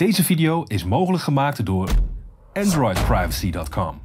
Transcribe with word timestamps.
Deze 0.00 0.24
video 0.24 0.62
is 0.62 0.84
mogelijk 0.84 1.22
gemaakt 1.22 1.66
door 1.66 1.90
AndroidPrivacy.com. 2.52 4.02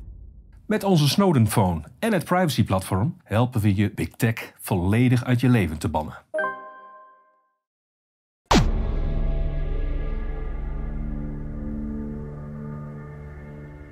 Met 0.66 0.84
onze 0.84 1.10
Snowden 1.10 1.48
Phone 1.48 1.84
en 2.00 2.14
het 2.14 2.26
privacy-platform 2.26 3.18
helpen 3.24 3.62
we 3.62 3.76
je 3.76 3.92
Big 3.92 4.10
Tech 4.10 4.54
volledig 4.60 5.24
uit 5.24 5.40
je 5.40 5.50
leven 5.50 5.78
te 5.78 5.90
bannen. 5.90 6.24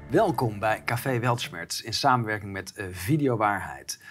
Welkom 0.09 0.59
bij 0.59 0.81
Café 0.85 1.19
Weltschmerz 1.19 1.81
in 1.81 1.93
samenwerking 1.93 2.51
met 2.51 2.73
uh, 2.75 2.85
Video 2.91 3.37
Waarheid. 3.37 4.03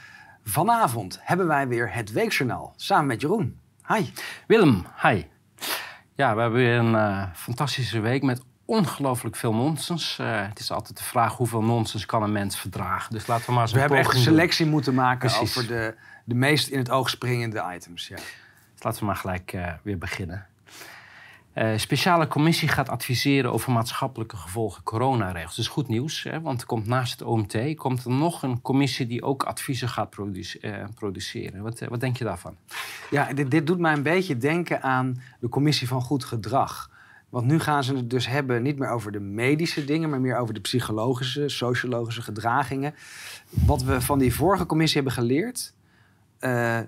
Vanavond 0.45 1.19
hebben 1.23 1.47
wij 1.47 1.69
weer 1.69 1.95
het 1.95 2.13
Weekjournaal 2.13 2.73
samen 2.77 3.07
met 3.07 3.21
Jeroen. 3.21 3.61
Hi. 3.89 4.05
Willem, 4.47 4.87
hi. 5.03 5.23
Ja, 6.15 6.35
we 6.35 6.41
hebben 6.41 6.59
weer 6.59 6.79
een 6.79 6.93
uh, 6.93 7.25
fantastische 7.35 8.01
week 8.01 8.23
met 8.23 8.43
ongelooflijk 8.65 9.37
veel 9.37 9.55
nonsens. 9.55 10.19
Uh, 10.21 10.49
het 10.49 10.59
is 10.59 10.71
altijd 10.71 10.97
de 10.99 11.05
vraag 11.05 11.37
hoeveel 11.37 11.63
nonsens 11.63 12.07
kan 12.07 12.23
een 12.23 12.33
mens 12.33 12.59
verdragen. 12.59 13.13
Dus 13.13 13.27
laten 13.27 13.47
we 13.47 13.53
maar 13.53 13.63
eens 13.63 13.73
We 13.73 13.81
hebben 13.81 13.99
echt 13.99 14.15
een 14.15 14.21
selectie 14.21 14.65
doen. 14.65 14.75
moeten 14.75 14.95
maken 14.95 15.19
Precies. 15.19 15.57
over 15.57 15.67
de, 15.69 15.95
de 16.25 16.35
meest 16.35 16.69
in 16.69 16.79
het 16.79 16.91
oog 16.91 17.11
springende 17.11 17.65
items. 17.75 18.09
Ja. 18.09 18.17
Dus 18.17 18.83
laten 18.83 19.01
we 19.01 19.07
maar 19.07 19.17
gelijk 19.17 19.53
uh, 19.53 19.73
weer 19.83 19.99
beginnen. 19.99 20.47
Uh, 21.55 21.73
speciale 21.77 22.27
commissie 22.27 22.69
gaat 22.69 22.89
adviseren 22.89 23.53
over 23.53 23.73
maatschappelijke 23.73 24.37
gevolgen 24.37 24.83
coronaregels. 24.83 25.57
Dat 25.57 25.65
is 25.65 25.71
goed 25.71 25.89
nieuws, 25.89 26.23
hè, 26.23 26.41
want 26.41 26.65
komt 26.65 26.87
naast 26.87 27.13
het 27.13 27.23
OMT 27.29 27.75
komt 27.75 28.05
er 28.05 28.11
nog 28.11 28.43
een 28.43 28.61
commissie 28.61 29.07
die 29.07 29.23
ook 29.23 29.43
adviezen 29.43 29.89
gaat 29.89 30.17
uh, 30.19 30.85
produceren. 30.95 31.63
Wat, 31.63 31.81
uh, 31.81 31.89
wat, 31.89 32.01
denk 32.01 32.17
je 32.17 32.25
daarvan? 32.25 32.57
Ja, 33.11 33.33
dit, 33.33 33.51
dit, 33.51 33.67
doet 33.67 33.79
mij 33.79 33.93
een 33.93 34.03
beetje 34.03 34.37
denken 34.37 34.83
aan 34.83 35.23
de 35.41 35.49
commissie 35.49 35.89
van 35.89 36.03
goed 36.03 36.25
gedrag. 36.25 36.91
Want 37.29 37.47
nu 37.47 37.61
gaan 37.61 37.85
ze 37.85 37.97
het 37.97 38.11
dus 38.11 38.27
hebben 38.27 38.63
niet 38.63 38.79
meer 38.79 38.91
over 38.91 39.13
de 39.13 39.21
medische 39.21 39.85
dingen, 39.85 40.11
maar 40.11 40.21
meer 40.21 40.37
over 40.37 40.55
de 40.55 40.61
psychologische, 40.61 41.49
sociologische 41.49 42.23
gedragingen. 42.23 42.95
Wat 43.49 43.83
we 43.83 44.01
van 44.01 44.19
die 44.19 44.35
vorige 44.35 44.67
commissie 44.67 45.03
hebben 45.03 45.23
geleerd, 45.23 45.75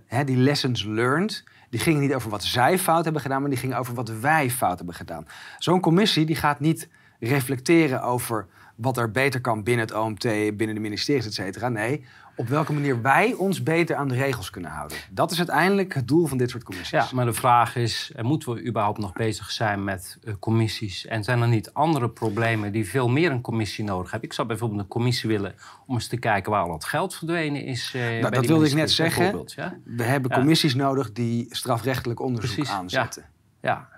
hè, 0.06 0.24
die 0.24 0.36
lessons 0.36 0.84
learned 0.84 1.44
die 1.74 1.82
gingen 1.82 2.00
niet 2.00 2.14
over 2.14 2.30
wat 2.30 2.44
zij 2.44 2.78
fout 2.78 3.04
hebben 3.04 3.22
gedaan, 3.22 3.40
maar 3.40 3.50
die 3.50 3.58
gingen 3.58 3.76
over 3.76 3.94
wat 3.94 4.08
wij 4.08 4.50
fout 4.50 4.76
hebben 4.76 4.94
gedaan. 4.94 5.26
Zo'n 5.58 5.80
commissie 5.80 6.26
die 6.26 6.36
gaat 6.36 6.60
niet 6.60 6.88
reflecteren 7.20 8.02
over 8.02 8.46
wat 8.74 8.96
er 8.96 9.10
beter 9.10 9.40
kan 9.40 9.62
binnen 9.62 9.86
het 9.86 9.94
OMT, 9.94 10.22
binnen 10.56 10.74
de 10.74 10.80
ministeries, 10.80 11.26
et 11.26 11.34
cetera. 11.34 11.68
Nee, 11.68 12.04
op 12.36 12.48
welke 12.48 12.72
manier 12.72 13.02
wij 13.02 13.32
ons 13.32 13.62
beter 13.62 13.96
aan 13.96 14.08
de 14.08 14.14
regels 14.14 14.50
kunnen 14.50 14.70
houden. 14.70 14.96
Dat 15.10 15.30
is 15.30 15.38
uiteindelijk 15.38 15.94
het 15.94 16.08
doel 16.08 16.26
van 16.26 16.38
dit 16.38 16.50
soort 16.50 16.64
commissies. 16.64 16.90
Ja, 16.90 17.08
maar 17.12 17.24
de 17.24 17.32
vraag 17.32 17.76
is, 17.76 18.12
moeten 18.22 18.54
we 18.54 18.64
überhaupt 18.66 18.98
nog 18.98 19.12
bezig 19.12 19.50
zijn 19.50 19.84
met 19.84 20.18
uh, 20.24 20.34
commissies? 20.38 21.06
En 21.06 21.24
zijn 21.24 21.42
er 21.42 21.48
niet 21.48 21.72
andere 21.72 22.08
problemen 22.08 22.72
die 22.72 22.88
veel 22.88 23.08
meer 23.08 23.30
een 23.30 23.40
commissie 23.40 23.84
nodig 23.84 24.10
hebben? 24.10 24.28
Ik 24.28 24.34
zou 24.34 24.48
bijvoorbeeld 24.48 24.80
een 24.80 24.88
commissie 24.88 25.28
willen 25.28 25.54
om 25.86 25.94
eens 25.94 26.06
te 26.06 26.16
kijken 26.16 26.50
waar 26.50 26.62
al 26.62 26.72
het 26.72 26.84
geld 26.84 27.14
verdwenen 27.14 27.64
is. 27.64 27.92
Uh, 27.96 28.02
nou, 28.02 28.34
dat 28.34 28.46
wilde 28.46 28.66
ik 28.66 28.74
net 28.74 28.90
zeggen. 28.90 29.44
Ja? 29.46 29.78
We 29.84 30.02
hebben 30.02 30.30
commissies 30.30 30.72
ja. 30.72 30.78
nodig 30.78 31.12
die 31.12 31.46
strafrechtelijk 31.50 32.20
onderzoek 32.20 32.54
Precies, 32.54 32.72
aanzetten. 32.72 33.24
Ja. 33.60 33.70
ja. 33.70 33.93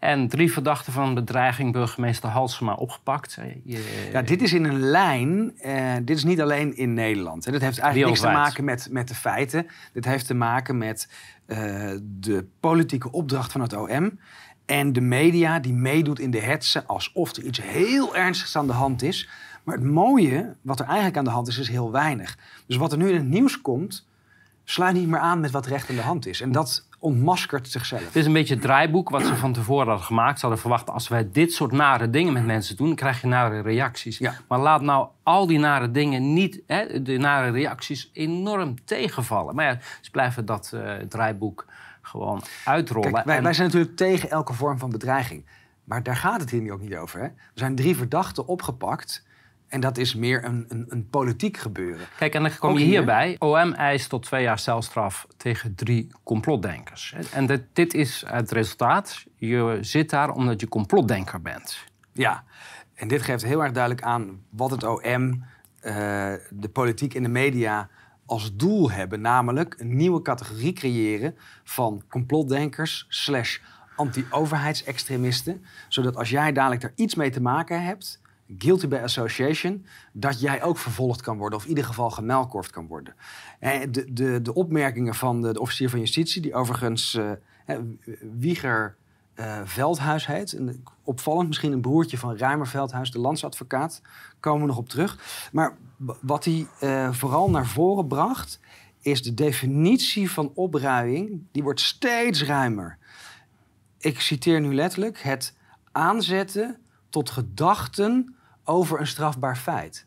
En 0.00 0.28
drie 0.28 0.52
verdachten 0.52 0.92
van 0.92 1.14
bedreiging, 1.14 1.72
burgemeester 1.72 2.28
Halsema 2.28 2.74
opgepakt. 2.74 3.38
Je... 3.64 4.08
Ja, 4.12 4.22
dit 4.22 4.42
is 4.42 4.52
in 4.52 4.64
een 4.64 4.80
lijn. 4.80 5.52
Uh, 5.66 5.94
dit 6.02 6.16
is 6.16 6.24
niet 6.24 6.40
alleen 6.40 6.76
in 6.76 6.94
Nederland. 6.94 7.44
Hè. 7.44 7.52
Dit 7.52 7.60
heeft 7.60 7.78
eigenlijk 7.78 8.10
niks 8.10 8.24
te 8.24 8.36
maken 8.36 8.64
met, 8.64 8.88
met 8.90 9.08
de 9.08 9.14
feiten. 9.14 9.66
Dit 9.92 10.04
heeft 10.04 10.26
te 10.26 10.34
maken 10.34 10.78
met 10.78 11.08
uh, 11.46 11.58
de 12.02 12.46
politieke 12.60 13.12
opdracht 13.12 13.52
van 13.52 13.60
het 13.60 13.76
OM. 13.76 14.18
En 14.66 14.92
de 14.92 15.00
media 15.00 15.58
die 15.58 15.72
meedoet 15.72 16.18
in 16.18 16.30
de 16.30 16.40
hetsen 16.40 16.86
alsof 16.86 17.36
er 17.36 17.42
iets 17.42 17.62
heel 17.62 18.16
ernstigs 18.16 18.56
aan 18.56 18.66
de 18.66 18.72
hand 18.72 19.02
is. 19.02 19.28
Maar 19.64 19.74
het 19.74 19.84
mooie, 19.84 20.54
wat 20.62 20.80
er 20.80 20.86
eigenlijk 20.86 21.16
aan 21.16 21.24
de 21.24 21.30
hand 21.30 21.48
is, 21.48 21.58
is 21.58 21.68
heel 21.68 21.92
weinig. 21.92 22.38
Dus 22.66 22.76
wat 22.76 22.92
er 22.92 22.98
nu 22.98 23.08
in 23.08 23.14
het 23.14 23.28
nieuws 23.28 23.60
komt, 23.60 24.06
sluit 24.68 24.94
niet 24.94 25.08
meer 25.08 25.18
aan 25.18 25.40
met 25.40 25.50
wat 25.50 25.66
recht 25.66 25.90
aan 25.90 25.96
de 25.96 26.02
hand 26.02 26.26
is. 26.26 26.40
En 26.40 26.52
dat 26.52 26.88
ontmaskert 26.98 27.68
zichzelf. 27.68 28.04
Het 28.04 28.16
is 28.16 28.26
een 28.26 28.32
beetje 28.32 28.54
het 28.54 28.62
draaiboek 28.62 29.10
wat 29.10 29.26
ze 29.26 29.36
van 29.36 29.52
tevoren 29.52 29.86
hadden 29.86 30.06
gemaakt. 30.06 30.34
Ze 30.34 30.40
hadden 30.40 30.60
verwacht, 30.60 30.90
als 30.90 31.08
wij 31.08 31.28
dit 31.32 31.52
soort 31.52 31.72
nare 31.72 32.10
dingen 32.10 32.32
met 32.32 32.46
mensen 32.46 32.76
doen... 32.76 32.86
dan 32.86 32.96
krijg 32.96 33.20
je 33.20 33.26
nare 33.26 33.60
reacties. 33.60 34.18
Ja. 34.18 34.34
Maar 34.48 34.58
laat 34.58 34.80
nou 34.80 35.08
al 35.22 35.46
die 35.46 35.58
nare 35.58 35.90
dingen 35.90 36.32
niet... 36.32 36.62
Hè, 36.66 37.02
de 37.02 37.16
nare 37.16 37.50
reacties 37.50 38.10
enorm 38.12 38.84
tegenvallen. 38.84 39.54
Maar 39.54 39.64
ja, 39.64 39.78
ze 40.00 40.10
blijven 40.10 40.44
dat 40.46 40.70
uh, 40.74 40.92
draaiboek 41.08 41.66
gewoon 42.02 42.42
uitrollen. 42.64 43.12
Kijk, 43.12 43.24
wij, 43.24 43.36
en... 43.36 43.42
wij 43.42 43.52
zijn 43.52 43.66
natuurlijk 43.66 43.96
tegen 43.96 44.30
elke 44.30 44.52
vorm 44.52 44.78
van 44.78 44.90
bedreiging. 44.90 45.44
Maar 45.84 46.02
daar 46.02 46.16
gaat 46.16 46.40
het 46.40 46.50
hier 46.50 46.60
nu 46.60 46.72
ook 46.72 46.80
niet 46.80 46.96
over. 46.96 47.20
Hè? 47.20 47.26
Er 47.26 47.32
zijn 47.54 47.74
drie 47.74 47.96
verdachten 47.96 48.46
opgepakt... 48.46 49.24
En 49.68 49.80
dat 49.80 49.98
is 49.98 50.14
meer 50.14 50.44
een, 50.44 50.64
een, 50.68 50.86
een 50.88 51.08
politiek 51.08 51.56
gebeuren. 51.56 52.06
Kijk, 52.18 52.34
en 52.34 52.42
dan 52.42 52.58
kom 52.58 52.78
je 52.78 52.84
hierbij. 52.84 53.36
OM 53.38 53.72
eist 53.72 54.08
tot 54.08 54.22
twee 54.22 54.42
jaar 54.42 54.58
celstraf 54.58 55.26
tegen 55.36 55.74
drie 55.74 56.08
complotdenkers. 56.22 57.14
En 57.32 57.46
dit, 57.46 57.62
dit 57.72 57.94
is 57.94 58.24
het 58.26 58.50
resultaat. 58.50 59.24
Je 59.36 59.78
zit 59.80 60.10
daar 60.10 60.30
omdat 60.30 60.60
je 60.60 60.68
complotdenker 60.68 61.42
bent. 61.42 61.84
Ja, 62.12 62.44
en 62.94 63.08
dit 63.08 63.22
geeft 63.22 63.44
heel 63.44 63.62
erg 63.62 63.72
duidelijk 63.72 64.02
aan 64.02 64.42
wat 64.50 64.70
het 64.70 64.84
OM, 64.84 65.02
uh, 65.02 65.42
de 66.50 66.68
politiek 66.72 67.14
en 67.14 67.22
de 67.22 67.28
media 67.28 67.88
als 68.26 68.56
doel 68.56 68.90
hebben. 68.90 69.20
Namelijk 69.20 69.74
een 69.78 69.96
nieuwe 69.96 70.22
categorie 70.22 70.72
creëren 70.72 71.36
van 71.64 72.02
complotdenkers 72.08 73.06
slash 73.08 73.58
anti-overheidsextremisten. 73.96 75.64
Zodat 75.88 76.16
als 76.16 76.30
jij 76.30 76.52
dadelijk 76.52 76.82
er 76.82 76.92
iets 76.94 77.14
mee 77.14 77.30
te 77.30 77.40
maken 77.40 77.84
hebt 77.84 78.20
guilty 78.58 78.88
by 78.88 78.96
association, 78.96 79.86
dat 80.12 80.40
jij 80.40 80.62
ook 80.62 80.78
vervolgd 80.78 81.20
kan 81.20 81.38
worden, 81.38 81.58
of 81.58 81.64
in 81.64 81.70
ieder 81.70 81.84
geval 81.84 82.10
gemelkorfd 82.10 82.70
kan 82.70 82.86
worden. 82.86 83.14
En 83.58 83.92
de, 83.92 84.12
de, 84.12 84.42
de 84.42 84.54
opmerkingen 84.54 85.14
van 85.14 85.42
de, 85.42 85.60
officier 85.60 85.90
van 85.90 85.98
justitie, 85.98 86.42
die 86.42 86.54
overigens 86.54 87.14
uh, 87.14 87.30
Wieger 88.38 88.96
uh, 89.34 89.60
Veldhuis 89.64 90.26
heet, 90.26 90.52
en 90.52 90.84
opvallend, 91.02 91.48
misschien 91.48 91.72
een 91.72 91.80
broertje 91.80 92.18
van 92.18 92.36
Ruimer 92.36 92.66
Veldhuis, 92.66 93.10
de 93.10 93.18
landsadvocaat, 93.18 94.02
komen 94.40 94.60
we 94.60 94.66
nog 94.66 94.76
op 94.76 94.88
terug. 94.88 95.18
Maar 95.52 95.76
wat 96.20 96.44
hij 96.44 96.66
vooral 97.12 97.50
naar 97.50 97.66
voren 97.66 98.06
bracht, 98.06 98.60
is 99.00 99.22
de 99.22 99.34
definitie 99.34 100.30
van 100.30 100.52
opruiing, 100.54 101.42
die 101.52 101.62
wordt 101.62 101.80
steeds 101.80 102.44
ruimer. 102.44 102.98
Ik 103.98 104.20
citeer 104.20 104.60
nu 104.60 104.74
letterlijk 104.74 105.18
het 105.18 105.54
aanzetten 105.92 106.78
tot 107.08 107.30
gedachten 107.30 108.35
over 108.66 109.00
een 109.00 109.06
strafbaar 109.06 109.56
feit. 109.56 110.06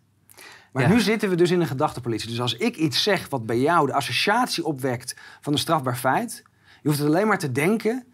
Maar 0.72 0.84
ja. 0.84 0.90
nu 0.90 1.00
zitten 1.00 1.30
we 1.30 1.36
dus 1.36 1.52
in 1.52 1.62
een 1.62 1.68
gedachtepolitie. 1.68 2.30
Dus 2.30 2.42
als 2.42 2.56
ik 2.56 2.76
iets 2.76 3.04
zeg 3.04 3.30
wat 3.30 3.46
bij 3.46 3.60
jou 3.60 3.88
de 3.88 3.94
associatie 3.94 4.66
opwekt 4.66 5.16
van 5.42 5.54
een 5.54 5.60
strafbaar 5.60 5.96
feit, 5.96 6.44
je 6.82 6.88
hoeft 6.88 7.00
het 7.00 7.08
alleen 7.08 7.28
maar 7.28 7.40
te 7.40 7.52
denken, 7.52 8.06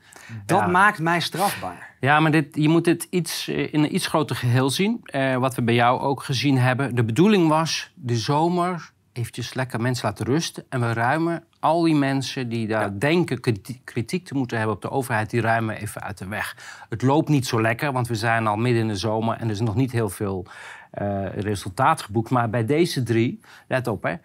dat 0.45 0.59
ja. 0.59 0.67
maakt 0.67 0.99
mij 0.99 1.19
strafbaar. 1.19 1.95
Ja, 1.99 2.19
maar 2.19 2.31
dit, 2.31 2.47
je 2.51 2.69
moet 2.69 2.83
dit 2.83 3.07
iets, 3.09 3.47
in 3.47 3.83
een 3.83 3.95
iets 3.95 4.07
groter 4.07 4.35
geheel 4.35 4.69
zien. 4.69 4.99
Eh, 5.03 5.37
wat 5.37 5.55
we 5.55 5.63
bij 5.63 5.73
jou 5.73 6.01
ook 6.01 6.23
gezien 6.23 6.57
hebben. 6.57 6.95
De 6.95 7.03
bedoeling 7.03 7.47
was 7.47 7.91
de 7.95 8.15
zomer 8.15 8.93
eventjes 9.15 9.53
lekker 9.53 9.81
mensen 9.81 10.05
laten 10.05 10.25
rusten. 10.25 10.65
En 10.69 10.79
we 10.79 10.93
ruimen 10.93 11.43
al 11.59 11.81
die 11.81 11.95
mensen 11.95 12.49
die 12.49 12.67
daar 12.67 12.81
ja. 12.81 12.89
denken 12.89 13.39
kritiek 13.83 14.25
te 14.25 14.35
moeten 14.35 14.57
hebben 14.57 14.75
op 14.75 14.81
de 14.81 14.89
overheid, 14.89 15.29
die 15.29 15.41
ruimen 15.41 15.75
even 15.75 16.01
uit 16.01 16.17
de 16.17 16.27
weg. 16.27 16.57
Het 16.89 17.01
loopt 17.01 17.29
niet 17.29 17.47
zo 17.47 17.61
lekker, 17.61 17.91
want 17.91 18.07
we 18.07 18.15
zijn 18.15 18.47
al 18.47 18.55
midden 18.55 18.81
in 18.81 18.87
de 18.87 18.95
zomer 18.95 19.37
en 19.37 19.45
er 19.45 19.51
is 19.51 19.59
nog 19.59 19.75
niet 19.75 19.91
heel 19.91 20.09
veel 20.09 20.45
uh, 21.01 21.33
resultaat 21.33 22.01
geboekt. 22.01 22.29
Maar 22.29 22.49
bij 22.49 22.65
deze 22.65 23.03
drie, 23.03 23.39
let 23.67 23.87
op 23.87 24.03
hè, 24.03 24.15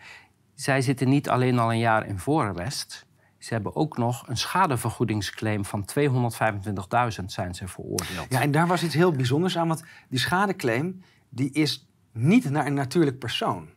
zij 0.55 0.81
zitten 0.81 1.09
niet 1.09 1.29
alleen 1.29 1.59
al 1.59 1.73
een 1.73 1.79
jaar 1.79 2.06
in 2.06 2.19
voorarrest. 2.19 3.06
Ze 3.39 3.53
hebben 3.53 3.77
ook 3.77 3.97
nog 3.97 4.29
een 4.29 4.37
schadevergoedingsclaim 4.37 5.65
van 5.65 5.89
225.000 5.99 7.25
zijn 7.27 7.55
ze 7.55 7.69
veroordeeld. 7.69 8.27
Ja, 8.29 8.41
en 8.41 8.50
daar 8.50 8.67
was 8.67 8.83
iets 8.83 8.95
heel 8.95 9.12
bijzonders 9.12 9.59
aan, 9.59 9.69
want 9.69 9.85
die 10.09 10.19
schadeclaim 10.19 11.03
die 11.29 11.50
is 11.53 11.88
niet 12.12 12.50
naar 12.50 12.67
een 12.67 12.75
natuurlijk 12.75 13.19
persoon. 13.19 13.69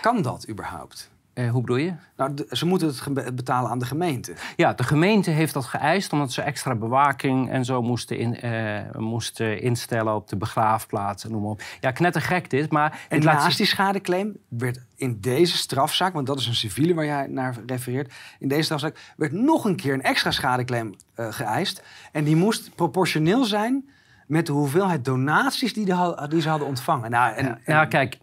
Kan 0.00 0.22
dat 0.22 0.48
überhaupt? 0.48 1.10
Eh, 1.32 1.50
hoe 1.50 1.60
bedoel 1.60 1.76
je? 1.76 1.92
Nou, 2.16 2.34
ze 2.50 2.66
moeten 2.66 2.94
het 3.14 3.36
betalen 3.36 3.70
aan 3.70 3.78
de 3.78 3.84
gemeente. 3.84 4.34
Ja, 4.56 4.72
de 4.72 4.82
gemeente 4.82 5.30
heeft 5.30 5.54
dat 5.54 5.64
geëist 5.64 6.12
omdat 6.12 6.32
ze 6.32 6.42
extra 6.42 6.74
bewaking 6.74 7.50
en 7.50 7.64
zo 7.64 7.82
moesten, 7.82 8.18
in, 8.18 8.46
uh, 8.46 8.80
moesten 8.96 9.62
instellen 9.62 10.14
op 10.14 10.28
de 10.28 10.36
begraafplaats 10.36 11.24
en 11.24 11.30
noem 11.30 11.42
maar 11.42 11.50
op. 11.50 11.62
Ja, 11.80 11.90
knettergek 11.90 12.50
dit, 12.50 12.70
maar... 12.70 13.06
En 13.08 13.22
naast 13.22 13.56
die 13.56 13.66
schadeclaim 13.66 14.36
werd 14.48 14.80
in 14.96 15.20
deze 15.20 15.56
strafzaak, 15.56 16.12
want 16.12 16.26
dat 16.26 16.38
is 16.38 16.46
een 16.46 16.54
civiele 16.54 16.94
waar 16.94 17.04
jij 17.04 17.26
naar 17.26 17.56
refereert, 17.66 18.12
in 18.38 18.48
deze 18.48 18.62
strafzaak 18.62 18.98
werd 19.16 19.32
nog 19.32 19.64
een 19.64 19.76
keer 19.76 19.94
een 19.94 20.02
extra 20.02 20.30
schadeclaim 20.30 20.94
uh, 21.16 21.26
geëist. 21.30 21.82
En 22.12 22.24
die 22.24 22.36
moest 22.36 22.74
proportioneel 22.74 23.44
zijn 23.44 23.88
met 24.26 24.46
de 24.46 24.52
hoeveelheid 24.52 25.04
donaties 25.04 25.74
die, 25.74 25.84
de, 25.84 26.26
die 26.28 26.40
ze 26.40 26.48
hadden 26.48 26.68
ontvangen. 26.68 27.10
Nou, 27.10 27.34
en, 27.34 27.44
ja, 27.44 27.58
en... 27.64 27.74
ja, 27.74 27.84
kijk, 27.84 28.18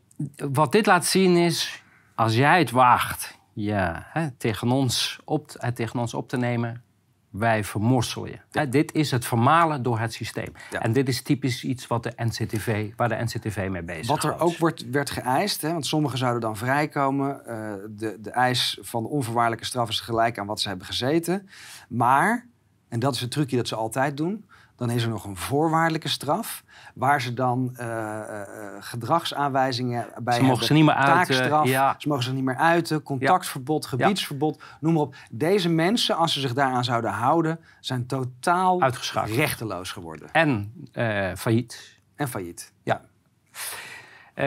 wat 0.52 0.72
dit 0.72 0.86
laat 0.86 1.06
zien 1.06 1.38
is, 1.38 1.84
als 2.16 2.36
jij 2.36 2.60
het 2.60 2.72
waagt 2.72 3.38
ja, 3.54 4.08
hè, 4.10 4.32
tegen, 4.32 4.72
ons 4.72 5.20
op, 5.26 5.50
tegen 5.74 6.00
ons 6.00 6.14
op 6.14 6.30
te 6.30 6.38
nemen, 6.38 6.84
wij 7.30 7.64
vermorselen 7.64 8.30
je. 8.30 8.40
Hè, 8.52 8.70
dit 8.70 8.94
is 8.94 9.12
het 9.12 9.26
vermalen 9.26 9.84
door 9.84 10.00
het 10.00 10.14
systeem. 10.14 10.52
Ja. 10.72 10.82
En 10.82 10.94
dit 10.94 11.08
is 11.08 11.22
typisch 11.22 11.64
iets 11.64 11.88
wat 11.88 12.04
de 12.04 12.14
NCTV, 12.16 12.92
waar 12.96 13.10
de 13.10 13.24
NCTV 13.24 13.68
mee 13.72 13.84
bezig 13.84 14.02
is. 14.02 14.08
Wat 14.08 14.24
er 14.24 14.40
ook 14.40 14.58
wordt, 14.58 14.90
werd 14.90 15.10
geëist, 15.10 15.62
hè, 15.62 15.72
want 15.72 15.86
sommigen 15.86 16.18
zouden 16.18 16.42
dan 16.42 16.58
vrijkomen. 16.58 17.46
eh, 17.46 17.74
de, 17.90 18.18
de 18.22 18.32
eis 18.32 18.78
van 18.82 19.04
de 19.04 19.10
onvoorwaardelijke 19.10 19.66
straf 19.66 19.90
is 19.90 20.00
gelijk 20.00 20.40
aan 20.40 20.48
wat 20.48 20.62
ze 20.62 20.68
hebben 20.68 20.88
gezeten. 20.88 21.50
Maar, 21.90 22.48
en 22.90 23.00
dat 23.00 23.14
is 23.16 23.22
het 23.22 23.32
trucje 23.32 23.58
dat 23.58 23.68
ze 23.68 23.76
altijd 23.76 24.18
doen, 24.18 24.46
dan 24.78 24.90
is 24.90 25.04
er 25.04 25.10
nog 25.10 25.26
een 25.26 25.38
voorwaardelijke 25.38 26.08
straf. 26.08 26.64
Waar 26.94 27.22
ze 27.22 27.34
dan 27.34 27.74
eh, 27.76 27.88
eh, 27.88 28.42
eh, 28.42 28.48
gedragsaanwijzingen 28.80 30.08
bij 30.24 30.36
Ze 30.36 30.44
mogen 30.44 30.66
ze 30.66 30.74
niet 30.74 30.86
meer 30.86 30.94
uiten, 30.94 31.66
ja. 31.66 31.96
ze 31.98 32.08
mogen 32.08 32.24
zich 32.24 32.34
niet 32.34 32.44
meer 32.44 32.56
uiten. 32.56 33.04
Contactverbod, 33.04 33.86
gebiedsverbod, 33.86 34.64
noem 34.80 34.94
maar 34.94 35.02
op. 35.02 35.16
Deze 35.32 35.70
mensen, 35.70 36.16
als 36.16 36.34
ze 36.34 36.40
zich 36.40 36.54
daaraan 36.54 36.84
zouden 36.84 37.12
houden, 37.12 37.60
zijn 37.80 38.06
totaal 38.06 38.82
Uitgeschakeld. 38.82 39.36
rechteloos 39.36 39.92
geworden. 39.92 40.30
En 40.32 40.74
eh, 40.92 41.32
failliet. 41.36 42.00
En 42.16 42.28
failliet. 42.28 42.74
Ja. 42.84 43.02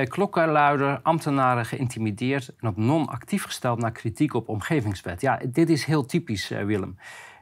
Klokkenluider, 0.04 1.00
ambtenaren 1.02 1.66
geïntimideerd 1.66 2.52
en 2.58 2.68
op 2.68 2.76
non-actief 2.76 3.44
gesteld 3.44 3.78
naar 3.78 3.92
kritiek 3.92 4.34
op 4.34 4.48
omgevingswet. 4.48 5.20
Ja, 5.20 5.40
dit 5.46 5.70
is 5.70 5.84
heel 5.84 6.06
typisch, 6.06 6.48
Willem. 6.48 6.96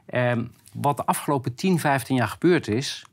Ehm, 0.09 0.45
wat 0.73 0.97
de 0.97 1.05
afgelopen 1.05 1.55
10, 1.55 1.79
15 1.79 2.15
jaar 2.15 2.27
gebeurd 2.27 2.67
is. 2.67 3.05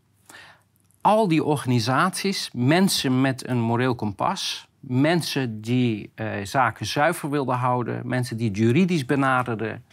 Al 1.01 1.29
die 1.29 1.45
organisaties, 1.45 2.51
mensen 2.53 3.21
met 3.21 3.49
een 3.49 3.61
moreel 3.61 3.95
kompas, 3.95 4.69
mensen 4.81 5.61
die 5.61 6.11
eh, 6.15 6.29
zaken 6.43 6.87
zuiver 6.87 7.31
wilden 7.31 7.57
houden, 7.57 8.09
mensen 8.09 8.37
die 8.37 8.51
juridisch 8.51 9.05
benaderden, 9.05 9.85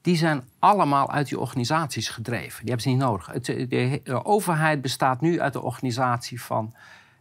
die 0.00 0.16
zijn 0.16 0.44
allemaal 0.58 1.10
uit 1.10 1.28
die 1.28 1.38
organisaties 1.38 2.08
gedreven. 2.08 2.60
Die 2.60 2.68
hebben 2.68 2.80
ze 2.80 2.88
niet 2.88 2.98
nodig. 2.98 3.26
Het, 3.26 3.44
de, 3.44 4.00
de 4.04 4.24
overheid 4.24 4.82
bestaat 4.82 5.20
nu 5.20 5.40
uit 5.40 5.52
de 5.52 5.62
organisatie 5.62 6.42
van 6.42 6.74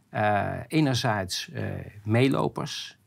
eh, 0.10 0.52
enerzijds 0.68 1.50
eh, 1.52 1.64
meelopers 2.04 2.98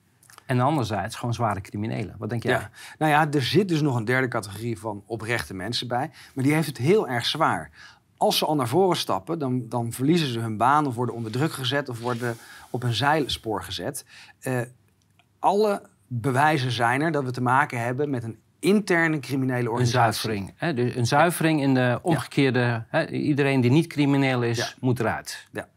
en 0.48 0.60
anderzijds 0.60 1.16
gewoon 1.16 1.34
zware 1.34 1.60
criminelen. 1.60 2.14
Wat 2.18 2.30
denk 2.30 2.42
jij? 2.42 2.52
Ja. 2.52 2.70
Nou 2.98 3.12
ja, 3.12 3.30
er 3.32 3.42
zit 3.42 3.68
dus 3.68 3.80
nog 3.80 3.96
een 3.96 4.04
derde 4.04 4.28
categorie 4.28 4.78
van 4.78 5.02
oprechte 5.06 5.54
mensen 5.54 5.88
bij. 5.88 6.10
Maar 6.34 6.44
die 6.44 6.52
heeft 6.54 6.66
het 6.66 6.78
heel 6.78 7.08
erg 7.08 7.26
zwaar. 7.26 7.70
Als 8.16 8.38
ze 8.38 8.46
al 8.46 8.54
naar 8.54 8.68
voren 8.68 8.96
stappen, 8.96 9.38
dan, 9.38 9.68
dan 9.68 9.92
verliezen 9.92 10.28
ze 10.28 10.38
hun 10.38 10.56
baan... 10.56 10.86
of 10.86 10.94
worden 10.94 11.14
onder 11.14 11.32
druk 11.32 11.52
gezet 11.52 11.88
of 11.88 12.00
worden 12.00 12.36
op 12.70 12.82
een 12.82 12.94
zijspoor 12.94 13.62
gezet. 13.62 14.04
Eh, 14.40 14.60
alle 15.38 15.82
bewijzen 16.06 16.70
zijn 16.70 17.00
er 17.00 17.12
dat 17.12 17.24
we 17.24 17.30
te 17.30 17.42
maken 17.42 17.80
hebben 17.80 18.10
met 18.10 18.22
een 18.24 18.38
interne 18.58 19.18
criminele 19.18 19.60
Een 19.60 19.68
organisatie. 19.68 20.20
zuivering. 20.20 20.54
Hè? 20.56 20.74
Dus 20.74 20.94
een 20.96 21.06
zuivering 21.06 21.62
in 21.62 21.74
de 21.74 21.98
omgekeerde... 22.02 22.84
Hè? 22.88 23.08
Iedereen 23.08 23.60
die 23.60 23.70
niet 23.70 23.86
crimineel 23.86 24.42
is, 24.42 24.58
Ja. 24.58 24.68
moet 24.80 25.00
eruit. 25.00 25.46
Ja. 25.52 25.68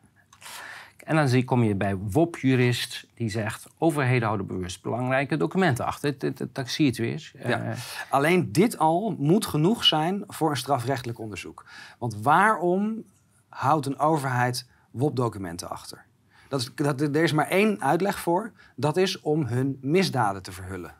En 1.04 1.16
dan 1.16 1.28
zie- 1.28 1.44
kom 1.44 1.64
je 1.64 1.76
bij 1.76 1.96
WOP-jurist 1.96 3.08
die 3.14 3.30
zegt... 3.30 3.68
overheden 3.78 4.26
houden 4.28 4.48
bewust 4.48 4.82
belangrijke 4.82 5.38
documenten 5.38 5.86
achter. 5.86 6.16
Dat 6.54 6.70
zie 6.70 6.86
je 6.86 6.90
het 6.92 7.00
weer. 7.00 7.32
Ja. 7.50 7.62
Eh, 7.64 7.78
Alleen 8.10 8.52
dit 8.52 8.78
al 8.78 9.16
moet 9.20 9.46
genoeg 9.46 9.84
zijn 9.84 10.24
voor 10.28 10.50
een 10.50 10.58
strafrechtelijk 10.58 11.20
onderzoek. 11.20 11.66
Want 12.00 12.22
waarom 12.22 13.04
houdt 13.50 13.86
een 13.86 14.00
overheid 14.00 14.68
WOP-documenten 14.92 15.70
achter? 15.70 16.06
Dat 16.52 16.60
is, 16.62 16.72
dat, 16.76 17.02
er 17.02 17.16
is 17.16 17.32
maar 17.34 17.48
één 17.48 17.82
uitleg 17.82 18.20
voor. 18.20 18.52
Dat 18.76 18.98
is 18.98 19.20
om 19.22 19.46
hun 19.46 19.78
misdaden 19.82 20.42
te 20.44 20.52
verhullen. 20.52 20.94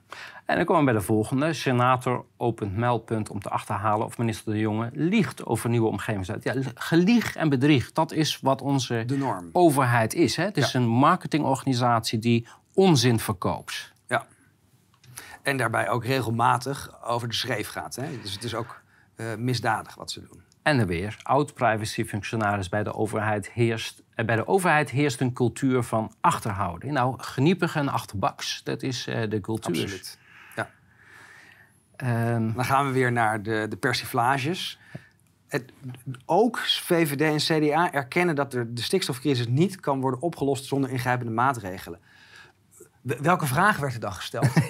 En 0.46 0.56
dan 0.56 0.66
komen 0.66 0.86
we 0.86 0.92
bij 0.92 1.00
de 1.00 1.06
volgende. 1.06 1.54
Senator 1.54 2.26
opent 2.38 2.78
meldpunt 2.78 3.30
om 3.30 3.40
te 3.40 3.50
achterhalen 3.50 4.06
of 4.06 4.18
minister 4.18 4.54
De 4.54 4.60
Jonge 4.60 4.90
liegt 4.94 5.46
over 5.46 5.70
nieuwe 5.70 5.88
omgevingswet. 5.88 6.44
Ja, 6.44 6.54
gelieg 6.76 7.36
en 7.36 7.50
bedrieg, 7.50 7.92
dat 7.92 8.12
is 8.12 8.40
wat 8.40 8.62
onze 8.62 9.04
De 9.06 9.18
norm. 9.18 9.50
overheid 9.52 10.14
is. 10.14 10.36
Hè? 10.36 10.44
Het 10.44 10.58
is 10.58 10.72
Ja. 10.72 10.80
een 10.80 10.88
marketingorganisatie 10.88 12.20
die 12.20 12.48
onzin 12.74 13.20
verkoopt. 13.20 13.94
Ja. 14.08 14.26
En 15.42 15.58
daarbij 15.58 15.90
ook 15.90 16.06
regelmatig 16.06 17.04
over 17.04 17.28
de 17.28 17.34
schreef 17.34 17.68
gaat. 17.70 17.96
Hè? 17.96 18.22
Dus 18.22 18.34
het 18.34 18.44
is 18.44 18.56
ook 18.56 18.82
eh, 19.16 19.26
misdadig 19.38 19.96
wat 19.96 20.12
ze 20.12 20.20
doen. 20.20 20.42
En 20.64 20.78
dan 20.78 20.88
weer, 20.88 21.18
oud-privacyfunctionaris 21.24 22.70
bij 22.70 22.84
de 22.84 22.94
overheid 22.94 23.52
heerst... 23.52 24.04
eh, 24.16 24.26
bij 24.26 24.36
de 24.36 24.48
overheid 24.48 24.90
heerst 24.90 25.22
een 25.22 25.34
cultuur 25.34 25.84
van 25.84 26.14
achterhouden. 26.20 26.94
Nou, 26.94 27.14
geniepig 27.18 27.76
en 27.76 27.88
achterbaks, 27.90 28.64
dat 28.64 28.84
is 28.84 29.08
eh, 29.08 29.30
de 29.30 29.40
cultuur. 29.42 29.82
Absoluut. 29.84 30.18
Ja. 30.56 30.70
Ehm, 31.96 32.54
Dan 32.54 32.66
gaan 32.66 32.86
we 32.86 32.92
weer 32.92 33.12
naar 33.12 33.42
de, 33.44 33.66
de 33.70 33.76
persiflages. 33.78 34.80
Het, 35.48 35.72
ook 36.26 36.60
VVD 36.60 37.22
en 37.22 37.38
CDA 37.60 37.92
erkennen 37.94 38.36
dat 38.36 38.54
er 38.54 38.74
de 38.76 38.82
stikstofcrisis 38.82 39.48
niet 39.48 39.80
kan 39.80 40.02
worden 40.02 40.22
opgelost 40.22 40.66
zonder 40.66 40.90
ingrijpende 40.90 41.32
maatregelen. 41.32 42.00
Welke 43.02 43.46
vraag 43.46 43.78
werd 43.78 43.94
er 43.94 44.00
dan 44.00 44.14
gesteld? 44.14 44.54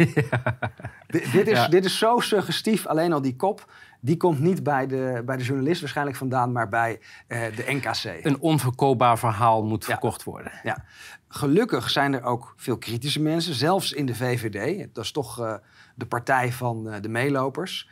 Di- 1.08 1.32
dit, 1.32 1.48
is, 1.48 1.58
Ja. 1.58 1.68
dit 1.68 1.86
is 1.86 1.98
zo 1.98 2.20
suggestief, 2.20 2.86
alleen 2.88 3.14
al 3.14 3.22
die 3.22 3.36
kop. 3.36 3.72
Die 4.04 4.18
komt 4.18 4.40
niet 4.40 4.64
bij 4.64 4.88
de, 4.88 5.22
bij 5.26 5.38
de 5.38 5.44
journalist 5.44 5.80
waarschijnlijk 5.82 6.18
vandaan, 6.18 6.52
maar 6.52 6.70
bij 6.70 7.00
eh, 7.28 7.42
de 7.56 7.64
NKC. 7.68 8.26
een 8.26 8.40
onverkoopbaar 8.40 9.20
verhaal 9.20 9.64
moet 9.64 9.86
Ja. 9.86 9.92
verkocht 9.92 10.24
worden. 10.24 10.52
Ja. 10.64 10.86
Gelukkig 11.28 11.90
zijn 11.90 12.14
er 12.14 12.24
ook 12.24 12.54
veel 12.58 12.78
kritische 12.78 13.22
mensen, 13.22 13.54
zelfs 13.54 13.92
in 13.94 14.06
de 14.06 14.16
VVD. 14.16 14.88
Dat 14.94 15.04
is 15.04 15.12
toch 15.12 15.40
eh, 15.40 15.54
de 15.96 16.06
partij 16.06 16.52
van 16.52 16.90
eh, 16.90 17.02
de 17.02 17.10
meelopers. 17.10 17.90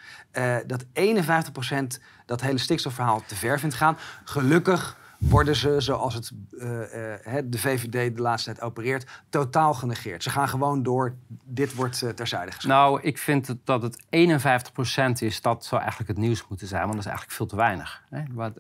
dat 0.66 0.86
51% 0.94 2.00
dat 2.26 2.42
hele 2.42 2.58
stikstofverhaal 2.58 3.24
te 3.28 3.36
ver 3.36 3.60
vindt 3.60 3.76
gaan. 3.76 3.98
Gelukkig 4.24 4.98
worden 5.20 5.56
ze, 5.56 5.76
zoals 5.80 6.14
het, 6.14 6.32
eh, 6.60 7.38
eh, 7.38 7.44
de 7.46 7.58
VVD 7.58 8.16
de 8.16 8.22
laatste 8.22 8.52
tijd 8.52 8.66
opereert, 8.66 9.06
totaal 9.30 9.74
genegeerd. 9.74 10.24
Ze 10.24 10.30
gaan 10.30 10.50
gewoon 10.50 10.84
door. 10.84 11.16
Dit 11.44 11.76
wordt 11.76 12.02
eh, 12.02 12.10
terzijde 12.10 12.52
geschoven. 12.52 12.78
Nou, 12.78 13.00
ik 13.02 13.18
vind 13.18 13.56
dat 13.64 13.82
het 13.82 14.04
51% 14.10 15.22
is, 15.22 15.42
dat 15.42 15.66
zou 15.66 15.82
eigenlijk 15.82 16.12
het 16.12 16.20
nieuws 16.20 16.48
moeten 16.48 16.68
zijn. 16.68 16.82
Want 16.82 16.94
dat 16.94 17.02
is 17.02 17.08
eigenlijk 17.08 17.38
veel 17.38 17.46
te 17.46 17.56
weinig. 17.56 18.04
Hè? 18.10 18.22
Wat, 18.32 18.60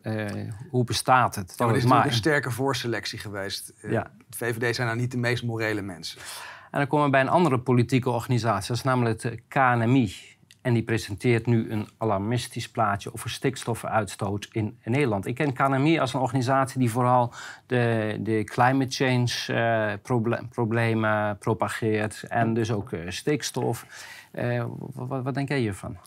hoe 0.69 0.83
bestaat 0.83 1.35
het? 1.35 1.53
Ja, 1.57 1.65
maar 1.65 1.73
er 1.73 1.79
is 1.81 1.88
maar- 1.88 2.06
een 2.06 2.13
sterke 2.13 2.51
voorselectie 2.51 3.19
geweest. 3.19 3.73
Ja. 3.81 4.12
De 4.29 4.38
VVD 4.38 4.75
zijn 4.75 4.88
nou 4.88 5.00
niet 5.00 5.12
de 5.12 5.17
meest 5.17 5.44
morele 5.44 5.81
mensen. 5.81 6.21
En 6.71 6.79
dan 6.79 6.88
komen 6.88 7.05
we 7.05 7.12
bij 7.12 7.21
een 7.21 7.29
andere 7.29 7.59
politieke 7.59 8.09
organisatie. 8.09 8.67
Dat 8.67 8.77
is 8.77 8.83
namelijk 8.83 9.23
het 9.23 9.41
KNMI. 9.47 10.15
En 10.61 10.73
die 10.73 10.83
presenteert 10.83 11.45
nu 11.45 11.71
een 11.71 11.88
alarmistisch 11.97 12.69
plaatje 12.69 13.13
over 13.13 13.29
stikstofuitstoot 13.29 14.47
in 14.51 14.79
Nederland. 14.83 15.25
Ik 15.25 15.35
ken 15.35 15.53
KNMI 15.53 16.00
als 16.00 16.13
een 16.13 16.19
organisatie 16.19 16.79
die 16.79 16.91
vooral 16.91 17.33
de, 17.65 18.17
de 18.19 18.44
climate 18.44 18.95
change 18.95 19.29
eh, 19.48 20.01
proble- 20.01 20.48
problemen 20.50 21.38
propageert. 21.38 22.24
En 22.24 22.53
dus 22.53 22.72
ook 22.72 22.91
eh, 22.91 23.10
stikstof. 23.10 23.86
Eh, 24.31 24.65
wat, 24.93 25.24
wat 25.24 25.34
denk 25.34 25.50
jij 25.50 25.60
hiervan? 25.60 25.98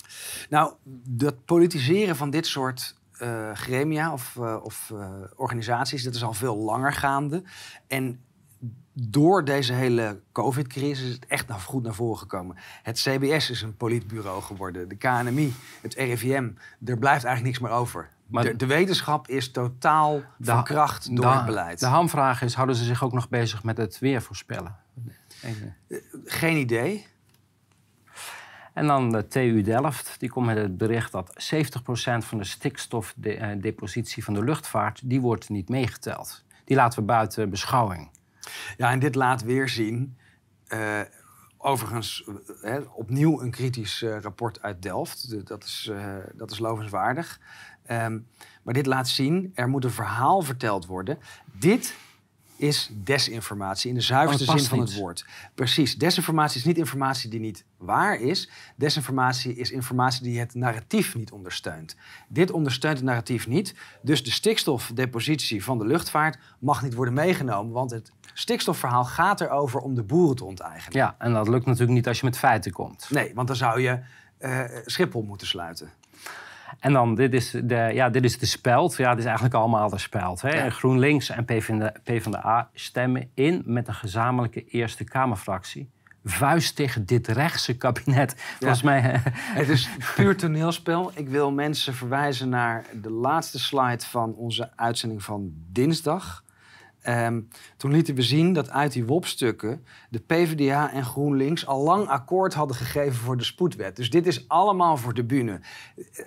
Nou, 0.51 0.73
dat 1.09 1.45
politiseren 1.45 2.17
van 2.17 2.31
dit 2.31 2.47
soort 2.47 3.01
gremia 3.53 4.13
of, 4.13 4.37
of 4.63 4.93
organisaties, 5.37 6.03
dat 6.03 6.15
is 6.15 6.25
al 6.25 6.33
veel 6.33 6.57
langer 6.57 6.93
gaande. 6.93 7.43
En 7.87 8.21
door 8.93 9.45
deze 9.45 9.73
hele 9.73 10.21
COVID-crisis 10.33 11.07
is 11.09 11.13
het 11.15 11.27
echt 11.27 11.49
naar, 11.49 11.59
goed 11.61 11.83
naar 11.83 11.95
voren 11.95 12.19
gekomen. 12.19 12.57
Het 12.83 12.99
CBS 12.99 13.51
is 13.51 13.63
een 13.63 13.77
politbureau 13.77 14.43
geworden, 14.43 14.89
de 14.89 14.97
KNMI, 14.97 15.55
het 15.83 15.95
RIVM. 15.95 16.51
Er 16.85 16.99
blijft 16.99 17.25
eigenlijk 17.25 17.43
niks 17.45 17.59
meer 17.59 17.71
over. 17.71 18.09
Maar- 18.27 18.45
de, 18.45 18.57
de 18.57 18.67
wetenschap 18.67 19.29
is 19.29 19.51
totaal 19.51 20.23
verkracht 20.41 21.17
door 21.17 21.25
de- 21.25 21.37
het 21.37 21.45
beleid. 21.47 21.81
De 21.81 21.87
hamvraag 21.87 22.43
is, 22.43 22.55
houden 22.55 22.77
ze 22.77 22.85
zich 22.85 23.05
ook 23.05 23.13
nog 23.13 23.29
bezig 23.29 23.63
met 23.63 23.77
het 23.77 23.99
weer 23.99 24.23
voorspellen? 24.23 24.77
Even. 25.43 25.77
Geen 26.25 26.57
idee. 26.57 27.07
En 28.75 28.87
dan 28.87 29.11
de 29.11 29.27
TU 29.29 29.63
Delft, 29.63 30.15
die 30.19 30.31
komt 30.31 30.47
met 30.47 30.57
het 30.57 30.77
bericht 30.77 31.13
dat 31.13 31.33
70% 31.37 32.25
van 32.25 32.39
de 32.39 32.45
stikstofdepositie 32.45 34.25
van 34.25 34.35
de 34.35 34.45
luchtvaart, 34.45 35.01
die 35.05 35.21
wordt 35.21 35.49
niet 35.49 35.69
meegeteld. 35.69 36.45
Die 36.65 36.77
laten 36.77 36.99
we 36.99 37.05
buiten 37.05 37.51
beschouwing. 37.51 38.11
Ja, 38.77 38.91
en 38.91 38.99
dit 38.99 39.15
laat 39.15 39.43
weer 39.43 39.69
zien. 39.69 40.17
eh, 40.67 41.01
overigens, 41.59 42.25
eh, 42.27 42.35
hè, 42.71 42.79
opnieuw 42.79 43.41
een 43.43 43.51
kritisch 43.51 44.03
eh, 44.03 44.19
rapport 44.21 44.63
uit 44.63 44.83
Delft. 44.83 45.31
De- 45.31 45.43
dat, 45.43 45.65
is, 45.65 45.91
dat 46.35 46.51
is 46.51 46.59
lovenswaardig. 46.59 47.41
Ehm, 47.83 48.19
maar 48.63 48.75
dit 48.75 48.87
laat 48.87 49.09
zien, 49.09 49.51
er 49.55 49.69
moet 49.69 49.85
een 49.85 49.91
verhaal 49.91 50.43
verteld 50.43 50.87
worden. 50.87 51.19
Dit 51.53 51.95
is 52.63 52.91
desinformatie 52.93 53.89
in 53.89 53.95
de 53.95 54.01
zuiverste 54.01 54.51
Oh, 54.51 54.57
zin 54.57 54.69
van 54.69 54.79
het 54.79 54.95
woord. 54.95 55.25
Precies. 55.55 55.97
Desinformatie 55.97 56.59
is 56.59 56.65
niet 56.65 56.79
informatie 56.79 57.31
die 57.31 57.41
niet 57.41 57.65
waar 57.77 58.21
is. 58.21 58.51
Desinformatie 58.77 59.55
is 59.55 59.71
informatie 59.71 60.23
die 60.23 60.39
het 60.39 60.55
narratief 60.55 61.15
niet 61.15 61.33
ondersteunt. 61.33 61.97
Dit 62.29 62.51
ondersteunt 62.51 62.97
het 62.97 63.07
narratief 63.07 63.47
niet. 63.47 63.75
Dus 64.03 64.25
de 64.25 64.31
stikstofdepositie 64.31 65.65
van 65.65 65.79
de 65.79 65.87
luchtvaart 65.87 66.39
mag 66.59 66.83
niet 66.83 66.95
worden 66.95 67.15
meegenomen. 67.15 67.73
Want 67.73 67.91
het 67.91 68.13
stikstofverhaal 68.35 69.05
gaat 69.05 69.41
erover 69.41 69.81
om 69.81 69.95
de 69.95 70.03
boeren 70.03 70.37
te 70.37 70.45
onteigenen. 70.45 70.99
Ja, 70.99 71.15
en 71.19 71.33
dat 71.33 71.49
lukt 71.49 71.67
natuurlijk 71.67 71.93
niet 71.93 72.09
als 72.09 72.21
je 72.21 72.25
met 72.25 72.39
feiten 72.39 72.73
komt. 72.73 73.07
Nee, 73.11 73.35
want 73.35 73.47
dan 73.47 73.57
zou 73.57 73.81
je 73.81 74.01
eh, 74.39 74.65
Schiphol 74.85 75.23
moeten 75.23 75.47
sluiten. 75.47 75.91
En 76.83 76.93
dan, 76.93 77.15
dit 77.15 77.35
is 77.35 77.51
de, 77.51 77.91
ja, 77.93 78.11
dit 78.11 78.25
is 78.25 78.39
de 78.39 78.47
speld. 78.47 78.97
Ja, 78.97 79.11
dit 79.11 79.19
is 79.19 79.25
eigenlijk 79.25 79.55
allemaal 79.55 79.89
de 79.89 79.99
speld. 79.99 80.41
Hè? 80.41 80.65
Ja. 80.65 80.71
GroenLinks 80.71 81.31
en 81.31 81.45
PvdA, 81.45 81.93
PvdA 82.03 82.69
stemmen 82.75 83.31
in 83.35 83.63
met 83.67 83.89
een 83.89 83.95
gezamenlijke 83.95 84.65
Eerste 84.65 85.05
Kamerfractie. 85.05 85.91
Vuist 86.25 86.77
tegen 86.77 87.07
dit 87.07 87.29
rechtse 87.29 87.77
kabinet. 87.77 88.35
Volgens 88.59 88.83
mij... 88.83 89.01
Het 89.33 89.69
is 89.69 89.89
puur 90.15 90.37
toneelspel. 90.37 91.11
Ik 91.15 91.29
wil 91.29 91.53
mensen 91.53 91.95
verwijzen 91.95 92.49
naar 92.49 92.85
de 93.03 93.11
laatste 93.11 93.59
slide 93.59 94.05
van 94.05 94.35
onze 94.35 94.71
uitzending 94.77 95.23
van 95.23 95.53
dinsdag. 95.73 96.42
Ehm, 97.03 97.41
toen 97.77 97.93
lieten 97.93 98.15
we 98.15 98.23
zien 98.23 98.53
dat 98.53 98.71
uit 98.71 98.93
die 98.93 99.05
WOP-stukken 99.05 99.85
de 100.11 100.19
PvdA 100.19 100.93
en 100.93 101.05
GroenLinks 101.05 101.67
al 101.67 101.83
lang 101.83 102.07
akkoord 102.07 102.55
hadden 102.55 102.77
gegeven 102.77 103.15
voor 103.15 103.37
de 103.37 103.45
spoedwet. 103.45 103.97
Dus 103.97 104.11
dit 104.11 104.27
is 104.27 104.49
allemaal 104.49 104.97
voor 104.97 105.15
de 105.15 105.25
bühne. 105.25 105.61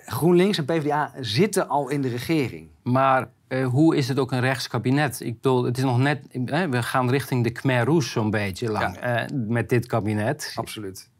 GroenLinks 0.06 0.58
en 0.58 0.64
PvdA 0.64 1.12
zitten 1.20 1.68
al 1.68 1.88
in 1.88 2.02
de 2.02 2.08
regering. 2.08 2.68
Maar 2.82 3.28
eh, 3.48 3.66
hoe 3.66 3.96
is 3.96 4.08
het 4.08 4.18
ook 4.18 4.32
een 4.32 4.40
rechtskabinet? 4.40 5.20
Ik 5.20 5.34
bedoel, 5.34 5.64
het 5.64 5.76
is 5.76 5.84
nog 5.84 5.98
net... 5.98 6.26
eh, 6.44 6.64
we 6.64 6.82
gaan 6.82 7.10
richting 7.10 7.44
de 7.44 7.50
Khmer 7.50 7.84
Rouge 7.84 8.08
zo'n 8.08 8.30
beetje 8.30 8.70
lang 8.70 8.96
eh, 8.96 9.22
met 9.32 9.68
dit 9.68 9.86
kabinet. 9.86 10.52
Absoluut. 10.54 11.10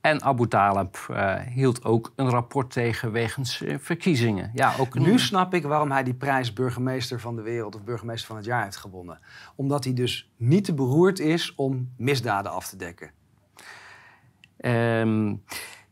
En 0.00 0.22
Abu 0.22 0.48
Talib 0.48 0.96
eh, 1.10 1.34
hield 1.40 1.84
ook 1.84 2.12
een 2.16 2.28
rapport 2.30 2.70
tegen 2.70 3.12
wegens 3.12 3.62
eh, 3.62 3.76
verkiezingen. 3.78 4.50
Ja, 4.54 4.72
ook 4.78 4.94
een, 4.94 5.02
Nu 5.02 5.18
snap 5.18 5.54
ik 5.54 5.62
waarom 5.64 5.90
hij 5.90 6.02
die 6.02 6.14
prijs 6.14 6.52
burgemeester 6.52 7.20
van 7.20 7.36
de 7.36 7.42
wereld 7.42 7.74
of 7.74 7.84
burgemeester 7.84 8.26
van 8.26 8.36
het 8.36 8.44
jaar 8.44 8.62
heeft 8.64 8.76
gewonnen. 8.76 9.18
Omdat 9.56 9.84
hij 9.84 9.92
dus 9.94 10.32
niet 10.36 10.64
te 10.64 10.74
beroerd 10.74 11.18
is 11.18 11.54
om 11.54 11.92
misdaden 11.96 12.52
af 12.52 12.68
te 12.68 12.76
dekken. 12.76 13.10
Ehm, 14.56 15.34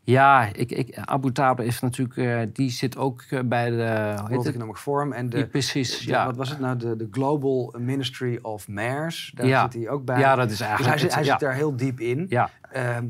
ja, 0.03 0.49
ik, 0.53 0.71
ik, 0.73 0.99
Abu 1.05 1.33
Talib 1.33 1.61
is 1.61 1.81
natuurlijk... 1.81 2.17
eh, 2.17 2.41
die 2.53 2.71
zit 2.71 2.97
ook 2.97 3.25
bij 3.45 3.71
de... 3.71 4.15
World? 4.29 4.47
Economic 4.47 4.77
Forum 4.77 5.13
en 5.13 5.29
de, 5.31 5.39
Ja, 5.39 5.47
precies, 5.47 5.99
de- 5.99 6.11
ja. 6.11 6.27
wat 6.27 6.37
was 6.37 6.49
het 6.49 6.61
nou, 6.61 6.77
de, 6.77 6.97
de 6.97 7.09
Global 7.11 7.75
Ministry 7.79 8.39
of 8.43 8.69
Mayors. 8.69 9.33
Daar 9.35 9.47
Ja. 9.47 9.63
zit 9.63 9.83
hij 9.83 9.89
ook 9.91 10.05
bij. 10.05 10.19
Ja, 10.19 10.35
dat 10.35 10.51
is 10.51 10.59
dus 10.59 10.67
eigenlijk 10.67 10.91
hij, 10.91 10.99
zit, 11.05 11.15
hij 11.15 11.25
zit 11.25 11.39
daar 11.41 11.55
heel 11.55 11.77
diep 11.77 12.01
in. 12.01 12.27
Ja, 12.29 12.51
Ehm, 12.71 13.07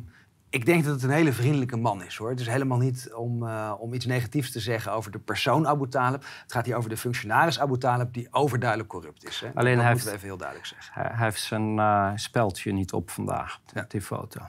ik 0.50 0.67
denk 0.67 0.85
dat 0.85 0.93
het 0.95 1.03
een 1.03 1.11
hele 1.11 1.33
vriendelijke 1.33 1.76
man 1.76 2.03
is 2.03 2.17
hoor. 2.17 2.31
Het 2.31 2.41
is 2.41 2.47
helemaal 2.47 2.79
niet 2.79 3.12
om, 3.15 3.47
eh, 3.49 3.73
om 3.79 3.93
iets 3.95 4.07
negatiefs 4.07 4.53
te 4.53 4.61
zeggen 4.61 4.93
over 4.93 5.11
de 5.11 5.19
persoon 5.19 5.67
Abu 5.69 5.88
Talib. 5.88 6.25
Het 6.43 6.53
gaat 6.53 6.67
hier 6.67 6.76
over 6.76 6.91
de 6.91 6.97
functionaris 6.97 7.61
Abu 7.61 7.79
Talib 7.79 8.12
die 8.12 8.29
overduidelijk 8.31 8.88
corrupt 8.88 9.29
is. 9.29 9.41
Hè? 9.41 9.47
Alleen 9.55 9.55
dat 9.55 9.65
hij 9.65 9.75
moeten 9.75 9.91
heeft- 9.93 10.05
we 10.05 10.11
even 10.15 10.26
heel 10.29 10.37
duidelijk 10.37 10.69
zeggen. 10.69 10.93
hij, 11.03 11.25
heeft 11.25 11.41
zijn 11.41 11.79
eh 11.79 12.11
speldje 12.15 12.73
niet 12.73 12.93
op 12.93 13.11
vandaag, 13.11 13.61
Ja. 13.75 13.85
die 13.88 14.00
foto. 14.03 14.41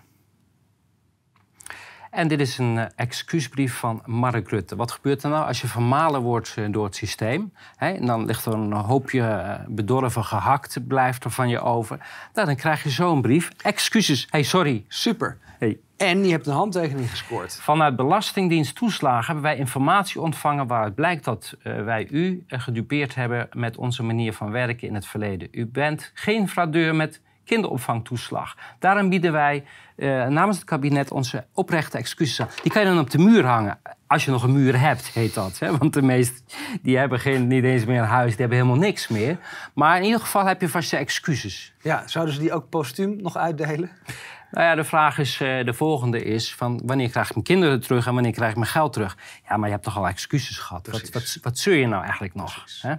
En 2.12 2.28
dit 2.28 2.40
is 2.40 2.58
een 2.58 2.78
eh, 2.78 2.86
excuusbrief 2.96 3.74
van 3.76 4.02
Mark 4.06 4.50
Rutte. 4.50 4.76
Wat 4.76 4.92
gebeurt 4.92 5.24
er 5.24 5.30
nou 5.30 5.46
als 5.48 5.62
je 5.62 5.68
vermalen 5.68 6.22
wordt 6.22 6.56
door 6.72 6.86
het 6.86 6.96
systeem? 6.96 7.54
Hè, 7.76 7.90
en 7.92 8.06
dan 8.06 8.26
ligt 8.26 8.46
er 8.46 8.54
een 8.54 8.72
hoopje 8.74 9.60
bedorven 9.68 10.24
gehakt, 10.26 10.88
blijft 10.88 11.24
er 11.24 11.32
van 11.32 11.50
je 11.50 11.60
over. 11.60 11.98
Nou, 12.34 12.48
dan 12.48 12.56
krijg 12.56 12.84
je 12.84 12.90
zo'n 12.90 13.22
brief. 13.22 13.52
Excuses. 13.64 14.28
Hey, 14.30 14.44
sorry. 14.44 14.86
Super. 14.88 15.38
Hey. 15.58 15.80
En 15.98 16.26
je 16.26 16.32
hebt 16.32 16.48
een 16.48 16.54
handtekening 16.54 17.10
gescoord. 17.10 17.60
Vanuit 17.62 17.96
Belastingdienst 17.96 18.76
toeslagen 18.76 19.26
hebben 19.26 19.44
wij 19.44 19.58
informatie 19.58 20.22
ontvangen 20.22 20.68
waaruit 20.68 20.96
blijkt 20.96 21.24
dat 21.24 21.56
eh, 21.64 21.84
wij 21.84 22.08
u 22.10 22.44
eh, 22.48 22.60
gedupeerd 22.60 23.16
hebben 23.16 23.50
met 23.54 23.78
onze 23.78 24.04
manier 24.04 24.34
van 24.34 24.52
werken 24.52 24.88
in 24.88 24.96
het 24.96 25.08
verleden. 25.08 25.48
U 25.52 25.66
bent 25.66 26.12
geen 26.14 26.50
fraudeur 26.50 26.96
met 26.96 27.22
kinderopvangtoeslag. 27.46 28.56
Daarom 28.80 29.10
bieden 29.10 29.32
wij 29.32 29.64
eh, 29.96 30.28
namens 30.28 30.58
het 30.58 30.66
kabinet 30.66 31.12
onze 31.12 31.46
oprechte 31.54 31.98
excuses 31.98 32.42
aan. 32.42 32.50
Die 32.64 32.72
kan 32.72 32.82
je 32.82 32.88
dan 32.88 33.00
op 33.00 33.10
de 33.10 33.18
muur 33.18 33.46
hangen. 33.46 33.80
Als 34.08 34.26
je 34.26 34.32
nog 34.32 34.44
een 34.44 34.54
muur 34.54 34.80
hebt, 34.80 35.08
heet 35.08 35.34
dat. 35.34 35.60
Hè? 35.60 35.78
Want 35.78 35.94
de 35.94 36.02
meesten 36.02 36.46
die 36.82 36.98
hebben 36.98 37.20
geen, 37.20 37.48
niet 37.48 37.64
eens 37.64 37.86
meer 37.86 38.00
een 38.00 38.06
huis, 38.06 38.30
die 38.30 38.40
hebben 38.40 38.58
helemaal 38.58 38.80
niks 38.80 39.08
meer. 39.08 39.38
Maar 39.74 39.98
in 39.98 40.04
ieder 40.04 40.20
geval 40.20 40.46
heb 40.46 40.62
je 40.62 40.70
vast 40.70 40.92
je 40.92 40.98
excuses. 40.98 41.74
Ja, 41.82 42.08
zouden 42.08 42.34
ze 42.34 42.40
die 42.40 42.54
ook 42.54 42.70
postuum 42.70 43.22
nog 43.22 43.38
uitdelen? 43.38 43.92
Nou 44.52 44.66
ja, 44.66 44.76
de 44.76 44.84
vraag 44.84 45.18
is, 45.18 45.42
eh, 45.42 45.66
de 45.66 45.74
volgende 45.74 46.24
is 46.24 46.56
van 46.56 46.82
wanneer 46.86 47.10
krijg 47.10 47.28
ik 47.28 47.34
mijn 47.34 47.46
kinderen 47.46 47.82
terug 47.82 48.08
en 48.08 48.14
wanneer 48.14 48.32
krijg 48.32 48.50
ik 48.52 48.58
mijn 48.58 48.70
geld 48.70 48.94
terug? 48.94 49.18
Ja, 49.50 49.58
maar 49.58 49.66
je 49.68 49.74
hebt 49.74 49.86
toch 49.86 49.98
al 49.98 50.08
excuses 50.08 50.58
gehad. 50.58 50.88
Wat, 50.88 51.10
wat, 51.10 51.38
wat 51.42 51.58
zeur 51.58 51.76
je 51.76 51.88
nou 51.88 52.04
eigenlijk 52.04 52.34
nog? 52.34 52.66
Hè? 52.82 52.90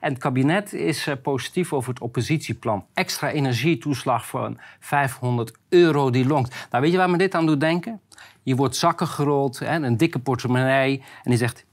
En 0.00 0.12
het 0.12 0.18
kabinet 0.18 0.72
is 0.72 1.06
eh, 1.06 1.14
positief 1.22 1.72
over 1.72 1.90
het 1.90 2.00
oppositieplan. 2.02 2.86
Extra 2.94 3.30
energietoeslag 3.30 4.26
voor 4.26 4.52
500 4.80 5.52
euro 5.68 6.10
die 6.10 6.26
longt. 6.26 6.66
Nou, 6.70 6.82
weet 6.82 6.92
je 6.92 6.98
waar 6.98 7.10
me 7.10 7.18
dit 7.18 7.34
aan 7.34 7.46
doet 7.46 7.60
denken? 7.60 8.00
Je 8.42 8.54
wordt 8.56 8.76
zakken 8.76 9.06
gerold, 9.06 9.58
hè, 9.58 9.74
een 9.74 9.96
dikke 9.96 10.18
portemonnee. 10.18 10.98
En 11.22 11.30
die 11.30 11.38
zegt, 11.38 11.64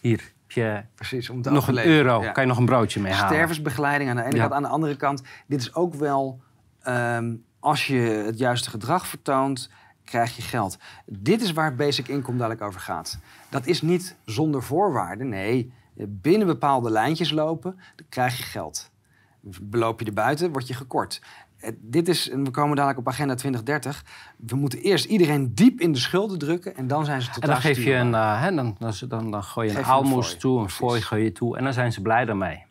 hier 0.00 0.20
heb 0.42 0.50
je 0.50 0.82
Precies, 0.94 1.30
om 1.30 1.40
nog 1.40 1.68
een 1.68 1.86
euro. 1.86 2.22
Ja. 2.22 2.30
Kan 2.30 2.42
je 2.42 2.48
nog 2.48 2.58
een 2.58 2.64
broodje 2.66 3.00
mee 3.00 3.12
halen? 3.12 3.34
Stervensbegeleiding 3.34 4.10
aan 4.10 4.16
de 4.16 4.22
ene 4.22 4.34
Ja. 4.34 4.40
kant. 4.40 4.52
Aan 4.52 4.62
de 4.62 4.68
andere 4.68 4.96
kant, 4.96 5.22
dit 5.46 5.60
is 5.60 5.74
ook 5.74 5.94
wel... 5.94 6.40
ehm, 6.82 7.34
als 7.66 7.86
je 7.86 7.98
het 7.98 8.38
juiste 8.38 8.70
gedrag 8.70 9.06
vertoont, 9.06 9.70
krijg 10.04 10.36
je 10.36 10.42
geld. 10.42 10.78
Dit 11.06 11.42
is 11.42 11.52
waar 11.52 11.74
basic 11.74 12.08
income 12.08 12.38
dadelijk 12.38 12.62
over 12.62 12.80
gaat. 12.80 13.18
Dat 13.48 13.66
is 13.66 13.82
niet 13.82 14.16
zonder 14.24 14.62
voorwaarden. 14.62 15.28
Nee, 15.28 15.72
binnen 15.94 16.46
bepaalde 16.46 16.90
lijntjes 16.90 17.30
lopen, 17.30 17.76
dan 17.96 18.06
krijg 18.08 18.36
je 18.36 18.42
geld. 18.42 18.90
Beloop 19.62 20.00
je 20.00 20.06
er 20.06 20.12
buiten, 20.12 20.52
word 20.52 20.66
je 20.68 20.74
gekort. 20.74 21.22
Eh, 21.60 21.70
Dit 21.80 22.08
is, 22.08 22.30
en 22.30 22.44
we 22.44 22.50
komen 22.50 22.76
dadelijk 22.76 22.98
op 22.98 23.08
agenda 23.08 23.34
2030. 23.34 24.04
We 24.36 24.56
moeten 24.56 24.78
eerst 24.78 25.04
iedereen 25.04 25.54
diep 25.54 25.80
in 25.80 25.92
de 25.92 25.98
schulden 25.98 26.38
drukken 26.38 26.76
en 26.76 26.86
dan 26.86 27.04
zijn 27.04 27.22
ze 27.22 27.30
totaal 27.30 27.42
En 27.42 27.48
dan 27.48 27.60
geef 27.60 27.76
je 27.84 27.92
een, 27.92 27.98
stuurbaar. 27.98 28.48
eh, 28.48 28.56
dan, 28.56 28.76
dan, 28.78 28.92
dan, 29.08 29.30
dan 29.30 29.42
gooi 29.44 29.70
je 29.70 29.78
een 29.78 29.84
aalmoes 29.84 30.36
toe, 30.36 30.60
een 30.60 30.70
fooi 30.70 31.00
gooi 31.02 31.24
je 31.24 31.32
toe. 31.32 31.56
En 31.56 31.64
dan 31.64 31.72
zijn 31.72 31.92
ze 31.92 32.02
blij 32.02 32.24
daarmee. 32.24 32.65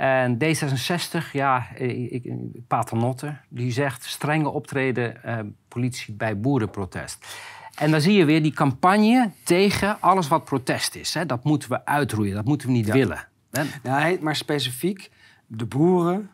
En 0.00 0.34
D66, 0.34 1.30
ja, 1.32 1.66
ik, 1.76 2.32
Paternotte, 2.66 3.36
die 3.48 3.72
zegt 3.72 4.04
strenge 4.04 4.48
optreden 4.48 5.22
eh, 5.24 5.38
politie 5.68 6.14
bij 6.14 6.40
boerenprotest. 6.40 7.26
En 7.74 7.90
dan 7.90 8.00
zie 8.00 8.14
je 8.14 8.24
weer 8.24 8.42
die 8.42 8.52
campagne 8.52 9.30
tegen 9.44 10.00
alles 10.00 10.28
wat 10.28 10.44
protest 10.44 10.94
is. 10.94 11.14
Hè. 11.14 11.26
Dat 11.26 11.44
moeten 11.44 11.70
we 11.70 11.84
uitroeien, 11.84 12.34
dat 12.34 12.44
moeten 12.44 12.66
we 12.66 12.72
niet 12.72 12.92
willen. 12.92 13.28
Hè. 13.50 13.62
Nee, 13.82 14.18
maar 14.20 14.36
specifiek 14.36 15.10
de 15.46 15.66
boeren, 15.66 16.30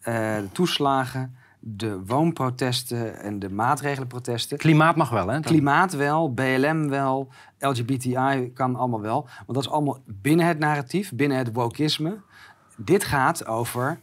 eh, 0.00 0.14
de 0.36 0.48
toeslagen, 0.52 1.36
de 1.60 2.04
woonprotesten 2.06 3.20
en 3.20 3.38
de 3.38 3.50
maatregelenprotesten. 3.50 4.58
Klimaat 4.58 4.96
mag 4.96 5.10
wel, 5.10 5.28
hè? 5.28 5.40
Klimaat 5.40 5.92
wel, 5.92 6.34
BLM 6.34 6.88
wel, 6.88 7.32
LGBTI 7.58 8.50
kan 8.54 8.76
allemaal 8.76 9.00
wel. 9.00 9.22
Want 9.22 9.54
dat 9.54 9.64
is 9.64 9.70
allemaal 9.70 9.98
binnen 10.06 10.46
het 10.46 10.58
narratief, 10.58 11.12
binnen 11.12 11.38
het 11.38 11.52
wokisme. 11.52 12.24
Dit 12.76 13.04
gaat 13.04 13.46
over 13.46 13.98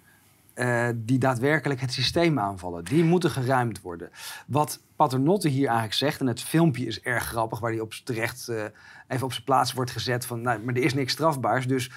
eh, 0.54 0.88
die 0.96 1.18
daadwerkelijk 1.18 1.82
het 1.82 1.94
systeem 1.94 2.40
aanvallen. 2.40 2.84
Die 2.84 3.04
moeten 3.04 3.30
geruimd 3.32 3.82
worden. 3.82 4.10
Wat 4.48 4.80
Paternotte 4.96 5.48
hier 5.48 5.66
eigenlijk 5.66 5.94
zegt, 5.94 6.20
en 6.20 6.28
het 6.28 6.42
filmpje 6.42 6.86
is 6.86 7.02
erg 7.02 7.24
grappig, 7.24 7.60
waar 7.60 7.72
hij 7.72 7.80
op 7.80 7.94
terecht 7.94 8.48
eh, 8.48 8.64
even 9.08 9.26
op 9.26 9.32
zijn 9.34 9.44
plaats 9.44 9.74
wordt 9.74 9.92
gezet 9.92 10.26
van, 10.26 10.42
nou, 10.42 10.60
maar 10.60 10.76
er 10.76 10.84
is 10.84 10.94
niks 10.94 11.12
strafbaars. 11.14 11.68
Dus 11.68 11.92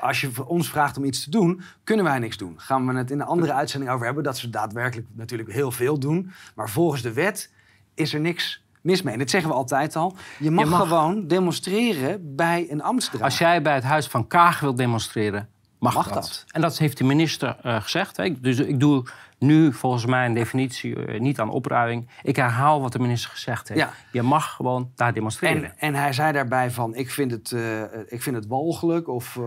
als 0.00 0.20
je 0.20 0.46
ons 0.46 0.70
vraagt 0.70 0.96
om 0.96 1.04
iets 1.04 1.24
te 1.24 1.30
doen, 1.30 1.62
kunnen 1.84 2.04
wij 2.04 2.18
niks 2.18 2.36
doen. 2.36 2.54
Gaan 2.56 2.86
we 2.86 2.94
het 2.94 3.10
in 3.10 3.20
een 3.20 3.26
andere 3.26 3.52
uitzending 3.52 3.92
over 3.92 4.06
hebben, 4.06 4.24
dat 4.24 4.38
ze 4.38 4.50
daadwerkelijk 4.50 5.08
natuurlijk 5.12 5.52
heel 5.52 5.70
veel 5.70 5.98
doen. 5.98 6.30
Maar 6.54 6.70
volgens 6.70 7.02
de 7.02 7.12
wet 7.12 7.52
is 7.94 8.14
er 8.14 8.20
niks 8.20 8.62
mis 8.80 9.02
mee. 9.02 9.12
En 9.12 9.18
dat 9.18 9.30
zeggen 9.30 9.50
we 9.50 9.56
altijd 9.56 9.96
al. 9.96 10.16
Je 10.38 10.50
mag, 10.50 10.68
mag- 10.68 10.80
gewoon 10.80 11.26
demonstreren 11.26 12.36
bij 12.36 12.66
een 12.70 12.82
ambtsdraad. 12.82 13.22
Als 13.22 13.38
jij 13.38 13.62
bij 13.62 13.74
het 13.74 13.84
Huis 13.84 14.06
van 14.06 14.26
Kaag 14.26 14.60
wilt 14.60 14.76
demonstreren, 14.76 15.48
mag, 15.78 15.94
Mag 15.94 16.04
dat. 16.04 16.14
dat. 16.14 16.44
En 16.50 16.60
dat 16.60 16.78
heeft 16.78 16.98
de 16.98 17.04
minister 17.04 17.56
eh, 17.62 17.82
gezegd. 17.82 18.16
Hè. 18.16 18.40
Dus 18.40 18.58
ik 18.58 18.80
doe 18.80 19.06
nu 19.38 19.72
volgens 19.72 20.06
mij 20.06 20.26
een 20.26 20.34
definitie 20.34 21.06
eh, 21.06 21.20
niet 21.20 21.40
aan 21.40 21.50
opruiming. 21.50 22.08
Ik 22.22 22.36
herhaal 22.36 22.80
wat 22.80 22.92
de 22.92 22.98
minister 22.98 23.30
gezegd 23.30 23.68
heeft. 23.68 23.80
Ja. 23.80 23.92
Je 24.12 24.22
mag 24.22 24.54
gewoon 24.54 24.90
daar 24.94 25.12
demonstreren. 25.12 25.64
En, 25.64 25.74
en 25.78 25.94
hij 25.94 26.12
zei 26.12 26.32
daarbij 26.32 26.70
van, 26.70 26.94
ik 26.94 27.10
vind 27.10 27.30
het, 27.30 27.52
eh, 27.52 27.82
ik 28.06 28.22
vind 28.22 28.36
het 28.36 28.46
walgelijk 28.46 29.08
of 29.08 29.38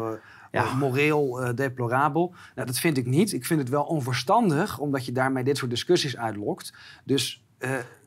Ja. 0.52 0.74
moreel 0.74 1.52
deplorabel. 1.56 2.36
Nou, 2.56 2.68
dat 2.68 2.80
vind 2.80 2.98
ik 2.98 3.06
niet. 3.06 3.34
Ik 3.34 3.46
vind 3.46 3.60
het 3.60 3.70
wel 3.70 3.84
onverstandig, 3.84 4.80
omdat 4.80 5.06
je 5.06 5.12
daarmee 5.12 5.44
dit 5.44 5.58
soort 5.58 5.72
discussies 5.72 6.18
uitlokt. 6.18 6.74
Dus 7.06 7.44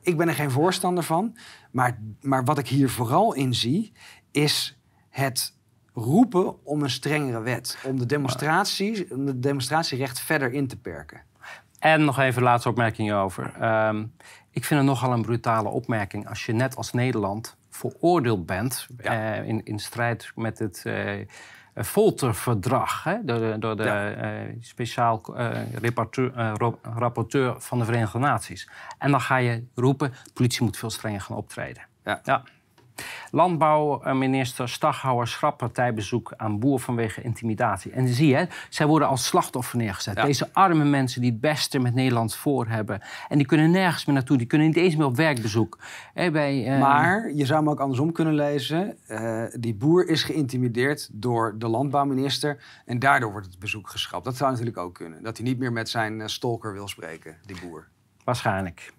ik 0.01 0.17
ben 0.17 0.27
er 0.27 0.33
geen 0.33 0.51
voorstander 0.51 1.03
van. 1.03 1.37
Maar, 1.71 1.99
maar 2.21 2.43
wat 2.43 2.57
ik 2.57 2.67
hier 2.67 2.89
vooral 2.89 3.33
in 3.33 3.53
zie, 3.53 3.91
is 4.31 4.77
het 5.09 5.54
roepen 5.95 6.65
om 6.65 6.83
een 6.83 6.89
strengere 6.89 7.41
wet. 7.41 7.77
Om 7.83 7.99
de, 7.99 8.05
demonstratie, 8.05 9.11
om 9.11 9.25
de 9.25 9.39
demonstratierecht 9.39 10.19
verder 10.19 10.53
in 10.53 10.67
te 10.67 10.77
perken. 10.77 11.21
En 11.79 12.05
nog 12.05 12.19
even 12.19 12.41
laatste 12.43 12.69
opmerking 12.69 13.07
hierover. 13.07 13.53
Ehm, 13.59 14.05
ik 14.51 14.65
vind 14.65 14.79
het 14.79 14.89
nogal 14.89 15.11
een 15.13 15.21
brutale 15.21 15.69
opmerking 15.69 16.27
als 16.29 16.45
je 16.45 16.53
net 16.53 16.75
als 16.75 16.93
Nederland 16.93 17.57
veroordeeld 17.69 18.45
bent 18.45 18.87
Ja. 18.97 19.33
eh, 19.35 19.47
in, 19.47 19.65
in 19.65 19.79
strijd 19.79 20.31
met 20.35 20.59
het 20.59 20.81
eh, 20.85 21.19
folterverdrag 21.73 23.03
hè, 23.03 23.15
door 23.23 23.39
de, 23.39 23.55
door 23.59 23.75
de 23.77 23.83
Ja. 23.83 24.11
eh, 24.11 24.55
speciaal 24.59 25.21
rapporteur, 26.81 27.55
van 27.57 27.79
de 27.79 27.85
Verenigde 27.85 28.19
Naties. 28.19 28.69
En 28.97 29.11
dan 29.11 29.21
ga 29.21 29.37
je 29.37 29.63
roepen, 29.75 30.11
de 30.23 30.31
politie 30.33 30.63
moet 30.63 30.77
veel 30.77 30.89
strenger 30.89 31.21
gaan 31.21 31.37
optreden. 31.37 31.83
Ja. 32.03 32.19
ja. 32.23 32.43
Landbouwminister 33.31 34.69
Staghouwer 34.69 35.27
schrapt 35.27 35.57
partijbezoek 35.57 36.33
aan 36.37 36.59
boer 36.59 36.79
vanwege 36.79 37.21
intimidatie. 37.21 37.91
En 37.91 38.07
zie 38.07 38.27
je, 38.27 38.47
zij 38.69 38.85
worden 38.85 39.07
als 39.07 39.25
slachtoffer 39.25 39.77
neergezet. 39.77 40.15
Ja. 40.15 40.25
Deze 40.25 40.49
arme 40.53 40.83
mensen 40.83 41.21
die 41.21 41.31
het 41.31 41.41
beste 41.41 41.79
met 41.79 41.93
Nederland 41.93 42.35
voor 42.35 42.67
hebben. 42.67 43.01
En 43.29 43.37
die 43.37 43.47
kunnen 43.47 43.71
nergens 43.71 44.05
meer 44.05 44.15
naartoe. 44.15 44.37
Die 44.37 44.47
kunnen 44.47 44.67
niet 44.67 44.77
eens 44.77 44.95
meer 44.95 45.05
op 45.05 45.15
werkbezoek. 45.15 45.77
Bij, 46.13 46.67
eh, 46.67 46.79
Maar 46.79 47.31
je 47.33 47.45
zou 47.45 47.59
hem 47.59 47.69
ook 47.69 47.79
andersom 47.79 48.11
kunnen 48.11 48.33
lezen. 48.33 48.97
Eh, 49.07 49.43
die 49.59 49.75
boer 49.75 50.07
is 50.07 50.23
geïntimideerd 50.23 51.09
door 51.11 51.55
de 51.57 51.67
landbouwminister. 51.67 52.63
En 52.85 52.99
daardoor 52.99 53.31
wordt 53.31 53.47
het 53.47 53.59
bezoek 53.59 53.89
geschrapt. 53.89 54.25
Dat 54.25 54.35
zou 54.35 54.51
natuurlijk 54.51 54.77
ook 54.77 54.93
kunnen. 54.93 55.23
Dat 55.23 55.37
hij 55.37 55.45
niet 55.45 55.59
meer 55.59 55.71
met 55.71 55.89
zijn 55.89 56.21
eh, 56.21 56.27
stalker 56.27 56.73
wil 56.73 56.87
spreken, 56.87 57.37
die 57.45 57.55
boer. 57.61 57.87
Waarschijnlijk. 58.23 58.93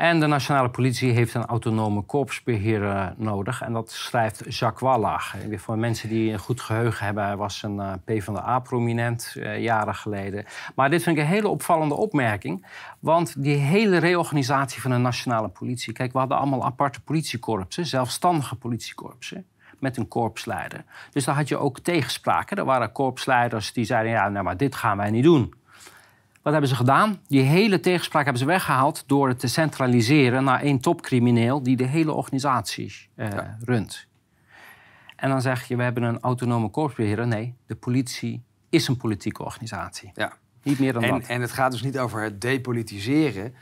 En 0.00 0.20
de 0.20 0.26
nationale 0.26 0.70
politie 0.70 1.12
heeft 1.12 1.34
een 1.34 1.46
autonome 1.46 2.02
korpsbeheerder 2.02 3.14
nodig. 3.16 3.62
En 3.62 3.72
dat 3.72 3.90
schrijft 3.90 4.54
Jacques 4.58 4.90
Wallach. 4.90 5.34
Voor 5.56 5.78
mensen 5.78 6.08
die 6.08 6.32
een 6.32 6.38
goed 6.38 6.60
geheugen 6.60 7.04
hebben, 7.04 7.24
hij 7.24 7.36
was 7.36 7.62
een 7.62 7.80
eh, 7.80 7.92
PvdA-prominent 8.04 9.36
eh, 9.36 9.62
jaren 9.62 9.94
geleden. 9.94 10.44
Maar 10.74 10.90
dit 10.90 11.02
vind 11.02 11.16
ik 11.16 11.22
een 11.22 11.28
hele 11.28 11.48
opvallende 11.48 11.94
opmerking. 11.94 12.66
Want 12.98 13.42
die 13.42 13.56
hele 13.56 13.98
reorganisatie 13.98 14.80
van 14.80 14.90
de 14.90 14.96
nationale 14.96 15.48
politie... 15.48 15.92
Kijk, 15.92 16.12
we 16.12 16.18
hadden 16.18 16.38
allemaal 16.38 16.64
aparte 16.64 17.00
politiekorpsen, 17.00 17.86
zelfstandige 17.86 18.56
politiekorpsen 18.56 19.46
met 19.78 19.96
een 19.96 20.08
korpsleider. 20.08 20.84
Dus 21.10 21.24
daar 21.24 21.34
had 21.34 21.48
je 21.48 21.56
ook 21.56 21.78
tegenspraken. 21.78 22.56
Er 22.56 22.64
waren 22.64 22.92
korpsleiders 22.92 23.72
die 23.72 23.84
zeiden, 23.84 24.12
ja, 24.12 24.28
nou, 24.28 24.44
maar 24.44 24.56
dit 24.56 24.74
gaan 24.74 24.96
wij 24.96 25.10
niet 25.10 25.24
doen. 25.24 25.54
Wat 26.42 26.52
hebben 26.52 26.70
ze 26.70 26.76
gedaan? 26.76 27.20
Die 27.26 27.42
hele 27.42 27.80
tegenspraak 27.80 28.22
hebben 28.24 28.42
ze 28.42 28.48
weggehaald 28.48 29.04
door 29.06 29.28
het 29.28 29.38
te 29.38 29.48
centraliseren 29.48 30.44
naar 30.44 30.60
één 30.60 30.80
topcrimineel 30.80 31.62
die 31.62 31.76
de 31.76 31.86
hele 31.86 32.12
organisatie 32.12 33.08
eh, 33.14 33.28
runt. 33.60 34.06
En 35.16 35.28
dan 35.28 35.42
zeg 35.42 35.68
je, 35.68 35.76
we 35.76 35.82
hebben 35.82 36.02
een 36.02 36.20
autonome 36.20 36.68
korpsbeheerder. 36.68 37.26
Nee, 37.26 37.54
de 37.66 37.74
politie 37.74 38.42
is 38.68 38.88
een 38.88 38.96
politieke 38.96 39.44
organisatie. 39.44 40.10
Ja. 40.14 40.32
Niet 40.62 40.78
meer 40.78 40.92
dan 40.92 41.02
En, 41.02 41.10
dat. 41.10 41.28
en 41.28 41.40
het 41.40 41.52
gaat 41.52 41.72
dus 41.72 41.82
niet 41.82 41.98
over 41.98 42.22
het 42.22 42.40
depolitiseren. 42.40 43.54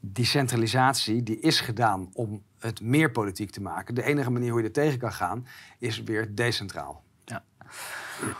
Die 0.00 0.24
centralisatie 0.24 1.22
die 1.22 1.40
is 1.40 1.60
gedaan 1.60 2.10
om 2.12 2.42
het 2.58 2.80
meer 2.80 3.10
politiek 3.10 3.50
te 3.50 3.60
maken. 3.62 3.94
De 3.94 4.02
enige 4.02 4.30
manier 4.30 4.50
hoe 4.50 4.60
je 4.60 4.66
er 4.66 4.72
tegen 4.72 4.98
kan 4.98 5.12
gaan 5.12 5.46
is 5.78 6.02
weer 6.02 6.34
decentraal. 6.34 7.02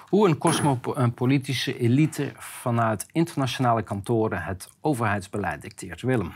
Hoe 0.08 0.28
een 0.28 0.38
cosmopolitische 0.38 1.78
elite 1.78 2.32
vanuit 2.36 3.06
internationale 3.12 3.82
kantoren 3.82 4.42
het 4.42 4.68
overheidsbeleid 4.80 5.62
dicteert. 5.62 6.02
Willem. 6.02 6.32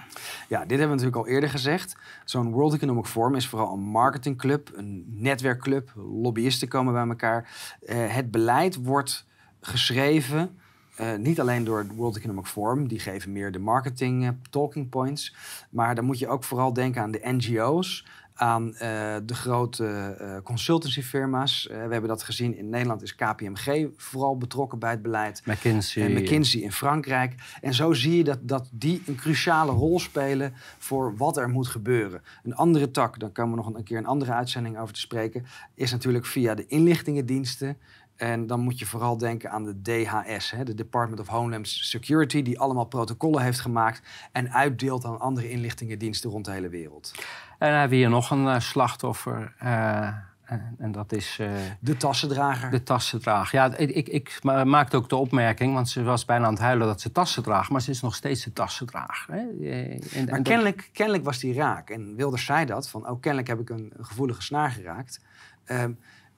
Ja, 0.49 0.59
dit 0.59 0.79
hebben 0.79 0.97
we 0.97 1.03
natuurlijk 1.03 1.17
al 1.17 1.27
eerder 1.27 1.51
gezegd. 1.51 1.97
Zo'n 2.25 2.51
World 2.51 2.75
Economic 2.75 3.07
Forum 3.07 3.35
is 3.35 3.49
vooral 3.49 3.73
een 3.73 3.81
marketingclub, 3.81 4.71
een 4.75 5.05
netwerkclub. 5.07 5.93
Lobbyisten 5.95 6.69
komen 6.69 6.93
bij 6.93 7.07
elkaar. 7.07 7.49
Eh, 7.87 8.15
het 8.15 8.31
beleid 8.31 8.77
wordt 8.77 9.27
geschreven, 9.61 10.59
eh, 10.97 11.15
niet 11.17 11.41
alleen 11.41 11.65
door 11.65 11.79
het 11.79 11.95
World 11.95 12.17
Economic 12.17 12.47
Forum, 12.47 12.89
die 12.89 12.99
geven 12.99 13.33
meer 13.33 13.53
de 13.53 13.59
marketing 13.59 14.25
eh, 14.25 14.31
talking 14.51 14.89
points. 14.89 15.35
Maar 15.71 15.95
dan 15.95 16.05
moet 16.05 16.19
je 16.19 16.29
ook 16.29 16.45
vooral 16.45 16.73
denken 16.73 17.03
aan 17.03 17.11
de 17.11 17.21
NGO's, 17.23 18.07
aan 18.39 18.75
eh, 18.75 19.17
de 19.25 19.35
grote 19.35 19.87
eh 19.87 20.37
consultancyfirma's. 20.43 21.69
Eh, 21.69 21.77
we 21.77 21.93
hebben 21.93 22.09
dat 22.09 22.23
gezien 22.23 22.57
in 22.57 22.69
Nederland 22.69 23.03
is 23.03 23.15
KPMG 23.15 23.87
vooral 23.97 24.37
betrokken 24.37 24.79
bij 24.79 24.91
het 24.91 25.03
beleid. 25.03 25.43
McKinsey. 25.45 26.03
En 26.05 26.13
McKinsey 26.13 26.61
in 26.61 26.73
Frankrijk. 26.73 27.35
En 27.61 27.75
zo 27.75 27.93
zie 27.93 28.17
je 28.17 28.25
dat, 28.25 28.39
dat 28.43 28.69
die 28.73 29.03
een 29.07 29.17
cruciale 29.17 29.73
rol 29.73 30.01
spelen 30.01 30.55
voor 30.79 31.17
wat 31.17 31.37
er 31.37 31.49
moet 31.49 31.69
gebeuren. 31.69 32.23
Een 32.43 32.55
andere 32.55 32.91
tak, 32.91 33.19
daar 33.19 33.31
komen 33.31 33.57
we 33.57 33.65
nog 33.65 33.75
een 33.75 33.85
keer 33.85 33.99
een 33.99 34.07
andere 34.07 34.33
uitzending 34.33 34.79
over 34.79 34.95
te 34.95 35.01
spreken, 35.01 35.47
is 35.75 35.91
natuurlijk 35.91 36.27
via 36.27 36.55
de 36.55 36.67
inlichtingendiensten. 36.67 37.77
En 38.19 38.47
dan 38.47 38.61
moet 38.61 38.79
je 38.79 38.87
vooral 38.87 39.19
denken 39.19 39.51
aan 39.51 39.65
de 39.65 39.83
DHS, 39.83 40.51
hè, 40.51 40.65
de 40.65 40.75
Department 40.75 41.21
of 41.21 41.27
Homeland 41.27 41.69
Security, 41.69 42.43
die 42.43 42.59
allemaal 42.59 42.85
protocollen 42.85 43.43
heeft 43.43 43.61
gemaakt 43.61 44.03
en 44.33 44.53
uitdeelt 44.53 45.05
aan 45.05 45.21
andere 45.21 45.51
inlichtingendiensten 45.51 46.31
rond 46.31 46.45
de 46.45 46.51
hele 46.51 46.69
wereld. 46.69 47.13
En 47.59 47.69
dan 47.71 47.79
hebben 47.79 47.91
we 47.91 47.97
hier 48.05 48.09
nog 48.11 48.31
een 48.31 48.49
eh, 48.49 48.61
slachtoffer. 48.61 49.55
eh, 49.59 50.09
en, 50.45 50.75
en 50.79 50.93
dat 50.93 51.13
is 51.13 51.37
eh, 51.41 51.51
De 51.81 51.97
tassendrager. 51.97 52.71
de 52.71 52.83
tassen 52.83 53.21
dragen. 53.21 53.59
Ja, 53.59 53.77
ik, 53.77 53.91
ik, 53.91 54.09
ik 54.09 54.39
ma- 54.43 54.65
maakte 54.65 54.97
ook 54.97 55.09
de 55.09 55.17
opmerking, 55.17 55.75
want 55.75 55.89
ze 55.89 56.03
was 56.03 56.25
bijna 56.25 56.47
aan 56.47 56.53
het 56.53 56.63
huilen 56.63 56.87
dat 56.87 57.01
ze 57.01 57.13
tassen 57.13 57.43
draagt. 57.43 57.71
Maar 57.71 57.81
ze 57.83 57.91
is 57.91 58.01
nog 58.01 58.15
steeds 58.15 58.45
de 58.45 58.53
tassendrager. 58.53 59.35
Hè? 59.35 59.41
En- 59.41 60.01
en 60.15 60.25
Maar 60.25 60.35
dat- 60.35 60.43
kennelijk, 60.43 60.91
kennelijk 60.93 61.25
was 61.25 61.39
die 61.39 61.55
raak. 61.55 61.91
En 61.91 62.17
Wilders 62.17 62.45
zei 62.45 62.65
dat, 62.65 62.89
van 62.89 63.09
oh, 63.09 63.21
kennelijk 63.21 63.49
heb 63.49 63.61
ik 63.61 63.71
een, 63.71 63.93
gevoelige 64.01 64.43
snaar 64.43 64.71
geraakt. 64.71 65.21
Ehm, 65.65 65.93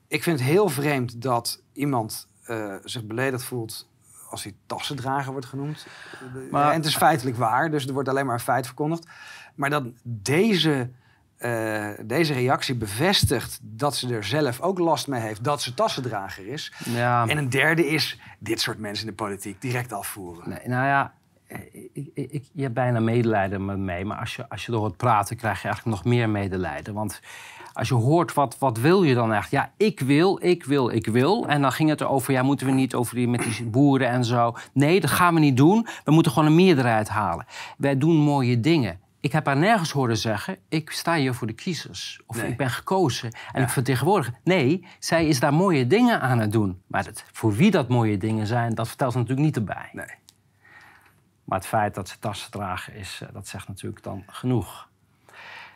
ik 0.08 0.22
vind 0.22 0.38
het 0.40 0.48
heel 0.48 0.68
vreemd 0.68 1.22
dat 1.22 1.62
iemand 1.72 2.28
zich 2.84 3.04
beledigd 3.04 3.44
voelt 3.44 3.88
als 4.30 4.42
hij 4.42 4.54
tassendrager 4.66 5.32
wordt 5.32 5.46
genoemd. 5.46 5.86
Maar- 6.50 6.70
en 6.70 6.76
het 6.76 6.84
is 6.86 6.96
feitelijk 6.96 7.36
waar, 7.36 7.70
dus 7.70 7.86
er 7.86 7.92
wordt 7.92 8.08
alleen 8.08 8.26
maar 8.26 8.34
een 8.34 8.40
feit 8.40 8.66
verkondigd. 8.66 9.06
Maar 9.54 9.70
dat 9.70 9.84
deze, 10.02 10.90
eh, 11.40 11.88
deze 12.04 12.32
reactie 12.32 12.74
bevestigt 12.74 13.58
dat 13.62 13.96
ze 13.96 14.14
er 14.14 14.24
zelf 14.24 14.60
ook 14.60 14.78
last 14.78 15.08
mee 15.08 15.20
heeft 15.20 15.44
dat 15.44 15.62
ze 15.62 15.74
tassendrager 15.74 16.46
is. 16.46 16.72
ja, 16.84 17.26
En 17.26 17.38
een 17.38 17.48
derde 17.50 17.86
is 17.86 18.18
dit 18.38 18.60
soort 18.60 18.78
mensen 18.78 19.04
in 19.06 19.10
de 19.10 19.22
politiek 19.22 19.60
direct 19.60 19.92
afvoeren. 19.92 20.48
nee, 20.48 20.58
nou 20.64 20.86
ja, 20.86 21.12
eh, 21.46 21.58
ik, 21.92 22.10
ik, 22.14 22.30
ik- 22.30 22.48
je 22.52 22.62
hebt 22.62 22.74
bijna 22.74 23.00
medelijden 23.00 23.64
met 23.64 23.78
me, 23.78 24.04
maar 24.04 24.18
als 24.18 24.36
je, 24.36 24.48
als 24.48 24.64
je 24.66 24.70
door 24.72 24.80
hoort 24.80 24.96
praten, 24.96 25.36
krijg 25.36 25.62
je 25.62 25.68
eigenlijk 25.68 25.96
nog 25.96 26.12
meer 26.14 26.28
medelijden. 26.28 26.94
Want 26.94 27.20
als 27.72 27.88
je 27.88 27.94
hoort, 27.94 28.34
wat, 28.34 28.58
wat 28.58 28.78
wil 28.78 29.02
je 29.02 29.14
dan 29.14 29.32
echt? 29.32 29.50
Ja, 29.50 29.72
ik 29.76 30.00
wil, 30.00 30.38
ik 30.42 30.64
wil, 30.64 30.88
ik 30.88 31.06
wil. 31.06 31.48
En 31.48 31.62
dan 31.62 31.72
ging 31.72 31.88
het 31.88 32.00
erover, 32.00 32.32
ja, 32.32 32.42
moeten 32.42 32.66
we 32.66 32.72
niet 32.72 32.94
over 32.94 33.14
die, 33.14 33.28
met 33.28 33.42
die 33.42 33.64
boeren 33.66 34.08
en 34.08 34.24
zo. 34.24 34.54
Nee, 34.72 35.00
dat 35.00 35.10
gaan 35.10 35.34
we 35.34 35.40
niet 35.40 35.56
doen. 35.56 35.86
We 36.04 36.10
moeten 36.12 36.32
gewoon 36.32 36.48
een 36.48 36.54
meerderheid 36.54 37.08
halen. 37.08 37.46
Wij 37.78 37.98
doen 37.98 38.16
mooie 38.16 38.60
dingen. 38.60 39.00
Ik 39.20 39.32
heb 39.32 39.46
haar 39.46 39.56
nergens 39.56 39.90
horen 39.90 40.16
zeggen, 40.16 40.56
ik 40.68 40.90
sta 40.90 41.14
hier 41.14 41.34
voor 41.34 41.46
de 41.46 41.52
kiezers. 41.52 42.20
Of 42.26 42.36
Nee. 42.36 42.50
ik 42.50 42.56
ben 42.56 42.70
gekozen 42.70 43.32
en 43.52 43.62
ik 43.62 43.68
vertegenwoordig. 43.68 44.30
Nee, 44.44 44.86
zij 44.98 45.26
is 45.26 45.40
daar 45.40 45.54
mooie 45.54 45.86
dingen 45.86 46.20
aan 46.20 46.38
het 46.38 46.52
doen. 46.52 46.82
Maar 46.86 47.04
het, 47.04 47.24
voor 47.32 47.54
wie 47.54 47.70
dat 47.70 47.88
mooie 47.88 48.16
dingen 48.16 48.46
zijn, 48.46 48.74
dat 48.74 48.88
vertelt 48.88 49.12
ze 49.12 49.18
natuurlijk 49.18 49.46
niet 49.46 49.56
erbij. 49.56 49.88
Nee. 49.92 50.18
Maar 51.44 51.58
het 51.58 51.68
feit 51.68 51.94
dat 51.94 52.08
ze 52.08 52.18
tassen 52.18 52.50
dragen, 52.50 52.94
is, 52.94 53.20
eh, 53.22 53.28
dat 53.32 53.48
zegt 53.48 53.68
natuurlijk 53.68 54.02
dan 54.02 54.24
genoeg. 54.26 54.88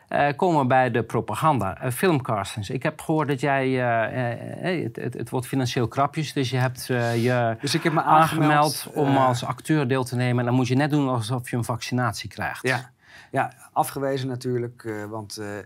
Eh, 0.09 0.29
komen 0.37 0.61
we 0.61 0.67
bij 0.67 0.91
de 0.91 1.03
propaganda. 1.03 1.81
Eh, 1.81 1.91
filmcastings. 1.91 2.71
Ik 2.71 2.83
heb 2.83 3.01
gehoord 3.01 3.29
dat 3.29 3.41
jij... 3.41 3.71
het, 3.71 4.97
het, 4.97 5.15
het 5.15 5.31
wordt 5.31 5.47
financieel 5.47 5.89
krapjes, 5.89 6.33
dus 6.33 6.51
je 6.51 6.57
hebt 6.57 6.87
je 6.87 7.57
Dus 7.61 7.75
ik 7.75 7.83
heb 7.83 7.93
me 7.93 8.03
aangemeld 8.03 8.53
aangemeld, 8.53 9.09
om 9.09 9.17
als 9.17 9.45
acteur 9.45 9.89
deel 9.89 10.05
te 10.05 10.17
nemen. 10.17 10.39
En 10.39 10.45
dan 10.45 10.55
moet 10.55 10.69
je 10.69 10.75
net 10.75 10.91
doen 10.91 11.09
alsof 11.09 11.51
je 11.51 11.57
een 11.57 11.65
vaccinatie 11.65 12.29
krijgt. 12.29 12.63
Ja, 12.63 12.91
ja 13.35 13.53
afgewezen 13.73 14.29
natuurlijk, 14.29 14.85
eh, 14.85 15.05
want 15.05 15.37
eh, 15.37 15.59
eh, 15.59 15.65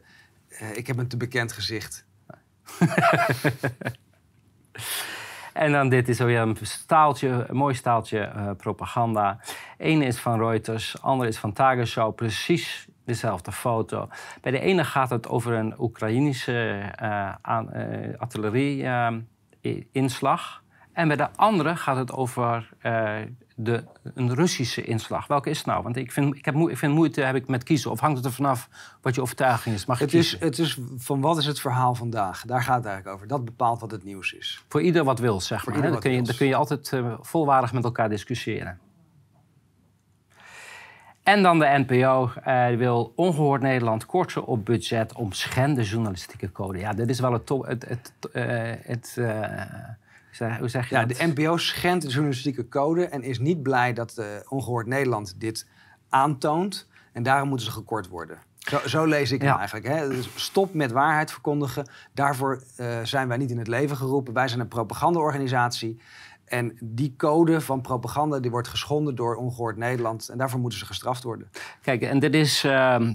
ik 0.75 0.87
heb 0.87 0.99
een 0.99 1.09
te 1.09 1.17
bekend 1.17 1.53
gezicht. 1.53 2.07
En 5.53 5.73
dan 5.73 5.89
dit 5.89 6.09
is 6.09 6.21
alweer 6.21 6.41
een 6.41 6.57
staaltje, 6.61 7.45
een 7.49 7.57
mooi 7.57 7.75
staaltje 7.75 8.55
propaganda. 8.57 9.41
Eén 9.79 10.03
is 10.03 10.19
van 10.19 10.39
Reuters, 10.39 11.03
ander 11.03 11.27
is 11.27 11.39
van 11.39 11.53
Tagesschau. 11.53 12.13
Precies 12.13 12.89
dezelfde 13.05 13.53
foto. 13.53 14.09
Bij 14.41 14.53
de 14.53 14.61
ene 14.61 14.85
gaat 14.85 15.11
het 15.11 15.29
over 15.29 15.53
een 15.53 15.81
Oekraïnische 15.81 16.93
artillerie-inslag. 18.17 20.63
en 20.93 21.09
bij 21.09 21.17
de 21.17 21.29
andere 21.37 21.77
gaat 21.77 21.97
het 21.97 22.13
over 22.13 22.69
de, 23.61 23.85
een 24.14 24.35
Russische 24.35 24.85
inslag. 24.85 25.27
Welke 25.27 25.51
is 25.51 25.59
het 25.59 25.66
nou? 25.66 25.83
Want 25.83 25.97
ik 25.97 26.12
vind, 26.12 26.35
ik 26.35 26.44
heb, 26.44 26.55
ik 26.55 26.77
vind 26.77 26.94
moeite 26.94 27.21
heb 27.21 27.35
ik 27.35 27.49
met 27.49 27.62
kiezen. 27.62 27.90
Of 27.90 28.01
hangt 28.01 28.16
het 28.16 28.27
er 28.27 28.33
vanaf 28.33 28.68
wat 29.03 29.14
je 29.14 29.21
overtuiging 29.21 29.75
is? 29.75 29.87
Mag 29.87 29.99
je 29.99 30.05
Het 30.05 30.14
is, 30.14 30.40
het 30.40 30.59
is 30.59 30.79
van 30.97 31.21
wat 31.21 31.38
is 31.38 31.47
het 31.47 31.61
verhaal 31.61 31.94
vandaag? 31.94 32.42
Daar 32.47 32.62
gaat 32.62 32.77
het 32.77 32.87
eigenlijk 32.87 33.16
over. 33.16 33.29
Dat 33.29 33.44
bepaalt 33.44 33.81
wat 33.81 33.90
het 33.90 34.05
nieuws 34.05 34.33
is. 34.33 34.64
Voor 34.68 34.83
ieder 34.83 35.05
wat 35.05 35.18
wil, 35.18 35.40
zeg 35.40 35.62
Voor 35.62 35.73
maar. 35.73 35.90
Dan 35.90 36.01
kun, 36.01 36.12
je, 36.12 36.23
dan 36.23 36.37
kun 36.37 36.47
je 36.47 36.55
altijd 36.55 36.92
eh, 36.92 37.14
volwaardig 37.21 37.73
met 37.73 37.85
elkaar 37.85 38.09
discussiëren. 38.09 38.79
En 41.23 41.42
dan 41.42 41.59
de 41.59 41.85
NPO 41.87 42.31
eh, 42.44 42.66
die 42.66 42.77
wil 42.77 43.12
ongehoord 43.16 43.62
Nederland 43.62 44.07
korter 44.07 44.44
op 44.44 44.64
budget 44.64 45.12
om 45.12 45.33
schende 45.33 45.83
journalistieke 45.83 46.53
code. 46.53 46.79
Ja, 46.79 46.92
dit 46.92 47.09
is 47.09 47.21
wel 47.21 47.33
het. 47.33 47.49
Het, 47.49 47.88
het, 47.88 48.12
eh, 48.33 48.44
het, 48.83 49.14
eh, 49.18 49.51
zeg- 50.38 50.59
hoe 50.59 50.68
zeg 50.68 50.88
je 50.88 50.94
Ja, 50.94 51.05
dat? 51.05 51.16
de 51.18 51.27
NPO 51.35 51.57
schendt 51.57 52.05
de 52.05 52.11
journalistieke 52.11 52.68
code 52.68 53.07
en 53.07 53.22
is 53.22 53.38
niet 53.38 53.62
blij 53.62 53.92
dat 53.92 54.16
eh, 54.18 54.27
Ongehoord 54.48 54.87
Nederland 54.87 55.40
dit 55.40 55.66
aantoont. 56.09 56.88
En 57.12 57.22
daarom 57.22 57.48
moeten 57.48 57.66
ze 57.66 57.72
gekort 57.72 58.09
worden. 58.09 58.38
Zo, 58.59 58.79
zo 58.87 59.05
lees 59.05 59.33
ik 59.33 59.40
hem 59.40 59.51
Ja. 59.51 59.59
eigenlijk. 59.59 59.87
Hè? 59.87 60.09
Dus 60.09 60.29
stop 60.35 60.74
met 60.74 60.92
waarheid 60.92 61.31
verkondigen. 61.33 61.88
Daarvoor 62.14 62.62
eh, 62.77 62.98
zijn 63.03 63.29
wij 63.29 63.37
niet 63.37 63.51
in 63.51 63.59
het 63.59 63.68
leven 63.68 63.96
geroepen. 63.96 64.35
Wij 64.35 64.48
zijn 64.48 64.61
een 64.61 64.68
propagandaorganisatie. 64.68 66.01
En 66.44 66.77
die 66.81 67.14
code 67.16 67.61
van 67.61 67.81
propaganda 67.81 68.38
die 68.40 68.51
wordt 68.51 68.68
geschonden 68.68 69.14
door 69.14 69.35
Ongehoord 69.37 69.77
Nederland. 69.77 70.29
En 70.29 70.38
daarvoor 70.38 70.61
moeten 70.61 70.79
ze 70.79 70.87
gestraft 70.87 71.22
worden. 71.22 71.51
Kijk, 71.83 72.03
en 72.03 72.18
dit 72.18 72.35
is. 72.35 72.64
ehm, 72.64 73.12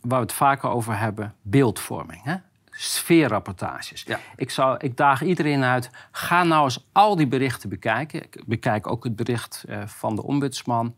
waar 0.00 0.18
we 0.18 0.24
het 0.26 0.32
vaker 0.32 0.68
over 0.70 0.98
hebben, 0.98 1.34
beeldvorming. 1.42 2.22
Hè? 2.22 2.34
Sfeerrapportages. 2.78 4.02
Ja. 4.02 4.20
Ik, 4.36 4.50
zou, 4.50 4.76
ik 4.78 4.96
daag 4.96 5.22
iedereen 5.22 5.64
uit, 5.64 5.90
ga 6.10 6.44
nou 6.44 6.64
eens 6.64 6.86
al 6.92 7.16
die 7.16 7.26
berichten 7.26 7.68
bekijken. 7.68 8.22
Ik 8.22 8.42
bekijk 8.46 8.90
ook 8.90 9.04
het 9.04 9.16
bericht 9.16 9.64
eh, 9.68 9.86
van 9.86 10.16
de 10.16 10.22
ombudsman. 10.22 10.96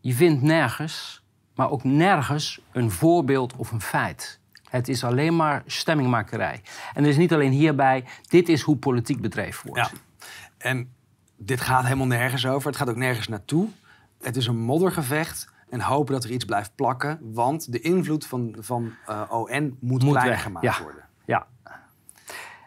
Je 0.00 0.14
vindt 0.14 0.42
nergens, 0.42 1.24
maar 1.54 1.70
ook 1.70 1.84
nergens, 1.84 2.60
een 2.72 2.90
voorbeeld 2.90 3.56
of 3.56 3.70
een 3.70 3.80
feit. 3.80 4.40
Het 4.70 4.88
is 4.88 5.04
alleen 5.04 5.36
maar 5.36 5.62
stemmingmakerij. 5.66 6.62
En 6.94 7.02
er 7.02 7.08
is 7.08 7.16
niet 7.16 7.32
alleen 7.32 7.52
hierbij, 7.52 8.04
dit 8.28 8.48
is 8.48 8.60
hoe 8.60 8.76
politiek 8.76 9.20
bedreven 9.20 9.66
wordt. 9.66 9.90
Ja. 9.90 9.98
En 10.58 10.92
dit 11.36 11.60
gaat 11.60 11.84
helemaal 11.84 12.06
nergens 12.06 12.46
over. 12.46 12.68
Het 12.68 12.76
gaat 12.78 12.88
ook 12.88 12.96
nergens 12.96 13.28
naartoe. 13.28 13.68
Het 14.20 14.36
is 14.36 14.46
een 14.46 14.58
moddergevecht. 14.58 15.48
En 15.70 15.80
hopen 15.80 16.14
dat 16.14 16.24
er 16.24 16.30
iets 16.30 16.44
blijft 16.44 16.74
plakken. 16.74 17.18
Want 17.22 17.72
de 17.72 17.80
invloed 17.80 18.26
van, 18.26 18.56
van 18.58 18.92
eh, 19.06 19.22
ON 19.30 19.76
moet, 19.80 20.02
Moet 20.02 20.12
kleiner 20.12 20.38
gemaakt 20.38 20.64
ja. 20.64 20.82
worden. 20.82 21.08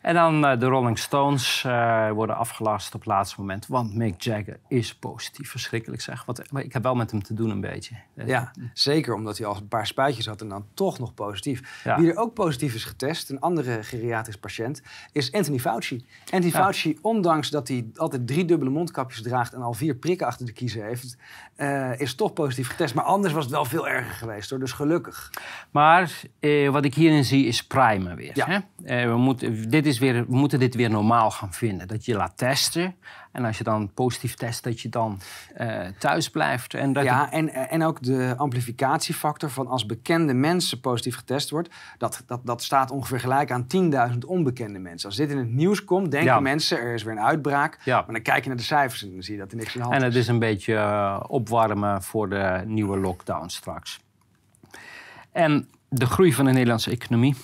En 0.03 0.13
dan 0.13 0.45
eh, 0.45 0.59
de 0.59 0.65
Rolling 0.65 0.99
Stones 0.99 1.63
eh, 1.65 2.11
worden 2.11 2.37
afgelast 2.37 2.93
op 2.93 2.99
het 2.99 3.09
laatste 3.09 3.35
moment. 3.39 3.67
Want 3.67 3.95
Mick 3.95 4.21
Jagger 4.21 4.59
is 4.67 4.95
positief. 4.95 5.49
Verschrikkelijk 5.49 6.01
zeg. 6.01 6.25
Wat, 6.25 6.51
maar 6.51 6.63
ik 6.63 6.73
heb 6.73 6.83
wel 6.83 6.95
met 6.95 7.11
hem 7.11 7.23
te 7.23 7.33
doen 7.33 7.49
een 7.49 7.61
beetje. 7.61 7.95
Eh, 8.15 8.27
Ja, 8.27 8.51
zeker 8.73 9.13
omdat 9.13 9.37
hij 9.37 9.47
al 9.47 9.55
een 9.55 9.67
paar 9.67 9.87
spuitjes 9.87 10.25
had 10.25 10.41
en 10.41 10.49
dan 10.49 10.65
toch 10.73 10.99
nog 10.99 11.13
positief. 11.13 11.81
Ja. 11.83 11.99
Wie 11.99 12.09
er 12.11 12.17
ook 12.17 12.33
positief 12.33 12.73
is 12.73 12.83
getest, 12.83 13.29
een 13.29 13.39
andere 13.39 13.83
geriatrisch 13.83 14.37
patiënt, 14.37 14.81
is 15.11 15.31
Anthony 15.31 15.59
Fauci. 15.59 16.05
Anthony 16.23 16.53
Ja. 16.53 16.61
Fauci, 16.61 16.97
ondanks 17.01 17.49
dat 17.49 17.67
hij 17.67 17.85
altijd 17.95 18.27
drie 18.27 18.45
dubbele 18.45 18.71
mondkapjes 18.71 19.21
draagt 19.21 19.53
en 19.53 19.61
al 19.61 19.73
vier 19.73 19.95
prikken 19.95 20.27
achter 20.27 20.45
de 20.45 20.51
kiezen 20.51 20.85
heeft, 20.85 21.17
is 21.99 22.15
toch 22.15 22.33
positief 22.33 22.69
getest. 22.69 22.95
Maar 22.95 23.03
anders 23.03 23.33
was 23.33 23.43
het 23.43 23.53
wel 23.53 23.65
veel 23.65 23.87
erger 23.87 24.13
geweest 24.13 24.49
hoor, 24.49 24.59
dus 24.59 24.71
gelukkig. 24.71 25.29
Maar 25.71 26.21
wat 26.71 26.85
ik 26.85 26.95
hierin 26.95 27.23
zie 27.23 27.45
is 27.45 27.63
primen 27.63 28.15
weer. 28.15 28.31
Ja. 28.33 28.65
Hè? 28.83 29.07
We, 29.07 29.17
moeten, 29.17 29.69
dit 29.69 29.85
is 29.85 29.92
weer, 29.99 30.13
we 30.13 30.35
moeten 30.35 30.59
dit 30.59 30.75
weer 30.75 30.89
normaal 30.89 31.31
gaan 31.31 31.53
vinden. 31.53 31.87
Dat 31.87 32.05
je 32.05 32.15
laat 32.15 32.37
testen. 32.37 32.95
En 33.31 33.45
als 33.45 33.57
je 33.57 33.63
dan 33.63 33.93
positief 33.93 34.33
test, 34.35 34.63
dat 34.63 34.81
je 34.81 34.89
dan 34.89 35.19
eh, 35.55 35.79
thuis 35.99 36.29
blijft. 36.29 36.73
En 36.73 36.93
dat 36.93 37.03
Ja, 37.03 37.31
en, 37.31 37.53
en 37.53 37.83
ook 37.83 38.03
de 38.03 38.33
amplificatiefactor 38.37 39.49
van 39.49 39.67
als 39.67 39.85
bekende 39.85 40.33
mensen 40.33 40.79
positief 40.79 41.15
getest 41.15 41.49
wordt, 41.49 41.69
dat, 41.97 42.23
dat, 42.25 42.39
dat 42.43 42.63
staat 42.63 42.91
ongeveer 42.91 43.19
gelijk 43.19 43.51
aan 43.51 43.67
10.000 44.11 44.17
onbekende 44.27 44.79
mensen. 44.79 45.07
Als 45.09 45.17
dit 45.17 45.31
in 45.31 45.37
het 45.37 45.51
nieuws 45.53 45.83
komt, 45.83 46.11
denken 46.11 46.29
Ja. 46.33 46.39
mensen 46.39 46.77
er 46.77 46.93
is 46.93 47.03
weer 47.03 47.13
een 47.13 47.19
uitbraak. 47.23 47.79
Ja. 47.83 47.95
Maar 47.95 48.13
dan 48.13 48.21
kijk 48.21 48.41
je 48.43 48.47
naar 48.47 48.57
de 48.57 48.63
cijfers 48.63 49.03
en 49.03 49.11
dan 49.13 49.23
zie 49.23 49.33
je 49.33 49.39
dat 49.39 49.51
er 49.51 49.57
niks 49.57 49.73
aan 49.75 49.81
de 49.81 49.87
hand 49.87 49.95
En 49.95 50.03
het 50.03 50.13
is. 50.13 50.19
is 50.19 50.27
een 50.27 50.39
beetje 50.39 50.75
eh, 50.75 51.19
opwarmen 51.27 52.03
voor 52.03 52.29
de 52.29 52.61
nieuwe 52.65 52.97
lockdown 52.97 53.47
straks. 53.47 53.99
En 55.31 55.67
de 55.89 56.05
groei 56.05 56.33
van 56.33 56.45
de 56.45 56.51
Nederlandse 56.51 56.91
economie, 56.91 57.35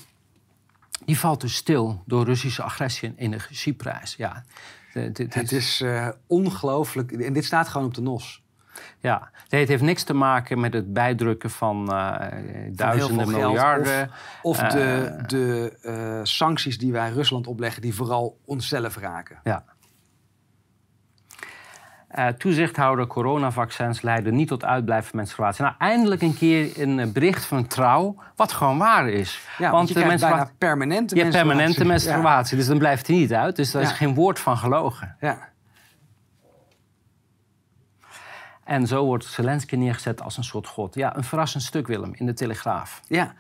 die 1.06 1.20
valt 1.20 1.42
dus 1.42 1.56
stil 1.56 2.04
door 2.06 2.26
Russische 2.26 2.64
agressie 2.64 3.10
en 3.10 3.16
energieprijs. 3.18 4.16
Ja, 4.16 4.44
het, 4.94 5.18
het 5.18 5.34
Het 5.34 5.52
is 5.52 5.82
eh, 5.82 6.08
ongelooflijk. 6.28 7.12
En 7.12 7.34
dit 7.34 7.46
staat 7.46 7.68
gewoon 7.68 7.88
op 7.88 7.94
de 7.94 8.02
nos. 8.02 8.44
ja, 9.00 9.30
het 9.48 9.68
heeft 9.68 9.82
niks 9.82 10.04
te 10.04 10.14
maken 10.14 10.60
met 10.60 10.74
het 10.74 10.94
bijdrukken 10.94 11.50
van 11.50 11.94
eh, 11.94 12.28
duizenden 12.72 13.32
miljarden. 13.32 14.12
Of 14.42 14.62
Eh, 14.62 14.72
de, 14.72 15.24
de 15.28 16.20
sancties 16.24 16.78
die 16.78 16.92
wij 16.92 17.10
Rusland 17.10 17.48
opleggen, 17.48 17.82
die 17.82 17.96
vooral 17.96 18.40
onszelf 18.46 18.98
raken. 18.98 19.40
Ja. 19.44 19.64
Eh, 22.10 22.28
toezichthouder 22.28 23.08
coronavaccins 23.08 24.02
leiden 24.02 24.36
niet 24.36 24.48
tot 24.48 24.66
uitblijven 24.66 25.10
van 25.10 25.20
menstruatie. 25.20 25.64
Nou, 25.64 25.76
eindelijk 25.78 26.22
een 26.22 26.36
keer 26.36 26.82
een 26.82 27.00
eh, 27.00 27.08
bericht 27.08 27.46
van 27.46 27.68
trouw, 27.68 28.16
wat 28.36 28.52
gewoon 28.52 28.78
waar 28.78 29.10
is. 29.10 29.42
Ja, 29.58 29.72
want, 29.72 29.88
je 29.88 29.94
de 29.94 30.00
krijgt 30.00 30.22
bijna 30.22 30.52
permanente 30.58 31.16
je 31.16 31.22
hebt 31.22 31.34
permanente 31.34 31.86
menstruatie. 31.86 32.12
menstruatie, 32.12 32.58
dus 32.58 32.68
dan 32.68 32.78
blijft 32.78 33.08
hij 33.08 33.16
niet 33.16 33.34
uit. 33.34 33.56
Dus 33.56 33.72
daar 33.72 33.82
is 33.82 33.92
geen 33.92 34.14
woord 34.14 34.40
van 34.40 34.58
gelogen. 34.58 35.16
Ja. 35.20 35.50
En 38.64 38.88
zo 38.88 39.06
wordt 39.06 39.26
Zelensky 39.26 39.76
neergezet 39.76 40.22
als 40.22 40.38
een 40.38 40.44
soort 40.44 40.68
god. 40.68 40.96
Ja, 40.96 41.16
een 41.18 41.24
verrassend 41.24 41.64
stuk, 41.64 41.88
Willem, 41.88 42.14
in 42.16 42.26
de 42.26 42.34
Telegraaf. 42.34 43.02
Ja, 43.08 43.34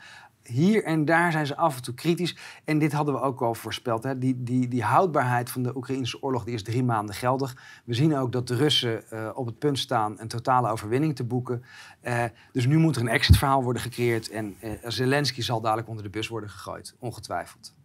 hier 0.50 0.84
en 0.84 1.06
daar 1.06 1.32
zijn 1.32 1.46
ze 1.46 1.56
af 1.56 1.76
en 1.76 1.82
toe 1.82 1.94
kritisch. 1.94 2.38
En 2.66 2.80
dit 2.80 2.92
hadden 2.92 3.14
we 3.14 3.22
ook 3.22 3.42
al 3.42 3.56
voorspeld. 3.56 4.04
Hè. 4.04 4.18
Die, 4.18 4.44
die, 4.44 4.68
die 4.68 4.84
houdbaarheid 4.84 5.50
van 5.50 5.64
de 5.64 5.76
Oekraïnse 5.76 6.22
oorlog 6.24 6.44
die 6.44 6.54
is 6.54 6.64
drie 6.64 6.84
maanden 6.84 7.16
geldig. 7.16 7.58
We 7.86 7.94
zien 7.94 8.16
ook 8.18 8.32
dat 8.32 8.48
de 8.48 8.56
Russen 8.56 9.10
eh, 9.12 9.30
op 9.34 9.46
het 9.46 9.60
punt 9.60 9.80
staan 9.80 10.20
een 10.20 10.28
totale 10.28 10.70
overwinning 10.70 11.16
te 11.16 11.24
boeken. 11.24 11.64
Eh, 12.02 12.24
dus 12.52 12.66
nu 12.66 12.78
moet 12.78 12.96
er 12.96 13.02
een 13.02 13.08
exitverhaal 13.08 13.64
worden 13.64 13.82
gecreëerd. 13.82 14.30
En 14.30 14.56
eh, 14.60 14.72
Zelensky 14.84 15.42
zal 15.42 15.62
dadelijk 15.62 15.88
onder 15.88 16.04
de 16.04 16.10
bus 16.10 16.28
worden 16.28 16.50
gegooid, 16.50 16.96
ongetwijfeld. 17.00 17.78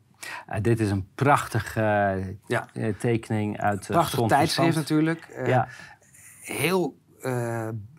Dit 0.61 0.81
is 0.81 0.91
een 0.91 1.09
prachtige 1.15 2.37
Ja. 2.47 2.69
tekening 2.99 3.61
uit 3.61 3.87
de 3.87 3.93
Prachtig 3.93 4.27
tijdschrift 4.27 4.77
natuurlijk. 4.77 5.21
Eh, 5.25 5.47
Ja. 5.47 5.69
Heel, 6.41 6.97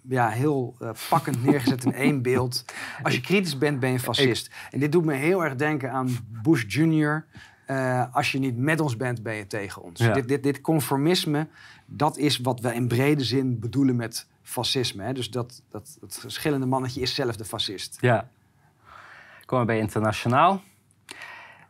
ja, 0.10 0.30
heel 0.30 0.76
eh, 0.80 0.90
pakkend 1.10 1.44
neergezet 1.44 1.84
in 1.84 1.94
één 1.94 2.22
beeld. 2.22 2.66
Als 3.04 3.16
je 3.16 3.22
kritisch 3.22 3.58
bent, 3.58 3.80
ben 3.80 3.92
je 3.92 4.00
fascist. 4.00 4.52
En 4.72 4.80
dit 4.80 4.92
doet 4.92 5.06
me 5.06 5.14
heel 5.14 5.44
erg 5.44 5.56
denken 5.56 5.92
aan 5.92 6.18
Bush 6.44 6.64
Jr. 6.68 7.26
Eh, 7.66 8.16
als 8.16 8.32
je 8.32 8.40
niet 8.40 8.58
met 8.58 8.80
ons 8.80 8.98
bent, 8.98 9.24
ben 9.24 9.36
je 9.36 9.48
tegen 9.48 9.82
ons. 9.82 10.00
Ja. 10.00 10.14
Dit, 10.14 10.28
dit, 10.28 10.44
dit 10.44 10.62
conformisme, 10.62 11.48
dat 11.86 12.18
is 12.18 12.38
wat 12.38 12.60
we 12.60 12.74
in 12.74 12.88
brede 12.88 13.24
zin 13.24 13.60
bedoelen 13.60 13.96
met 13.96 14.28
fascisme. 14.42 15.04
Hè? 15.04 15.14
Dus 15.14 15.32
dat, 15.32 15.62
dat, 15.70 15.98
dat 16.00 16.18
verschillende 16.20 16.66
mannetje 16.66 17.02
is 17.02 17.16
zelf 17.16 17.36
de 17.36 17.46
fascist. 17.46 17.98
Ja. 18.02 18.30
Komen 19.46 19.66
we 19.66 19.72
bij 19.72 19.82
internationaal. 19.82 20.62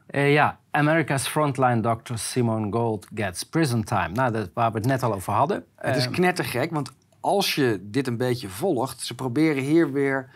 Eh, 0.06 0.34
ja, 0.34 0.60
America's 0.72 1.28
frontline 1.28 1.80
doctor 1.80 2.18
Simone 2.18 2.72
Gold 2.72 3.08
gets 3.16 3.44
prison 3.44 3.84
time. 3.84 4.10
Nou, 4.10 4.32
dat, 4.32 4.50
waar 4.54 4.72
we 4.72 4.78
het 4.78 4.88
net 4.88 5.04
al 5.04 5.14
over 5.14 5.34
hadden. 5.34 5.66
Het 5.76 5.96
is 5.96 6.10
knettergek, 6.10 6.72
want 6.72 6.92
als 7.26 7.56
je 7.56 7.80
dit 7.84 8.08
een 8.08 8.18
beetje 8.18 8.50
volgt... 8.50 9.02
ze 9.02 9.16
proberen 9.16 9.64
hier 9.64 9.92
weer 9.92 10.30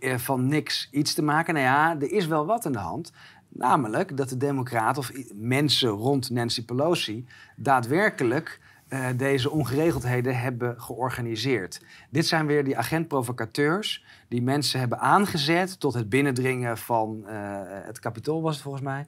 eh, 0.00 0.16
van 0.16 0.48
niks 0.48 0.88
iets 0.90 1.14
te 1.14 1.22
maken. 1.22 1.54
Nou 1.54 1.66
ja, 1.66 1.96
er 2.00 2.12
is 2.12 2.26
wel 2.26 2.46
wat 2.46 2.66
aan 2.66 2.72
de 2.72 2.78
hand. 2.78 3.12
Namelijk 3.48 4.16
dat 4.16 4.28
de 4.28 4.36
democraten 4.36 5.02
of 5.02 5.12
mensen 5.34 5.88
rond 5.88 6.30
Nancy 6.30 6.64
Pelosi... 6.64 7.26
daadwerkelijk 7.56 8.60
eh, 8.88 9.06
deze 9.16 9.50
ongeregeldheden 9.50 10.40
hebben 10.40 10.80
georganiseerd. 10.80 11.80
Dit 12.10 12.26
zijn 12.26 12.46
weer 12.46 12.64
die 12.64 12.78
agent-provocateurs... 12.78 14.04
die 14.28 14.42
mensen 14.42 14.80
hebben 14.80 14.98
aangezet 15.00 15.80
tot 15.80 15.94
het 15.94 16.08
binnendringen 16.08 16.78
van 16.78 17.26
eh, 17.26 17.36
het 17.64 17.98
kapitool, 17.98 18.42
was 18.42 18.54
het 18.54 18.62
volgens 18.62 18.84
mij. 18.84 19.06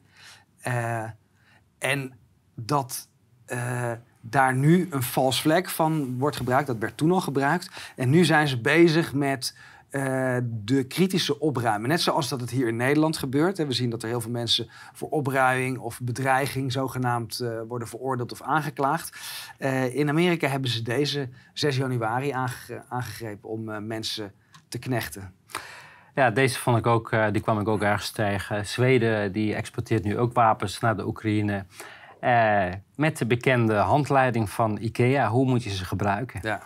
Eh, 0.61 1.11
en 1.79 2.13
dat 2.55 3.09
daar 4.21 4.55
nu 4.55 4.89
een 4.91 5.03
vals 5.03 5.41
vlek 5.41 5.69
van 5.69 6.19
wordt 6.19 6.37
gebruikt. 6.37 6.67
Dat 6.67 6.79
werd 6.79 6.97
toen 6.97 7.13
al 7.13 7.21
gebruikt. 7.21 7.93
En 7.97 8.11
nu 8.11 8.25
zijn 8.25 8.49
ze 8.49 8.61
bezig 8.61 9.13
met 9.13 9.55
eh, 9.91 10.37
de 10.65 10.85
kritische 10.85 11.41
opruimen. 11.41 11.89
Net 11.89 12.01
zoals 12.01 12.29
dat 12.29 12.41
het 12.41 12.51
hier 12.51 12.69
in 12.69 12.77
Nederland 12.77 13.17
gebeurt. 13.17 13.59
We 13.59 13.73
zien 13.73 13.91
dat 13.91 14.03
er 14.03 14.09
heel 14.09 14.21
veel 14.21 14.31
mensen 14.31 14.71
voor 14.93 15.09
opruiming 15.09 15.79
of 15.79 16.01
bedreiging 16.03 16.73
zogenaamd 16.73 17.41
eh, 17.41 17.61
worden 17.69 17.89
veroordeeld 17.89 18.33
of 18.33 18.43
aangeklaagd. 18.43 19.19
Eh, 19.59 19.95
in 19.95 20.09
Amerika 20.09 20.49
hebben 20.49 20.71
ze 20.71 20.83
deze 20.83 21.29
6 21.53 21.77
januari 21.77 22.31
aange- 22.31 22.85
aangegrepen 22.89 23.49
om 23.49 23.87
mensen 23.87 24.33
te 24.69 24.79
knechten. 24.79 25.35
Ja, 26.15 26.31
deze 26.31 26.59
vond 26.59 26.79
ik 26.79 26.87
ook, 26.87 27.15
die 27.33 27.43
kwam 27.43 27.61
ik 27.61 27.69
ook 27.69 27.83
ergens 27.83 28.11
tegen. 28.11 28.67
Zweden 28.67 29.33
die 29.33 29.55
exporteert 29.55 30.05
nu 30.05 30.19
ook 30.19 30.33
wapens 30.33 30.81
naar 30.81 30.97
de 30.97 31.07
Oekraïne. 31.07 31.65
Eh, 32.21 32.67
met 32.97 33.19
de 33.19 33.27
bekende 33.27 33.75
handleiding 33.75 34.51
van 34.51 34.79
IKEA. 34.81 35.29
Hoe 35.29 35.47
moet 35.47 35.65
je 35.65 35.71
ze 35.71 35.85
gebruiken? 35.85 36.41
Ja. 36.43 36.61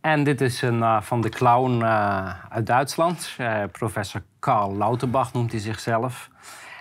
En 0.00 0.24
dit 0.24 0.40
is 0.40 0.62
een, 0.62 0.82
eh, 0.82 1.02
van 1.02 1.20
de 1.20 1.28
clown 1.28 1.82
eh, 1.82 2.44
uit 2.48 2.66
Duitsland. 2.66 3.36
Professor 3.72 4.22
Karl 4.38 4.76
Lauterbach 4.76 5.32
noemt 5.32 5.50
hij 5.52 5.60
zichzelf. 5.60 6.30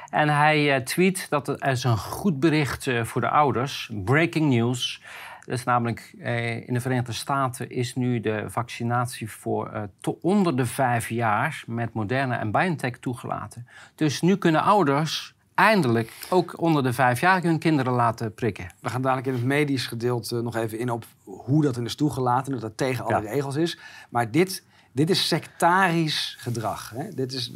En 0.10 0.30
hij 0.30 0.82
tweet 0.82 1.30
dat 1.30 1.48
er 1.48 1.68
is 1.68 1.84
een 1.84 1.98
goed 1.98 2.40
bericht 2.40 2.90
voor 3.04 3.22
de 3.22 3.30
ouders. 3.30 3.92
Breaking 4.04 4.50
news. 4.50 5.02
Dat 5.48 5.58
is 5.58 5.64
namelijk 5.64 6.14
eh, 6.20 6.68
in 6.68 6.74
de 6.74 6.80
Verenigde 6.80 7.12
Staten 7.12 7.70
is 7.70 7.96
nu 7.96 8.20
de 8.20 8.46
vaccinatie 8.48 9.32
voor 9.32 9.70
eh, 9.72 9.84
onder 10.22 10.58
de 10.58 10.66
vijf 10.66 11.10
jaar 11.10 11.64
met 11.68 11.94
Moderna 11.94 12.40
en 12.40 12.52
BioNTech 12.52 12.98
toegelaten. 12.98 13.68
Dus 13.96 14.22
nu 14.22 14.38
kunnen 14.38 14.62
ouders 14.62 15.36
eindelijk 15.58 16.12
ook 16.30 16.62
onder 16.62 16.84
de 16.84 16.94
vijf 16.94 17.20
jaar 17.20 17.42
hun 17.44 17.60
kinderen 17.60 17.94
laten 17.94 18.34
prikken. 18.34 18.68
We 18.80 18.90
gaan 18.90 19.02
dadelijk 19.02 19.28
in 19.28 19.34
het 19.34 19.44
medisch 19.44 19.88
gedeelte 19.88 20.42
nog 20.42 20.56
even 20.56 20.80
in 20.80 20.90
op 20.90 21.06
hoe 21.24 21.62
dat 21.62 21.78
in 21.78 21.86
is 21.86 21.96
toegelaten. 21.96 22.52
Dat 22.52 22.62
dat 22.62 22.78
tegen 22.78 23.06
alle 23.06 23.24
Ja. 23.24 23.30
regels 23.30 23.56
is. 23.56 23.78
Maar 24.10 24.32
dit, 24.32 24.64
dit 24.92 25.10
is 25.10 25.28
sectarisch 25.28 26.36
gedrag. 26.40 26.90
Hè? 26.96 27.14
Dit 27.14 27.34
is 27.34 27.52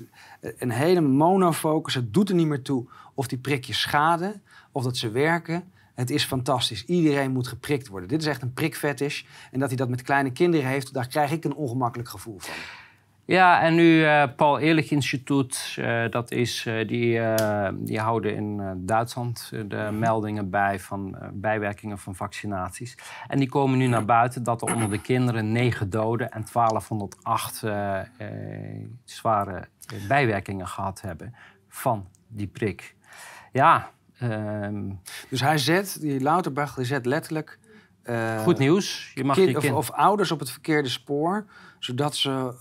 een 0.58 0.72
hele 0.72 1.02
monofocus. 1.02 1.94
Het 1.94 2.14
doet 2.14 2.30
er 2.30 2.36
niet 2.36 2.48
meer 2.48 2.62
toe 2.62 2.86
of 3.14 3.28
die 3.28 3.38
prikjes 3.38 3.82
schaden 3.82 4.42
of 4.72 4.84
dat 4.84 4.98
ze 4.98 5.10
werken. 5.12 5.64
Het 5.94 6.10
is 6.10 6.24
fantastisch. 6.26 6.86
Iedereen 6.86 7.32
moet 7.32 7.48
geprikt 7.48 7.88
worden. 7.88 8.10
Dit 8.10 8.22
is 8.22 8.28
echt 8.28 8.42
een 8.42 8.54
prikfetish. 8.54 9.24
En 9.52 9.60
dat 9.60 9.68
hij 9.68 9.78
dat 9.78 9.90
met 9.90 10.02
kleine 10.02 10.32
kinderen 10.32 10.68
heeft, 10.68 10.94
daar 10.94 11.08
krijg 11.08 11.32
ik 11.32 11.44
een 11.44 11.56
ongemakkelijk 11.56 12.10
gevoel 12.10 12.40
van. 12.40 12.54
Ja, 13.32 13.62
en 13.62 13.76
nu 13.76 14.00
uh, 14.00 14.24
Paul 14.36 14.60
Ehrlich 14.60 14.92
Instituut, 14.92 15.76
uh, 15.80 16.04
dat 16.10 16.32
is, 16.32 16.66
uh, 16.66 16.88
die, 16.88 17.22
die 17.74 18.00
houden 18.00 18.36
in 18.36 18.62
Duitsland 18.86 19.52
de 19.68 19.90
meldingen 19.92 20.50
bij 20.50 20.80
van 20.80 21.18
bijwerkingen 21.34 21.98
van 21.98 22.16
vaccinaties. 22.16 22.98
En 23.28 23.40
die 23.40 23.50
komen 23.50 23.78
nu 23.78 23.88
naar 23.88 24.06
buiten 24.06 24.44
dat 24.44 24.62
er 24.62 24.74
onder 24.74 24.90
de 24.90 25.02
kinderen 25.02 25.52
9 25.52 25.90
doden 25.90 26.32
en 26.32 26.46
1208 26.54 27.64
zware 29.04 29.68
bijwerkingen 30.08 30.68
gehad 30.68 31.02
hebben 31.02 31.36
van 31.68 32.08
die 32.28 32.48
prik. 32.48 32.96
Ja. 33.52 33.90
ehm, 34.18 34.90
Dus 35.30 35.42
hij 35.42 35.58
zet, 35.58 35.98
die 36.02 36.20
Lauterbach, 36.20 36.76
die 36.76 36.86
zet 36.86 37.06
letterlijk... 37.06 37.60
Goed 38.38 38.58
nieuws. 38.58 39.12
Je 39.16 39.24
mag 39.24 39.36
kind, 39.36 39.50
je 39.50 39.58
kind... 39.58 39.74
of, 39.74 39.90
of 39.90 39.96
ouders 39.96 40.32
op 40.32 40.40
het 40.40 40.52
verkeerde 40.52 40.90
spoor, 40.90 41.46
zodat 41.80 42.16
ze 42.16 42.54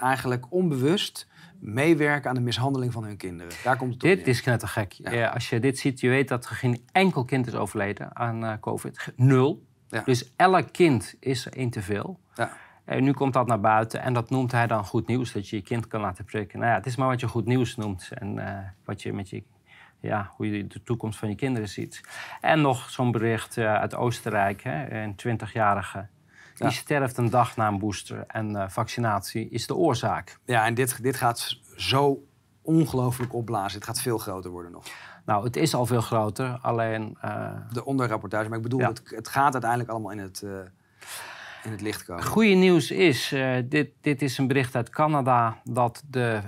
eigenlijk 0.00 0.46
onbewust 0.48 1.28
meewerken 1.58 2.28
aan 2.28 2.34
de 2.34 2.40
mishandeling 2.40 2.92
van 2.92 3.04
hun 3.04 3.16
kinderen. 3.16 3.52
Daar 3.64 3.76
komt 3.76 3.94
het 3.94 4.02
op 4.02 4.08
Dit 4.08 4.18
neer. 4.18 4.28
is 4.28 4.40
knettergek. 4.42 4.92
Ja. 4.92 5.10
Ja, 5.10 5.28
als 5.28 5.48
je 5.48 5.60
dit 5.60 5.78
ziet, 5.78 6.00
je 6.00 6.08
weet 6.08 6.28
dat 6.28 6.44
er 6.44 6.54
geen 6.54 6.80
enkel 6.92 7.24
kind 7.24 7.46
is 7.46 7.54
overleden 7.54 8.16
aan 8.16 8.44
eh, 8.44 8.52
COVID. 8.60 9.12
Nul. 9.16 9.66
Ja. 9.88 10.02
Dus 10.04 10.32
elk 10.36 10.72
kind 10.72 11.14
is 11.20 11.46
er 11.46 11.52
één 11.52 11.70
te 11.70 11.82
veel. 11.82 12.20
Ja. 12.34 12.52
En 12.84 13.04
nu 13.04 13.12
komt 13.12 13.32
dat 13.32 13.46
naar 13.46 13.60
buiten 13.60 14.02
en 14.02 14.12
dat 14.12 14.30
noemt 14.30 14.52
hij 14.52 14.66
dan 14.66 14.84
goed 14.84 15.06
nieuws, 15.06 15.32
dat 15.32 15.48
je 15.48 15.56
je 15.56 15.62
kind 15.62 15.86
kan 15.86 16.00
laten 16.00 16.24
prikken. 16.24 16.58
Nou 16.58 16.70
ja, 16.70 16.76
het 16.76 16.86
is 16.86 16.96
maar 16.96 17.08
wat 17.08 17.20
je 17.20 17.28
goed 17.28 17.46
nieuws 17.46 17.76
noemt 17.76 18.08
en 18.14 18.38
eh, 18.48 18.58
wat 18.84 19.02
je 19.02 19.12
met 19.12 19.30
je, 19.30 19.42
ja, 20.00 20.30
hoe 20.36 20.50
je 20.50 20.66
de 20.66 20.82
toekomst 20.82 21.18
van 21.18 21.28
je 21.28 21.34
kinderen 21.34 21.68
ziet. 21.68 22.00
En 22.40 22.60
nog 22.60 22.90
zo'n 22.90 23.12
bericht 23.12 23.56
eh, 23.56 23.74
uit 23.74 23.94
Oostenrijk, 23.94 24.62
hè, 24.62 25.02
een 25.02 25.14
20-jarige. 25.26 26.06
Die 26.60 26.68
Ja. 26.68 26.74
sterft 26.74 27.16
een 27.16 27.30
dag 27.30 27.56
na 27.56 27.68
een 27.68 27.78
booster 27.78 28.24
en 28.26 28.56
eh, 28.56 28.68
vaccinatie 28.68 29.48
is 29.48 29.66
de 29.66 29.74
oorzaak. 29.74 30.38
Ja, 30.44 30.66
en 30.66 30.74
dit, 30.74 31.02
dit 31.02 31.16
gaat 31.16 31.56
zo 31.76 32.24
ongelooflijk 32.62 33.34
opblazen. 33.34 33.78
Het 33.78 33.86
gaat 33.88 34.00
veel 34.00 34.18
groter 34.18 34.50
worden 34.50 34.72
nog. 34.72 34.84
Nou, 35.24 35.44
het 35.44 35.56
is 35.56 35.74
al 35.74 35.86
veel 35.86 36.00
groter, 36.00 36.58
alleen 36.62 37.16
eh, 37.20 37.52
De 37.72 37.84
onderrapportage. 37.84 38.48
Maar 38.48 38.56
ik 38.56 38.62
bedoel, 38.62 38.80
Ja. 38.80 38.88
het, 38.88 39.02
het 39.04 39.28
gaat 39.28 39.52
uiteindelijk 39.52 39.90
allemaal 39.90 40.10
in 40.10 40.18
het, 40.18 40.42
eh, 40.42 40.50
in 41.64 41.70
het 41.70 41.80
licht 41.80 42.04
komen. 42.04 42.24
Goede 42.24 42.48
nieuws 42.54 42.90
is, 42.90 43.34
dit, 43.64 43.90
dit 44.00 44.22
is 44.22 44.38
een 44.38 44.46
bericht 44.46 44.74
uit 44.76 44.90
Canada, 44.90 45.60
dat 45.64 46.02
de 46.10 46.40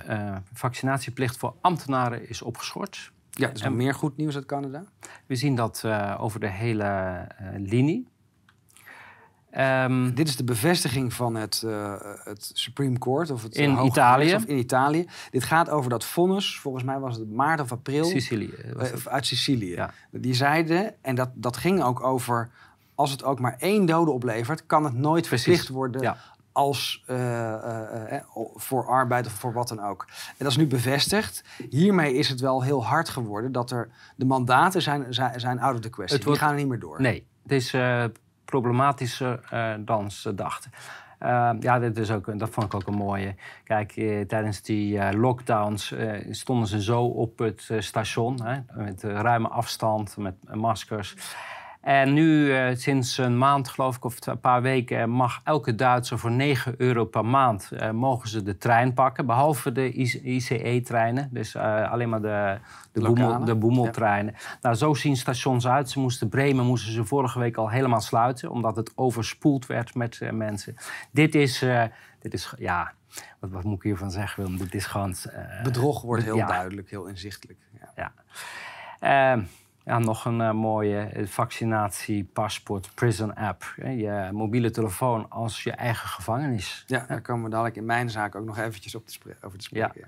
vaccinatieplicht 0.53 1.37
voor 1.37 1.55
ambtenaren 1.61 2.29
is 2.29 2.43
opgeschort. 2.43 3.13
Ja, 3.31 3.49
is 3.49 3.61
nog 3.63 3.71
En- 3.71 3.77
meer 3.77 3.95
goed 3.95 4.17
nieuws 4.17 4.35
uit 4.35 4.47
Canada. 4.47 4.85
We 5.27 5.35
zien 5.37 5.55
dat 5.55 5.85
over 6.19 6.41
de 6.41 6.49
hele 6.51 7.27
linie. 7.57 8.11
Ehm, 9.53 10.15
Dit 10.15 10.29
is 10.29 10.37
de 10.37 10.45
bevestiging 10.45 11.13
van 11.15 11.35
het, 11.35 11.63
eh, 11.67 11.95
het 12.25 12.51
Supreme 12.55 12.99
Court. 12.99 13.31
Of 13.31 13.43
het, 13.43 13.55
eh, 13.57 13.65
In 13.65 13.85
Italië. 13.85 14.25
Gerechtshof 14.25 14.51
in 14.51 14.59
Italië. 14.59 15.07
Dit 15.31 15.45
gaat 15.45 15.71
over 15.71 15.91
dat 15.91 16.05
vonnis, 16.05 16.59
volgens 16.61 16.85
mij 16.85 16.99
was 16.99 17.17
het 17.17 17.31
maart 17.33 17.61
of 17.61 17.73
april. 17.73 18.05
Sicilië. 18.05 18.53
eh, 18.79 18.87
uit 19.05 19.27
Sicilië. 19.27 19.71
Ja. 19.75 19.91
Die 20.11 20.35
zeiden, 20.35 20.95
en 21.03 21.15
dat, 21.15 21.31
dat 21.35 21.57
ging 21.57 21.83
ook 21.83 22.03
over... 22.03 22.51
als 22.95 23.11
het 23.11 23.25
ook 23.25 23.41
maar 23.41 23.57
één 23.59 23.87
dode 23.87 24.11
oplevert... 24.11 24.67
kan 24.67 24.85
het 24.85 24.95
nooit 24.95 25.27
Precies. 25.27 25.45
verplicht 25.45 25.69
worden 25.69 26.03
Ja. 26.03 26.17
als, 26.53 27.05
voor 28.55 28.87
arbeid 28.87 29.27
of 29.27 29.33
voor 29.33 29.53
wat 29.53 29.69
dan 29.69 29.81
ook. 29.85 30.05
En 30.29 30.35
dat 30.39 30.49
is 30.51 30.57
nu 30.57 30.67
bevestigd. 30.67 31.45
Hiermee 31.71 32.15
is 32.15 32.29
het 32.29 32.41
wel 32.41 32.63
heel 32.63 32.85
hard 32.85 33.09
geworden... 33.09 33.53
dat 33.53 33.71
er 33.71 33.89
de 34.17 34.25
mandaten 34.25 34.83
zijn, 34.83 35.15
zijn, 35.15 35.41
zijn 35.41 35.61
out 35.61 35.75
of 35.75 35.81
the 35.81 35.91
question. 35.91 36.21
Wordt- 36.23 36.39
Die 36.39 36.49
gaan 36.49 36.55
er 36.57 36.61
niet 36.61 36.69
meer 36.71 36.79
door. 36.81 37.01
Nee, 37.01 37.27
het 37.43 37.53
is 37.53 37.71
problematischer 38.53 39.41
eh, 39.51 39.75
dan 39.79 40.11
ze 40.11 40.35
dachten. 40.35 40.71
Eh, 41.23 41.51
ja, 41.61 41.79
dit 41.79 41.99
is 41.99 42.11
ook, 42.11 42.39
dat 42.39 42.51
vond 42.51 42.67
ik 42.67 42.75
ook 42.75 42.87
een 42.87 42.95
mooie. 42.95 43.35
Kijk, 43.65 43.97
eh, 43.97 44.21
tijdens 44.21 44.63
die 44.63 44.99
eh, 44.99 45.21
lockdowns 45.21 45.95
stonden 46.31 46.69
ze 46.69 46.83
zo 46.83 47.05
op 47.05 47.39
het 47.39 47.71
station, 47.79 48.43
hè, 48.43 48.85
met 48.85 49.03
ruime 49.03 49.49
afstand, 49.49 50.17
met 50.17 50.35
maskers. 50.55 51.15
En 51.83 52.13
nu, 52.13 52.55
eh, 52.55 52.77
sinds 52.77 53.19
een 53.19 53.39
maand 53.39 53.69
geloof 53.69 53.97
ik, 53.97 54.05
of 54.05 54.27
een 54.27 54.41
paar 54.41 54.63
weken, 54.63 55.11
mag 55.11 55.41
elke 55.45 55.75
Duitser 55.75 56.19
voor 56.19 56.31
9 56.31 56.75
euro 56.79 57.05
per 57.05 57.25
maand 57.25 57.71
eh, 57.73 57.91
mogen 57.91 58.29
ze 58.29 58.43
de 58.43 58.59
trein 58.59 58.95
pakken. 58.95 59.27
Behalve 59.27 59.73
de 59.73 59.93
ICE-treinen, 60.23 61.29
dus 61.33 61.55
eh, 61.55 61.93
alleen 61.93 62.09
maar 62.09 62.21
de, 62.21 62.59
de, 62.93 63.01
boemel, 63.01 63.45
de 63.45 63.55
boemeltreinen. 63.55 64.35
Nou, 64.61 64.75
zo 64.75 64.95
zien 64.95 65.17
stations 65.17 65.67
uit. 65.67 65.91
Ze 65.91 66.01
moesten 66.01 66.29
Bremen 66.29 66.67
moesten 66.67 66.93
ze 66.93 67.05
vorige 67.05 67.39
week 67.39 67.57
al 67.57 67.71
helemaal 67.71 68.01
sluiten, 68.01 68.51
omdat 68.51 68.77
het 68.77 68.93
overspoeld 68.95 69.67
werd 69.67 69.95
met 69.95 70.21
mensen. 70.33 70.77
Dit 71.11 71.35
is, 71.35 71.65
dit 72.19 72.33
is, 72.35 72.55
ja, 72.59 72.93
wat, 73.39 73.51
wat 73.51 73.65
moet 73.65 73.77
ik 73.77 73.83
hiervan 73.83 74.11
zeggen, 74.11 74.43
Willem? 74.43 74.59
Dit 74.59 74.75
is 74.75 74.87
gewoon. 74.87 75.15
Bedrog 75.63 76.03
wordt 76.03 76.25
heel 76.25 76.37
Ja. 76.37 76.47
duidelijk, 76.47 76.91
heel 76.91 77.07
inzichtelijk. 77.07 77.59
Ja. 77.97 78.13
ja. 79.01 79.43
Ja, 79.85 79.99
nog 79.99 80.25
een 80.25 80.41
eh, 80.41 80.53
mooie 80.53 80.99
eh, 80.99 81.27
vaccinatiepaspoort 81.27 82.91
Prison 82.95 83.35
app. 83.35 83.75
Je 83.77 84.29
mobiele 84.33 84.71
telefoon 84.71 85.27
als 85.31 85.63
je 85.63 85.71
eigen 85.71 86.09
gevangenis. 86.09 86.85
Ja, 86.87 87.05
daar 87.09 87.21
komen 87.21 87.45
we 87.45 87.51
dadelijk 87.51 87.77
in 87.77 87.85
mijn 87.85 88.11
zaak 88.11 88.35
ook 88.35 88.45
nog 88.45 88.59
eventjes 88.59 88.95
op 88.95 89.07
te 89.07 89.19
over 89.43 89.59
te 89.59 89.65
spreken. 89.65 89.93
Ja. 89.95 90.07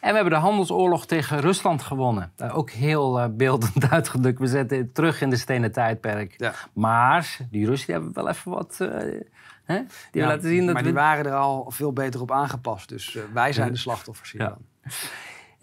En 0.00 0.08
we 0.08 0.14
hebben 0.14 0.32
de 0.32 0.38
handelsoorlog 0.38 1.06
tegen 1.06 1.40
Rusland 1.40 1.82
gewonnen. 1.82 2.32
Eh, 2.36 2.56
ook 2.56 2.70
heel 2.70 3.20
eh, 3.20 3.28
beeldend 3.30 3.90
uitgedrukt. 3.90 4.38
We 4.38 4.46
zetten 4.46 4.92
terug 4.92 5.20
in 5.20 5.30
de 5.30 5.36
stenen 5.36 5.72
tijdperk. 5.72 6.34
Ja. 6.36 6.52
Maar 6.72 7.36
die 7.50 7.66
Russen 7.66 7.92
hebben 7.92 8.12
wel 8.14 8.28
even 8.28 8.50
wat... 8.50 8.78
hè? 9.64 9.82
Die 10.10 10.22
Ja, 10.22 10.26
laten 10.26 10.48
zien 10.48 10.64
dat 10.64 10.74
maar 10.74 10.82
we... 10.82 10.88
die 10.88 10.98
waren 10.98 11.26
er 11.26 11.34
al 11.34 11.70
veel 11.70 11.92
beter 11.92 12.20
op 12.20 12.30
aangepast. 12.30 12.88
Dus 12.88 13.18
wij 13.32 13.52
zijn 13.52 13.72
de 13.72 13.78
slachtoffers 13.78 14.30
Ja. 14.32 14.38
hiervan. 14.38 14.64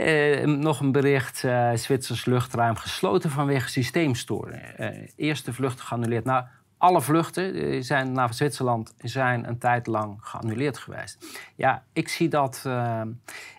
Eh, 0.03 0.45
nog 0.47 0.79
een 0.79 0.91
bericht. 0.91 1.43
eh 1.43 1.71
Zwitsers 1.73 2.25
luchtruim 2.25 2.75
gesloten 2.75 3.29
vanwege 3.29 3.69
systeemstoring. 3.69 4.61
Eh, 4.61 4.87
eerste 5.15 5.53
vlucht 5.53 5.81
geannuleerd. 5.81 6.25
Nou, 6.25 6.43
alle 6.77 7.01
vluchten 7.01 7.83
zijn 7.83 8.11
naar 8.11 8.33
Zwitserland 8.33 8.93
zijn 8.97 9.47
een 9.47 9.57
tijd 9.57 9.87
lang 9.87 10.17
geannuleerd 10.21 10.77
geweest. 10.77 11.25
Ja, 11.55 11.83
ik 11.93 12.07
zie 12.07 12.27
dat 12.29 12.65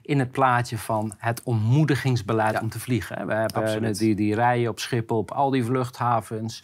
in 0.03 0.19
het 0.19 0.31
plaatje 0.31 0.79
van 0.79 1.15
het 1.19 1.43
ontmoedigingsbeleid 1.43 2.53
Ja. 2.53 2.61
om 2.61 2.69
te 2.69 2.81
vliegen. 2.81 3.27
We 3.27 3.35
hebben 3.35 3.63
Absoluut. 3.63 3.99
die, 3.99 4.15
die 4.15 4.35
rijen 4.35 4.71
op 4.71 4.79
Schiphol, 4.79 5.19
op 5.19 5.31
al 5.31 5.51
die 5.51 5.65
vluchthavens. 5.65 6.63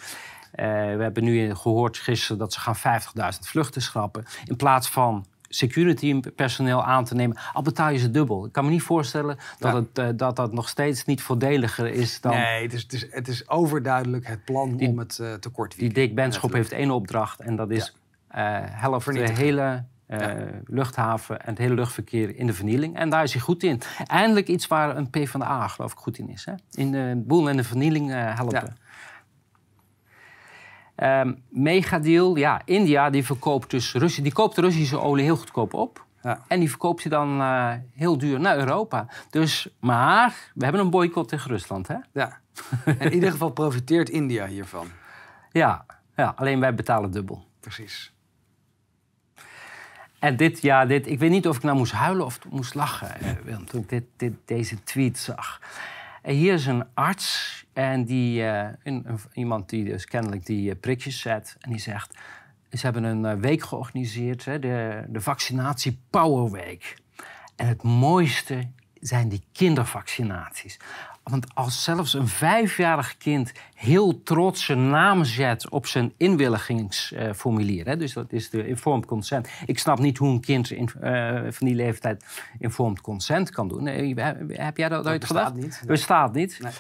We 0.53 0.97
hebben 1.03 1.25
nu 1.25 1.55
gehoord 1.55 1.97
gisteren 1.99 2.39
dat 2.39 2.53
ze 2.53 2.61
gaan 2.61 2.77
50.000 2.77 3.49
vluchten 3.49 3.83
schrappen. 3.83 4.25
In 4.45 4.57
plaats 4.57 4.89
van 4.91 5.27
security 5.53 6.21
personeel 6.21 6.85
aan 6.85 7.05
te 7.05 7.15
nemen, 7.15 7.37
al 7.53 7.63
betaal 7.63 7.91
je 7.91 7.99
ze 7.99 8.11
dubbel. 8.11 8.47
Ik 8.47 8.53
kan 8.53 8.65
me 8.65 8.71
niet 8.71 8.83
voorstellen 8.83 9.37
dat 9.59 9.73
Ja. 9.73 9.79
het, 9.79 9.99
eh, 9.99 10.09
dat, 10.17 10.37
dat 10.37 10.53
nog 10.53 10.69
steeds 10.69 11.05
niet 11.05 11.23
voordeliger 11.23 11.87
is 11.87 12.21
dan... 12.21 12.33
Nee, 12.35 12.63
het 12.63 12.73
is, 12.73 12.83
het, 12.83 12.93
is, 12.93 13.07
het 13.11 13.29
is 13.29 13.49
overduidelijk 13.49 14.27
het 14.27 14.45
plan 14.45 14.77
Die- 14.77 14.89
om 14.89 14.99
het 14.99 15.19
eh, 15.19 15.33
tekort 15.35 15.71
te 15.71 15.77
Die 15.79 15.93
Dick 15.93 16.15
Benschop 16.15 16.53
heeft 16.53 16.73
één 16.73 16.91
opdracht 16.91 17.41
en 17.41 17.57
dat 17.57 17.71
is 17.71 17.95
eh 18.29 18.59
helft 18.65 19.13
de 19.13 19.33
hele 19.33 19.85
eh, 20.07 20.33
luchthaven 20.67 21.41
en 21.41 21.49
het 21.49 21.59
hele 21.59 21.75
luchtverkeer 21.75 22.37
in 22.37 22.47
de 22.47 22.53
vernieling. 22.53 22.97
En 22.97 23.11
daar 23.11 23.23
is 23.23 23.33
hij 23.33 23.41
goed 23.43 23.63
in. 23.63 23.81
Eindelijk 24.07 24.49
iets 24.49 24.67
waar 24.67 24.97
een 24.97 25.11
PvdA 25.11 25.69
geloof 25.69 25.93
ik 25.93 25.99
goed 25.99 26.19
in 26.19 26.29
is. 26.29 26.45
Hè? 26.45 26.53
In 26.73 26.91
de 26.93 27.23
boel 27.27 27.49
en 27.49 27.57
de 27.57 27.65
vernieling 27.65 28.13
eh, 28.13 28.37
helpen. 28.37 28.63
Ja. 28.67 28.75
Ehm, 31.01 31.33
megadeal, 31.49 32.37
ja, 32.37 32.63
India 32.65 33.11
die 33.11 33.25
verkoopt 33.25 33.71
dus 33.71 33.95
Russi 33.95 34.23
die 34.23 34.33
koopt 34.33 34.55
de 34.55 34.61
Russische 34.61 35.01
olie 35.01 35.25
heel 35.25 35.37
goedkoop 35.37 35.75
op. 35.75 36.05
Ja. 36.23 36.41
En 36.49 36.59
die 36.61 36.69
verkoopt 36.69 37.03
hij 37.03 37.11
dan 37.11 37.41
eh, 37.41 37.73
heel 37.95 38.19
duur 38.19 38.41
naar 38.41 38.59
Europa. 38.59 39.07
Dus, 39.31 39.69
maar 39.79 40.35
we 40.55 40.63
hebben 40.65 40.83
een 40.83 40.91
boycott 40.91 41.29
tegen 41.29 41.51
Rusland, 41.51 41.89
hè? 41.89 41.97
Ja. 42.13 42.41
In 42.99 43.13
ieder 43.13 43.31
geval 43.31 43.51
profiteert 43.51 44.09
India 44.09 44.47
hiervan. 44.47 44.87
Ja, 45.53 45.85
ja 46.17 46.33
alleen 46.37 46.61
wij 46.61 46.75
betalen 46.75 47.11
dubbel. 47.11 47.45
Precies. 47.61 48.13
En 50.19 50.37
dit, 50.37 50.63
ja, 50.63 50.87
dit, 50.87 51.07
ik 51.07 51.19
weet 51.19 51.31
niet 51.31 51.49
of 51.49 51.57
ik 51.57 51.63
nou 51.63 51.77
moest 51.77 51.93
huilen 51.93 52.25
of 52.25 52.39
moest 52.51 52.75
lachen, 52.75 53.21
eh, 53.21 53.57
toen 53.57 53.81
ik 53.81 53.89
dit, 53.89 54.05
dit, 54.17 54.33
deze 54.45 54.83
tweet 54.83 55.19
zag. 55.19 55.61
En 56.23 56.35
hier 56.35 56.55
is 56.55 56.67
een 56.67 56.85
arts 56.95 57.65
en 57.73 58.05
die, 58.05 58.45
eh, 58.45 59.15
iemand 59.33 59.69
die 59.69 59.85
dus 59.85 60.05
kennelijk 60.05 60.47
die 60.47 60.71
eh, 60.71 60.81
prikjes 60.81 61.21
zet. 61.21 61.57
En 61.61 61.71
die 61.71 61.81
zegt, 61.81 62.19
ze 62.71 62.79
hebben 62.81 63.05
een 63.05 63.25
eh, 63.25 63.35
week 63.35 63.63
georganiseerd, 63.63 64.45
hè, 64.45 64.59
de, 64.59 65.05
de 65.09 65.21
vaccinatie 65.21 66.01
Power 66.11 66.51
Week. 66.51 66.97
En 67.57 67.67
het 67.67 67.83
mooiste 67.83 68.71
zijn 69.01 69.29
die 69.29 69.43
kindervaccinaties. 69.53 70.79
Want 71.23 71.47
als 71.55 71.85
zelfs 71.85 72.15
een 72.15 72.29
vijfjarig 72.29 73.17
kind 73.17 73.53
heel 73.75 74.23
trots 74.23 74.65
zijn 74.65 74.89
naam 74.89 75.25
zet 75.25 75.69
op 75.69 75.87
zijn 75.87 76.13
inwilligingsformulier, 76.17 77.87
hè, 77.87 77.97
dus 77.97 78.13
dat 78.13 78.33
is 78.33 78.51
de 78.51 78.67
informed 78.67 79.07
consent. 79.07 79.49
Ik 79.67 79.79
snap 79.79 79.99
niet 79.99 80.19
hoe 80.19 80.29
een 80.29 80.41
kind 80.41 80.71
in, 80.71 80.91
eh, 81.01 81.41
van 81.49 81.67
die 81.67 81.77
leeftijd 81.77 82.25
informed 82.59 83.01
consent 83.01 83.51
kan 83.51 83.69
doen. 83.69 83.83
Nee, 83.83 84.15
heb 84.49 84.77
jij 84.77 84.89
dat 84.89 85.07
ooit 85.07 85.21
bestaat 85.21 85.47
gedacht? 85.47 85.65
niet. 85.65 85.83
Bestaat 85.87 86.33
niet. 86.33 86.59
Nee. 86.61 86.73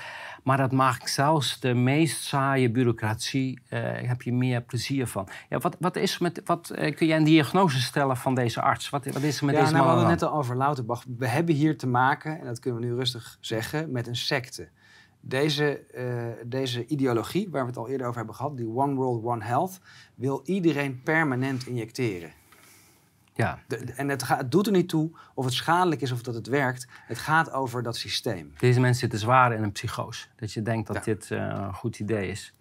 Maar 0.42 0.56
dat 0.56 0.72
maakt 0.72 1.10
zelfs 1.10 1.60
de 1.60 1.74
meest 1.74 2.22
saaie 2.22 2.70
bureaucratie, 2.70 3.60
eh, 3.68 3.80
heb 3.82 4.22
je 4.22 4.32
meer 4.32 4.62
plezier 4.62 5.06
van. 5.06 5.28
Ja, 5.48 5.58
wat, 5.58 5.76
wat 5.78 5.96
is 5.96 6.18
met, 6.18 6.40
wat, 6.44 6.70
eh, 6.70 6.94
kun 6.94 7.06
jij 7.06 7.16
een 7.16 7.24
diagnose 7.24 7.80
stellen 7.80 8.16
van 8.16 8.34
deze 8.34 8.60
arts? 8.60 8.90
Wat, 8.90 9.06
wat 9.06 9.22
is 9.22 9.38
er 9.38 9.44
met 9.44 9.54
ja, 9.54 9.60
deze 9.60 9.72
nou, 9.72 9.84
man 9.84 9.94
we 9.94 10.00
hadden 10.00 10.04
de 10.04 10.10
het 10.10 10.20
net 10.20 10.30
al 10.30 10.38
over 10.38 10.56
Lauterbach. 10.56 11.04
We 11.18 11.26
hebben 11.26 11.54
hier 11.54 11.78
te 11.78 11.86
maken, 11.86 12.38
en 12.38 12.46
dat 12.46 12.58
kunnen 12.58 12.80
we 12.80 12.86
nu 12.86 12.94
rustig 12.94 13.36
zeggen, 13.40 13.92
met 13.92 14.06
een 14.06 14.16
secte. 14.16 14.68
Deze, 15.20 15.78
eh, 15.78 16.46
deze 16.46 16.86
ideologie, 16.86 17.48
waar 17.50 17.62
we 17.62 17.68
het 17.68 17.76
al 17.76 17.88
eerder 17.88 18.06
over 18.06 18.18
hebben 18.18 18.34
gehad, 18.34 18.56
die 18.56 18.68
One 18.68 18.94
World, 18.94 19.24
One 19.24 19.44
Health, 19.44 19.80
wil 20.14 20.40
iedereen 20.44 21.02
permanent 21.02 21.66
injecteren. 21.66 22.32
Ja, 23.40 23.58
De- 23.66 23.76
en 23.96 24.08
het, 24.08 24.22
gaat, 24.22 24.38
het 24.38 24.50
doet 24.50 24.66
er 24.66 24.72
niet 24.72 24.88
toe 24.88 25.10
of 25.34 25.44
het 25.44 25.54
schadelijk 25.54 26.00
is 26.00 26.12
of 26.12 26.22
dat 26.22 26.34
het 26.34 26.46
werkt. 26.46 26.88
Het 27.06 27.18
gaat 27.18 27.52
over 27.52 27.82
dat 27.82 27.96
systeem. 27.96 28.52
deze 28.58 28.80
mensen 28.80 29.00
zitten 29.00 29.18
zwaar 29.18 29.52
in 29.52 29.62
een 29.62 29.72
psychose. 29.72 30.26
Dat 30.36 30.52
je 30.52 30.62
denkt 30.62 30.86
dat 30.86 30.96
Ja. 30.96 31.02
dit 31.02 31.30
eh, 31.30 31.38
een 31.38 31.74
goed 31.74 31.98
idee 31.98 32.30
is. 32.30 32.54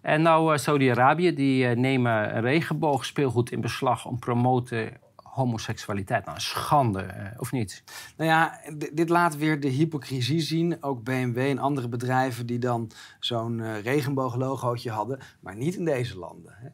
En 0.00 0.22
nou, 0.22 0.52
eh, 0.52 0.58
Saudi-Arabië, 0.58 1.34
die 1.34 1.66
eh, 1.66 1.76
nemen 1.76 2.40
regenboogspeelgoed 2.40 3.50
in 3.50 3.60
beslag 3.60 4.06
om 4.06 4.18
promoten 4.18 4.92
homoseksualiteit. 5.16 6.24
Nou, 6.24 6.36
een 6.36 6.42
schande, 6.42 7.32
of 7.36 7.52
niet? 7.52 7.82
Nou 8.16 8.30
ja, 8.30 8.60
dit 8.92 9.08
laat 9.08 9.36
weer 9.36 9.60
de 9.60 9.68
hypocrisie 9.68 10.40
zien. 10.40 10.82
Ook 10.82 11.04
BMW 11.04 11.38
en 11.38 11.58
andere 11.58 11.88
bedrijven 11.88 12.46
die 12.46 12.58
dan 12.58 12.90
zo'n 13.20 13.80
regenbooglogootje 13.82 14.90
hadden, 14.90 15.18
maar 15.40 15.56
niet 15.56 15.74
in 15.74 15.84
deze 15.84 16.18
landen. 16.18 16.52
Hè. 16.56 16.68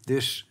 Dus 0.00 0.48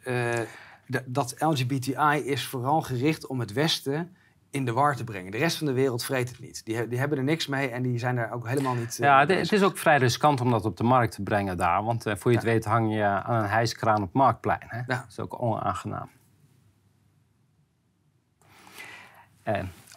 dat 1.06 1.36
LGBTI 1.40 2.22
is 2.26 2.46
vooral 2.48 2.82
gericht 2.82 3.28
om 3.28 3.40
het 3.40 3.54
Westen 3.54 4.16
in 4.50 4.66
de 4.66 4.72
war 4.74 4.96
te 4.96 5.04
brengen. 5.04 5.32
De 5.32 5.38
rest 5.38 5.58
van 5.58 5.68
de 5.68 5.74
wereld 5.74 6.04
vreet 6.04 6.30
het 6.30 6.40
niet. 6.40 6.66
Die, 6.66 6.88
die 6.88 7.00
hebben 7.00 7.18
er 7.18 7.24
niks 7.24 7.48
mee 7.48 7.68
en 7.70 7.82
die 7.84 8.00
zijn 8.00 8.16
daar 8.16 8.32
ook 8.32 8.48
helemaal 8.48 8.76
niet. 8.76 8.92
eh, 9.00 9.06
Ja, 9.06 9.26
de- 9.26 9.34
het 9.34 9.52
is 9.52 9.64
ook 9.64 9.78
vrij 9.78 9.98
riskant 9.98 10.42
om 10.42 10.52
dat 10.52 10.66
op 10.66 10.78
de 10.78 10.84
markt 10.84 11.14
te 11.16 11.22
brengen 11.24 11.58
daar. 11.58 11.84
Want 11.84 12.06
eh, 12.06 12.16
voor 12.16 12.32
je 12.32 12.38
het 12.38 12.46
Ja. 12.46 12.54
weet 12.54 12.66
hang 12.66 12.94
je 12.96 13.04
aan 13.04 13.44
een 13.44 13.50
hijskraan 13.50 14.02
op 14.02 14.14
Marktplein. 14.14 14.64
Hè? 14.68 14.78
Ja. 14.78 14.84
Dat 14.86 15.06
is 15.10 15.20
ook 15.20 15.42
onaangenaam. 15.42 16.10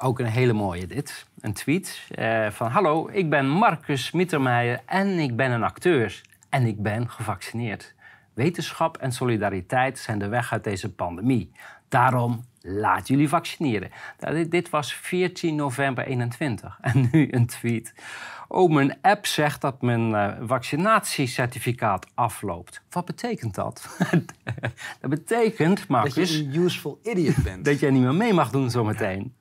Ook 0.01 0.18
een 0.18 0.27
hele 0.27 0.53
mooie 0.53 0.87
dit. 0.87 1.27
Een 1.40 1.53
tweet 1.53 2.09
eh, 2.14 2.51
van... 2.51 2.70
Hallo, 2.70 3.09
ik 3.12 3.31
ben 3.31 3.49
Marcus 3.49 4.11
Mittermeijer 4.11 4.81
en 4.87 5.18
ik 5.18 5.37
ben 5.37 5.51
een 5.51 5.62
acteur. 5.62 6.20
En 6.49 6.66
ik 6.66 6.83
ben 6.83 7.11
gevaccineerd. 7.11 7.94
Wetenschap 8.37 8.96
en 8.96 9.12
solidariteit 9.12 9.99
zijn 9.99 10.18
de 10.18 10.29
weg 10.29 10.53
uit 10.53 10.64
deze 10.64 10.94
pandemie. 10.94 11.53
Daarom 11.88 12.44
laat 12.61 13.09
jullie 13.09 13.29
vaccineren. 13.29 13.90
Nou, 14.18 14.49
dit, 14.49 14.70
was 14.70 14.94
14 14.94 15.55
november 15.55 16.07
21. 16.07 16.79
En 16.81 17.09
nu 17.12 17.29
een 17.31 17.46
tweet. 17.46 17.94
Oh, 18.49 18.72
mijn 18.72 18.99
app 19.01 19.27
zegt 19.27 19.61
dat 19.61 19.83
mijn 19.83 20.14
eh, 20.14 20.33
vaccinatiecertificaat 20.40 22.07
afloopt. 22.14 22.83
Wat 22.90 23.05
betekent 23.05 23.55
dat? 23.55 23.96
dat 25.01 25.11
betekent, 25.11 25.79
dat 25.79 25.88
Marcus, 25.88 26.37
je 26.37 26.44
een 26.44 26.55
useful 26.55 27.01
idiot 27.03 27.42
bent. 27.42 27.64
dat 27.68 27.81
jij 27.81 27.90
niet 27.90 28.03
meer 28.03 28.14
mee 28.14 28.33
mag 28.33 28.51
doen 28.51 28.70
zometeen. 28.70 29.35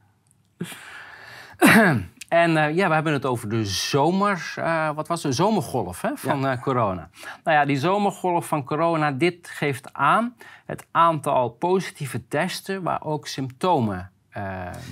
En 2.27 2.57
eh, 2.57 2.75
ja, 2.75 2.87
we 2.87 2.93
hebben 2.93 3.13
het 3.13 3.25
over 3.25 3.49
de 3.49 3.65
zomer, 3.65 4.53
eh, 4.55 4.91
wat 4.95 5.07
was 5.07 5.23
het? 5.23 5.31
De 5.31 5.37
zomergolf 5.37 6.01
hè, 6.01 6.11
van 6.15 6.47
eh, 6.47 6.61
corona. 6.61 7.09
Nou 7.43 7.57
ja, 7.57 7.65
die 7.65 7.77
zomergolf 7.77 8.47
van 8.47 8.63
corona, 8.63 9.11
dit 9.11 9.49
geeft 9.49 9.93
aan 9.93 10.35
het 10.65 10.85
aantal 10.91 11.49
positieve 11.49 12.27
testen 12.27 12.83
waar 12.83 13.03
ook 13.03 13.27
symptomen 13.27 14.09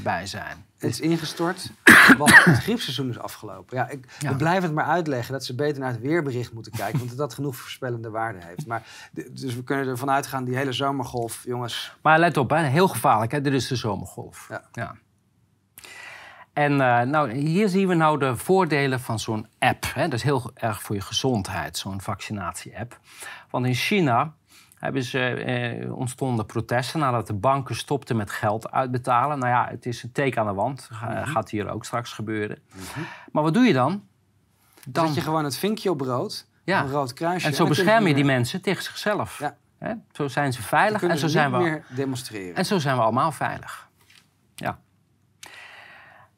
bij 0.04 0.26
zijn. 0.26 0.65
Het 0.78 0.91
is 0.91 1.00
ingestort, 1.00 1.72
want 2.17 2.43
het 2.43 2.58
griepseizoen 2.58 3.10
is 3.10 3.19
afgelopen. 3.19 3.78
Ja, 3.78 3.89
ik, 3.89 4.06
Ja. 4.19 4.30
We 4.30 4.36
blijven 4.36 4.63
het 4.63 4.74
maar 4.74 4.86
uitleggen 4.86 5.34
dat 5.34 5.46
ze 5.46 5.56
beter 5.56 5.82
naar 5.82 5.91
het 5.91 6.02
weerbericht 6.02 6.54
moeten 6.54 6.72
kijken, 6.72 6.98
want 6.98 7.10
dat 7.10 7.17
dat 7.17 7.34
genoeg 7.34 7.56
voorspellende 7.56 8.10
waarde 8.10 8.39
heeft. 8.41 8.67
Maar, 8.67 8.84
dus 9.32 9.56
we 9.56 9.63
kunnen 9.63 9.88
ervan 9.88 10.10
uitgaan, 10.10 10.43
die 10.43 10.56
hele 10.56 10.72
zomergolf, 10.72 11.43
jongens, 11.46 11.96
Maar 12.02 12.19
let 12.19 12.38
op, 12.38 12.50
hè, 12.50 12.58
heel 12.58 12.88
gevaarlijk. 12.88 13.32
Hè? 13.32 13.41
Dit 13.41 13.54
is 13.54 13.67
de 13.67 13.76
zomergolf. 13.76 14.50
Ja. 14.72 14.96
En 16.54 16.72
eh, 16.82 17.02
nou, 17.02 17.32
hier 17.32 17.70
zien 17.70 17.88
we 17.88 17.94
nou 17.94 18.20
de 18.20 18.36
voordelen 18.38 19.00
van 19.00 19.20
zo'n 19.20 19.48
app. 19.60 19.86
Hè? 19.94 20.04
Dat 20.04 20.13
is 20.13 20.24
heel 20.24 20.52
erg 20.54 20.82
voor 20.82 20.96
je 20.96 21.02
gezondheid, 21.02 21.78
zo'n 21.78 22.02
vaccinatie-app. 22.02 23.00
Want 23.50 23.66
in 23.66 23.74
China 23.74 24.34
hebben 24.80 25.04
ze, 25.04 25.20
eh, 25.30 25.96
ontstonden 25.96 26.46
protesten 26.46 27.00
nadat 27.00 27.28
de 27.28 27.34
banken 27.34 27.76
stopten 27.76 28.16
met 28.16 28.32
geld 28.32 28.72
uitbetalen. 28.72 29.39
Nou 29.39 29.52
ja, 29.52 29.68
het 29.70 29.86
is 29.86 30.04
een 30.04 30.12
teken 30.12 30.42
aan 30.42 30.48
de 30.48 30.54
wand. 30.54 30.89
Ga- 30.92 31.26
Gaat 31.26 31.50
hier 31.50 31.70
ook 31.70 31.86
straks 31.86 32.13
gebeuren. 32.13 32.58
Maar 33.32 33.44
wat 33.44 33.54
doe 33.54 33.63
je 33.63 33.74
dan? 33.74 34.04
dan 34.88 35.06
zet 35.06 35.16
je 35.16 35.22
gewoon 35.22 35.44
het 35.44 35.58
vinkje 35.58 35.89
op 35.89 36.02
rood, 36.02 36.48
Ja. 36.63 36.82
een 36.84 36.89
rood 36.92 37.13
kruisje. 37.13 37.48
En 37.48 37.54
zo 37.54 37.66
kun 37.66 37.74
bescherm 37.74 38.08
je 38.08 38.13
die 38.13 38.24
meer- 38.24 38.34
mensen 38.36 38.62
tegen 38.62 38.84
zichzelf. 38.84 39.39
Ja. 39.39 39.56
Hè? 39.80 39.94
Zo 40.12 40.28
zijn 40.28 40.54
ze 40.54 40.62
veilig 40.62 41.04
en 41.04 41.10
zo 41.10 41.16
ze 41.28 41.30
zijn 41.30 41.52
niet 41.52 41.58
we 41.62 41.63
meer 41.70 41.84
demonstreren. 41.89 42.56
en 42.56 42.66
zo 42.66 42.80
zijn 42.80 42.96
we 42.96 43.02
allemaal 43.02 43.32
veilig. 43.32 43.88
Ja. 44.56 44.80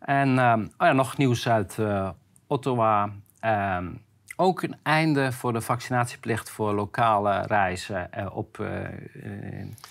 En 0.05 0.39
ehm, 0.39 0.61
oh 0.61 0.87
ja, 0.87 0.93
nog 0.93 1.17
nieuws 1.17 1.47
uit 1.47 1.79
eh, 1.79 2.09
Ottawa. 2.47 3.09
Ehm, 3.39 3.87
ook 4.35 4.61
een 4.61 4.75
einde 4.83 5.31
voor 5.31 5.53
de 5.53 5.61
vaccinatieplicht 5.61 6.49
voor 6.49 6.73
lokale 6.73 7.41
reizen 7.41 8.11
eh, 8.11 8.35
op, 8.35 8.59
eh, 8.59 8.67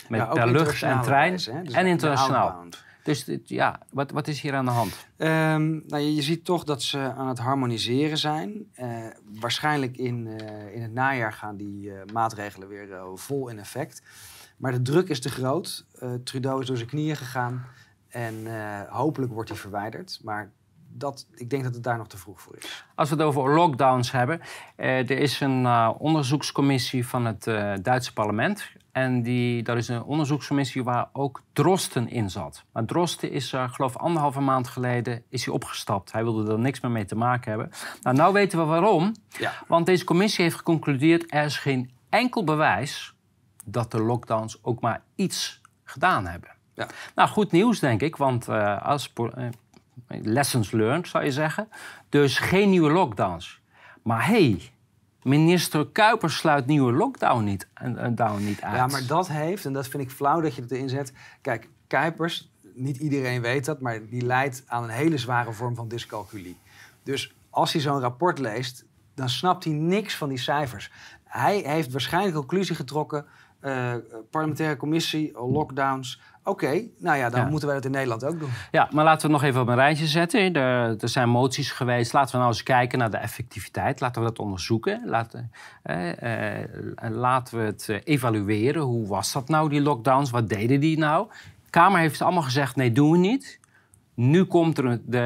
met 0.09 0.21
Ja, 0.21 0.25
per 0.27 0.51
lucht 0.51 0.83
en 0.83 1.01
trein. 1.01 1.29
reizen, 1.29 1.65
dus 1.65 1.75
en 1.75 1.87
internationaal. 1.87 2.47
outbound. 2.49 2.85
Dus 3.03 3.29
ja, 3.45 3.79
wat, 3.91 4.11
wat 4.11 4.29
is 4.29 4.41
hier 4.41 4.55
aan 4.55 4.65
de 4.65 4.71
hand? 4.71 5.07
Ehm, 5.17 5.71
nou, 5.87 6.03
je, 6.03 6.15
je 6.15 6.23
ziet 6.23 6.45
toch 6.45 6.65
dat 6.65 6.83
ze 6.83 6.99
aan 6.99 7.29
het 7.29 7.39
harmoniseren 7.39 8.19
zijn. 8.19 8.67
Waarschijnlijk 9.41 9.97
in, 9.97 10.27
in 10.73 10.83
het 10.83 10.93
najaar 10.93 11.33
gaan 11.33 11.57
die 11.57 11.93
maatregelen 12.13 12.69
weer 12.69 12.89
vol 13.15 13.49
in 13.49 13.59
effect. 13.59 14.03
Maar 14.57 14.73
de 14.73 14.83
druk 14.83 15.09
is 15.09 15.21
te 15.21 15.29
groot. 15.29 15.87
Trudeau 16.25 16.61
is 16.61 16.67
door 16.67 16.77
zijn 16.77 16.89
knieën 16.89 17.17
gegaan. 17.17 17.65
En 18.15 18.47
eh, 18.47 18.81
hopelijk 18.89 19.33
wordt 19.33 19.49
hij 19.49 19.59
verwijderd. 19.59 20.21
Maar 20.23 20.51
dat, 20.89 21.27
ik 21.35 21.51
denk 21.51 21.65
dat 21.65 21.75
het 21.75 21.83
daar 21.83 21.97
nog 21.97 22.09
te 22.09 22.17
vroeg 22.17 22.41
voor 22.41 22.57
is. 22.57 22.85
Als 22.95 23.09
we 23.09 23.17
het 23.17 23.25
over 23.25 23.55
lockdowns 23.55 24.11
hebben. 24.13 24.41
eh, 24.77 24.99
er 24.99 25.19
is 25.19 25.41
een 25.41 25.67
eh, 25.67 25.91
onderzoekscommissie 25.99 27.07
van 27.07 27.25
het 27.25 27.45
Duitse 27.85 28.13
parlement. 28.13 28.71
En 28.93 29.23
die, 29.23 29.63
dat 29.63 29.77
is 29.77 29.89
een 29.89 30.03
onderzoekscommissie 30.03 30.85
waar 30.85 31.09
ook 31.13 31.43
Drosten 31.53 32.09
in 32.09 32.31
zat. 32.31 32.65
Maar 32.73 32.85
Drosten 32.85 33.31
is, 33.31 33.55
geloof 33.67 33.95
ik, 33.95 34.01
anderhalve 34.01 34.41
maand 34.41 34.69
geleden 34.69 35.23
is 35.29 35.45
hij 35.45 35.55
opgestapt. 35.55 36.13
Hij 36.13 36.23
wilde 36.23 36.53
er 36.53 36.59
niks 36.59 36.81
meer 36.81 36.91
mee 36.91 37.05
te 37.05 37.17
maken 37.17 37.51
hebben. 37.51 37.71
Nou, 38.03 38.17
nou 38.17 38.33
weten 38.33 38.59
we 38.59 38.65
waarom. 38.65 39.15
Ja. 39.29 39.53
Want 39.69 39.87
deze 39.87 40.05
commissie 40.05 40.45
heeft 40.45 40.57
geconcludeerd... 40.57 41.33
er 41.33 41.45
is 41.45 41.59
geen 41.59 41.91
enkel 42.09 42.45
bewijs 42.45 43.15
dat 43.65 43.91
de 43.91 44.03
lockdowns 44.03 44.65
ook 44.65 44.81
maar 44.81 45.03
iets 45.15 45.61
gedaan 45.85 46.27
hebben. 46.27 46.54
Ja. 46.75 46.87
Nou, 47.15 47.29
goed 47.29 47.53
nieuws, 47.53 47.79
denk 47.79 48.03
ik. 48.03 48.17
Want 48.17 48.49
eh, 48.49 48.83
als... 48.83 49.13
eh, 49.35 49.49
lessons 50.07 50.71
learned, 50.71 51.09
zou 51.09 51.25
je 51.25 51.33
zeggen. 51.33 51.69
Dus 52.09 52.39
geen 52.39 52.71
nieuwe 52.71 52.91
lockdowns. 52.91 53.61
Maar 54.03 54.27
hé, 54.27 54.51
hey, 54.51 54.73
minister 55.23 55.87
Kuipers 55.87 56.37
sluit 56.37 56.67
nieuwe 56.67 56.93
lockdown 56.93 57.45
niet, 57.45 57.69
eh, 57.75 58.07
down 58.11 58.45
niet 58.45 58.61
uit. 58.61 58.75
Ja, 58.75 58.87
maar 58.87 59.07
dat 59.07 59.29
heeft, 59.29 59.65
en 59.65 59.73
dat 59.73 59.89
vind 59.89 60.03
ik 60.03 60.11
flauw 60.11 60.41
dat 60.41 60.55
je 60.55 60.63
het 60.63 60.71
erin 60.71 60.89
zet. 60.89 61.13
Kijk, 61.41 61.69
Kuipers, 61.87 62.51
niet 62.75 62.97
iedereen 62.97 63.41
weet 63.41 63.65
dat, 63.65 63.81
maar 63.81 64.07
die 64.07 64.25
leidt 64.27 64.63
aan 64.67 64.83
een 64.83 64.91
hele 64.91 65.19
zware 65.19 65.53
vorm 65.53 65.75
van 65.75 65.89
dyscalculie. 65.89 66.59
Dus 67.03 67.35
als 67.51 67.73
hij 67.73 67.81
zo'n 67.81 68.01
rapport 68.01 68.39
leest, 68.39 68.85
dan 69.15 69.29
snapt 69.29 69.65
hij 69.65 69.73
niks 69.73 70.17
van 70.17 70.29
die 70.29 70.39
cijfers. 70.39 70.91
Hij 71.25 71.57
heeft 71.67 71.93
waarschijnlijk 71.93 72.35
conclusie 72.35 72.75
getrokken, 72.75 73.27
parlementaire 74.31 74.77
commissie, 74.77 75.33
lockdowns. 75.39 76.21
Oké, 76.45 76.83
nou 76.99 77.17
ja, 77.19 77.31
dan 77.31 77.41
Ja. 77.41 77.49
moeten 77.49 77.67
wij 77.69 77.77
dat 77.77 77.85
in 77.87 77.91
Nederland 77.91 78.25
ook 78.25 78.39
doen. 78.39 78.51
Ja, 78.71 78.89
maar 78.93 79.05
laten 79.05 79.27
we 79.29 79.33
het 79.33 79.43
nog 79.43 79.51
even 79.51 79.61
op 79.61 79.69
een 79.69 79.75
rijtje 79.75 80.07
zetten. 80.07 80.41
Er, 80.55 80.97
er 81.03 81.09
zijn 81.09 81.29
moties 81.29 81.71
geweest. 81.71 82.13
Laten 82.13 82.31
we 82.33 82.37
nou 82.39 82.49
eens 82.49 82.63
kijken 82.63 82.99
naar 82.99 83.11
de 83.11 83.17
effectiviteit. 83.17 84.01
Laten 84.01 84.23
we 84.23 84.29
dat 84.29 84.39
onderzoeken. 84.39 85.03
Laten, 85.07 85.51
eh, 85.83 86.61
eh, 86.63 86.69
laten 87.11 87.59
we 87.59 87.65
het 87.65 87.89
eh, 87.89 88.01
evalueren. 88.05 88.83
Hoe 88.83 89.07
was 89.07 89.33
dat 89.33 89.49
nou, 89.49 89.69
die 89.69 89.81
lockdowns? 89.81 90.31
Wat 90.31 90.49
deden 90.49 90.81
die 90.81 90.99
nou? 90.99 91.27
De 91.65 91.71
Kamer 91.71 92.01
heeft 92.01 92.23
allemaal 92.23 92.43
gezegd, 92.43 92.77
nee, 92.77 92.93
doen 92.93 93.11
we 93.11 93.19
niet. 93.19 93.61
Nu 94.15 94.45
komt 94.45 94.79
er 94.79 95.01
de, 95.05 95.19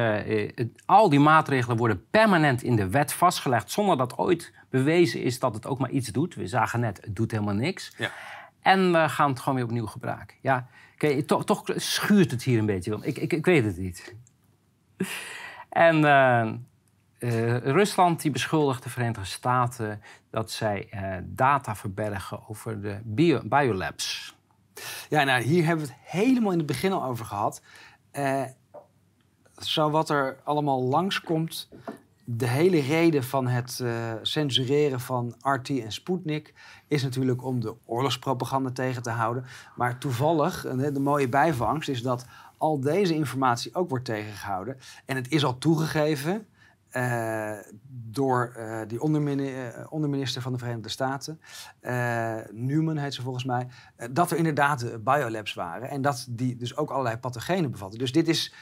eh, 0.55 0.65
al 0.85 1.09
die 1.09 1.19
maatregelen 1.19 1.77
worden 1.77 2.03
permanent 2.11 2.63
in 2.63 2.75
de 2.75 2.89
wet 2.89 3.13
vastgelegd... 3.13 3.71
zonder 3.71 3.97
dat 3.97 4.17
ooit 4.17 4.53
bewezen 4.69 5.21
is 5.21 5.39
dat 5.39 5.53
het 5.53 5.67
ook 5.67 5.79
maar 5.79 5.89
iets 5.89 6.07
doet. 6.07 6.35
We 6.35 6.47
zagen 6.47 6.79
net, 6.79 6.99
het 7.03 7.15
doet 7.15 7.31
helemaal 7.31 7.53
niks. 7.53 7.93
Ja. 7.97 8.09
En 8.61 8.91
we 8.91 9.09
gaan 9.09 9.29
het 9.29 9.39
gewoon 9.39 9.55
weer 9.55 9.63
opnieuw 9.67 9.85
gebruiken. 9.85 10.35
Ja, 10.41 10.67
kijk, 10.99 11.27
toch, 11.27 11.45
toch 11.45 11.63
schuurt 11.75 12.31
het 12.31 12.43
hier 12.43 12.59
een 12.59 12.65
beetje. 12.65 12.91
want 12.91 13.05
Ik, 13.05 13.17
ik, 13.17 13.33
ik 13.33 13.45
weet 13.45 13.65
het 13.65 13.77
niet. 13.77 14.15
En 15.69 16.05
eh, 16.05 16.49
eh, 17.19 17.57
Rusland 17.57 18.21
die 18.21 18.31
beschuldigt 18.31 18.83
de 18.83 18.89
Verenigde 18.89 19.25
Staten 19.25 20.01
dat 20.29 20.51
zij 20.51 20.87
eh, 20.89 21.17
data 21.23 21.75
verbergen 21.75 22.47
over 22.47 22.81
de 22.81 22.99
bio, 23.03 23.41
biolabs. 23.43 24.35
Ja, 25.09 25.23
nou, 25.23 25.41
hier 25.41 25.65
hebben 25.65 25.85
we 25.85 25.91
het 25.91 26.01
helemaal 26.03 26.51
in 26.51 26.57
het 26.57 26.67
begin 26.67 26.91
al 26.91 27.03
over 27.03 27.25
gehad. 27.25 27.61
Eh, 28.11 28.43
zo 29.57 29.89
wat 29.89 30.09
er 30.09 30.39
allemaal 30.43 30.83
langskomt, 30.83 31.69
de 32.31 32.47
hele 32.47 32.79
reden 32.79 33.23
van 33.23 33.47
het 33.47 33.79
uh, 33.81 34.13
censureren 34.21 34.99
van 34.99 35.35
RT 35.39 35.69
en 35.69 35.91
Sputnik 35.91 36.53
is 36.87 37.03
natuurlijk 37.03 37.43
om 37.43 37.59
de 37.59 37.75
oorlogspropaganda 37.85 38.71
tegen 38.71 39.01
te 39.01 39.09
houden. 39.09 39.45
Maar 39.75 39.97
toevallig, 39.97 40.61
de 40.93 40.99
mooie 40.99 41.29
bijvangst 41.29 41.89
is 41.89 42.01
dat 42.01 42.25
al 42.57 42.79
deze 42.79 43.13
informatie 43.13 43.75
ook 43.75 43.89
wordt 43.89 44.05
tegengehouden. 44.05 44.77
En 45.05 45.15
het 45.15 45.31
is 45.31 45.45
al 45.45 45.57
toegegeven 45.57 46.47
uh, 46.91 47.51
door 47.87 48.57
die 48.87 49.01
onderminister 49.89 50.41
van 50.41 50.51
de 50.51 50.57
Verenigde 50.57 50.89
Staten, 50.89 51.41
Newman 52.51 52.97
heet 52.97 53.13
ze 53.13 53.21
volgens 53.21 53.45
mij, 53.45 53.67
dat 54.11 54.31
er 54.31 54.37
inderdaad 54.37 55.03
biolabs 55.03 55.53
waren 55.53 55.89
en 55.89 56.01
dat 56.01 56.25
die 56.29 56.55
dus 56.55 56.77
ook 56.77 56.89
allerlei 56.89 57.17
pathogenen 57.17 57.71
bevatten. 57.71 57.99
Dus 57.99 58.11
dit 58.11 58.27
is, 58.27 58.53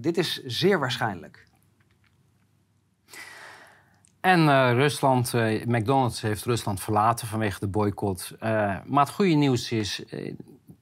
dit 0.00 0.18
is 0.18 0.44
zeer 0.44 0.78
waarschijnlijk. 0.78 1.48
En 4.20 4.40
uh, 4.40 4.72
Rusland, 4.72 5.32
uh, 5.34 5.64
McDonald's 5.66 6.20
heeft 6.20 6.44
Rusland 6.44 6.80
verlaten 6.80 7.26
vanwege 7.26 7.60
de 7.60 7.68
boycott. 7.68 8.32
Uh, 8.34 8.40
maar 8.84 9.04
het 9.04 9.14
goede 9.14 9.34
nieuws 9.34 9.72
is, 9.72 10.02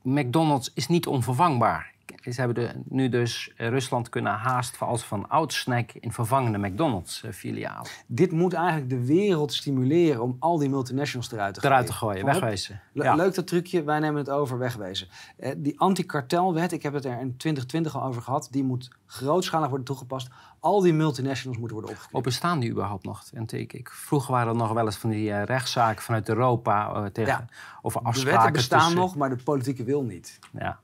McDonald's 0.03 0.71
is 0.75 0.87
niet 0.87 1.07
onvervangbaar. 1.07 1.93
Ze 2.23 2.41
hebben 2.41 2.55
de, 2.55 2.81
nu 2.89 3.09
dus 3.09 3.53
Rusland 3.57 4.09
kunnen 4.09 4.33
haast 4.33 4.81
als 4.81 5.03
van 5.03 5.29
oud 5.29 5.53
snack 5.53 5.93
in 5.93 6.13
vervangende 6.13 6.59
McDonald's-filialen. 6.59 7.91
Dit 8.07 8.33
moet 8.33 8.53
eigenlijk 8.53 8.91
de 8.91 9.05
wereld 9.05 9.53
stimuleren 9.53 10.23
om 10.23 10.37
al 10.39 10.59
die 10.59 10.69
multinationals 10.69 11.33
eruit 11.33 11.55
te 11.55 11.61
gooien. 11.61 11.77
Eruit 11.77 11.91
te 11.91 11.97
gooien, 11.97 12.25
wegwezen. 12.25 12.81
Le 12.93 13.17
Leuk 13.17 13.35
dat 13.35 13.47
trucje, 13.47 13.83
wij 13.83 13.99
nemen 13.99 14.19
het 14.19 14.31
over, 14.31 14.59
wegwezen. 14.59 15.09
die 15.57 15.81
anti-kartelwet, 15.81 16.73
ik 16.73 16.83
heb 16.83 16.93
het 16.93 17.05
er 17.05 17.21
in 17.21 17.37
2020 17.37 17.97
al 17.97 18.03
over 18.03 18.23
gehad, 18.23 18.49
die 18.51 18.65
moet 18.65 18.91
grootschalig 19.07 19.69
worden 19.69 19.87
toegepast. 19.87 20.29
Al 20.61 20.81
die 20.81 20.93
multinationals 20.93 21.59
moeten 21.59 21.77
worden 21.77 21.95
opgeknipt. 21.95 22.19
Op 22.19 22.23
bestaan 22.23 22.61
die 22.61 22.71
überhaupt 22.71 23.05
nog? 23.05 23.25
En 23.33 23.45
ik, 23.47 23.91
vroeger 23.93 24.33
waren 24.33 24.49
er 24.49 24.57
nog 24.57 24.73
wel 24.73 24.85
eens 24.85 24.97
van 24.97 25.11
die 25.11 25.31
uh, 25.31 25.43
rechtszaken 25.43 26.03
vanuit 26.03 26.29
Europa 26.29 26.97
uh, 26.97 27.05
tegen, 27.05 27.33
ja. 27.33 27.47
over 27.83 28.01
afspraken. 28.01 28.31
De 28.31 28.37
wetten 28.37 28.53
bestaan 28.53 28.95
nog, 28.95 29.17
maar 29.17 29.29
de 29.29 29.43
politieke 29.43 29.85
wil 29.85 30.03
niet. 30.03 30.39
Ja. 30.53 30.79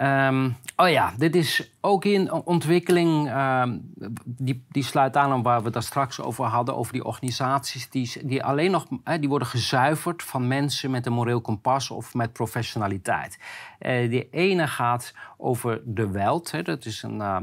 Um, 0.00 0.56
oh 0.76 0.88
ja, 0.88 1.12
dit 1.16 1.34
is 1.34 1.70
ook 1.80 2.04
in 2.04 2.32
ontwikkeling. 2.32 3.30
Um, 3.30 3.92
die, 4.24 4.64
die 4.68 4.82
sluit 4.82 5.16
aan 5.16 5.32
op 5.32 5.44
waar 5.44 5.62
we 5.62 5.70
het 5.70 5.84
straks 5.84 6.20
over 6.20 6.44
hadden. 6.44 6.76
Over 6.76 6.92
die 6.92 7.04
organisaties 7.04 7.90
die, 7.90 8.26
die 8.26 8.44
alleen 8.44 8.70
nog 8.70 8.86
die 9.20 9.28
worden 9.28 9.48
gezuiverd 9.48 10.22
van 10.22 10.48
mensen 10.48 10.90
met 10.90 11.06
een 11.06 11.12
moreel 11.12 11.40
kompas 11.40 11.90
of 11.90 12.14
met 12.14 12.32
professionaliteit. 12.32 13.38
Uh, 13.80 14.10
die 14.10 14.30
ene 14.30 14.66
gaat 14.66 15.14
over 15.36 15.80
de 15.84 16.10
Welt. 16.10 16.50
Hè, 16.50 16.62
dat 16.62 16.84
is 16.84 17.02
een. 17.02 17.16
Uh, 17.16 17.36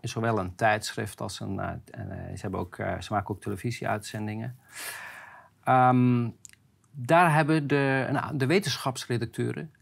zowel 0.00 0.38
een 0.38 0.54
tijdschrift 0.54 1.20
als 1.20 1.40
een. 1.40 1.54
Uh, 1.54 1.68
ze, 2.34 2.40
hebben 2.40 2.60
ook, 2.60 2.74
ze 2.76 3.12
maken 3.12 3.34
ook 3.34 3.40
televisieuitzendingen. 3.40 4.58
Daar 6.90 7.34
hebben 7.34 7.66
de, 7.66 8.20
de 8.34 8.46
wetenschapsredacteuren 8.46 9.72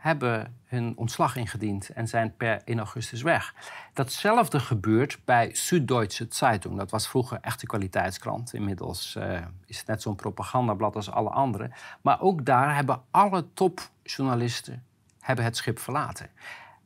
hebben 0.00 0.56
hun 0.64 0.96
ontslag 0.96 1.36
ingediend 1.36 1.88
en 1.88 2.08
zijn 2.08 2.36
per 2.36 2.62
1 2.64 2.78
augustus 2.78 3.22
weg. 3.22 3.54
Datzelfde 3.92 4.60
gebeurt 4.60 5.18
bij 5.24 5.54
Süddeutsche 5.54 6.26
Zeitung. 6.28 6.76
Dat 6.76 6.90
was 6.90 7.08
vroeger 7.08 7.38
echt 7.40 7.62
een 7.62 7.68
kwaliteitskrant. 7.68 8.54
Inmiddels 8.54 9.14
uh, 9.18 9.40
is 9.66 9.78
het 9.78 9.86
net 9.86 10.02
zo'n 10.02 10.16
propagandablad 10.16 10.96
als 10.96 11.10
alle 11.10 11.30
andere. 11.30 11.70
Maar 12.02 12.20
ook 12.20 12.44
daar 12.44 12.74
hebben 12.74 13.02
alle 13.10 13.52
topjournalisten 13.54 14.84
hebben 15.20 15.44
het 15.44 15.56
schip 15.56 15.78
verlaten. 15.78 16.30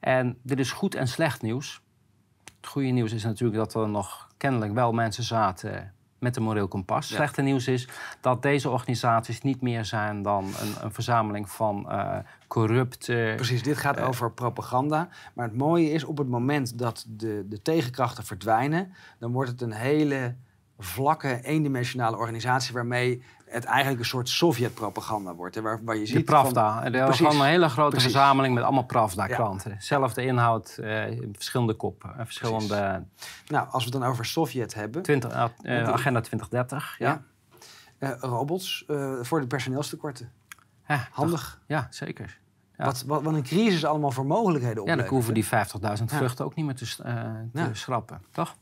En 0.01 0.39
dit 0.43 0.59
is 0.59 0.73
goed 0.73 0.95
en 0.95 1.09
slecht 1.09 1.43
nieuws. 1.43 1.81
Het 2.57 2.67
goede 2.67 2.89
nieuws 2.89 3.12
is 3.12 3.25
natuurlijk 3.25 3.59
dat 3.59 3.83
er 3.83 3.89
nog 3.89 4.29
kennelijk 4.37 4.73
wel 4.73 4.93
mensen 4.93 5.25
zaten 5.25 5.93
met 6.25 6.37
een 6.37 6.43
moreel 6.43 6.68
kompas. 6.68 7.09
Ja. 7.09 7.14
Slechte 7.14 7.43
nieuws 7.43 7.68
is 7.68 7.89
dat 8.20 8.43
deze 8.43 8.70
organisaties 8.70 9.43
niet 9.43 9.61
meer 9.61 9.85
zijn 9.85 10.22
dan 10.22 10.45
een, 10.45 10.85
een 10.85 10.93
verzameling 10.93 11.51
van 11.51 11.87
uh, 11.89 12.16
corrupte. 12.47 13.33
Precies, 13.37 13.62
dit 13.62 13.77
gaat 13.77 13.99
uh, 13.99 14.09
over 14.09 14.33
propaganda. 14.33 15.09
Maar 15.35 15.47
het 15.47 15.57
mooie 15.57 15.91
is, 15.91 16.05
op 16.05 16.18
het 16.18 16.29
moment 16.29 16.79
dat 16.79 17.05
de, 17.09 17.47
de 17.49 17.62
tegenkrachten 17.62 18.25
verdwijnen, 18.25 18.93
dan 19.18 19.33
wordt 19.33 19.51
het 19.51 19.61
een 19.61 19.72
hele 19.72 20.35
vlakke, 20.79 21.41
eendimensionale 21.43 22.16
organisatie 22.16 22.75
waarmee 22.75 23.22
het 23.47 23.64
eigenlijk 23.64 23.99
een 23.99 24.07
soort 24.07 24.29
Sovjet-propaganda 24.29 25.35
wordt. 25.35 25.55
Hè, 25.55 25.62
waar, 25.62 25.81
waar 25.85 25.97
je 25.97 26.07
ziet 26.07 26.16
de 26.16 26.22
Pravda. 26.22 26.83
Van, 26.83 26.93
er 26.93 27.14
gewoon 27.14 27.41
een 27.41 27.47
hele 27.47 27.68
grote 27.68 27.91
precies. 27.91 28.12
verzameling 28.12 28.55
met 28.55 28.64
allemaal 28.64 28.85
Pravda-klanten. 28.85 29.70
Ja. 29.70 29.81
Zelfde 29.81 30.25
inhoud, 30.25 30.79
eh, 30.83 31.03
verschillende 31.33 31.75
koppen. 31.75 32.11
Eh, 32.18 32.25
verschillende... 32.25 33.05
Nou, 33.47 33.68
als 33.70 33.85
we 33.85 33.91
het 33.91 34.01
dan 34.01 34.11
over 34.11 34.27
Sovjet 34.27 34.75
hebben... 34.75 35.03
20, 35.03 35.33
uh, 35.33 35.89
agenda 35.89 36.20
2030, 36.20 36.97
ja. 36.99 37.22
ja. 38.01 38.16
robots 38.20 38.85
voor 39.20 39.41
de 39.41 39.47
personeelstekorten. 39.47 40.33
Handig. 41.11 41.61
Ja, 41.66 41.87
zeker. 41.91 42.39
Ja. 42.77 42.85
Wat, 42.85 43.03
wat, 43.07 43.22
wat, 43.22 43.35
een 43.35 43.43
crisis 43.43 43.85
allemaal 43.85 44.11
voor 44.11 44.27
mogelijkheden 44.27 44.83
oplevert. 44.83 45.05
Ja, 45.05 45.11
dan 45.11 45.14
hoeven 45.14 45.35
die 45.35 45.45
50.000 45.99 46.05
vluchten 46.05 46.45
ook 46.45 46.55
niet 46.55 46.64
meer 46.64 46.75
te, 46.75 46.87
te 47.53 47.70
schrappen, 47.72 48.22
toch? 48.31 48.57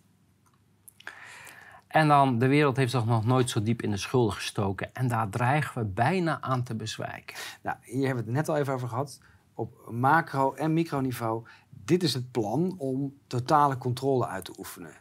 En 1.93 2.09
dan, 2.09 2.39
de 2.39 2.47
wereld 2.47 2.77
heeft 2.77 2.91
zich 2.91 3.05
nog 3.05 3.25
nooit 3.25 3.51
zo 3.51 3.63
diep 3.63 3.83
in 3.83 3.91
de 3.91 3.97
schulden 3.97 4.35
gestoken. 4.35 4.95
En 4.95 5.09
daar 5.09 5.29
dreigen 5.29 5.83
we 5.83 5.89
bijna 5.89 6.41
aan 6.41 6.63
te 6.63 6.75
bezwijken. 6.75 7.37
Nou, 7.63 7.77
hier 7.83 8.07
hebben 8.07 8.25
we 8.25 8.31
het 8.31 8.39
net 8.39 8.49
al 8.49 8.57
even 8.57 8.75
over 8.75 8.89
gehad. 8.89 9.21
Op 9.55 9.89
macro- 9.91 10.55
en 10.55 10.73
microniveau. 10.73 11.45
Dit 11.85 12.03
is 12.03 12.15
het 12.15 12.31
plan 12.31 12.75
om 12.79 13.15
totale 13.27 13.79
controle 13.79 14.27
uit 14.27 14.45
te 14.45 14.55
oefenen. 14.59 14.93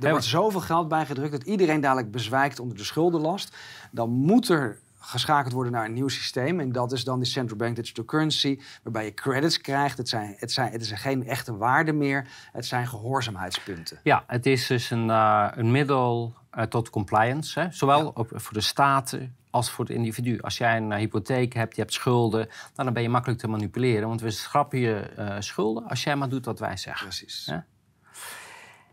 Er 0.00 0.10
wordt 0.10 0.24
zoveel 0.24 0.60
geld 0.60 0.88
bijgedrukt 0.88 1.32
dat 1.32 1.42
iedereen 1.42 1.80
dadelijk 1.80 2.10
bezwijkt 2.10 2.60
onder 2.60 2.76
de 2.76 2.84
schuldenlast. 2.84 3.56
Dan 3.90 4.10
moet 4.10 4.48
er 4.48 4.78
geschakeld 5.06 5.52
worden 5.52 5.72
naar 5.72 5.84
een 5.84 5.92
nieuw 5.92 6.08
systeem. 6.08 6.60
En 6.60 6.72
dat 6.72 6.92
is 6.92 7.04
dan 7.04 7.18
die 7.18 7.28
central 7.28 7.58
bank 7.58 7.76
digital 7.76 8.04
currency, 8.04 8.60
waarbij 8.82 9.04
je 9.04 9.14
credits 9.14 9.60
krijgt. 9.60 9.98
Het, 9.98 10.08
zijn, 10.08 10.34
het, 10.38 10.52
zijn, 10.52 10.72
het 10.72 10.80
is 10.80 10.92
geen 10.92 11.26
echte 11.26 11.56
waarde 11.56 11.92
meer, 11.92 12.26
het 12.52 12.66
zijn 12.66 12.86
gehoorzaamheidspunten. 12.86 14.00
Ja, 14.02 14.24
het 14.26 14.46
is 14.46 14.66
dus 14.66 14.90
een, 14.90 15.06
uh, 15.06 15.48
een 15.54 15.70
middel 15.70 16.34
uh, 16.54 16.62
tot 16.62 16.90
compliance, 16.90 17.60
hè? 17.60 17.66
zowel 17.70 18.08
op, 18.14 18.30
voor 18.34 18.52
de 18.52 18.60
staten 18.60 19.36
als 19.50 19.70
voor 19.70 19.84
het 19.84 19.94
individu. 19.94 20.40
Als 20.40 20.58
jij 20.58 20.76
een 20.76 20.90
uh, 20.90 20.96
hypotheek 20.96 21.54
hebt, 21.54 21.74
je 21.74 21.80
hebt 21.80 21.92
schulden, 21.92 22.46
nou, 22.48 22.84
dan 22.84 22.92
ben 22.92 23.02
je 23.02 23.08
makkelijk 23.08 23.40
te 23.40 23.48
manipuleren. 23.48 24.08
Want 24.08 24.20
we 24.20 24.30
schrappen 24.30 24.78
je 24.78 25.36
schulden 25.38 25.88
als 25.88 26.04
jij 26.04 26.16
maar 26.16 26.28
doet 26.28 26.44
wat 26.44 26.58
wij 26.58 26.76
zeggen. 26.76 27.06
Precies. 27.06 27.52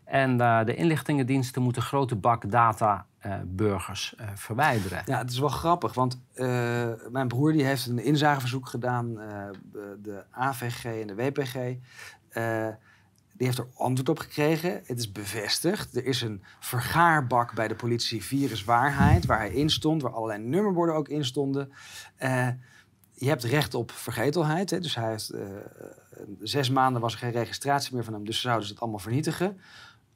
En 0.06 0.38
de 0.38 0.76
inlichtingendiensten 0.76 1.62
moeten 1.62 1.82
grote 1.82 2.16
bak 2.16 2.52
data 2.52 3.06
uh, 3.26 3.36
burgers 3.46 4.16
uh, 4.20 4.28
verwijderen. 4.36 5.02
Ja, 5.06 5.18
het 5.18 5.32
is 5.32 5.40
wel 5.40 5.50
grappig, 5.50 5.94
want 5.94 6.20
uh, 6.36 6.90
mijn 7.10 7.28
broer 7.28 7.52
die 7.52 7.64
heeft 7.64 7.86
een 7.86 8.04
inzageverzoek 8.04 8.68
gedaan, 8.68 9.14
de 10.02 10.24
AVG 10.32 10.86
en 10.86 11.08
de 11.08 11.16
WPG. 11.16 11.54
die 13.34 13.48
heeft 13.48 13.58
er 13.58 13.68
antwoord 13.76 14.10
op 14.10 14.20
gekregen. 14.20 14.82
Het 14.86 15.00
is 15.00 15.12
bevestigd. 15.12 15.96
Er 15.96 16.06
is 16.06 16.22
een 16.22 16.44
vergaarbak 16.60 17.54
bij 17.54 17.68
de 17.68 17.76
politie 17.76 18.24
viruswaarheid, 18.24 19.26
waar 19.26 19.40
hij 19.40 19.52
in 19.52 19.70
stond, 19.70 20.02
waar 20.02 20.14
allerlei 20.14 20.44
nummerborden 20.44 20.96
ook 20.96 21.08
in 21.08 21.26
stonden. 21.26 21.72
je 23.14 23.28
hebt 23.28 23.44
recht 23.44 23.74
op 23.74 23.92
vergetelheid. 23.92 24.70
Hè? 24.70 24.80
Dus 24.80 24.96
hij 24.96 25.10
heeft, 25.10 25.34
zes 26.42 26.70
maanden 26.70 27.02
was 27.02 27.14
er 27.14 27.20
geen 27.20 27.32
registratie 27.32 27.94
meer 27.94 28.04
van 28.04 28.14
hem, 28.14 28.26
dus 28.26 28.42
zouden 28.42 28.66
ze 28.66 28.72
het 28.72 28.82
allemaal 28.82 29.00
vernietigen 29.00 29.58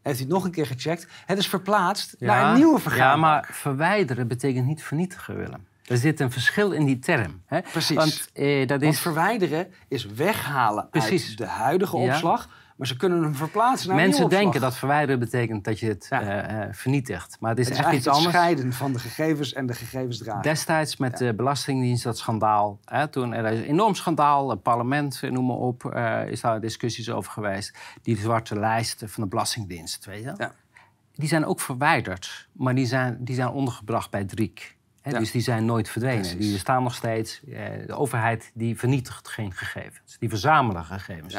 heeft 0.07 0.19
hij 0.19 0.27
het 0.27 0.35
nog 0.35 0.45
een 0.45 0.51
keer 0.51 0.67
gecheckt. 0.67 1.07
Het 1.25 1.37
is 1.37 1.47
verplaatst 1.47 2.15
naar 2.19 2.49
een 2.49 2.55
nieuwe 2.55 2.79
vergadering. 2.79 3.13
Ja, 3.13 3.29
maar 3.29 3.49
verwijderen 3.51 4.27
betekent 4.27 4.65
niet 4.65 4.83
vernietigen, 4.83 5.35
Willem. 5.37 5.67
Er 5.85 5.97
zit 5.97 6.19
een 6.19 6.31
verschil 6.31 6.71
in 6.71 6.85
die 6.85 6.99
term. 6.99 7.41
Hè? 7.45 7.61
Precies. 7.61 7.95
Want, 7.95 8.29
eh, 8.33 8.67
dat 8.67 8.81
is... 8.81 8.87
Want 8.87 8.99
verwijderen 8.99 9.67
is 9.87 10.05
weghalen 10.05 10.89
Precies. 10.89 11.27
uit 11.27 11.37
de 11.37 11.45
huidige 11.45 11.95
opslag 11.95 12.49
maar 12.77 12.87
ze 12.87 12.97
kunnen 12.97 13.23
hem 13.23 13.35
verplaatsen 13.35 13.87
naar 13.87 13.97
Mensen 13.97 14.29
denken 14.29 14.61
dat 14.61 14.77
verwijderen 14.77 15.19
betekent 15.19 15.63
dat 15.63 15.79
je 15.79 15.87
het 15.87 16.07
ja. 16.09 16.65
uh, 16.67 16.73
vernietigt. 16.73 17.37
Maar 17.39 17.49
het 17.49 17.59
is, 17.59 17.69
het 17.69 17.77
is 17.77 17.83
echt 17.83 17.93
iets 17.93 18.07
anders. 18.07 18.25
Het 18.25 18.33
scheiden 18.35 18.73
van 18.73 18.93
de 18.93 18.99
gegevens 18.99 19.53
en 19.53 19.65
de 19.65 19.73
gegevensdrager. 19.73 20.43
Destijds 20.43 20.97
met 20.97 21.17
de 21.17 21.33
Belastingdienst, 21.33 22.03
dat 22.03 22.17
schandaal. 22.17 22.79
Hè, 22.85 23.07
toen 23.07 23.33
er 23.33 23.51
is 23.51 23.59
een 23.59 23.65
enorm 23.65 23.95
schandaal, 23.95 24.49
het 24.49 24.61
parlement, 24.61 25.21
noem 25.21 25.45
maar 25.45 25.55
op, 25.55 25.91
uh, 25.95 26.27
is 26.27 26.41
daar 26.41 26.61
discussies 26.61 27.09
over 27.09 27.31
geweest. 27.31 27.77
Die 28.01 28.17
zwarte 28.17 28.59
lijsten 28.59 29.09
van 29.09 29.23
de 29.23 29.29
Belastingdienst, 29.29 30.05
weet 30.05 30.23
je 30.23 30.33
ja. 30.37 30.51
Die 31.15 31.27
zijn 31.27 31.45
ook 31.45 31.59
verwijderd, 31.59 32.47
maar 32.51 32.75
die 32.75 32.85
zijn, 32.85 33.17
die 33.19 33.35
zijn 33.35 33.49
ondergebracht 33.49 34.11
bij 34.11 34.25
Driek. 34.25 34.75
Ja. 35.03 35.19
Dus 35.19 35.31
die 35.31 35.41
zijn 35.41 35.65
nooit 35.65 35.89
verdwenen. 35.89 36.21
Precies. 36.21 36.49
Die 36.49 36.57
staan 36.57 36.83
nog 36.83 36.95
steeds. 36.95 37.41
De 37.85 37.93
overheid 37.93 38.51
die 38.53 38.77
vernietigt 38.77 39.27
geen 39.27 39.53
gegevens. 39.53 40.17
Die 40.19 40.29
verzamelen 40.29 40.85
gegevens. 40.85 41.37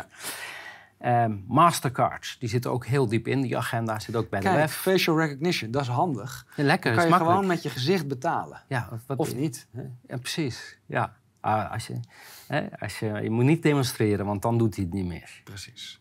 Ja. 1.01 1.25
Um, 1.25 1.45
Mastercard, 1.49 2.37
die 2.39 2.49
zit 2.49 2.67
ook 2.67 2.87
heel 2.87 3.09
diep 3.09 3.27
in. 3.27 3.41
Die 3.41 3.57
agenda 3.57 3.99
zit 3.99 4.17
ook 4.17 4.31
bij 4.31 4.41
Kijk, 4.41 4.55
de 4.55 4.61
web. 4.61 4.71
facial 4.71 5.19
recognition, 5.19 5.71
dat 5.71 5.83
is 5.83 5.89
handig. 5.89 6.47
Ja, 6.57 6.65
lekker, 6.65 6.95
Dan 6.95 7.01
kan 7.01 7.19
je 7.19 7.25
gewoon 7.25 7.47
met 7.47 7.63
je 7.63 7.71
gezicht 7.71 8.09
betalen. 8.09 8.63
Ja, 8.69 8.89
wat, 9.07 9.19
of 9.19 9.35
niet. 9.35 9.69
Ja, 10.07 10.17
precies. 10.17 10.79
Ja. 10.87 11.17
Ah, 11.41 11.73
als 11.73 11.87
je, 11.87 12.01
hè, 12.47 12.81
als 12.81 12.99
je, 12.99 13.07
je 13.23 13.31
moet 13.31 13.45
niet 13.45 13.63
demonstreren, 13.63 14.27
want 14.27 14.43
dan 14.43 14.59
doet 14.59 14.75
hij 14.75 14.85
het 14.85 14.93
niet 14.93 15.07
meer. 15.07 15.41
Precies. 15.45 16.01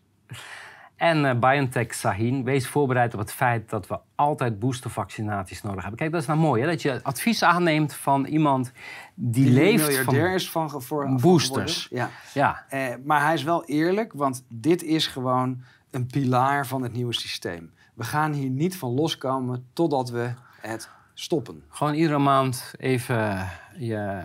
En 0.98 1.24
eh, 1.24 1.38
BioNTech 1.38 1.94
Sahin, 1.94 2.44
wees 2.44 2.68
voorbereid 2.68 3.14
op 3.14 3.20
het 3.20 3.32
feit 3.32 3.70
dat 3.70 3.86
we 3.86 3.98
altijd 4.14 4.58
boostervaccinaties 4.58 5.62
nodig 5.62 5.80
hebben. 5.80 5.98
Kijk, 5.98 6.12
dat 6.12 6.20
is 6.20 6.26
nou 6.26 6.38
mooi, 6.38 6.62
hè? 6.62 6.68
dat 6.68 6.82
je 6.82 7.00
advies 7.02 7.42
aanneemt 7.42 7.94
van 7.94 8.24
iemand 8.24 8.72
die, 9.14 9.44
Die 9.44 9.52
leeft 9.52 9.86
miljardair 9.86 10.24
van 10.26 10.34
is 10.34 10.50
van, 10.50 10.70
ge- 10.70 10.80
voor, 10.80 11.02
van 11.04 11.20
boosters. 11.20 11.86
geworden. 11.86 12.12
Ja, 12.34 12.64
Ja. 12.68 12.88
Eh, 12.88 12.94
maar 13.04 13.22
hij 13.24 13.34
is 13.34 13.42
wel 13.42 13.64
eerlijk, 13.64 14.12
want 14.12 14.44
dit 14.48 14.82
is 14.82 15.06
gewoon 15.06 15.62
een 15.90 16.06
pilaar 16.06 16.66
van 16.66 16.82
het 16.82 16.92
nieuwe 16.92 17.14
systeem. 17.14 17.72
We 17.94 18.04
gaan 18.04 18.32
hier 18.32 18.50
niet 18.50 18.76
van 18.76 18.90
loskomen 18.90 19.68
totdat 19.72 20.10
we 20.10 20.32
het 20.60 20.90
stoppen. 21.14 21.62
gewoon 21.68 21.94
iedere 21.94 22.18
maand 22.18 22.72
even 22.78 23.48
je, 23.76 24.22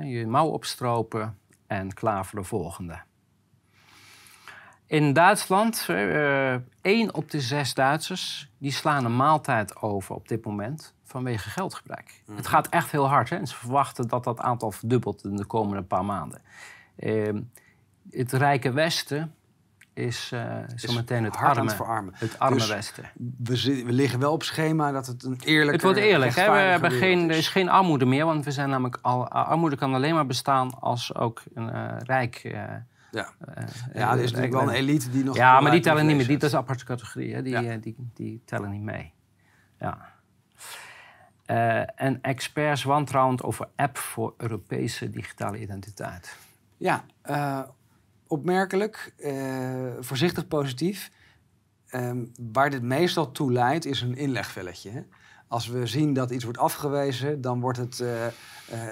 je 0.00 0.26
mouw 0.26 0.46
opstropen 0.46 1.38
en 1.66 1.94
klaar 1.94 2.26
voor 2.26 2.38
de 2.38 2.44
volgende. 2.44 2.98
In 4.88 5.12
Duitsland, 5.12 5.86
eh 5.88 6.54
één 6.80 7.14
op 7.14 7.30
de 7.30 7.40
zes 7.40 7.74
Duitsers, 7.74 8.50
die 8.58 8.72
slaan 8.72 9.04
een 9.04 9.16
maaltijd 9.16 9.76
over 9.82 10.14
op 10.14 10.28
dit 10.28 10.44
moment 10.44 10.94
vanwege 11.04 11.50
geldgebrek. 11.50 12.22
Het 12.32 12.46
gaat 12.46 12.68
echt 12.68 12.90
heel 12.90 13.08
hard 13.08 13.30
hè? 13.30 13.36
en 13.36 13.46
ze 13.46 13.54
verwachten 13.54 14.08
dat 14.08 14.24
dat 14.24 14.40
aantal 14.40 14.70
verdubbelt 14.70 15.24
in 15.24 15.36
de 15.36 15.44
komende 15.44 15.82
paar 15.82 16.04
maanden. 16.04 16.40
Eh, 16.96 17.28
het 18.10 18.32
rijke 18.32 18.72
Westen 18.72 19.34
is 19.94 20.30
uh, 20.34 20.56
zometeen 20.74 21.24
het 21.24 21.36
arme, 21.36 21.62
het 21.62 21.74
verarmen. 21.74 22.14
het 22.16 22.38
arme 22.38 22.56
Dus 22.56 22.68
Westen. 22.68 23.10
We 23.38 23.92
liggen 23.92 24.18
wel 24.18 24.32
op 24.32 24.42
schema 24.42 24.92
dat 24.92 25.06
het 25.06 25.24
een 25.24 25.40
eerlijke. 25.44 25.72
Het 25.72 25.82
wordt 25.82 25.98
eerlijk. 25.98 26.34
Hè? 26.34 26.50
We 26.50 26.58
hebben 26.58 26.90
geen, 26.90 27.30
er 27.30 27.36
is 27.36 27.48
geen 27.48 27.68
armoede 27.68 28.04
meer, 28.04 28.24
want 28.24 28.44
we 28.44 28.50
zijn 28.50 28.68
namelijk 28.68 28.98
al, 29.02 29.28
armoede 29.28 29.76
kan 29.76 29.94
alleen 29.94 30.14
maar 30.14 30.26
bestaan 30.26 30.80
als 30.80 31.14
ook 31.14 31.42
een 31.54 31.70
eh, 31.70 31.96
rijk. 31.98 32.56
Ja, 33.10 33.32
eh, 33.54 33.64
ja 33.94 34.12
er 34.12 34.18
is 34.18 34.32
eh, 34.32 34.36
natuurlijk 34.36 34.52
wel 34.52 34.62
een 34.62 34.80
elite 34.80 35.10
die 35.10 35.24
nog. 35.24 35.36
Ja, 35.36 35.60
maar 35.60 35.70
die 35.70 35.80
tellen 35.80 36.06
niet 36.06 36.16
meer. 36.16 36.24
vlees 36.24 36.28
Die, 36.28 36.38
dat 36.38 36.48
is 36.48 36.52
een 36.54 36.58
aparte 36.62 36.84
categorie. 36.84 37.34
Hè? 37.34 37.42
Die, 37.42 37.52
Ja. 37.52 37.62
eh, 37.62 37.82
die, 37.82 37.96
die 38.14 38.42
tellen 38.44 38.70
niet 38.70 38.82
mee. 38.82 39.12
Ja. 39.78 40.16
En 41.94 42.22
experts 42.22 42.82
wantrouwend 42.82 43.42
over 43.42 43.68
app 43.76 43.98
voor 43.98 44.34
Europese 44.36 45.10
digitale 45.10 45.60
identiteit. 45.60 46.36
Ja, 46.76 47.04
opmerkelijk, 48.26 49.14
voorzichtig 50.00 50.48
positief. 50.48 51.10
Ehm, 51.88 52.24
waar 52.52 52.70
dit 52.70 52.82
meestal 52.82 53.32
toe 53.32 53.52
leidt, 53.52 53.84
is 53.84 54.00
een 54.00 54.16
inlegvelletje. 54.16 54.90
Hè? 54.90 55.02
Als 55.48 55.66
we 55.66 55.86
zien 55.86 56.12
dat 56.12 56.30
iets 56.30 56.44
wordt 56.44 56.58
afgewezen, 56.58 57.40
dan 57.40 57.60
wordt 57.60 57.78
het 57.78 58.00
eh, 58.00 58.26
eh, 58.26 58.32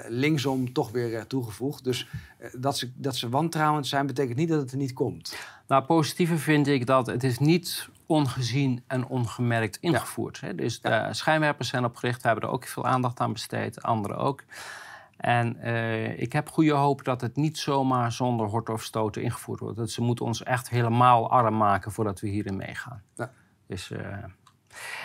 linksom 0.07 0.73
toch 0.73 0.91
weer 0.91 1.15
eh, 1.15 1.21
toegevoegd. 1.21 1.83
Dus 1.83 2.07
dat, 2.53 2.77
ze, 2.77 2.91
dat 2.95 3.15
ze 3.15 3.29
wantrouwend 3.29 3.87
zijn, 3.87 4.07
betekent 4.07 4.37
niet 4.37 4.49
dat 4.49 4.61
het 4.61 4.71
er 4.71 4.77
niet 4.77 4.93
komt. 4.93 5.37
Nou, 5.67 5.83
positieve 5.83 6.37
vind 6.37 6.67
ik 6.67 6.85
dat 6.85 7.07
het 7.07 7.23
is 7.23 7.39
niet 7.39 7.89
ongezien 8.05 8.83
en 8.87 9.07
ongemerkt 9.07 9.77
ingevoerd. 9.79 10.41
Hè? 10.41 10.55
Dus 10.55 10.81
de 10.81 11.07
schijnwerpers 11.11 11.69
zijn 11.69 11.85
opgericht, 11.85 12.21
we 12.21 12.27
hebben 12.27 12.47
er 12.47 12.53
ook 12.53 12.65
veel 12.65 12.85
aandacht 12.85 13.19
aan 13.19 13.33
besteed, 13.33 13.81
anderen 13.81 14.17
ook. 14.17 14.43
En 15.17 15.63
ik 16.19 16.33
heb 16.33 16.49
goede 16.49 16.73
hoop 16.73 17.03
dat 17.03 17.21
het 17.21 17.35
niet 17.35 17.57
zomaar 17.57 18.11
zonder 18.11 18.47
hort 18.47 18.69
of 18.69 18.83
stoten 18.83 19.21
ingevoerd 19.21 19.59
wordt. 19.59 19.77
Dat 19.77 19.91
ze 19.91 20.01
moeten 20.01 20.25
ons 20.25 20.43
echt 20.43 20.69
helemaal 20.69 21.29
arm 21.29 21.57
maken 21.57 21.91
voordat 21.91 22.19
we 22.19 22.27
hierin 22.27 22.55
meegaan. 22.55 23.03
Ja. 23.15 23.31
Dus, 23.67 23.91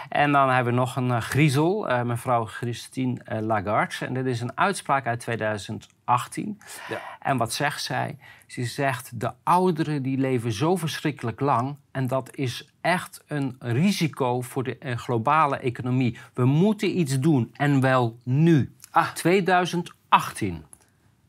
en 0.08 0.32
dan 0.32 0.48
hebben 0.48 0.72
we 0.72 0.78
nog 0.78 0.96
een 0.96 1.10
eh, 1.10 1.20
griezel, 1.20 1.88
eh, 1.88 2.02
mevrouw 2.02 2.44
Christine 2.44 3.20
eh, 3.24 3.40
Lagarde. 3.40 4.06
En 4.06 4.14
dit 4.14 4.26
is 4.26 4.40
een 4.40 4.56
uitspraak 4.58 5.06
uit 5.06 5.20
2018. 5.20 6.60
Ja. 6.88 7.00
En 7.20 7.36
wat 7.36 7.52
zegt 7.52 7.82
zij? 7.82 8.18
Ze 8.46 8.64
zegt, 8.64 9.20
de 9.20 9.32
ouderen 9.42 10.02
die 10.02 10.18
leven 10.18 10.52
zo 10.52 10.76
verschrikkelijk 10.76 11.40
lang... 11.40 11.76
en 11.90 12.06
dat 12.06 12.36
is 12.36 12.72
echt 12.80 13.22
een 13.26 13.56
risico 13.58 14.40
voor 14.40 14.62
de 14.62 14.76
globale 14.96 15.56
economie. 15.56 16.18
We 16.34 16.44
moeten 16.44 16.98
iets 16.98 17.20
doen, 17.20 17.50
en 17.52 17.80
wel 17.80 18.18
nu. 18.22 18.74
Ah. 18.90 19.12
2018. 19.12 20.64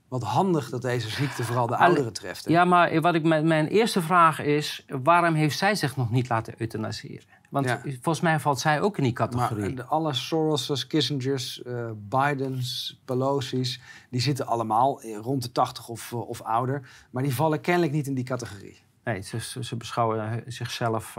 Wat 0.08 0.24
handig 0.24 0.70
dat 0.70 0.82
deze 0.82 1.10
ziekte 1.10 1.44
vooral 1.44 1.68
de 1.68 1.78
ouderen 1.78 2.14
treft. 2.14 2.46
hè? 2.46 2.52
Ja, 2.52 2.66
maar 2.66 3.02
wat 3.02 3.16
ik 3.16 3.24
met 3.24 3.44
mijn 3.44 3.68
eerste 3.68 4.02
vraag 4.02 4.40
is... 4.40 4.86
waarom 4.88 5.34
heeft 5.34 5.58
zij 5.58 5.76
zich 5.76 5.96
nog 5.96 6.12
niet 6.12 6.30
laten 6.30 6.54
euthanaseren? 6.58 7.33
Want 7.54 7.66
Ja. 7.66 7.82
volgens 7.84 8.22
mij 8.22 8.40
valt 8.40 8.60
zij 8.60 8.82
ook 8.82 8.98
in 8.98 9.04
die 9.04 9.14
Maar 9.20 9.28
categorie. 9.30 9.76
de, 9.76 9.86
alle 9.86 10.14
Soros's, 10.14 10.88
Kissingers, 10.88 11.64
eh, 11.64 11.90
Bidens, 11.96 13.00
Pelosi's... 13.06 13.82
die 14.10 14.22
zitten 14.22 14.46
allemaal 14.46 15.02
eh, 15.02 15.18
rond 15.18 15.42
de 15.44 15.52
80 15.52 15.88
of, 15.88 16.12
eh, 16.12 16.30
of 16.30 16.42
ouder. 16.42 16.90
Maar 17.10 17.24
die 17.24 17.36
vallen 17.36 17.62
kennelijk 17.62 17.94
niet 17.94 18.08
in 18.08 18.14
die 18.14 18.24
categorie. 18.24 18.82
Nee, 19.04 19.22
ze, 19.22 19.40
ze, 19.64 19.76
beschouwen 19.76 20.44
zichzelf 20.48 21.18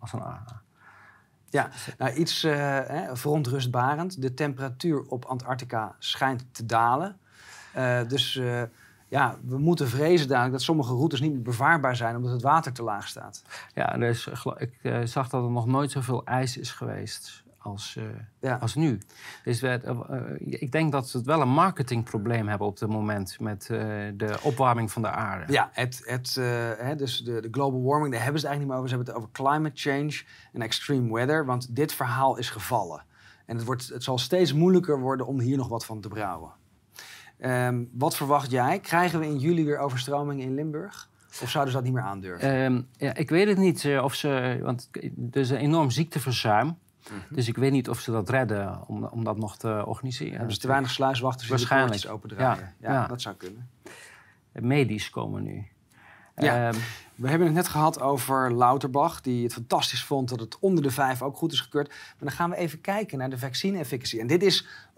als 0.00 0.12
een... 0.12 0.22
Ja, 1.52 1.70
nou, 1.98 2.12
iets 2.12 2.44
eh, 2.44 2.54
hè, 2.86 3.16
verontrustbarend. 3.16 4.22
De 4.22 4.34
temperatuur 4.34 5.02
op 5.08 5.24
Antarctica 5.24 5.94
schijnt 5.98 6.44
te 6.52 6.66
dalen. 6.66 7.18
Dus 8.08 8.40
ja, 9.12 9.38
we 9.44 9.58
moeten 9.58 9.88
vrezen 9.88 10.28
dadelijk 10.28 10.52
dat 10.52 10.62
sommige 10.62 10.92
routes 10.92 11.20
niet 11.20 11.32
meer 11.32 11.42
bevaarbaar 11.42 11.96
zijn... 11.96 12.16
omdat 12.16 12.32
het 12.32 12.42
water 12.42 12.72
te 12.72 12.82
laag 12.82 13.08
staat. 13.08 13.42
Ja, 13.74 14.12
gelo- 14.14 14.56
ik 14.58 14.78
eh, 14.82 15.00
zag 15.04 15.28
dat 15.28 15.44
er 15.44 15.50
nog 15.50 15.66
nooit 15.66 15.90
zoveel 15.90 16.24
ijs 16.24 16.56
is 16.56 16.70
geweest 16.70 17.44
als, 17.58 17.96
eh, 17.96 18.04
Ja. 18.40 18.56
als 18.56 18.74
nu. 18.74 19.00
Dus 19.44 19.60
we, 19.60 19.68
eh, 19.68 20.60
ik 20.60 20.72
denk 20.72 20.92
dat 20.92 21.08
ze 21.08 21.16
het 21.16 21.26
wel 21.26 21.40
een 21.40 21.48
marketingprobleem 21.48 22.48
hebben 22.48 22.66
op 22.66 22.78
dit 22.78 22.88
moment... 22.88 23.40
met 23.40 23.66
de 24.16 24.38
opwarming 24.42 24.92
van 24.92 25.02
de 25.02 25.10
aarde. 25.10 25.52
Ja, 25.52 25.70
het, 25.72 26.02
het, 26.04 26.34
hè, 26.78 26.96
dus 26.96 27.24
de, 27.24 27.40
de 27.40 27.48
global 27.50 27.82
warming, 27.82 28.12
daar 28.12 28.22
hebben 28.22 28.40
ze 28.40 28.46
het 28.46 28.54
eigenlijk 28.56 28.60
niet 28.60 28.68
meer 28.68 28.76
over. 28.76 28.88
Ze 28.88 28.94
hebben 28.94 29.14
het 29.14 29.16
over 29.16 29.30
climate 29.32 29.80
change 29.80 30.22
en 30.52 30.62
extreme 30.62 31.12
weather. 31.12 31.44
Want 31.46 31.76
dit 31.76 31.92
verhaal 31.92 32.36
is 32.36 32.50
gevallen. 32.50 33.02
En 33.46 33.56
het, 33.56 33.64
wordt, 33.64 33.88
het 33.88 34.02
zal 34.02 34.18
steeds 34.18 34.52
moeilijker 34.52 35.00
worden 35.00 35.26
om 35.26 35.40
hier 35.40 35.56
nog 35.56 35.68
wat 35.68 35.84
van 35.84 36.00
te 36.00 36.08
brouwen. 36.08 36.50
Ehm, 37.42 37.82
wat 37.92 38.16
verwacht 38.16 38.50
jij? 38.50 38.78
Krijgen 38.80 39.18
we 39.20 39.26
in 39.26 39.38
juli 39.38 39.64
weer 39.64 39.78
overstromingen 39.78 40.44
in 40.46 40.54
Limburg? 40.54 41.08
Of 41.42 41.50
zouden 41.50 41.72
ze 41.72 41.78
dat 41.78 41.86
niet 41.86 41.96
meer 41.96 42.02
aandurven? 42.02 42.64
Ehm, 42.64 42.82
ja, 42.96 43.14
ik 43.14 43.30
weet 43.30 43.48
het 43.48 43.58
niet 43.58 43.84
eh, 43.84 44.04
of 44.04 44.14
ze... 44.14 44.58
Want 44.62 44.88
er 45.32 45.40
is 45.40 45.50
een 45.50 45.56
enorm 45.56 45.90
ziekteverzuim. 45.90 46.66
Mhm. 46.66 47.34
Dus 47.34 47.48
ik 47.48 47.56
weet 47.56 47.72
niet 47.72 47.88
of 47.88 48.00
ze 48.00 48.10
dat 48.10 48.28
redden 48.28 48.80
om, 48.88 49.04
om 49.04 49.24
dat 49.24 49.36
nog 49.38 49.56
te 49.56 49.82
organiseren. 49.86 50.36
hebben 50.36 50.54
ze 50.54 50.60
te 50.60 50.66
weinig 50.68 50.90
sluiswachters 50.90 51.48
die 51.48 51.56
de 51.56 51.62
Waarschijnlijk. 51.62 51.92
poortjes 52.02 52.12
opendraaien? 52.12 52.74
Ja, 52.80 52.88
Ja, 52.92 53.00
ja. 53.00 53.06
dat 53.06 53.22
zou 53.22 53.34
kunnen. 53.36 53.68
Medisch 54.52 55.10
komen 55.10 55.42
nu. 55.42 55.66
Ja. 56.36 56.68
Ehm, 56.68 56.78
We 57.14 57.28
hebben 57.28 57.46
het 57.46 57.56
net 57.56 57.68
gehad 57.68 58.00
over 58.00 58.54
Lauterbach, 58.54 59.20
die 59.20 59.42
het 59.44 59.52
fantastisch 59.52 60.04
vond 60.04 60.28
dat 60.28 60.40
het 60.40 60.58
onder 60.58 60.82
de 60.82 60.90
vijf 60.90 61.22
ook 61.22 61.36
goed 61.36 61.52
is 61.52 61.60
gekeurd. 61.60 61.88
Maar 61.88 61.96
dan 62.18 62.30
gaan 62.30 62.50
we 62.50 62.56
even 62.56 62.80
kijken 62.80 63.18
naar 63.18 63.30
de 63.30 63.38
vaccine-efficacy. 63.38 64.18
En 64.18 64.26
dit 64.26 64.42
is 64.42 64.60
eh, 64.62 64.66
eh, 64.66 64.91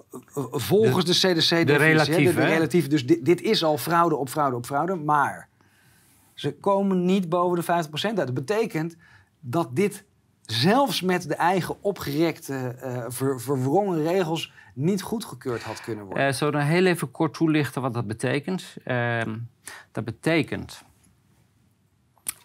volgens 0.51 1.05
de, 1.05 1.13
CDC 1.13 1.49
de 1.49 1.65
de 1.65 1.77
relatieve, 1.77 2.35
De, 2.35 2.41
hè? 2.41 2.47
relatieve. 2.47 2.89
Dus 2.89 3.07
dit, 3.07 3.25
dit 3.25 3.43
is 3.43 3.65
al 3.65 3.79
fraude 3.79 4.17
op 4.17 4.29
fraude 4.29 4.57
op 4.57 4.67
fraude. 4.67 4.95
Maar 4.95 5.49
ze 6.35 6.55
komen 6.55 7.05
niet 7.05 7.29
boven 7.29 7.57
de 7.57 7.87
50% 7.89 7.97
uit. 8.03 8.17
Dat 8.17 8.35
betekent 8.35 8.97
dat 9.41 9.77
dit 9.77 10.05
zelfs 10.43 11.01
met 11.01 11.29
de 11.29 11.35
eigen 11.35 11.83
opgerekte, 11.83 12.55
eh, 12.55 13.05
ver, 13.09 13.41
verwrongen 13.41 14.03
regels 14.03 14.53
niet 14.75 15.03
goedgekeurd 15.03 15.63
had 15.63 15.81
kunnen 15.81 16.05
worden. 16.05 16.27
Eh, 16.27 16.33
zullen 16.33 16.53
we 16.53 16.59
dan 16.59 16.69
heel 16.69 16.87
even 16.87 17.11
kort 17.11 17.35
toelichten 17.35 17.83
wat 17.83 17.95
dat 17.95 18.07
betekent? 18.07 18.77
Ehm, 18.85 19.37
dat 19.93 20.05
betekent 20.05 20.85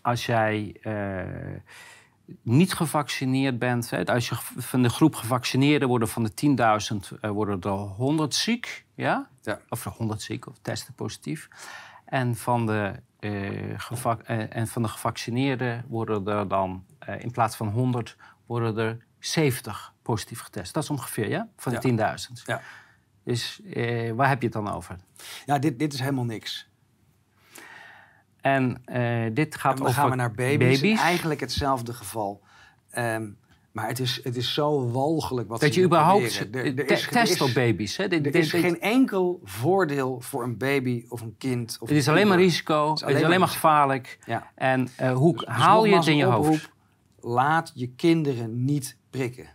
als 0.01 0.26
jij 0.26 0.76
eh, 0.82 0.93
niet 2.41 2.73
gevaccineerd 2.73 3.59
bent, 3.59 3.89
hè, 3.89 4.05
als 4.05 4.30
je 4.30 4.36
van 4.57 4.82
de 4.82 4.89
groep 4.89 5.15
gevaccineerden 5.15 5.88
worden 5.88 6.07
van 6.07 6.23
de 6.23 6.34
10.000 6.34 7.19
eh, 7.21 7.30
worden 7.30 7.61
er 7.61 7.77
100 7.77 8.36
ziek, 8.36 8.86
ja? 8.95 9.30
Ja. 9.41 9.59
Of 9.69 9.84
100 9.84 10.21
ziek 10.21 10.47
of 10.47 10.57
testen 10.61 10.93
positief. 10.93 11.47
En 12.05 12.36
van 12.36 12.65
de, 12.65 12.93
eh, 13.19 13.71
eh, 13.71 14.55
en 14.55 14.67
van 14.67 14.82
de 14.82 14.88
gevaccineerden 14.88 15.86
worden 15.88 16.27
er 16.27 16.47
dan 16.47 16.86
in 17.19 17.32
plaats 17.32 17.55
van 17.55 17.67
100 17.67 18.17
worden 18.45 18.77
er 18.77 18.97
70 19.19 19.93
positief 20.01 20.39
getest. 20.39 20.73
Dat 20.73 20.84
is 20.84 20.89
ongeveer, 20.89 21.30
ja? 21.30 21.47
Van 21.55 21.71
de 21.71 21.77
Ja. 21.77 21.82
10.000. 21.82 22.43
Ja. 22.45 22.61
Dus 23.23 23.61
waar 24.15 24.30
heb 24.30 24.39
je 24.41 24.47
het 24.47 24.55
dan 24.55 24.71
over? 24.71 24.95
Ja, 25.45 25.59
dit, 25.59 25.80
dit 25.80 25.93
is 25.93 25.99
helemaal 25.99 26.25
niks. 26.25 26.68
En 28.53 28.81
eh, 28.85 29.33
dit 29.33 29.55
gaat 29.55 29.71
En 29.71 29.77
dan 29.77 29.87
over 29.87 29.99
gaan 30.01 30.09
we 30.09 30.15
naar 30.15 30.31
baby's. 30.31 30.79
baby's. 30.81 30.99
Eigenlijk 30.99 31.39
hetzelfde 31.39 31.93
geval. 31.93 32.41
Ehm, 32.89 33.27
maar 33.71 33.87
het 33.87 33.99
is, 33.99 34.19
het 34.23 34.35
is 34.35 34.53
zo 34.53 34.91
walgelijk 34.91 35.47
wat 35.49 35.59
dat 35.61 35.73
je 35.75 35.83
überhaupt. 35.83 36.39
Er- 36.39 36.65
er 36.65 36.75
te- 36.75 36.83
is- 36.93 37.07
test 37.11 37.33
is- 37.33 37.41
op 37.41 37.53
baby's. 37.53 37.97
Hè? 37.97 38.07
Dit, 38.07 38.25
Er 38.25 38.35
is 38.35 38.49
dit- 38.49 38.61
geen 38.61 38.81
enkel 38.81 39.39
voordeel 39.43 40.21
voor 40.21 40.43
een 40.43 40.57
baby 40.57 41.05
of 41.09 41.21
een 41.21 41.35
kind. 41.37 41.77
Of 41.79 41.87
het 41.89 41.97
is 41.97 42.07
alleen 42.09 42.27
maar 42.27 42.37
risico, 42.37 42.89
het 42.91 43.09
is 43.15 43.23
alleen 43.23 43.39
maar 43.39 43.47
gevaarlijk. 43.47 44.19
Ja. 44.25 44.51
En 44.55 44.87
eh, 44.95 45.11
hoe 45.13 45.33
Dus 45.37 45.45
haal 45.47 45.85
je 45.85 45.95
het 45.95 46.07
in 46.07 46.15
je 46.17 46.25
hoofd? 46.25 46.69
Laat 47.21 47.71
je 47.75 47.87
kinderen 47.87 48.65
niet 48.65 48.97
prikken. 49.09 49.49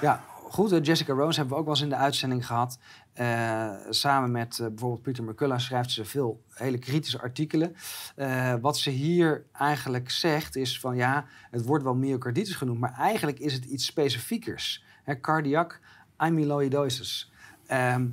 Ja, 0.00 0.24
goed. 0.50 0.86
Jessica 0.86 1.12
Rose 1.12 1.38
hebben 1.38 1.54
we 1.54 1.60
ook 1.60 1.64
wel 1.66 1.74
eens 1.74 1.82
in 1.82 1.88
de 1.88 1.96
uitzending 1.96 2.46
gehad. 2.46 2.78
Eh, 3.18 3.70
samen 3.90 4.30
met 4.30 4.58
eh, 4.58 4.66
bijvoorbeeld 4.66 5.02
Peter 5.02 5.24
McCullough 5.24 5.62
schrijft 5.62 5.90
ze 5.90 6.04
veel 6.04 6.42
hele 6.54 6.78
kritische 6.78 7.20
artikelen. 7.20 7.76
Eh, 8.16 8.54
wat 8.60 8.78
ze 8.78 8.90
hier 8.90 9.44
eigenlijk 9.52 10.10
zegt 10.10 10.56
is 10.56 10.80
van 10.80 10.96
ja, 10.96 11.26
het 11.50 11.64
wordt 11.64 11.84
wel 11.84 11.94
myocarditis 11.94 12.54
genoemd, 12.54 12.80
maar 12.80 12.92
eigenlijk 12.92 13.38
is 13.38 13.52
het 13.52 13.64
iets 13.64 13.84
specifiekers. 13.84 14.84
Hè, 15.02 15.20
cardiac 15.20 15.80
amyloidosis. 16.16 17.32
Ehm, 17.66 18.06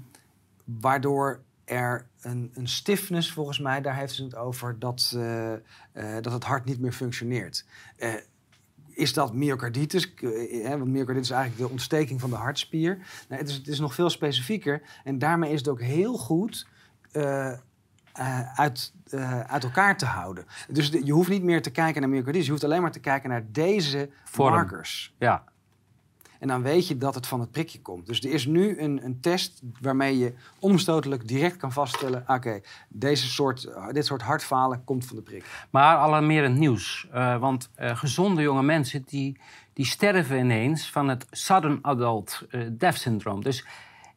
waardoor 0.64 1.42
er 1.66 2.08
een, 2.22 2.52
een 2.54 2.68
stiffness, 2.68 3.32
volgens 3.32 3.60
mij, 3.60 3.82
daar 3.82 3.96
heeft 3.96 4.14
ze 4.14 4.24
het 4.24 4.36
over, 4.36 4.80
dat, 4.80 5.18
dat 6.22 6.34
het 6.34 6.44
hart 6.44 6.66
niet 6.66 6.80
meer 6.80 6.92
functioneert. 6.92 7.66
Eh, 8.96 9.02
is 9.02 9.14
dat 9.14 9.34
myocarditis? 9.34 10.14
Eh, 10.14 10.64
hè, 10.64 10.78
want 10.78 10.92
myocarditis 10.92 11.30
is 11.30 11.36
eigenlijk 11.36 11.66
de 11.68 11.70
ontsteking 11.72 12.20
van 12.22 12.30
de 12.30 12.36
hartspier. 12.36 12.98
Nou, 13.30 13.42
het, 13.42 13.50
is, 13.50 13.56
het 13.56 13.68
is 13.68 13.80
nog 13.80 13.94
veel 13.94 14.10
specifieker. 14.10 14.82
En 15.04 15.20
daarmee 15.20 15.52
is 15.52 15.60
het 15.60 15.68
ook 15.68 15.82
heel 15.82 16.18
goed 16.18 16.68
eh, 17.12 17.52
eh, 17.52 17.58
uit, 18.60 18.94
eh, 19.10 19.40
uit 19.40 19.64
elkaar 19.64 19.98
te 19.98 20.06
houden. 20.06 20.46
Dus 20.70 20.92
de- 20.92 21.06
je 21.06 21.12
hoeft 21.12 21.30
niet 21.30 21.44
meer 21.44 21.62
te 21.62 21.72
kijken 21.72 22.02
naar 22.02 22.10
myocarditis. 22.10 22.46
Je 22.46 22.52
hoeft 22.52 22.64
alleen 22.64 22.82
maar 22.82 22.92
te 22.92 23.00
kijken 23.00 23.30
naar 23.30 23.46
deze 23.52 24.10
Vorm. 24.24 24.54
markers. 24.54 25.14
Ja, 25.20 25.44
En 26.40 26.48
dan 26.48 26.62
weet 26.62 26.88
je 26.88 26.98
dat 26.98 27.16
het 27.16 27.28
van 27.28 27.40
het 27.40 27.52
prikje 27.52 27.82
komt. 27.82 28.06
Dus 28.06 28.24
er 28.24 28.32
is 28.32 28.46
nu 28.46 28.80
een, 28.80 29.06
een 29.06 29.20
test 29.20 29.62
waarmee 29.82 30.18
je 30.18 30.34
omstotelijk 30.60 31.28
direct 31.28 31.58
kan 31.58 31.72
vaststellen... 31.72 32.24
oké, 32.28 32.62
deze 32.90 33.28
soort, 33.28 33.70
dit 33.92 34.06
soort 34.06 34.22
hartfalen 34.22 34.84
komt 34.84 35.06
van 35.06 35.16
de 35.16 35.22
prik. 35.22 35.46
maar 35.70 35.98
alarmerend 35.98 36.58
nieuws. 36.58 37.08
Eh, 37.12 37.38
want 37.38 37.70
eh, 37.76 37.98
gezonde 37.98 38.42
jonge 38.42 38.64
mensen 38.64 39.04
die, 39.08 39.38
die 39.74 39.86
sterven 39.86 40.40
ineens 40.40 40.92
van 40.92 41.08
het 41.08 41.26
sudden 41.32 41.80
adult 41.82 42.42
eh, 42.50 42.62
death 42.72 42.98
syndrome. 42.98 43.42
Dus 43.42 43.66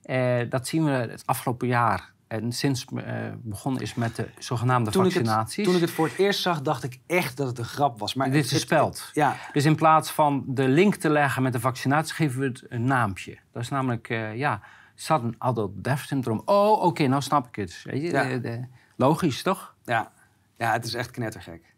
eh, 0.02 0.40
dat 0.48 0.68
zien 0.68 0.84
we 0.84 0.90
het 0.90 1.22
afgelopen 1.26 1.68
jaar. 1.68 2.12
En 2.28 2.52
sinds 2.52 2.84
eh 2.84 3.14
begonnen 3.42 3.82
is 3.82 3.94
met 3.94 4.16
de 4.16 4.28
zogenaamde 4.38 4.90
Toen 4.90 5.06
ik, 5.06 5.12
het, 5.12 5.18
vaccinaties. 5.22 5.64
toen 5.64 5.74
ik 5.74 5.80
het 5.80 5.90
voor 5.90 6.06
het 6.06 6.18
eerst 6.18 6.40
zag, 6.40 6.62
dacht 6.62 6.82
ik 6.84 6.98
echt 7.06 7.36
dat 7.36 7.46
het 7.46 7.58
een 7.58 7.64
grap 7.64 7.98
was. 7.98 8.14
Maar 8.14 8.30
Dit 8.30 8.44
is 8.44 8.50
het- 8.50 8.60
speld. 8.60 9.10
Ja, 9.12 9.36
Dus 9.52 9.64
in 9.64 9.74
plaats 9.76 10.10
van 10.10 10.44
de 10.46 10.68
link 10.68 10.94
te 10.94 11.10
leggen 11.10 11.42
met 11.42 11.52
de 11.52 11.60
vaccinatie, 11.60 12.14
geven 12.14 12.40
we 12.40 12.46
het 12.46 12.64
een 12.68 12.84
naampje. 12.84 13.38
Dat 13.52 13.62
is 13.62 13.68
namelijk, 13.68 14.08
eh, 14.08 14.36
ja, 14.36 14.60
sudden 14.94 15.34
adult 15.38 15.84
death 15.84 15.98
syndrome. 15.98 16.42
Oh, 16.44 16.82
oké, 16.82 17.06
nou 17.06 17.22
snap 17.22 17.46
ik 17.46 17.54
het. 17.56 17.80
Weet 17.84 18.02
je, 18.02 18.10
Ja. 18.10 18.36
de- 18.38 18.64
logisch, 18.96 19.42
toch? 19.42 19.74
ja. 19.84 20.10
ja, 20.56 20.72
het 20.72 20.84
is 20.84 20.94
echt 20.94 21.10
knettergek. 21.10 21.74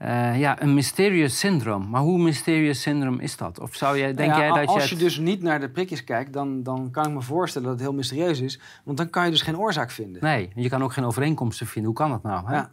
Eh, 0.00 0.38
ja, 0.40 0.62
een 0.62 0.74
mysterious 0.74 1.38
syndrome. 1.38 1.86
Maar 1.86 2.00
hoe 2.00 2.18
mysterious 2.22 2.80
syndrome 2.82 3.22
is 3.22 3.36
dat? 3.36 3.60
Of 3.60 3.74
zou 3.74 3.98
jij, 3.98 4.14
denk 4.14 4.32
ja, 4.32 4.38
jij 4.38 4.48
dat 4.48 4.66
als 4.68 4.82
je... 4.82 4.88
je 4.88 4.94
het- 4.94 4.98
dus 5.04 5.18
niet 5.18 5.42
naar 5.42 5.60
de 5.60 5.68
prikjes 5.70 6.04
kijkt, 6.04 6.32
dan, 6.32 6.62
dan 6.62 6.90
kan 6.90 7.06
ik 7.06 7.12
me 7.12 7.22
voorstellen 7.22 7.68
dat 7.68 7.76
het 7.78 7.86
heel 7.88 7.96
mysterieus 7.96 8.40
is. 8.40 8.60
Want 8.84 8.96
dan 8.96 9.10
kan 9.10 9.24
je 9.24 9.30
dus 9.30 9.42
geen 9.42 9.58
oorzaak 9.58 9.90
vinden. 9.90 10.22
Nee, 10.24 10.50
je 10.54 10.68
kan 10.68 10.82
ook 10.82 10.92
geen 10.92 11.04
overeenkomsten 11.04 11.66
vinden. 11.66 11.90
Hoe 11.90 12.00
kan 12.00 12.10
dat 12.10 12.22
nou? 12.22 12.46
Hè? 12.46 12.54
Ja. 12.54 12.70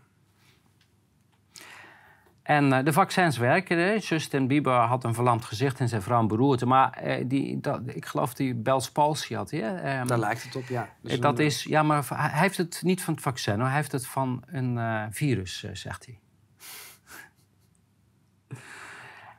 En 2.43 2.73
eh, 2.73 2.83
de 2.85 2.93
vaccins 2.93 3.37
werken. 3.37 3.77
Hè? 3.77 3.91
Justin 3.99 4.47
Bieber 4.47 4.73
had 4.73 5.03
een 5.03 5.13
verlamd 5.13 5.45
gezicht 5.45 5.79
en 5.79 5.89
zijn 5.89 6.01
vrouw 6.01 6.19
een 6.19 6.27
beroerte. 6.27 6.65
Maar 6.65 6.91
eh, 6.91 7.23
die, 7.27 7.59
dat, 7.59 7.81
ik 7.85 8.05
geloof 8.05 8.33
die 8.33 8.55
Bell's 8.55 8.91
palsy 8.91 9.33
had 9.33 9.51
hè? 9.51 9.75
Ehm, 9.77 10.07
Daar 10.07 10.19
lijkt 10.19 10.43
het 10.43 10.55
op, 10.55 10.67
ja. 10.67 10.89
Dus 11.01 11.13
Eh, 11.13 11.21
dat 11.21 11.39
een- 11.39 11.45
is, 11.45 11.63
ja, 11.63 11.83
maar 11.83 12.05
hij 12.13 12.39
heeft 12.41 12.57
het 12.57 12.79
niet 12.83 13.03
van 13.03 13.13
het 13.13 13.23
vaccin, 13.23 13.55
hoor. 13.55 13.65
hij 13.67 13.75
heeft 13.75 13.91
het 13.91 14.07
van 14.07 14.43
een 14.45 14.77
eh, 14.77 15.03
virus, 15.09 15.63
eh, 15.63 15.69
zegt 15.73 16.05
hij. 16.05 16.19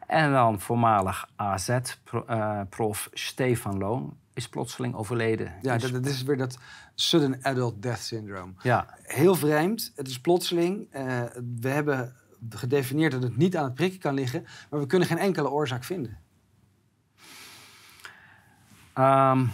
En 0.09 0.32
dan 0.32 0.61
voormalig 0.61 1.28
AZ-prof 1.36 3.09
Stefan 3.12 3.78
Loon 3.78 4.16
is 4.34 4.48
plotseling 4.48 4.94
overleden. 4.94 5.52
Ja, 5.62 5.72
Dus- 5.74 5.82
dat, 5.82 5.92
dat 6.04 6.12
is 6.12 6.22
weer 6.22 6.36
dat 6.36 6.59
sudden 6.94 7.38
adult 7.42 7.82
death 7.82 7.98
syndrome. 8.00 8.52
ja, 8.62 8.98
Heel 9.02 9.34
vreemd. 9.34 9.92
Het 9.96 10.09
is 10.09 10.20
plotseling. 10.20 10.86
Eh, 10.90 11.22
we 11.61 11.68
hebben 11.68 12.14
gedefinieerd 12.50 13.12
dat 13.12 13.22
het 13.22 13.36
niet 13.36 13.56
aan 13.56 13.64
het 13.64 13.74
prikken 13.74 14.00
kan 14.00 14.14
liggen, 14.14 14.46
maar 14.70 14.80
we 14.80 14.86
kunnen 14.86 15.09
geen 15.09 15.18
enkele 15.18 15.50
oorzaak 15.50 15.84
vinden. 15.84 16.18
Ehm, 18.92 19.46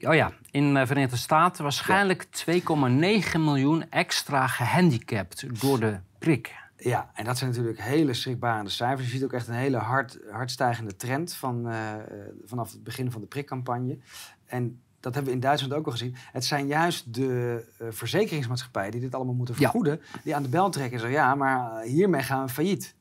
oh 0.00 0.14
ja, 0.14 0.32
in 0.50 0.74
de 0.74 0.86
Verenigde 0.86 1.16
Staten 1.16 1.62
waarschijnlijk 1.62 2.24
2,9 2.30 3.40
miljoen 3.40 3.90
extra 3.90 4.46
gehandicapt 4.46 5.60
door 5.60 5.80
de 5.80 5.98
prik. 6.18 6.62
Ja, 6.84 7.10
en 7.14 7.24
dat 7.24 7.38
zijn 7.38 7.50
natuurlijk 7.50 7.80
hele 7.80 8.14
schrikbarende 8.14 8.70
cijfers. 8.70 9.06
Je 9.06 9.12
ziet 9.14 9.24
ook 9.24 9.32
echt 9.32 9.48
een 9.48 9.54
hele 9.54 9.76
hard, 9.76 10.18
hardstijgende 10.30 10.96
trend 10.96 11.34
van, 11.34 11.68
eh, 11.68 11.92
eh, 11.94 12.00
vanaf 12.44 12.72
het 12.72 12.84
begin 12.84 13.10
van 13.10 13.20
de 13.20 13.26
prikcampagne. 13.26 13.98
En 14.46 14.80
dat 15.00 15.14
hebben 15.14 15.32
we 15.32 15.36
in 15.38 15.42
Duitsland 15.44 15.74
ook 15.74 15.86
al 15.86 15.92
gezien. 15.92 16.14
Het 16.32 16.44
zijn 16.44 16.66
juist 16.66 17.14
de 17.14 17.64
eh, 17.78 17.86
verzekeringsmaatschappijen 17.90 18.90
die 18.90 19.00
dit 19.00 19.14
allemaal 19.14 19.34
moeten 19.34 19.54
Ja. 19.54 19.60
vergoeden, 19.60 20.00
die 20.24 20.34
aan 20.36 20.42
de 20.42 20.48
bel 20.48 20.70
trekken 20.70 20.92
en 20.94 21.00
zeggen: 21.00 21.18
ja, 21.18 21.34
maar 21.34 21.82
hiermee 21.82 22.22
gaan 22.22 22.46
we 22.46 22.52
failliet. 22.52 22.94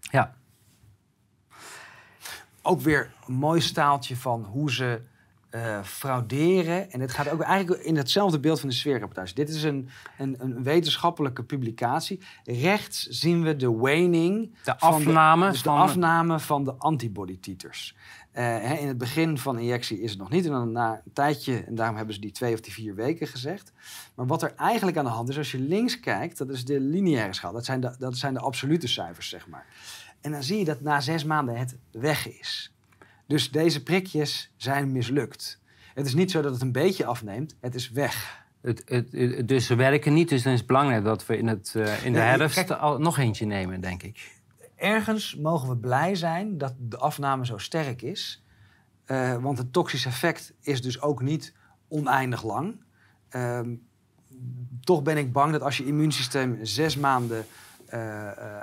Ja, 0.00 0.34
Ook 2.62 2.80
weer 2.80 3.10
een 3.26 3.34
mooi 3.34 3.60
staaltje 3.60 4.16
van 4.16 4.44
hoe 4.44 4.72
ze 4.72 5.00
eh, 5.56 5.82
frauderen. 5.82 6.90
En 6.90 7.00
het 7.00 7.10
gaat 7.10 7.30
ook 7.30 7.40
eigenlijk 7.40 7.82
in 7.82 7.96
hetzelfde 7.96 8.40
beeld 8.40 8.60
van 8.60 8.68
de 8.68 8.74
sfeerrapportage. 8.74 9.34
Dit 9.34 9.48
is 9.48 9.62
een, 9.62 9.88
een, 10.18 10.36
een 10.38 10.62
wetenschappelijke 10.62 11.42
publicatie. 11.42 12.20
Rechts 12.44 13.06
zien 13.06 13.42
we 13.42 13.56
de 13.56 13.72
waning. 13.72 14.54
de 14.64 14.74
van 14.78 14.92
afname 14.92 15.50
dus 15.50 15.62
de 15.62 15.68
van... 15.68 15.78
afname 15.78 16.40
van 16.40 16.64
de 16.64 16.74
antibody 16.74 17.40
titers. 17.40 17.96
Eh, 18.32 18.80
in 18.80 18.88
het 18.88 18.98
begin 18.98 19.38
van 19.38 19.56
de 19.56 19.62
injectie 19.62 20.00
is 20.00 20.10
het 20.10 20.18
nog 20.18 20.30
niet. 20.30 20.44
En 20.44 20.50
dan 20.50 20.72
na 20.72 20.92
een 21.04 21.12
tijdje, 21.12 21.64
en 21.64 21.74
daarom 21.74 21.96
hebben 21.96 22.14
ze 22.14 22.20
die 22.20 22.32
twee 22.32 22.54
of 22.54 22.60
die 22.60 22.72
vier 22.72 22.94
weken 22.94 23.26
gezegd. 23.26 23.72
Maar 24.14 24.26
wat 24.26 24.42
er 24.42 24.54
eigenlijk 24.56 24.96
aan 24.96 25.04
de 25.04 25.10
hand 25.10 25.28
is, 25.28 25.38
als 25.38 25.52
je 25.52 25.58
links 25.58 26.00
kijkt, 26.00 26.38
dat 26.38 26.50
is 26.50 26.64
de 26.64 26.80
lineaire 26.80 27.32
schaal. 27.32 27.52
Dat 27.52 27.64
zijn 27.64 27.80
de, 27.80 27.94
dat 27.98 28.16
zijn 28.16 28.34
de 28.34 28.40
absolute 28.40 28.88
cijfers, 28.88 29.28
zeg 29.28 29.48
maar. 29.48 29.66
En 30.20 30.32
dan 30.32 30.42
zie 30.42 30.58
je 30.58 30.64
dat 30.64 30.80
na 30.80 31.00
zes 31.00 31.24
maanden 31.24 31.58
het 31.58 31.76
weg 31.90 32.28
is. 32.28 32.75
Dus 33.26 33.50
deze 33.50 33.82
prikjes 33.82 34.52
zijn 34.56 34.92
mislukt. 34.92 35.60
Het 35.94 36.06
is 36.06 36.14
niet 36.14 36.30
zo 36.30 36.42
dat 36.42 36.52
het 36.52 36.62
een 36.62 36.72
beetje 36.72 37.04
afneemt, 37.06 37.56
het 37.60 37.74
is 37.74 37.90
weg. 37.90 38.44
Het, 38.62 38.82
het, 38.84 39.12
het- 39.12 39.48
dus 39.48 39.66
ze 39.66 39.74
werken 39.74 40.14
niet, 40.14 40.28
dus 40.28 40.42
dan 40.42 40.52
is 40.52 40.58
het 40.58 40.66
belangrijk 40.66 41.04
dat 41.04 41.26
we 41.26 41.38
in, 41.38 41.46
het, 41.46 41.72
eh, 41.76 42.04
in 42.04 42.12
de 42.12 42.18
herfst 42.18 42.64
kijk- 42.64 42.70
al, 42.80 42.98
nog 42.98 43.18
eentje 43.18 43.46
nemen, 43.46 43.80
denk 43.80 44.02
ik. 44.02 44.34
ergens 44.76 45.34
mogen 45.36 45.68
we 45.68 45.76
blij 45.76 46.14
zijn 46.14 46.58
dat 46.58 46.74
de 46.78 46.96
afname 46.96 47.46
zo 47.46 47.58
sterk 47.58 48.02
is. 48.02 48.42
Eh, 49.04 49.36
want 49.42 49.58
het 49.58 49.72
toxisch 49.72 50.06
effect 50.06 50.52
is 50.60 50.82
dus 50.82 51.00
ook 51.00 51.22
niet 51.22 51.54
oneindig 51.88 52.42
lang. 52.44 52.80
Ehm, 53.28 53.74
toch 54.80 55.02
ben 55.02 55.16
ik 55.16 55.32
bang 55.32 55.52
dat 55.52 55.62
als 55.62 55.76
je 55.76 55.86
immuunsysteem 55.86 56.58
zes 56.62 56.96
maanden 56.96 57.46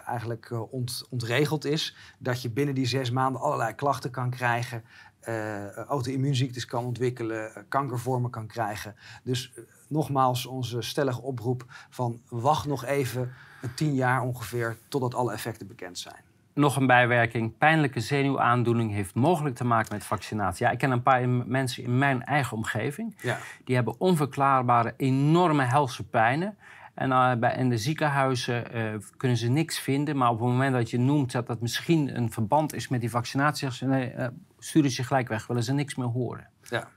eigenlijk 0.06 0.50
eh, 0.52 0.74
ont- 0.74 1.06
ontregeld 1.10 1.66
is, 1.66 1.96
dat 2.18 2.42
je 2.42 2.50
binnen 2.50 2.76
die 2.76 2.86
zes 2.86 3.12
maanden 3.12 3.42
allerlei 3.42 3.74
klachten 3.74 4.12
kan 4.12 4.30
krijgen, 4.30 4.84
eh 5.20 5.72
auto-immuunziektes 5.72 6.66
kan 6.66 6.86
ontwikkelen, 6.86 7.56
eh, 7.56 7.64
kankervormen 7.70 8.30
kan 8.30 8.48
krijgen. 8.48 8.96
Dus 9.24 9.52
eh, 9.56 9.64
nogmaals 9.88 10.46
onze 10.46 10.82
stellige 10.82 11.22
oproep 11.22 11.66
van 11.90 12.22
wacht 12.30 12.66
nog 12.66 12.86
even 12.86 13.34
een 13.62 13.74
tien 13.74 13.94
jaar 13.94 14.22
ongeveer 14.22 14.78
totdat 14.88 15.16
alle 15.16 15.32
effecten 15.34 15.68
bekend 15.68 15.98
zijn. 16.00 16.22
Nog 16.54 16.76
een 16.76 16.88
bijwerking. 16.88 17.58
Pijnlijke 17.58 18.00
zenuwaandoening 18.00 18.92
heeft 18.92 19.16
mogelijk 19.16 19.56
te 19.56 19.64
maken 19.64 19.94
met 19.94 20.04
vaccinatie. 20.04 20.66
Ja, 20.66 20.72
ik 20.72 20.78
ken 20.78 20.92
een 20.92 21.04
paar 21.04 21.30
mensen 21.30 21.84
in 21.84 21.98
mijn 21.98 22.24
eigen 22.24 22.58
omgeving. 22.58 23.16
Ja. 23.22 23.38
Die 23.64 23.76
hebben 23.76 24.00
onverklaarbare, 24.00 24.94
enorme 24.98 25.64
helse 25.64 26.04
pijnen. 26.04 26.58
En 26.94 27.12
eh, 27.12 27.36
bij, 27.36 27.56
in 27.56 27.70
de 27.70 27.78
ziekenhuizen 27.78 28.72
eh, 28.72 28.94
kunnen 29.18 29.38
ze 29.38 29.48
niks 29.48 29.80
vinden. 29.80 30.18
Maar 30.18 30.30
op 30.30 30.40
het 30.40 30.48
moment 30.48 30.74
dat 30.74 30.90
je 30.90 31.00
noemt 31.00 31.32
dat 31.32 31.48
dat 31.48 31.62
misschien 31.62 32.18
een 32.18 32.32
verband 32.32 32.74
is 32.74 32.88
met 32.88 33.02
die 33.02 33.10
vaccinatie... 33.10 33.88
nee, 33.88 34.10
eh, 34.10 34.28
sturen 34.60 34.92
ze 34.92 35.02
je 35.02 35.08
gelijk 35.08 35.28
weg, 35.28 35.48
willen 35.48 35.64
ze 35.64 35.74
niks 35.74 35.96
meer 35.96 36.08
horen. 36.08 36.48
Ja, 36.62 36.88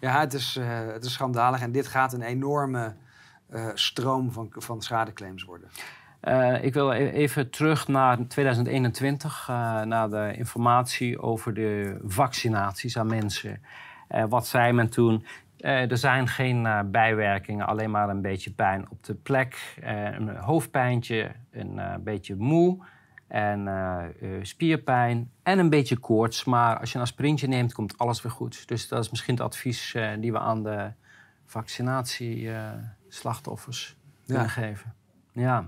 ja 0.00 0.20
het, 0.20 0.34
is, 0.34 0.58
het 0.92 1.04
is 1.04 1.12
schandalig 1.12 1.60
en 1.60 1.72
dit 1.72 1.86
gaat 1.86 2.12
een 2.12 2.22
enorme 2.22 2.94
stroom 3.74 4.32
van, 4.32 4.48
van 4.50 4.82
schadeclaims 4.82 5.44
worden. 5.44 5.70
Ik 6.62 6.74
wil 6.74 6.92
e- 6.92 7.10
even 7.10 7.50
terug 7.50 7.88
naar 7.88 8.26
2021, 8.26 9.46
eh, 9.48 9.82
naar 9.82 10.10
de 10.10 10.32
informatie 10.36 11.20
over 11.20 11.54
de 11.54 11.98
vaccinaties 12.04 12.98
aan 12.98 13.06
mensen. 13.06 13.62
Wat 14.28 14.46
zei 14.46 14.72
men 14.72 14.90
toen? 14.90 15.26
Eh, 15.56 15.90
er 15.90 15.98
zijn 15.98 16.28
geen 16.28 16.66
eh, 16.66 16.80
bijwerkingen, 16.86 17.66
alleen 17.66 17.90
maar 17.90 18.08
een 18.08 18.22
beetje 18.22 18.52
pijn 18.52 18.90
op 18.90 19.04
de 19.04 19.14
plek, 19.14 19.74
eh, 19.82 20.04
een 20.04 20.36
hoofdpijntje, 20.36 21.30
een 21.50 21.80
beetje 22.04 22.36
moe 22.36 22.84
en 23.28 23.68
spierpijn 24.42 25.30
en 25.42 25.58
een 25.58 25.70
beetje 25.70 25.96
koorts. 25.96 26.44
Maar 26.44 26.78
als 26.78 26.90
je 26.90 26.96
een 26.96 27.02
aspirintje 27.04 27.46
neemt, 27.46 27.72
komt 27.72 27.98
alles 27.98 28.22
weer 28.22 28.32
goed. 28.32 28.68
Dus 28.68 28.88
dat 28.88 29.04
is 29.04 29.10
misschien 29.10 29.34
het 29.34 29.42
advies 29.42 29.96
die 30.20 30.32
we 30.32 30.38
aan 30.38 30.62
de 30.62 30.90
vaccinatieslachtoffers 31.44 33.96
kunnen 34.26 34.42
Ja. 34.42 34.48
geven. 34.48 34.94
Ja. 35.32 35.64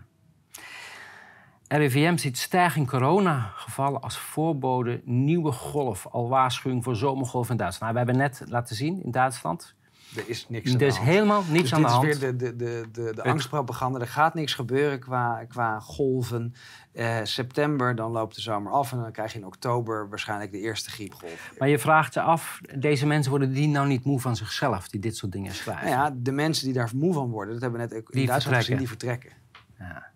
RIVM 1.68 2.16
ziet 2.16 2.38
stijging 2.38 2.88
coronagevallen 2.88 4.00
als 4.00 4.18
voorbode 4.18 5.00
nieuwe 5.04 5.52
golf. 5.52 6.06
Al 6.06 6.28
waarschuwing 6.28 6.84
voor 6.84 6.96
zomergolf 6.96 7.50
in 7.50 7.56
Duitsland. 7.56 7.92
Nou, 7.92 8.04
we 8.04 8.10
hebben 8.12 8.30
net 8.30 8.42
laten 8.50 8.76
zien 8.76 9.02
in 9.04 9.10
Duitsland. 9.10 9.74
Er 10.16 10.22
is 10.28 10.46
niks 10.48 10.66
aan 10.66 10.72
Er 10.72 10.78
de 10.78 10.86
is 10.86 10.96
hand. 10.96 11.08
helemaal 11.08 11.42
niks 11.48 11.62
Dus 11.62 11.72
aan 11.72 11.80
de 11.80 11.86
dit 11.86 11.94
hand. 11.96 12.06
is 12.08 12.18
weer 12.18 12.36
de, 12.36 12.56
de, 12.56 12.56
de, 12.56 12.84
de, 12.92 13.12
de 13.14 13.22
angstpropaganda. 13.24 13.98
Er 14.00 14.06
gaat 14.06 14.34
niks 14.34 14.54
gebeuren 14.54 14.98
qua, 15.00 15.44
qua 15.48 15.80
golven. 15.80 16.54
Eh, 16.92 17.16
september, 17.22 17.94
dan 17.94 18.10
loopt 18.10 18.34
de 18.34 18.40
zomer 18.40 18.72
af. 18.72 18.92
En 18.92 18.98
dan 19.00 19.12
krijg 19.12 19.32
je 19.32 19.38
in 19.38 19.46
oktober 19.46 20.08
waarschijnlijk 20.08 20.52
de 20.52 20.58
eerste 20.58 20.90
griepgolf. 20.90 21.52
Maar 21.58 21.68
je 21.68 21.78
vraagt 21.78 22.14
je 22.14 22.20
af, 22.20 22.60
deze 22.78 23.06
mensen 23.06 23.30
worden 23.30 23.52
die 23.52 23.68
nou 23.68 23.86
niet 23.86 24.04
moe 24.04 24.20
van 24.20 24.36
zichzelf, 24.36 24.88
die 24.88 25.00
dit 25.00 25.16
soort 25.16 25.32
dingen 25.32 25.54
schrijven? 25.54 25.84
Nou 25.90 25.96
ja, 25.96 26.14
de 26.16 26.32
mensen 26.32 26.64
die 26.64 26.74
daar 26.74 26.90
moe 26.94 27.12
van 27.12 27.30
worden, 27.30 27.52
dat 27.52 27.62
hebben 27.62 27.80
we 27.80 27.86
net 27.86 27.96
ook 27.96 28.10
in 28.10 28.18
Die 28.18 28.26
Duitsland 28.26 28.56
gezien, 28.56 28.86
vertrekken. 28.86 29.28
die 29.28 29.36
vertrekken. 29.78 30.07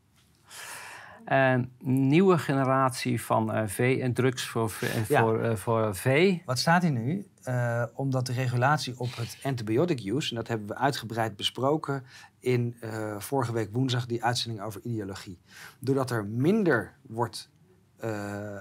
Een 1.33 1.73
nieuwe 2.09 2.39
generatie 2.39 3.23
van 3.23 3.53
eh, 3.53 3.63
vee 3.67 4.03
en 4.03 4.13
drugs 4.13 4.47
voor, 4.47 4.73
Ja. 5.09 5.21
voor, 5.21 5.43
eh, 5.43 5.57
voor 5.57 5.97
vee. 5.97 6.43
Wat 6.47 6.59
staat 6.59 6.83
hier 6.83 6.91
nu? 6.91 7.27
Eh, 7.43 7.85
omdat 7.95 8.27
de 8.27 8.33
regulatie 8.33 8.95
op 8.99 9.17
het 9.17 9.39
antibiotic 9.43 10.05
use, 10.05 10.31
en 10.31 10.37
dat 10.37 10.49
hebben 10.49 10.67
we 10.67 10.77
uitgebreid 10.77 11.37
besproken 11.37 12.05
in 12.39 12.77
eh, 12.81 13.19
vorige 13.19 13.53
week 13.53 13.69
woensdag, 13.73 14.07
die 14.07 14.25
uitzending 14.25 14.63
over 14.65 14.81
ideologie. 14.85 15.39
Doordat 15.79 16.11
er 16.11 16.25
minder 16.25 16.93
wordt, 17.03 17.51
eh, 17.97 18.11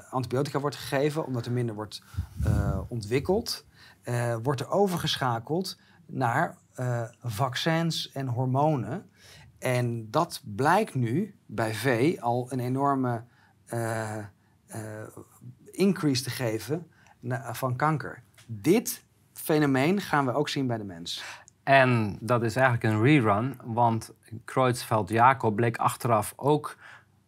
antibiotica 0.09 0.59
wordt 0.59 0.76
gegeven, 0.76 1.26
omdat 1.26 1.45
er 1.45 1.51
minder 1.51 1.76
wordt 1.76 2.03
eh, 2.43 2.80
ontwikkeld, 2.88 3.65
eh, 4.01 4.36
wordt 4.43 4.61
er 4.61 4.69
overgeschakeld 4.69 5.80
naar 6.05 6.57
eh, 6.74 7.03
vaccins 7.24 8.11
en 8.11 8.28
hormonen. 8.28 9.05
En 9.59 10.07
dat 10.11 10.41
blijkt 10.55 10.95
nu 10.95 11.36
bij 11.54 11.74
vee 11.74 12.22
al 12.22 12.47
een 12.49 12.60
enorme 12.60 13.24
eh, 13.66 14.18
eh, 14.18 14.26
increase 15.72 16.24
te 16.24 16.30
geven 16.30 16.88
van 17.52 17.76
kanker. 17.76 18.24
Dit 18.47 19.06
fenomeen 19.34 20.02
gaan 20.02 20.26
we 20.26 20.34
ook 20.34 20.49
zien 20.49 20.68
bij 20.68 20.78
de 20.78 20.84
mens. 20.84 21.24
En 21.64 22.18
dat 22.20 22.43
is 22.43 22.56
eigenlijk 22.56 22.93
een 22.93 23.02
rerun, 23.02 23.60
want 23.64 24.14
Creutzfeldt-Jacob 24.45 25.56
bleek 25.56 25.78
achteraf 25.78 26.34
ook 26.36 26.78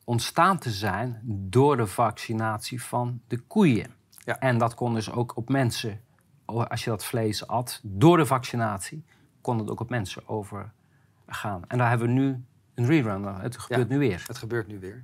ontstaan 0.03 0.57
te 0.57 0.69
zijn 0.69 1.19
door 1.25 1.77
de 1.77 1.87
vaccinatie 1.87 2.83
van 2.83 3.21
de 3.27 3.37
koeien. 3.37 3.93
Ja. 4.17 4.39
En 4.39 4.57
dat 4.57 4.73
kon 4.73 4.93
dus 4.93 5.11
ook 5.11 5.37
op 5.37 5.49
mensen, 5.49 6.01
als 6.45 6.83
je 6.83 6.89
dat 6.89 7.05
vlees 7.05 7.47
at, 7.47 7.79
door 7.83 8.17
de 8.17 8.25
vaccinatie, 8.25 9.05
kon 9.41 9.59
het 9.59 9.69
ook 9.69 9.79
op 9.79 9.89
mensen 9.89 10.27
overgaan. 10.27 11.61
En 11.67 11.77
daar 11.77 11.89
hebben 11.89 12.07
we 12.07 12.13
nu 12.13 12.45
een 12.75 12.85
rerun, 12.85 13.23
het 13.23 13.57
gebeurt 13.57 13.89
nu 13.89 13.97
weer. 13.97 14.23
Het 14.27 14.37
gebeurt 14.37 14.67
nu 14.67 14.79
weer. 14.79 15.03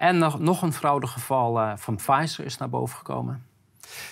En 0.00 0.18
nog, 0.18 0.38
nog 0.38 0.62
een 0.62 0.72
fraudegeval 0.72 1.60
eh, 1.60 1.76
van 1.76 1.96
Pfizer 1.96 2.44
is 2.44 2.58
naar 2.58 2.68
boven 2.68 2.96
gekomen. 2.96 3.46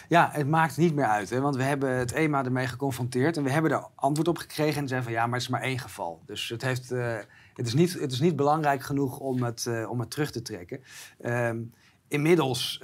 Ja, 0.09 0.29
het 0.33 0.49
maakt 0.49 0.77
niet 0.77 0.95
meer 0.95 1.05
uit, 1.05 1.31
hè, 1.31 1.41
want 1.41 1.57
we 1.57 1.63
hebben 1.63 1.91
het 1.91 2.13
EMA 2.13 2.45
ermee 2.45 2.67
geconfronteerd 2.67 3.37
en 3.37 3.43
we 3.43 3.51
hebben 3.51 3.71
er 3.71 3.87
antwoord 3.95 4.29
op 4.29 4.39
gekregen 4.39 4.81
en 4.81 4.89
zeiden 4.89 5.03
van 5.11 5.19
ja, 5.19 5.27
maar 5.27 5.35
het 5.35 5.43
is 5.43 5.49
maar 5.49 5.61
één 5.61 5.79
geval. 5.79 6.23
Dus 6.27 6.49
het, 6.49 6.63
heeft, 6.63 6.91
eh, 6.91 7.17
het, 7.55 7.67
is, 7.67 7.75
niet, 7.75 7.93
het 8.01 8.13
is 8.13 8.21
niet 8.21 8.37
belangrijk 8.37 8.83
genoeg 8.83 9.19
om 9.19 9.43
het, 9.43 9.67
eh, 9.67 9.91
om 9.91 10.01
het 10.01 10.11
terug 10.11 10.31
te 10.31 10.43
trekken. 10.43 10.81
Ehm, 11.21 11.61
inmiddels 12.09 12.83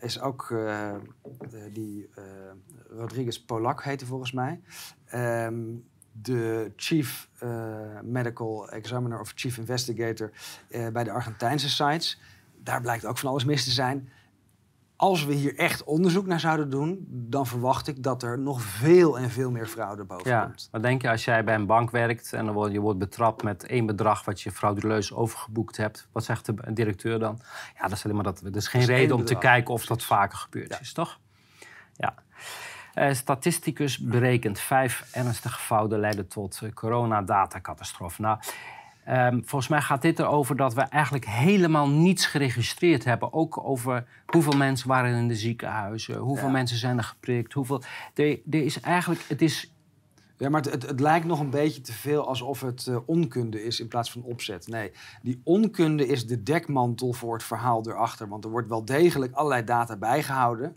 is 0.00 0.20
ook 0.20 0.54
die 1.72 2.10
Rodriguez 2.90 3.38
Polak 3.38 3.84
heette 3.84 4.06
volgens 4.06 4.32
mij. 4.32 4.60
ehm, 5.06 5.54
de 6.12 6.72
chief 6.76 7.28
eh, 7.38 7.48
medical 8.02 8.68
examiner 8.70 9.20
of 9.20 9.32
chief 9.34 9.58
investigator 9.58 10.30
eh, 10.68 10.88
bij 10.88 11.04
de 11.04 11.10
Argentijnse 11.12 11.68
sites. 11.70 12.20
Daar 12.62 12.80
blijkt 12.80 13.04
ook 13.06 13.18
van 13.18 13.28
alles 13.30 13.44
mis 13.44 13.64
te 13.64 13.70
zijn. 13.70 14.08
Als 14.96 15.24
we 15.24 15.32
hier 15.34 15.56
echt 15.58 15.84
onderzoek 15.84 16.26
naar 16.26 16.40
zouden 16.40 16.70
doen, 16.70 17.06
dan 17.08 17.46
verwacht 17.46 17.88
ik 17.88 18.02
dat 18.02 18.22
er 18.22 18.38
nog 18.38 18.62
veel 18.62 19.18
en 19.18 19.30
veel 19.30 19.50
meer 19.50 19.66
fraude 19.66 20.04
boven 20.04 20.30
Ja, 20.30 20.44
komt. 20.44 20.68
wat 20.70 20.82
denk 20.82 21.02
je 21.02 21.10
als 21.10 21.24
jij 21.24 21.44
bij 21.44 21.54
een 21.54 21.66
bank 21.66 21.90
werkt 21.90 22.32
en 22.32 22.44
dan 22.44 22.54
word, 22.54 22.72
je 22.72 22.80
wordt 22.80 22.98
betrapt 22.98 23.42
met 23.42 23.66
één 23.66 23.86
bedrag 23.86 24.24
wat 24.24 24.40
je 24.40 24.50
frauduleus 24.52 25.12
overgeboekt 25.12 25.76
hebt? 25.76 26.08
Wat 26.12 26.24
zegt 26.24 26.46
de 26.46 26.54
directeur 26.72 27.18
dan? 27.18 27.38
Ja, 27.76 27.82
dat 27.82 27.92
is 27.92 28.04
alleen 28.04 28.14
maar 28.16 28.24
dat. 28.24 28.40
Er 28.40 28.56
is 28.56 28.68
geen 28.68 28.80
is 28.80 28.86
reden 28.86 29.16
om 29.16 29.24
te 29.24 29.38
kijken 29.38 29.74
of 29.74 29.86
dat 29.86 30.02
vaker 30.02 30.38
gebeurd 30.38 30.72
Ja. 30.72 30.80
is, 30.80 30.92
toch? 30.92 31.20
Ja. 31.96 32.14
Eh, 32.94 33.12
statisticus 33.12 33.98
berekent 33.98 34.58
vijf 34.60 35.08
ernstige 35.12 35.58
fouten 35.58 35.98
leiden 36.00 36.28
tot 36.28 36.60
eh, 36.62 36.72
coronadatacatastrofe. 36.72 38.20
Nou, 38.20 38.38
ehm, 39.04 39.40
volgens 39.40 39.68
mij 39.68 39.80
gaat 39.80 40.02
dit 40.02 40.18
erover 40.18 40.56
dat 40.56 40.74
we 40.74 40.80
eigenlijk 40.80 41.26
helemaal 41.26 41.88
niets 41.88 42.26
geregistreerd 42.26 43.04
hebben. 43.04 43.32
Ook 43.32 43.64
over 43.64 44.04
hoeveel 44.26 44.56
mensen 44.56 44.88
waren 44.88 45.14
in 45.14 45.28
de 45.28 45.34
ziekenhuizen, 45.36 46.16
hoeveel 46.16 46.46
Ja. 46.46 46.52
mensen 46.52 46.76
zijn 46.76 46.98
er 46.98 47.04
geprikt, 47.04 47.52
hoeveel. 47.52 47.82
Er, 48.14 48.38
er 48.50 48.64
is 48.64 48.80
eigenlijk, 48.80 49.24
het 49.28 49.42
is 49.42 49.66
Ja, 50.36 50.48
maar 50.48 50.62
het, 50.62 50.72
het, 50.72 50.82
het 50.82 51.00
lijkt 51.00 51.26
nog 51.26 51.40
een 51.40 51.50
beetje 51.50 51.80
te 51.80 51.92
veel 51.92 52.26
alsof 52.28 52.60
het 52.60 52.86
eh, 52.86 52.96
onkunde 53.06 53.64
is 53.64 53.80
in 53.80 53.88
plaats 53.88 54.10
van 54.12 54.22
opzet. 54.22 54.68
Nee, 54.68 54.92
die 55.22 55.40
onkunde 55.44 56.06
is 56.06 56.26
de 56.26 56.42
dekmantel 56.42 57.12
voor 57.12 57.34
het 57.34 57.42
verhaal 57.42 57.88
erachter. 57.88 58.28
Want 58.28 58.44
er 58.44 58.50
wordt 58.50 58.68
wel 58.68 58.84
degelijk 58.84 59.34
allerlei 59.34 59.64
data 59.64 59.96
bijgehouden. 59.96 60.76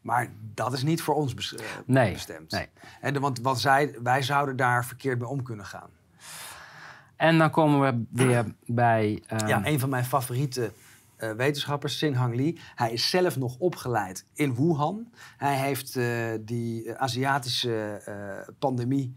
Maar 0.00 0.30
dat 0.54 0.72
is 0.72 0.82
niet 0.82 1.02
voor 1.02 1.14
ons 1.14 1.34
bes- 1.34 1.54
eh, 1.54 1.64
Nee, 1.86 2.12
bestemd. 2.12 2.50
nee. 2.50 2.66
En 3.00 3.20
want 3.20 3.40
wat 3.40 3.60
zij, 3.60 3.94
wij 4.02 4.22
zouden 4.22 4.56
daar 4.56 4.84
verkeerd 4.84 5.18
mee 5.18 5.28
om 5.28 5.42
kunnen 5.42 5.66
gaan. 5.66 5.90
En 7.16 7.38
dan 7.38 7.50
komen 7.50 7.80
we 7.80 8.04
weer 8.24 8.54
bij. 8.66 9.22
ehm, 9.26 9.46
Ja, 9.46 9.66
een 9.66 9.78
van 9.80 9.88
mijn 9.88 10.04
favoriete 10.04 10.72
eh, 11.16 11.32
wetenschappers, 11.32 11.98
Sin 11.98 12.14
Hang 12.14 12.34
Lee. 12.36 12.58
Hij 12.74 12.92
is 12.92 13.10
zelf 13.10 13.36
nog 13.36 13.56
opgeleid 13.58 14.26
in 14.34 14.54
Wuhan. 14.54 15.10
Hij 15.36 15.56
heeft 15.56 15.96
eh, 15.96 16.06
die 16.40 16.96
Aziatische 16.98 18.02
eh, 18.04 18.54
pandemie, 18.58 19.16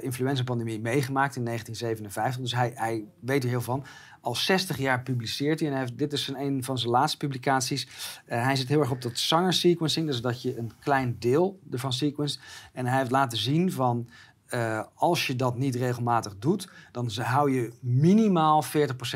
influenza-pandemie, 0.00 0.80
meegemaakt 0.80 1.36
in 1.36 1.44
1957. 1.44 2.40
Dus 2.42 2.54
hij, 2.54 2.72
hij 2.74 3.04
weet 3.20 3.42
er 3.42 3.48
heel 3.48 3.60
van. 3.60 3.84
Al 4.24 4.34
60 4.34 4.78
jaar 4.78 5.02
publiceert 5.02 5.58
hij. 5.60 5.68
En 5.68 5.74
hij 5.74 5.84
heeft, 5.84 5.98
dit 5.98 6.12
is 6.12 6.28
een, 6.28 6.40
een 6.40 6.64
van 6.64 6.78
zijn 6.78 6.90
laatste 6.90 7.16
publicaties. 7.16 7.88
Eh, 8.26 8.42
hij 8.42 8.56
zit 8.56 8.68
heel 8.68 8.80
erg 8.80 8.90
op 8.90 9.02
dat 9.02 9.18
zanger 9.18 9.52
sequencing. 9.52 10.06
Dus 10.06 10.20
dat 10.20 10.42
je 10.42 10.58
een 10.58 10.72
klein 10.80 11.16
deel 11.18 11.60
ervan 11.70 11.92
sequenced. 11.92 12.40
En 12.72 12.86
hij 12.86 12.98
heeft 12.98 13.10
laten 13.10 13.38
zien 13.38 13.72
van... 13.72 14.08
eh, 14.46 14.82
als 14.94 15.26
je 15.26 15.36
dat 15.36 15.58
niet 15.58 15.74
regelmatig 15.74 16.38
doet, 16.38 16.68
dan 16.92 17.10
hou 17.14 17.52
je 17.52 17.72
minimaal 17.80 18.64
40% 18.64 18.68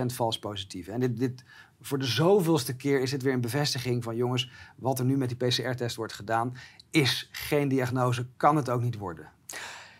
vals 0.06 0.38
positief. 0.38 0.88
En 0.88 1.00
dit, 1.00 1.18
dit, 1.18 1.44
voor 1.80 1.98
de 1.98 2.04
zoveelste 2.04 2.76
keer 2.76 3.00
is 3.00 3.10
dit 3.10 3.22
weer 3.22 3.32
een 3.32 3.40
bevestiging 3.40 4.04
van 4.04 4.16
jongens, 4.16 4.50
wat 4.76 4.98
er 4.98 5.04
nu 5.04 5.16
met 5.16 5.28
die 5.28 5.48
PCR-test 5.48 5.96
wordt 5.96 6.12
gedaan, 6.12 6.56
is 6.90 7.28
geen 7.32 7.68
diagnose, 7.68 8.26
kan 8.36 8.56
het 8.56 8.70
ook 8.70 8.82
niet 8.82 8.96
worden. 8.96 9.28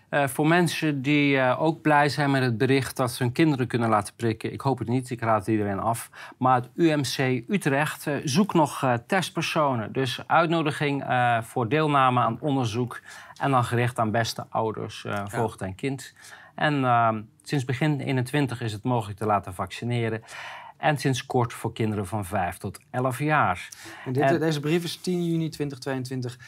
Eh, 0.09 0.27
voor 0.27 0.47
mensen 0.47 1.03
die 1.03 1.39
eh, 1.39 1.63
ook 1.63 1.83
blij 1.83 2.09
zijn 2.09 2.31
met 2.31 2.43
het 2.43 2.59
bericht 2.59 2.97
dat 2.97 3.11
ze 3.13 3.23
hun 3.23 3.33
kinderen 3.33 3.67
kunnen 3.67 3.89
laten 3.89 4.15
prikken. 4.15 4.53
Ik 4.53 4.61
hoop 4.61 4.79
het 4.79 4.89
niet, 4.89 5.11
ik 5.11 5.21
raad 5.21 5.39
het 5.39 5.49
iedereen 5.49 5.81
af. 5.81 6.11
Maar 6.39 6.55
het 6.55 6.69
UMC 6.75 7.43
Utrecht 7.49 8.07
eh, 8.07 8.15
zoekt 8.25 8.55
nog 8.55 8.99
testpersonen. 9.07 9.93
Dus 9.93 10.21
uitnodiging 10.27 11.05
voor 11.43 11.69
deelname 11.69 12.21
aan 12.21 12.41
onderzoek. 12.41 13.01
En 13.41 13.51
dan 13.51 13.65
gericht 13.65 13.99
aan 13.99 14.11
beste 14.11 14.47
ouders, 14.49 15.07
voogd 15.27 15.61
en 15.61 15.75
kind. 15.75 16.15
En 16.59 16.85
eh, 16.85 17.09
sinds 17.43 17.65
begin 17.65 18.01
21 18.01 18.61
is 18.61 18.73
het 18.73 18.83
mogelijk 18.83 19.19
te 19.19 19.27
laten 19.27 19.55
vaccineren. 19.55 20.23
En 20.77 20.99
sinds 20.99 21.27
kort 21.27 21.53
voor 21.53 21.73
kinderen 21.73 22.07
van 22.07 22.25
5 22.25 22.57
tot 22.57 22.81
11 22.91 23.19
jaar. 23.19 23.69
En 24.05 24.13
dit, 24.13 24.23
En- 24.23 24.41
deze 24.41 24.61
brief 24.61 24.85
is 24.85 24.97
10 24.97 25.25
juni 25.25 25.49
2022. 25.49 26.39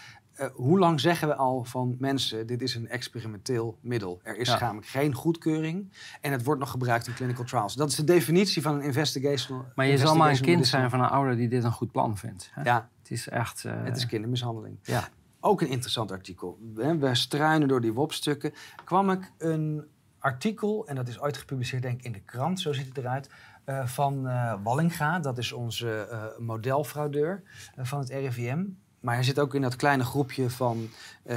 Eh, 0.41 0.49
hoe 0.55 0.79
lang 0.79 1.01
zeggen 1.01 1.29
we 1.29 1.35
al 1.35 1.65
van 1.65 1.97
mensen, 1.99 2.47
dit 2.47 2.63
is 2.63 2.75
een 2.75 2.89
experimenteel 2.89 3.79
middel. 3.81 4.21
Er 4.23 4.37
is 4.37 4.49
Ja. 4.49 4.59
namelijk 4.61 4.87
geen 4.87 5.15
goedkeuring 5.15 5.93
en 6.21 6.33
het 6.33 6.45
wordt 6.45 6.61
nog 6.61 6.71
gebruikt 6.71 7.07
in 7.07 7.15
clinical 7.15 7.45
trials. 7.45 7.75
Dat 7.75 7.89
is 7.91 7.97
de 7.97 8.05
definitie 8.05 8.63
van 8.63 8.75
een 8.75 8.81
investigational 8.83 9.65
Maar 9.75 9.87
je 9.87 9.99
zal 9.99 10.17
maar 10.17 10.31
een 10.31 10.41
kind 10.41 10.67
zijn 10.67 10.91
van 10.91 11.01
een 11.01 11.09
ouder 11.09 11.37
die 11.37 11.49
dit 11.49 11.65
een 11.65 11.73
goed 11.73 11.93
plan 11.93 12.17
vindt. 12.17 12.51
hè? 12.53 12.63
Ja, 12.63 12.89
Het 13.03 13.11
is 13.11 13.29
echt... 13.29 13.65
eh, 13.65 13.73
het 13.85 13.97
is 13.97 14.07
kindermishandeling. 14.07 14.79
ja. 14.83 15.09
Ook 15.41 15.61
een 15.61 15.69
interessant 15.69 16.13
artikel. 16.13 16.59
We, 16.75 17.15
struinen 17.15 17.69
door 17.69 17.81
die 17.81 17.93
WOP-stukken. 17.93 18.53
Kwam 18.85 19.11
ik 19.11 19.33
een 19.39 19.85
artikel, 20.19 20.87
en 20.87 20.95
dat 20.95 21.09
is 21.09 21.21
ooit 21.21 21.37
gepubliceerd 21.37 21.83
denk 21.83 21.99
ik 21.99 22.05
in 22.05 22.13
de 22.13 22.21
krant, 22.21 22.61
zo 22.61 22.73
ziet 22.73 22.87
het 22.87 22.99
eruit, 22.99 23.31
eh, 23.65 23.87
van 23.87 24.23
Wallinga. 24.63 25.19
Dat 25.19 25.39
is 25.39 25.53
onze 25.53 26.09
modelfraudeur 26.39 27.43
van 27.77 27.99
het 27.99 28.09
RIVM. 28.09 28.65
Maar 29.01 29.15
hij 29.15 29.25
zit 29.25 29.39
ook 29.39 29.55
in 29.55 29.63
dat 29.63 29.77
kleine 29.77 30.05
groepje 30.05 30.51
van 30.51 30.89
eh, 31.23 31.37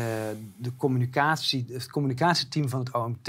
de 0.57 0.75
communicatie, 0.77 1.65
het 1.69 1.89
communicatieteam 1.91 2.69
van 2.69 2.79
het 2.79 2.93
OMT. 2.93 3.27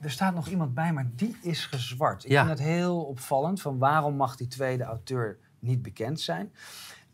Er 0.00 0.10
staat 0.10 0.34
nog 0.34 0.48
iemand 0.48 0.74
bij, 0.74 0.92
maar 0.92 1.10
die 1.16 1.36
is 1.42 1.66
gezwart. 1.66 2.24
Ik 2.24 2.30
Ja. 2.30 2.44
vind 2.46 2.58
het 2.58 2.68
heel 2.68 3.02
opvallend 3.02 3.60
van 3.60 3.78
waarom 3.78 4.16
mag 4.16 4.36
die 4.36 4.46
tweede 4.48 4.84
auteur 4.84 5.38
niet 5.58 5.82
bekend 5.82 6.20
zijn. 6.20 6.52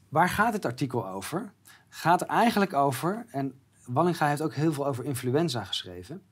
Waar 0.08 0.28
gaat 0.28 0.52
het 0.52 0.64
artikel 0.64 1.08
over? 1.08 1.52
Gaat 1.88 2.20
er 2.20 2.26
eigenlijk 2.26 2.72
over, 2.72 3.26
en 3.30 3.52
Wallinga 3.86 4.28
heeft 4.28 4.42
ook 4.42 4.54
heel 4.54 4.72
veel 4.72 4.86
over 4.86 5.04
influenza 5.04 5.64
geschreven, 5.64 6.22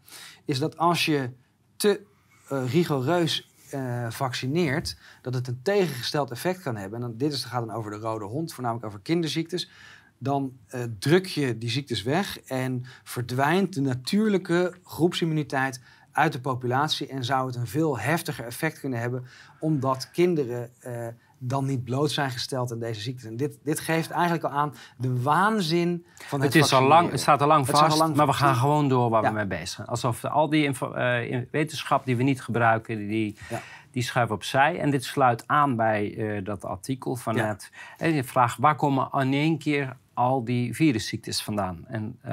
is 0.44 0.58
dat 0.58 0.78
als 0.78 1.04
je 1.04 1.30
te 1.76 2.00
eh, 2.48 2.72
rigoureus 2.72 3.50
eh, 3.76 4.10
vaccineert, 4.10 4.96
dat 5.22 5.34
het 5.34 5.48
een 5.48 5.60
tegengesteld 5.62 6.30
effect 6.30 6.62
kan 6.62 6.76
hebben. 6.76 7.02
En 7.02 7.06
dan, 7.08 7.16
dit 7.16 7.32
is, 7.32 7.44
gaat 7.44 7.66
dan 7.66 7.76
over 7.76 7.90
de 7.90 7.96
rode 7.96 8.24
hond, 8.24 8.52
voornamelijk 8.52 8.86
over 8.86 9.00
kinderziektes. 9.00 9.70
Dan 10.18 10.58
eh, 10.66 10.82
druk 10.98 11.26
je 11.26 11.58
die 11.58 11.70
ziektes 11.70 12.02
weg 12.02 12.40
en 12.40 12.84
verdwijnt 13.04 13.74
de 13.74 13.80
natuurlijke 13.80 14.74
groepsimmuniteit 14.84 15.80
uit 16.12 16.32
de 16.32 16.40
populatie. 16.40 17.08
En 17.08 17.24
zou 17.24 17.46
het 17.46 17.56
een 17.56 17.66
veel 17.66 17.98
heftiger 17.98 18.44
effect 18.44 18.80
kunnen 18.80 19.00
hebben, 19.00 19.24
omdat 19.60 20.10
kinderen 20.10 20.70
eh, 20.78 21.06
dan 21.38 21.64
niet 21.64 21.84
bloot 21.84 22.10
zijn 22.10 22.30
gesteld 22.30 22.72
aan 22.72 22.78
deze 22.78 23.00
ziektes. 23.00 23.24
En 23.24 23.36
dit, 23.36 23.58
dit 23.62 23.80
geeft 23.80 24.10
eigenlijk 24.10 24.44
al 24.44 24.50
aan 24.50 24.74
de 24.98 25.22
waanzin 25.22 26.06
van 26.26 26.40
het 26.40 26.54
Het, 26.54 26.64
is 26.64 26.72
al 26.72 26.82
lang, 26.82 27.10
het 27.10 27.20
staat 27.20 27.40
al 27.42 27.46
lang 27.48 27.66
vast, 27.66 27.92
al 27.92 27.98
lang 27.98 28.16
maar 28.16 28.26
we 28.26 28.32
gaan 28.32 28.54
gewoon 28.56 28.88
door 28.88 29.10
waar 29.10 29.22
Ja. 29.22 29.28
we 29.28 29.34
mee 29.34 29.46
bezig 29.46 29.68
zijn. 29.68 29.86
Alsof 29.86 30.24
al 30.24 30.48
die 30.48 30.78
eh, 30.78 31.40
wetenschap 31.50 32.04
die 32.04 32.16
we 32.16 32.22
niet 32.22 32.42
gebruiken, 32.42 32.96
die, 33.08 33.36
Ja. 33.48 33.60
die 33.90 34.02
schuiven 34.02 34.34
opzij. 34.34 34.78
En 34.80 34.90
dit 34.90 35.04
sluit 35.04 35.44
aan 35.46 35.76
bij 35.76 36.16
eh, 36.16 36.44
dat 36.44 36.64
artikel 36.64 37.16
van 37.16 37.34
Ja. 37.34 37.46
net. 37.46 37.70
En 37.96 38.14
je 38.14 38.24
vraagt, 38.24 38.58
waar 38.58 38.76
komen 38.76 39.08
in 39.12 39.32
één 39.32 39.58
keer 39.58 39.96
al 40.14 40.44
die 40.44 40.74
virusziektes 40.74 41.42
vandaan? 41.42 41.84
En, 41.86 42.18
eh, 42.22 42.32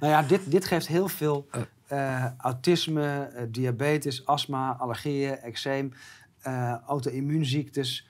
Nou 0.00 0.12
ja, 0.12 0.22
dit, 0.22 0.50
dit 0.50 0.64
geeft 0.64 0.86
heel 0.86 1.08
veel 1.08 1.48
autisme, 2.38 3.30
diabetes, 3.50 4.26
astma, 4.26 4.76
allergieën, 4.78 5.36
eczeem, 5.38 5.92
auto-immuunziektes. 6.86 8.06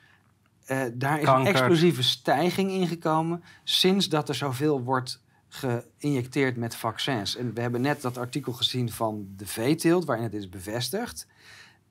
Eh, 0.72 0.82
daar 0.94 1.18
is 1.18 1.24
Kanker. 1.24 1.40
een 1.40 1.54
explosieve 1.54 2.02
stijging 2.02 2.70
in 2.70 2.86
gekomen 2.86 3.42
sinds 3.64 4.08
dat 4.08 4.28
er 4.28 4.34
zoveel 4.34 4.82
wordt 4.82 5.22
geïnjecteerd 5.48 6.56
met 6.56 6.76
vaccins. 6.76 7.36
En 7.36 7.54
we 7.54 7.60
hebben 7.60 7.80
net 7.80 8.02
dat 8.02 8.18
artikel 8.18 8.52
gezien 8.52 8.90
van 8.90 9.28
de 9.36 9.46
veeteelt, 9.46 10.04
waarin 10.04 10.24
het 10.24 10.34
is 10.34 10.48
bevestigd. 10.48 11.26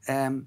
Ehm, 0.02 0.40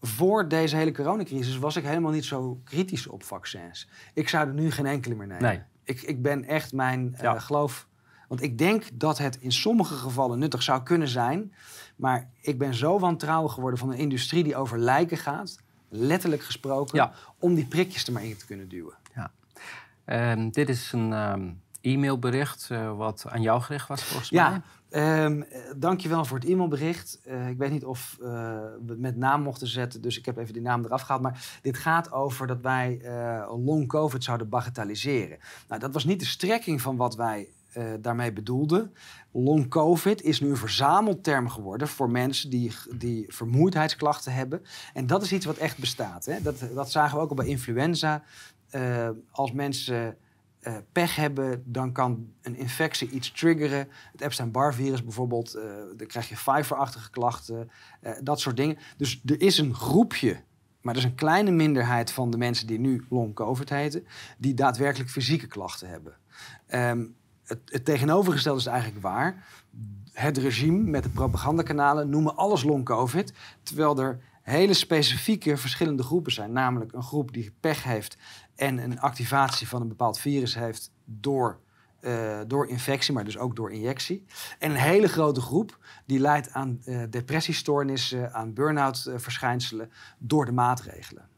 voor 0.00 0.48
deze 0.48 0.76
hele 0.76 0.92
coronacrisis 0.92 1.58
was 1.58 1.76
ik 1.76 1.84
helemaal 1.84 2.12
niet 2.12 2.24
zo 2.24 2.60
kritisch 2.64 3.06
op 3.06 3.22
vaccins. 3.22 3.88
Ik 4.14 4.28
zou 4.28 4.48
er 4.48 4.54
nu 4.54 4.70
geen 4.70 4.86
enkele 4.86 5.14
meer 5.14 5.26
nemen. 5.26 5.42
Nee. 5.42 5.60
Ik, 5.84 6.02
ik 6.02 6.22
ben 6.22 6.44
echt 6.44 6.72
mijn 6.72 7.14
eh, 7.14 7.40
geloof. 7.40 7.88
Want 8.28 8.42
ik 8.42 8.58
denk 8.58 8.84
dat 8.92 9.18
het 9.18 9.36
in 9.36 9.52
sommige 9.52 9.94
gevallen 9.94 10.38
nuttig 10.38 10.62
zou 10.62 10.82
kunnen 10.82 11.08
zijn. 11.08 11.54
Maar 11.96 12.30
ik 12.40 12.58
ben 12.58 12.74
zo 12.74 12.98
wantrouwig 12.98 13.52
geworden 13.52 13.78
van 13.78 13.90
een 13.90 13.98
industrie 13.98 14.44
die 14.44 14.56
over 14.56 14.78
lijken 14.78 15.16
gaat. 15.16 15.58
Letterlijk 15.88 16.42
gesproken. 16.42 16.96
Ja. 16.96 17.12
Om 17.38 17.54
die 17.54 17.66
prikjes 17.66 18.06
er 18.06 18.12
maar 18.12 18.24
in 18.24 18.36
te 18.36 18.46
kunnen 18.46 18.68
duwen. 18.68 18.94
ehm, 20.04 20.50
dit 20.50 20.68
is 20.68 20.92
een 20.92 21.12
ehm, 21.12 21.50
e-mailbericht 21.80 22.68
eh, 22.70 22.96
wat 22.96 23.24
aan 23.28 23.42
jou 23.42 23.60
gericht 23.60 23.88
was, 23.88 24.02
volgens 24.02 24.30
mij. 24.30 24.40
Ja, 24.40 24.62
ehm 24.90 25.42
eh, 25.42 25.60
dankjewel 25.76 26.24
voor 26.24 26.38
het 26.38 26.48
e-mailbericht. 26.48 27.20
Eh, 27.24 27.48
ik 27.48 27.58
weet 27.58 27.70
niet 27.70 27.84
of 27.84 28.16
we 28.18 28.84
het 28.86 28.98
met 28.98 29.16
naam 29.16 29.42
mochten 29.42 29.66
zetten, 29.66 30.02
dus 30.02 30.18
ik 30.18 30.26
heb 30.26 30.36
even 30.36 30.52
die 30.52 30.62
naam 30.62 30.84
eraf 30.84 31.02
gehaald. 31.02 31.22
Maar 31.22 31.58
dit 31.62 31.76
gaat 31.76 32.12
over 32.12 32.46
dat 32.46 32.60
wij 32.60 33.00
long 33.48 33.88
covid 33.88 34.24
zouden 34.24 34.48
bagatelliseren. 34.48 35.38
Nou, 35.68 35.80
dat 35.80 35.92
was 35.92 36.04
niet 36.04 36.20
de 36.20 36.26
strekking 36.26 36.80
van 36.80 36.96
wat 36.96 37.16
wij 37.16 37.48
eh, 37.78 37.84
daarmee 38.00 38.32
bedoelden. 38.32 38.94
Long 39.32 39.68
covid 39.68 40.22
is 40.22 40.40
nu 40.40 40.48
een 40.48 40.56
verzamelterm 40.56 41.48
geworden 41.48 41.88
voor 41.88 42.10
mensen 42.10 42.50
die, 42.50 42.72
die 42.94 43.24
vermoeidheidsklachten 43.28 44.32
hebben. 44.32 44.62
En 44.94 45.06
dat 45.06 45.22
is 45.22 45.32
iets 45.32 45.46
wat 45.46 45.56
echt 45.56 45.78
bestaat. 45.78 46.24
Hè? 46.24 46.42
Dat, 46.42 46.64
dat 46.74 46.90
zagen 46.90 47.16
we 47.16 47.22
ook 47.22 47.30
al 47.30 47.36
bij 47.36 47.46
influenza. 47.46 48.22
Eh, 48.70 49.08
als 49.30 49.52
mensen 49.52 50.16
eh, 50.60 50.76
pech 50.92 51.16
hebben, 51.16 51.62
dan 51.66 51.92
kan 51.92 52.32
een 52.42 52.56
infectie 52.56 53.10
iets 53.10 53.32
triggeren. 53.32 53.88
Het 54.12 54.20
Epstein-Barr-virus 54.20 55.04
bijvoorbeeld, 55.04 55.52
dan 55.96 56.06
krijg 56.06 56.28
je 56.28 56.34
Pfeiffer-achtige 56.34 57.10
klachten, 57.10 57.70
dat 58.22 58.40
soort 58.40 58.56
dingen. 58.56 58.78
Dus 58.96 59.20
er 59.24 59.40
is 59.40 59.58
een 59.58 59.74
groepje, 59.74 60.42
maar 60.80 60.94
dat 60.94 61.02
is 61.02 61.08
een 61.08 61.16
kleine 61.16 61.50
minderheid 61.50 62.10
van 62.10 62.30
de 62.30 62.38
mensen 62.38 62.66
die 62.66 62.78
nu 62.78 63.04
long-covid 63.08 63.68
heten, 63.68 64.06
die 64.38 64.54
daadwerkelijk 64.54 65.10
fysieke 65.10 65.46
klachten 65.46 65.88
hebben. 65.88 66.16
Ehm, 66.66 67.04
het, 67.48 67.84
tegenovergestelde 67.84 68.58
is 68.58 68.66
eigenlijk 68.66 69.02
waar. 69.02 69.44
Het 70.12 70.38
regime 70.38 70.90
met 70.90 71.02
de 71.02 71.08
propagandakanalen 71.08 72.08
noemen 72.08 72.36
alles 72.36 72.62
long-covid, 72.62 73.32
terwijl 73.62 73.98
er 73.98 74.20
hele 74.42 74.74
specifieke 74.74 75.56
verschillende 75.56 76.02
groepen 76.02 76.32
zijn. 76.32 76.52
Namelijk 76.52 76.92
een 76.92 77.02
groep 77.02 77.32
die 77.32 77.52
pech 77.60 77.84
heeft 77.84 78.16
en 78.54 78.78
een 78.78 79.00
activatie 79.00 79.68
van 79.68 79.80
een 79.80 79.88
bepaald 79.88 80.18
virus 80.18 80.54
heeft 80.54 80.92
door, 81.04 81.60
eh, 82.00 82.40
door 82.46 82.68
infectie, 82.68 83.14
maar 83.14 83.24
dus 83.24 83.38
ook 83.38 83.56
door 83.56 83.72
injectie. 83.72 84.24
En 84.58 84.70
een 84.70 84.76
hele 84.76 85.08
grote 85.08 85.40
groep 85.40 85.78
die 86.06 86.18
leidt 86.18 86.52
aan 86.52 86.80
eh, 86.84 87.02
depressiestoornissen, 87.10 88.32
aan 88.32 88.54
burn-out 88.54 89.06
eh, 89.06 89.14
verschijnselen 89.18 89.90
door 90.18 90.44
de 90.44 90.52
maatregelen. 90.52 91.28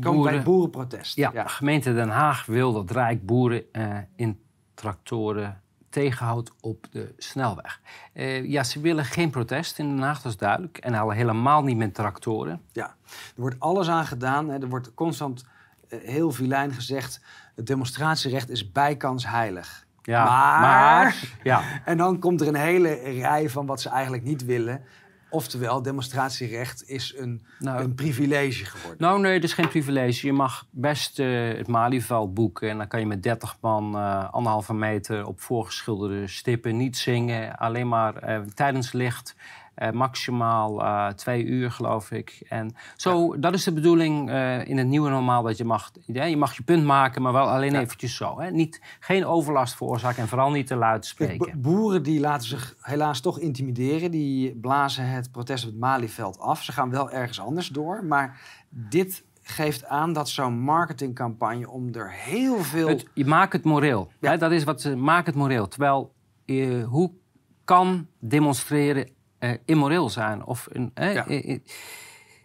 Komen 0.00 0.02
bij 0.02 0.12
Boeren- 0.12 0.34
het 0.34 0.44
boerenprotest. 0.44 1.16
Ja, 1.16 1.30
gemeente 1.46 1.94
Den 1.94 2.08
Haag 2.08 2.46
wil 2.46 2.72
dat 2.72 2.90
Rijk 2.90 3.26
boeren 3.26 3.62
eh, 3.72 3.96
in 4.16 4.40
tractoren 4.74 5.60
tegenhoudt 5.90 6.52
op 6.60 6.86
de 6.90 7.14
snelweg. 7.16 7.80
Eh, 8.12 8.44
ja, 8.44 8.62
ze 8.64 8.80
willen 8.80 9.04
geen 9.04 9.30
protest 9.30 9.78
in 9.78 9.88
Den 9.88 9.98
Haag, 10.04 10.22
dat 10.22 10.32
is 10.32 10.38
duidelijk. 10.38 10.78
En 10.78 10.94
al 10.94 11.10
helemaal 11.10 11.62
niet 11.62 11.76
met 11.76 11.94
tractoren. 11.94 12.60
Ja, 12.72 12.86
er 13.06 13.40
wordt 13.40 13.60
alles 13.60 13.88
aan 13.88 14.06
gedaan. 14.06 14.48
Hè. 14.48 14.58
Er 14.60 14.68
wordt 14.68 14.94
constant 14.94 15.44
eh, 15.88 15.98
heel 16.02 16.30
vilijn 16.30 16.72
gezegd... 16.72 17.20
het 17.54 17.66
demonstratierecht 17.66 18.50
is 18.50 18.72
bijkans 18.72 19.26
heilig. 19.28 19.86
Ja, 20.02 20.24
Maar- 20.24 20.60
maar 20.60 21.16
ja, 21.42 21.62
En 21.84 21.96
dan 21.96 22.18
komt 22.18 22.40
er 22.40 22.48
een 22.48 22.54
hele 22.54 22.92
rij 22.94 23.48
van 23.50 23.66
wat 23.66 23.80
ze 23.80 23.88
eigenlijk 23.88 24.22
niet 24.24 24.44
willen. 24.44 24.82
Oftewel, 25.34 25.82
demonstratierecht 25.82 26.88
is 26.88 27.14
een, 27.16 27.42
Nou- 27.58 27.82
een 27.82 27.94
privilege 27.94 28.64
geworden. 28.64 29.06
Nou, 29.06 29.20
nee, 29.20 29.34
dat 29.34 29.48
is 29.48 29.54
geen 29.54 29.68
privilege. 29.68 30.26
Je 30.26 30.32
mag 30.32 30.66
best 30.70 31.18
eh, 31.18 31.26
het 31.48 31.66
Malieveld 31.66 32.34
boeken. 32.34 32.70
En 32.70 32.78
dan 32.78 32.88
kan 32.88 33.00
je 33.00 33.06
met 33.06 33.22
30 33.22 33.56
man 33.60 33.96
eh, 33.96 34.32
anderhalve 34.32 34.74
meter 34.74 35.26
op 35.26 35.40
voorgeschilderde 35.40 36.26
stippen 36.26 36.76
niet 36.76 36.96
zingen. 36.96 37.56
Alleen 37.56 37.88
maar 37.88 38.16
eh, 38.16 38.40
tijdens 38.54 38.92
licht. 38.92 39.34
Eh, 39.74 39.90
maximaal 39.90 40.82
eh, 40.84 41.06
twee 41.08 41.44
uur, 41.44 41.70
geloof 41.70 42.10
ik. 42.10 42.42
En 42.48 42.74
zo, 42.96 43.38
dat 43.38 43.54
is 43.54 43.64
de 43.64 43.72
bedoeling 43.72 44.30
eh, 44.30 44.66
in 44.68 44.78
het 44.78 44.86
nieuwe 44.86 45.10
normaal. 45.10 45.42
Dat 45.42 45.56
je 45.56 45.64
mag, 45.64 45.90
ja, 46.06 46.24
je 46.24 46.36
mag 46.36 46.56
je 46.56 46.62
punt 46.62 46.84
maken, 46.84 47.22
maar 47.22 47.32
wel 47.32 47.48
alleen 47.50 47.72
Ja. 47.72 47.80
eventjes 47.80 48.16
zo. 48.16 48.40
Hè? 48.40 48.50
Niet, 48.50 48.80
geen 49.00 49.26
overlast 49.26 49.74
veroorzaken 49.76 50.22
en 50.22 50.28
vooral 50.28 50.50
niet 50.50 50.66
te 50.66 50.76
luid 50.76 51.06
spreken. 51.06 51.60
bo- 51.60 51.70
boeren 51.70 52.02
die 52.02 52.20
laten 52.20 52.48
zich 52.48 52.74
helaas 52.80 53.20
toch 53.20 53.38
intimideren. 53.38 54.10
Die 54.10 54.54
blazen 54.56 55.08
het 55.08 55.30
protest 55.32 55.64
op 55.64 55.70
het 55.70 55.80
Malieveld 55.80 56.38
af. 56.38 56.62
Ze 56.62 56.72
gaan 56.72 56.90
wel 56.90 57.10
ergens 57.10 57.40
anders 57.40 57.68
door. 57.68 58.04
Maar 58.04 58.40
dit 58.70 59.24
geeft 59.42 59.86
aan 59.86 60.12
dat 60.12 60.28
zo'n 60.28 60.58
marketingcampagne 60.60 61.70
om 61.70 61.94
er 61.94 62.10
heel 62.12 62.58
veel... 62.58 62.88
Het, 62.88 63.06
je 63.14 63.24
maakt 63.24 63.52
het 63.52 63.64
moreel. 63.64 64.08
Ja. 64.20 64.30
Hè, 64.30 64.38
dat 64.38 64.50
is 64.52 64.64
wat 64.64 64.80
ze 64.80 64.96
maak 64.96 65.26
het 65.26 65.34
moreel. 65.34 65.68
Terwijl, 65.68 66.12
hoe 66.88 67.10
kan 67.64 68.06
demonstreren 68.18 69.08
immoreel 69.64 70.10
zijn? 70.10 70.44
Of 70.44 70.68
een, 70.72 70.90
Ja. 70.94 71.26
eh, 71.26 71.50
eh, 71.54 71.60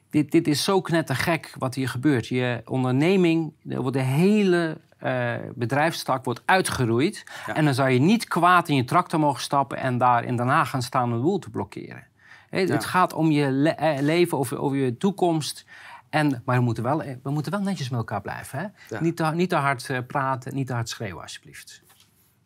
dit, 0.10 0.32
dit 0.32 0.48
is 0.48 0.64
zo 0.64 0.82
knettergek 0.82 1.54
wat 1.58 1.76
hier 1.76 1.90
gebeurt. 1.90 2.28
Je 2.28 2.62
onderneming, 2.66 3.54
er 3.70 3.92
de 3.92 4.00
hele 4.02 4.78
eh, 4.98 5.36
bedrijfstak 5.56 6.26
wordt 6.26 6.42
uitgeroeid. 6.46 7.24
Ja. 7.48 7.56
En 7.56 7.66
dan 7.66 7.74
zou 7.74 7.90
je 7.90 8.00
niet 8.00 8.28
kwaad 8.28 8.68
in 8.70 8.76
je 8.76 8.84
tractor 8.84 9.20
mogen 9.20 9.42
stappen 9.42 9.78
en 9.78 9.98
daar 9.98 10.24
in 10.24 10.36
Den 10.36 10.48
Haag 10.48 10.70
gaan 10.70 10.82
staan 10.82 11.04
om 11.04 11.12
de 11.12 11.24
boel 11.24 11.40
te 11.40 11.50
blokkeren. 11.50 12.08
Ja. 12.52 12.58
Het 12.60 12.86
gaat 12.86 13.14
om 13.14 13.32
je 13.32 13.52
le- 13.52 13.70
eh, 13.70 14.00
leven, 14.02 14.38
over, 14.38 14.60
over 14.60 14.78
je 14.78 14.98
toekomst. 14.98 15.66
En, 16.10 16.42
maar 16.46 16.58
we 16.58 16.64
moeten, 16.64 16.84
wel, 16.84 17.04
eh, 17.04 17.16
we 17.24 17.32
moeten 17.32 17.52
wel 17.52 17.62
netjes 17.62 17.90
met 17.90 18.00
elkaar 18.00 18.22
blijven. 18.22 18.60
Hè? 18.60 18.66
Ja. 18.96 19.02
Niet, 19.02 19.16
te, 19.16 19.24
niet 19.26 19.50
te 19.50 19.56
hard 19.56 19.90
eh, 19.90 19.98
praten, 20.08 20.56
niet 20.56 20.68
te 20.68 20.74
hard 20.74 20.90
schreeuwen, 20.90 21.22
alsjeblieft. 21.22 21.82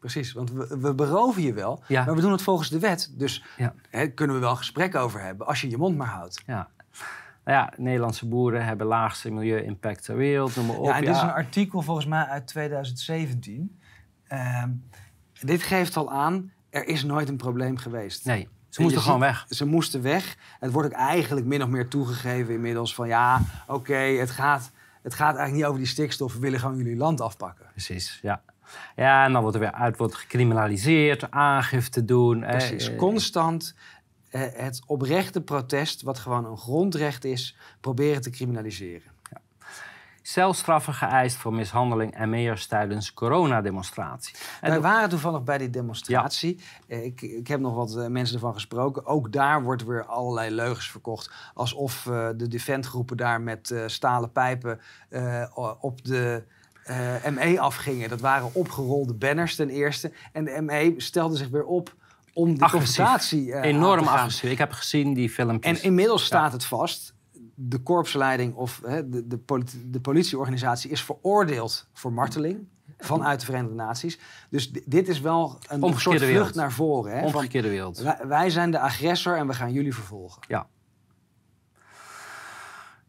Precies, 0.04 0.34
want 0.34 0.52
we, 0.52 0.78
we 0.80 0.94
beroven 0.94 1.42
je 1.42 1.54
wel, 1.54 1.84
Ja. 1.88 2.06
maar 2.06 2.16
we 2.16 2.22
doen 2.22 2.32
het 2.32 2.42
volgens 2.42 2.70
de 2.70 2.80
wet. 2.80 3.14
Dus 3.18 3.44
Ja. 3.58 3.74
hè, 3.90 4.08
kunnen 4.08 4.36
we 4.36 4.42
wel 4.42 4.56
gesprek 4.56 4.96
over 4.96 5.22
hebben 5.22 5.48
als 5.48 5.62
je 5.62 5.70
je 5.70 5.78
mond 5.78 5.98
maar 5.98 6.08
houdt. 6.08 6.44
Ja. 6.46 6.70
Nou 7.46 7.58
ja, 7.58 7.74
Nederlandse 7.78 8.28
boeren 8.28 8.66
hebben 8.66 8.88
laagste 8.88 9.32
milieu-impact 9.32 10.04
ter 10.04 10.16
wereld, 10.16 10.56
noem 10.56 10.66
maar 10.66 10.76
op. 10.78 10.86
Ja, 10.86 10.96
en 10.96 11.02
dit 11.06 11.16
is 11.16 11.22
een 11.22 11.30
artikel 11.32 11.82
volgens 11.82 12.06
mij 12.06 12.24
uit 12.26 12.48
2017. 12.48 13.80
Ehm, 14.28 14.70
dit 15.42 15.64
geeft 15.64 15.98
al 15.98 16.12
aan, 16.12 16.52
er 16.70 16.88
is 16.88 17.04
nooit 17.04 17.30
een 17.30 17.38
probleem 17.38 17.78
geweest. 17.78 18.26
Nee, 18.26 18.48
ze 18.70 18.82
moesten 18.82 19.02
ziet- 19.02 19.10
gewoon 19.12 19.20
weg. 19.28 19.46
Ze 19.50 19.66
moesten 19.66 20.02
weg. 20.02 20.38
Het 20.60 20.72
wordt 20.72 20.88
ook 20.88 21.00
eigenlijk 21.00 21.46
min 21.46 21.64
of 21.64 21.70
meer 21.70 21.88
toegegeven 21.88 22.54
inmiddels 22.54 22.96
van 22.96 23.08
ja, 23.08 23.42
oké, 23.68 23.96
het, 23.96 24.32
gaat, 24.32 24.72
het 25.02 25.14
gaat 25.14 25.36
eigenlijk 25.36 25.56
niet 25.56 25.66
over 25.66 25.78
die 25.80 25.88
stikstof. 25.88 26.34
We 26.34 26.40
willen 26.40 26.60
gewoon 26.60 26.78
jullie 26.78 26.98
land 26.98 27.22
afpakken. 27.22 27.66
Precies, 27.72 28.20
ja. 28.22 28.42
Ja, 28.96 29.26
en 29.26 29.32
dan 29.32 29.42
wordt 29.42 29.56
er 29.58 29.64
weer 29.64 29.72
uit 29.72 29.98
wordt 29.98 30.16
gecriminaliseerd, 30.16 31.32
aangifte 31.32 32.06
doen. 32.06 32.40
Precies, 32.40 32.90
eh, 32.90 32.98
constant 32.98 33.76
eh, 34.34 34.42
het 34.54 34.82
oprechte 34.86 35.42
protest, 35.42 36.02
wat 36.02 36.20
gewoon 36.20 36.46
een 36.46 36.58
grondrecht 36.58 37.26
is, 37.26 37.58
proberen 37.82 38.22
te 38.22 38.30
criminaliseren. 38.30 39.12
celstraffen 40.22 40.94
geëist 40.94 41.38
voor 41.38 41.54
mishandeling 41.54 42.16
en 42.16 42.30
ME'ers 42.30 42.68
tijdens 42.68 43.14
coronademonstratie. 43.14 44.36
En 44.62 44.70
Wij 44.70 44.82
waren 44.82 45.10
toevallig 45.10 45.44
bij 45.44 45.58
die 45.58 45.70
demonstratie. 45.70 46.60
Eh, 46.88 47.06
Ik, 47.06 47.22
ik 47.22 47.48
heb 47.48 47.60
nog 47.60 47.76
wat 47.76 47.96
eh, 47.96 48.08
mensen 48.08 48.36
ervan 48.36 48.54
gesproken. 48.54 49.06
Ook 49.06 49.32
daar 49.32 49.64
wordt 49.64 49.86
weer 49.86 50.06
allerlei 50.06 50.56
leugens 50.56 50.92
verkocht. 50.92 51.32
Alsof 51.54 52.06
eh, 52.06 52.30
de 52.36 52.48
defendgroepen 52.48 53.18
daar 53.18 53.42
met 53.42 53.84
stalen 53.86 54.32
pijpen 54.32 54.80
op 55.80 56.06
de 56.06 56.44
eh, 56.84 57.28
ME 57.30 57.60
afgingen. 57.60 58.10
Dat 58.10 58.20
waren 58.22 58.50
opgerolde 58.54 59.14
banners 59.14 59.56
ten 59.56 59.70
eerste. 59.70 60.12
En 60.32 60.44
de 60.44 60.62
ME 60.62 60.94
stelde 60.98 61.36
zich 61.38 61.50
weer 61.50 61.66
op 61.66 61.96
om 62.34 62.58
de 62.58 62.64
Agressief. 62.64 62.96
confrontatie 62.96 63.54
eh, 63.54 63.70
Enorm 63.70 64.08
agressief. 64.08 64.52
Ik 64.52 64.58
heb 64.58 64.72
gezien 64.72 65.14
die 65.14 65.30
filmpjes. 65.30 65.78
En 65.80 65.84
inmiddels 65.86 66.26
staat 66.26 66.52
het 66.52 66.66
vast. 66.66 67.14
De 67.56 67.78
korpsleiding 67.78 68.54
of 68.56 68.82
hè, 68.86 69.10
de, 69.10 69.28
de, 69.28 69.38
politi- 69.38 69.84
de 69.92 70.00
politieorganisatie 70.00 70.90
is 70.92 71.04
veroordeeld 71.04 71.88
voor 71.94 72.14
marteling 72.14 72.68
vanuit 72.98 73.40
de 73.40 73.46
Verenigde 73.46 73.76
Naties. 73.76 74.20
Dus 74.50 74.72
di- 74.72 74.84
dit 74.86 75.08
is 75.08 75.20
wel 75.22 75.58
een 75.68 75.82
Omgekeerde 75.84 76.20
soort 76.20 76.32
vlucht 76.32 76.56
naar 76.56 76.72
voren. 76.72 77.18
Hè, 77.18 77.26
Omgekeerde 77.26 77.70
wereld. 77.70 77.98
wij, 77.98 78.18
wij 78.24 78.50
zijn 78.50 78.72
de 78.72 78.80
agressor 78.80 79.38
en 79.38 79.48
we 79.48 79.54
gaan 79.54 79.72
jullie 79.72 79.94
vervolgen. 79.94 80.42
Ja. 80.48 80.68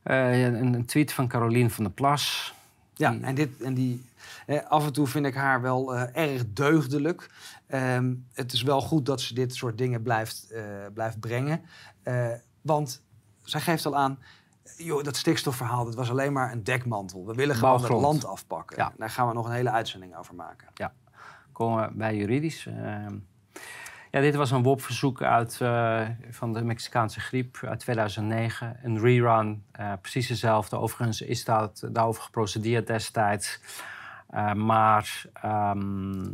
Eh, 0.02 0.42
een, 0.44 0.74
een 0.74 0.84
tweet 0.86 1.12
van 1.12 1.28
Caroline 1.28 1.70
van 1.70 1.84
der 1.84 1.92
Plas. 1.92 2.54
Ja, 2.94 3.10
Die- 3.10 3.22
en, 3.22 3.34
dit, 3.34 3.62
en 3.62 3.74
die, 3.74 4.04
eh, 4.46 4.66
af 4.68 4.86
en 4.86 4.92
toe 4.92 5.06
vind 5.06 5.26
ik 5.26 5.34
haar 5.34 5.60
wel 5.60 5.94
eh, 5.94 6.32
erg 6.32 6.42
deugdelijk. 6.48 7.30
Ehm, 7.66 8.14
het 8.32 8.52
is 8.52 8.62
wel 8.62 8.80
goed 8.80 9.06
dat 9.06 9.20
ze 9.20 9.34
dit 9.34 9.54
soort 9.54 9.78
dingen 9.78 10.02
blijft, 10.02 10.50
eh, 10.50 10.62
blijft 10.94 11.20
brengen. 11.20 11.60
Eh, 12.02 12.26
want 12.60 13.02
zij 13.42 13.60
geeft 13.60 13.86
al 13.86 13.96
aan, 13.96 14.18
joh, 14.76 15.02
dat 15.02 15.16
stikstofverhaal, 15.16 15.84
dat 15.84 15.94
was 15.94 16.10
alleen 16.10 16.32
maar 16.32 16.52
een 16.52 16.64
dekmantel. 16.64 17.26
We 17.26 17.34
willen 17.34 17.56
gewoon 17.56 17.82
het 17.82 17.90
land 17.90 18.24
afpakken. 18.24 18.76
Ja. 18.76 18.92
Daar 18.96 19.10
gaan 19.10 19.28
we 19.28 19.34
nog 19.34 19.46
een 19.46 19.52
hele 19.52 19.70
uitzending 19.70 20.16
over 20.16 20.34
maken. 20.34 20.68
komen 21.52 21.88
we 21.88 21.94
bij 21.96 22.16
juridisch. 22.16 22.68
Ja, 24.14 24.20
dit 24.20 24.34
was 24.34 24.50
een 24.50 24.62
WOP-verzoek 24.62 25.22
uit, 25.22 25.60
eh, 25.60 26.08
van 26.30 26.52
de 26.52 26.64
Mexicaanse 26.64 27.20
griep 27.20 27.58
uit 27.62 27.80
2009. 27.80 28.76
Een 28.82 29.00
rerun, 29.00 29.64
eh, 29.72 29.92
precies 30.00 30.26
dezelfde. 30.26 30.78
Overigens 30.78 31.20
is 31.20 31.44
dat, 31.44 31.88
daarover 31.92 32.22
geprocedeerd 32.22 32.86
destijds. 32.86 33.60
Eh, 34.28 34.52
maar 34.52 35.24
ehm, 35.32 36.24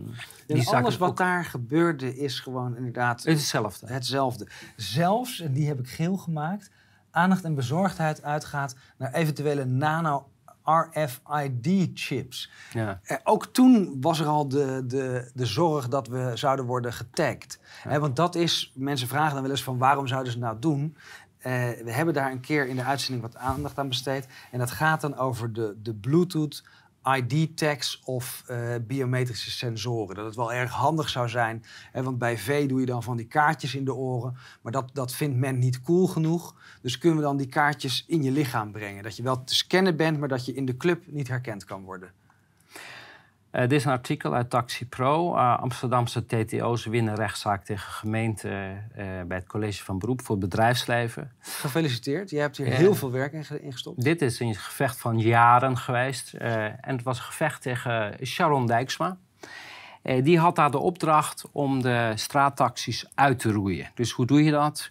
alles 0.64 0.97
wat 0.97 1.09
ook- 1.09 1.16
daar 1.16 1.45
gebeurde 1.45 2.16
is 2.16 2.41
gewoon 2.41 2.76
inderdaad 2.76 3.22
hetzelfde. 3.24 3.87
hetzelfde. 3.87 4.47
Zelfs, 4.76 5.41
en 5.41 5.53
die 5.53 5.66
heb 5.68 5.78
ik 5.78 5.89
geel 5.89 6.16
gemaakt, 6.16 6.70
aandacht 7.11 7.45
en 7.45 7.55
bezorgdheid 7.55 8.22
uitgaat 8.22 8.76
naar 8.97 9.12
eventuele 9.12 9.64
nano-RFID-chips. 10.64 12.50
Ja. 12.72 13.00
Eh, 13.02 13.16
ook 13.24 13.46
toen 13.46 13.96
was 14.00 14.20
er 14.20 14.26
al 14.26 14.48
de, 14.48 14.84
de, 14.86 15.30
de 15.34 15.46
zorg 15.46 15.88
dat 15.88 16.08
we 16.08 16.32
zouden 16.34 16.64
worden 16.64 16.92
getagd. 16.92 17.58
Want 17.84 18.16
dat 18.16 18.34
is, 18.34 18.72
mensen 18.74 19.08
vragen 19.08 19.32
dan 19.32 19.42
wel 19.42 19.50
eens 19.50 19.62
van 19.62 19.78
waarom 19.78 20.06
zouden 20.06 20.32
ze 20.32 20.38
het 20.38 20.46
nou 20.46 20.58
doen? 20.58 20.96
Eh, 21.38 21.52
we 21.84 21.92
hebben 21.92 22.14
daar 22.14 22.30
een 22.30 22.40
keer 22.40 22.66
in 22.66 22.76
de 22.76 22.84
uitzending 22.84 23.22
wat 23.22 23.36
aandacht 23.36 23.78
aan 23.78 23.88
besteed. 23.88 24.26
En 24.50 24.58
dat 24.58 24.70
gaat 24.70 25.00
dan 25.00 25.16
over 25.16 25.52
de, 25.52 25.76
de 25.82 25.94
Bluetooth 25.94 26.62
ID-tags 27.05 28.01
of 28.05 28.42
eh, 28.46 28.74
biometrische 28.86 29.51
sensoren. 29.51 30.16
Dat 30.16 30.24
het 30.24 30.36
wel 30.36 30.53
erg 30.53 30.70
handig 30.70 31.09
zou 31.09 31.28
zijn. 31.28 31.64
Hè, 31.92 32.03
want 32.03 32.18
bij 32.18 32.38
V 32.38 32.68
doe 32.68 32.80
je 32.80 32.86
dan 32.86 33.03
van 33.03 33.16
die 33.16 33.26
kaartjes 33.26 33.74
in 33.74 33.84
de 33.84 33.94
oren. 33.94 34.36
Maar 34.62 34.72
dat, 34.72 34.90
dat 34.92 35.12
vindt 35.12 35.36
men 35.36 35.59
niet 35.59 35.80
cool 35.80 36.07
genoeg. 36.07 36.55
Dus 36.82 36.98
kunnen 36.98 37.18
we 37.18 37.24
dan 37.24 37.36
die 37.36 37.46
kaartjes 37.46 38.05
in 38.07 38.22
je 38.22 38.30
lichaam 38.30 38.72
brengen. 38.72 39.03
Dat 39.03 39.16
je 39.16 39.22
wel 39.22 39.44
te 39.44 39.55
scannen 39.55 39.96
bent, 39.96 40.18
maar 40.18 40.28
dat 40.28 40.44
je 40.44 40.55
in 40.55 40.64
de 40.64 40.76
club 40.76 41.03
niet 41.07 41.28
herkend 41.28 41.64
kan 41.64 41.82
worden. 41.82 42.12
Eh, 43.51 43.62
dit 43.62 43.72
is 43.72 43.84
een 43.84 43.90
artikel 43.90 44.34
uit 44.34 44.51
Taxi 44.51 44.86
Pro. 44.86 45.36
Eh, 45.36 45.59
Amsterdamse 45.59 46.26
TTO's 46.26 46.84
winnen 46.84 47.14
rechtszaak 47.14 47.64
tegen 47.64 47.92
gemeente 47.92 48.48
eh, 48.48 49.05
bij 49.26 49.36
het 49.36 49.46
college 49.46 49.84
van 49.84 49.98
beroep 49.98 50.22
voor 50.22 50.36
het 50.36 50.44
bedrijfsleven. 50.44 51.32
Gefeliciteerd. 51.38 52.30
Je 52.30 52.38
hebt 52.38 52.57
hier 52.57 52.66
heel 52.66 52.94
veel 52.94 53.11
werk 53.11 53.32
in, 53.32 53.44
in 53.62 53.72
gestopt. 53.72 54.03
Dit 54.03 54.22
is 54.22 54.40
een 54.40 54.55
gevecht 54.55 54.98
van 54.98 55.18
jaren 55.18 55.76
geweest. 55.76 56.34
en 56.34 56.96
het 56.96 57.03
was 57.03 57.18
een 57.18 57.24
gevecht 57.24 57.62
tegen 57.62 58.26
Sharon 58.26 58.66
Dijksma. 58.66 59.16
Die 60.03 60.38
had 60.38 60.57
daar 60.57 60.70
de 60.70 60.78
opdracht 60.78 61.44
om 61.53 61.82
de 61.82 62.12
straattaxis 62.14 63.11
uit 63.14 63.38
te 63.38 63.53
roeien. 63.53 63.90
Dus 63.94 64.11
hoe 64.11 64.26
doe 64.26 64.44
je 64.44 64.51
dat? 64.51 64.90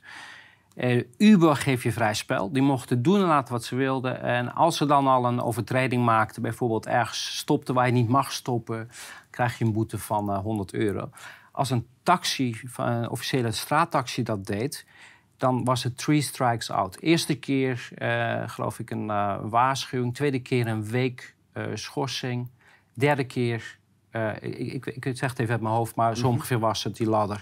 Eh, 0.75 1.03
Uber 1.17 1.55
geeft 1.55 1.83
je 1.83 1.91
vrij 1.91 2.13
spel. 2.13 2.51
Die 2.51 2.61
mochten 2.61 3.01
doen 3.01 3.19
en 3.19 3.27
laten 3.27 3.53
wat 3.53 3.63
ze 3.63 3.75
wilden. 3.75 4.21
En 4.21 4.53
als 4.53 4.77
ze 4.77 4.85
dan 4.85 5.07
al 5.07 5.25
een 5.25 5.41
overtreding 5.41 6.05
maakten, 6.05 6.41
bijvoorbeeld 6.41 6.85
ergens 6.85 7.37
stopten 7.37 7.73
waar 7.73 7.85
je 7.85 7.91
niet 7.91 8.09
mag 8.09 8.31
stoppen, 8.31 8.89
krijg 9.29 9.57
je 9.57 9.65
een 9.65 9.73
boete 9.73 9.97
van 9.97 10.31
eh, 10.31 10.39
100 10.39 10.73
euro. 10.73 11.09
Als 11.51 11.69
een 11.69 11.87
taxi, 12.03 12.61
een 12.75 13.09
officiële 13.09 13.51
straattaxi 13.51 14.23
dat 14.23 14.45
deed, 14.45 14.85
dan 15.37 15.63
was 15.63 15.83
het 15.83 15.97
three 15.97 16.21
strikes 16.21 16.71
out. 16.71 16.99
Eerste 16.99 17.39
keer, 17.39 17.89
eh, 17.95 18.49
geloof 18.49 18.79
ik, 18.79 18.89
een 18.89 19.09
eh, 19.09 19.37
waarschuwing. 19.43 20.15
Tweede 20.15 20.39
keer 20.39 20.67
een 20.67 20.85
week 20.85 21.35
eh, 21.53 21.65
schorsing. 21.73 22.49
Derde 22.93 23.23
keer, 23.23 23.79
eh, 24.09 24.35
ik, 24.41 24.85
ik, 24.85 25.05
ik 25.05 25.17
zeg 25.17 25.29
het 25.29 25.39
even 25.39 25.53
uit 25.53 25.61
mijn 25.61 25.73
hoofd, 25.73 25.95
maar 25.95 26.17
zo 26.17 26.27
ongeveer 26.27 26.59
was 26.59 26.83
het, 26.83 26.95
die 26.95 27.09
ladder. 27.09 27.41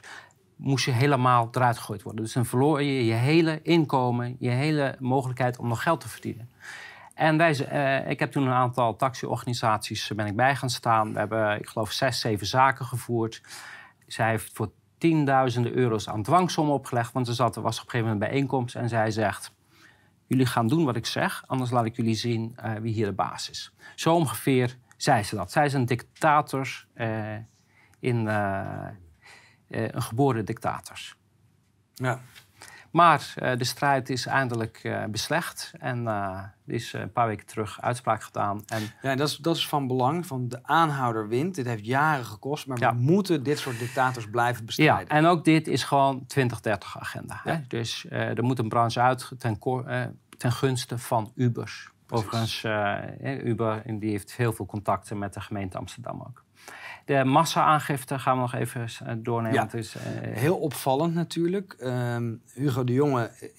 Moest 0.57 0.85
je 0.85 0.91
helemaal 0.91 1.47
eruit 1.51 1.77
gegooid 1.77 2.01
worden. 2.01 2.23
Dus 2.23 2.33
dan 2.33 2.45
verloor 2.45 2.81
je 2.81 3.05
je 3.05 3.13
hele 3.13 3.61
inkomen, 3.61 4.35
je 4.39 4.49
hele 4.49 4.95
mogelijkheid 4.99 5.57
om 5.57 5.67
nog 5.67 5.83
geld 5.83 6.01
te 6.01 6.09
verdienen. 6.09 6.49
En 7.13 7.37
wij, 7.37 7.65
eh, 7.65 8.09
ik 8.09 8.19
heb 8.19 8.31
toen 8.31 8.47
een 8.47 8.53
aantal 8.53 8.95
taxiorganisaties 8.95 10.11
ben 10.15 10.25
ik 10.25 10.35
bij 10.35 10.55
gaan 10.55 10.69
staan. 10.69 11.13
We 11.13 11.19
hebben, 11.19 11.59
ik 11.59 11.67
geloof, 11.67 11.91
zes, 11.91 12.19
zeven 12.19 12.47
zaken 12.47 12.85
gevoerd. 12.85 13.41
Zij 14.07 14.29
heeft 14.29 14.51
voor 14.53 14.71
tienduizenden 14.97 15.73
euro's 15.73 16.09
aan 16.09 16.23
dwangsom 16.23 16.69
opgelegd. 16.69 17.11
Want 17.13 17.27
er 17.27 17.33
zat, 17.33 17.55
er 17.55 17.61
was 17.61 17.79
op 17.79 17.83
een 17.83 17.89
gegeven 17.89 18.11
moment 18.13 18.25
een 18.25 18.35
bijeenkomst. 18.35 18.75
En 18.75 18.89
zij 18.89 19.11
zegt, 19.11 19.53
jullie 20.27 20.45
gaan 20.45 20.67
doen 20.67 20.85
wat 20.85 20.95
ik 20.95 21.05
zeg. 21.05 21.43
Anders 21.47 21.71
laat 21.71 21.85
ik 21.85 21.95
jullie 21.95 22.15
zien 22.15 22.53
eh, 22.55 22.73
wie 22.73 22.93
hier 22.93 23.05
de 23.05 23.13
baas 23.13 23.49
is. 23.49 23.73
Zo 23.95 24.13
ongeveer 24.13 24.77
zei 24.97 25.23
ze 25.23 25.35
dat. 25.35 25.51
Zij 25.51 25.65
is 25.65 25.73
een 25.73 25.85
dictator 25.85 26.85
eh, 26.93 27.35
in... 27.99 28.27
eh, 29.69 29.87
een 29.87 30.01
geboren 30.01 30.45
dictator. 30.45 30.99
Ja. 31.93 32.19
Maar 32.91 33.33
eh, 33.35 33.57
de 33.57 33.63
strijd 33.63 34.09
is 34.09 34.25
eindelijk 34.25 34.79
eh, 34.83 35.03
beslecht. 35.05 35.73
En 35.79 36.07
er 36.07 36.53
is 36.65 36.93
een 36.93 37.11
paar 37.11 37.27
weken 37.27 37.45
terug 37.45 37.81
uitspraak 37.81 38.23
gedaan. 38.23 38.63
En 38.67 38.81
Ja, 39.01 39.11
en 39.11 39.17
dat 39.17 39.27
is, 39.27 39.37
dat 39.37 39.55
is 39.55 39.67
van 39.67 39.87
belang. 39.87 40.25
Van 40.27 40.47
de 40.49 40.59
aanhouder 40.63 41.27
wint. 41.27 41.55
Dit 41.55 41.65
heeft 41.65 41.85
jaren 41.85 42.25
gekost. 42.25 42.67
Maar 42.67 42.79
Ja. 42.79 42.93
we 42.95 42.99
moeten 43.01 43.43
dit 43.43 43.59
soort 43.59 43.79
dictators 43.79 44.29
blijven 44.29 44.59
Ja, 44.59 44.65
bestrijden. 44.65 45.07
en 45.07 45.25
ook 45.25 45.43
dit 45.45 45.67
is 45.67 45.83
gewoon 45.83 46.25
2030 46.25 46.99
agenda. 46.99 47.39
Hè? 47.43 47.51
Ja. 47.51 47.61
Dus 47.67 48.05
er 48.09 48.43
moet 48.43 48.59
een 48.59 48.69
branche 48.69 48.99
uit 48.99 49.31
ten, 49.37 49.59
ten 50.37 50.51
gunste 50.51 50.97
van 50.97 51.31
Ubers. 51.35 51.89
Overigens, 52.09 52.63
eh, 52.63 53.45
Uber 53.45 53.81
en 53.85 53.99
die 53.99 54.09
heeft 54.11 54.33
heel 54.33 54.53
veel 54.53 54.65
contacten 54.65 55.17
met 55.17 55.33
de 55.33 55.41
gemeente 55.41 55.77
Amsterdam 55.77 56.21
ook. 56.21 56.43
De 57.07 57.23
massa-aangifte 57.23 58.19
gaan 58.19 58.35
we 58.35 58.41
nog 58.41 58.53
even 58.53 58.87
eh, 59.05 59.13
doornemen. 59.17 59.53
Ja. 59.53 59.73
is, 59.73 59.95
eh, 59.95 60.01
Heel 60.21 60.57
opvallend 60.57 61.13
natuurlijk. 61.13 61.75
Ehm, 61.79 62.35
Hugo 62.53 62.83
de 62.83 62.93
Jonge 62.93 63.23
eh, 63.23 63.49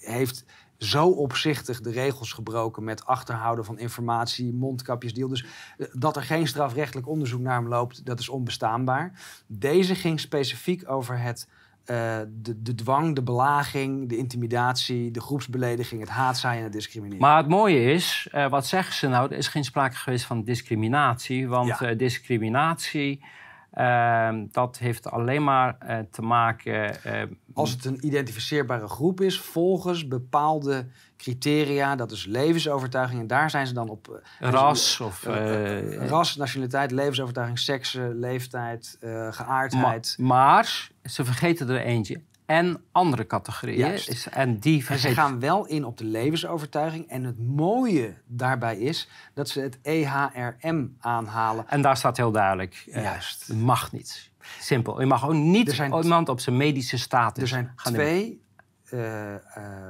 heeft 0.00 0.44
zo 0.78 1.08
opzichtig 1.08 1.80
de 1.80 1.90
regels 1.90 2.32
gebroken 2.32 2.84
met 2.84 3.06
achterhouden 3.06 3.64
van 3.64 3.78
informatie, 3.78 4.52
mondkapjesdeal. 4.52 5.28
Dus 5.28 5.44
dat 5.92 6.16
er 6.16 6.22
geen 6.22 6.46
strafrechtelijk 6.46 7.08
onderzoek 7.08 7.40
naar 7.40 7.54
hem 7.54 7.68
loopt, 7.68 8.06
dat 8.06 8.20
is 8.20 8.28
onbestaanbaar. 8.28 9.12
Deze 9.46 9.94
ging 9.94 10.20
specifiek 10.20 10.90
over 10.90 11.20
het, 11.20 11.48
eh, 11.90 12.18
de, 12.42 12.62
de 12.62 12.74
dwang, 12.74 13.14
de 13.14 13.22
belaging, 13.22 14.08
de 14.08 14.16
intimidatie, 14.16 15.10
de 15.10 15.20
groepsbelediging, 15.20 16.00
het 16.00 16.10
haatzaaien 16.10 16.58
en 16.58 16.64
het 16.64 16.72
discrimineren. 16.72 17.20
Maar 17.22 17.36
het 17.36 17.48
mooie 17.48 17.92
is, 17.92 18.28
eh, 18.32 18.48
wat 18.50 18.66
zeggen 18.66 18.94
ze 18.94 19.08
nou? 19.08 19.30
Er 19.32 19.38
is 19.38 19.48
geen 19.48 19.64
sprake 19.64 19.96
geweest 19.96 20.24
van 20.24 20.42
discriminatie. 20.44 21.48
Want 21.48 21.66
Ja. 21.78 21.80
eh, 21.80 21.98
discriminatie, 21.98 23.24
ehm, 23.72 24.46
dat 24.50 24.78
heeft 24.78 25.10
alleen 25.10 25.44
maar 25.44 25.76
te 26.10 26.22
maken... 26.22 27.04
eh, 27.04 27.22
Als 27.54 27.70
het 27.70 27.84
een 27.84 28.06
identificeerbare 28.06 28.88
groep 28.88 29.20
is, 29.20 29.40
volgens 29.40 30.08
bepaalde 30.08 30.86
criteria, 31.16 31.96
dat 31.96 32.10
is 32.10 32.26
levensovertuiging. 32.26 33.20
En 33.20 33.26
daar 33.26 33.50
zijn 33.50 33.66
ze 33.66 33.74
dan 33.74 33.88
op. 33.88 34.22
ras 34.40 35.00
of... 35.00 35.24
eh, 35.26 35.78
eh, 36.02 36.08
ras, 36.08 36.36
nationaliteit, 36.36 36.90
levensovertuiging, 36.90 37.58
seks, 37.58 37.94
eh, 37.94 38.04
leeftijd, 38.12 38.98
Ma- 39.02 39.30
geaardheid. 39.30 40.14
maar 40.18 40.90
ze 41.10 41.24
vergeten 41.24 41.68
er 41.68 41.80
eentje. 41.80 42.20
En 42.46 42.82
andere 42.92 43.26
categorieën. 43.26 43.92
Is, 43.92 44.28
en 44.30 44.58
die 44.58 44.74
En 44.74 44.80
ze 44.80 44.86
vergeten... 44.86 45.16
gaan 45.16 45.40
wel 45.40 45.66
in 45.66 45.84
op 45.84 45.98
de 45.98 46.04
levensovertuiging. 46.04 47.08
En 47.08 47.24
het 47.24 47.38
mooie 47.38 48.14
daarbij 48.26 48.78
is 48.78 49.08
dat 49.34 49.48
ze 49.48 49.60
het 49.60 49.78
EHRM 49.82 50.96
aanhalen. 51.00 51.68
En 51.68 51.82
daar 51.82 51.96
staat 51.96 52.16
heel 52.16 52.32
duidelijk... 52.32 52.84
eh, 52.90 53.02
Juist. 53.02 53.52
Mag 53.52 53.92
niet. 53.92 54.30
Simpel. 54.60 55.00
Je 55.00 55.06
mag 55.06 55.26
ook 55.26 55.34
niet 55.34 55.82
iemand 56.02 56.28
op 56.28 56.40
zijn 56.40 56.56
medische 56.56 56.98
status 56.98 57.42
Er 57.42 57.48
zijn 57.48 57.72
gaan 57.76 57.92
twee 57.92 58.42
eh, 58.84 59.34
eh, 59.34 59.40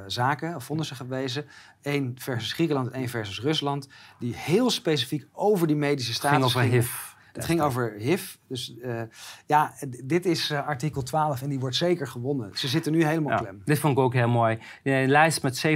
zaken, 0.07 0.55
of 0.55 0.65
vonnissen 0.65 0.97
gewezen. 0.97 1.47
Eén 1.83 2.17
versus 2.19 2.53
Griekenland 2.53 2.89
en 2.89 2.93
één 2.93 3.09
versus 3.09 3.41
Rusland. 3.41 3.89
Die 4.19 4.35
heel 4.37 4.71
specifiek 4.71 5.27
over 5.33 5.67
die 5.67 5.77
medische 5.77 6.13
Het 6.13 6.21
ging 6.21 6.35
status 6.35 6.57
over. 6.57 6.71
HIV. 6.71 7.10
Het 7.33 7.45
ging 7.45 7.61
over 7.61 7.95
HIV. 7.99 8.35
Dus 8.49 8.75
eh, 8.83 9.03
ja, 9.47 9.73
dit 10.05 10.27
is 10.27 10.51
eh, 10.51 10.67
artikel 10.67 11.03
12 11.03 11.43
en 11.43 11.49
die 11.49 11.61
wordt 11.61 11.77
zeker 11.77 12.07
gewonnen. 12.07 12.51
Ze 12.55 12.69
zitten 12.69 12.93
nu 12.93 13.05
helemaal 13.05 13.33
Ja, 13.33 13.39
klem. 13.39 13.63
dit 13.65 13.79
vond 13.79 13.93
ik 13.99 14.05
ook 14.05 14.15
heel 14.15 14.29
mooi. 14.29 14.59
Een 14.83 15.09
lijst 15.09 15.43
met 15.43 15.67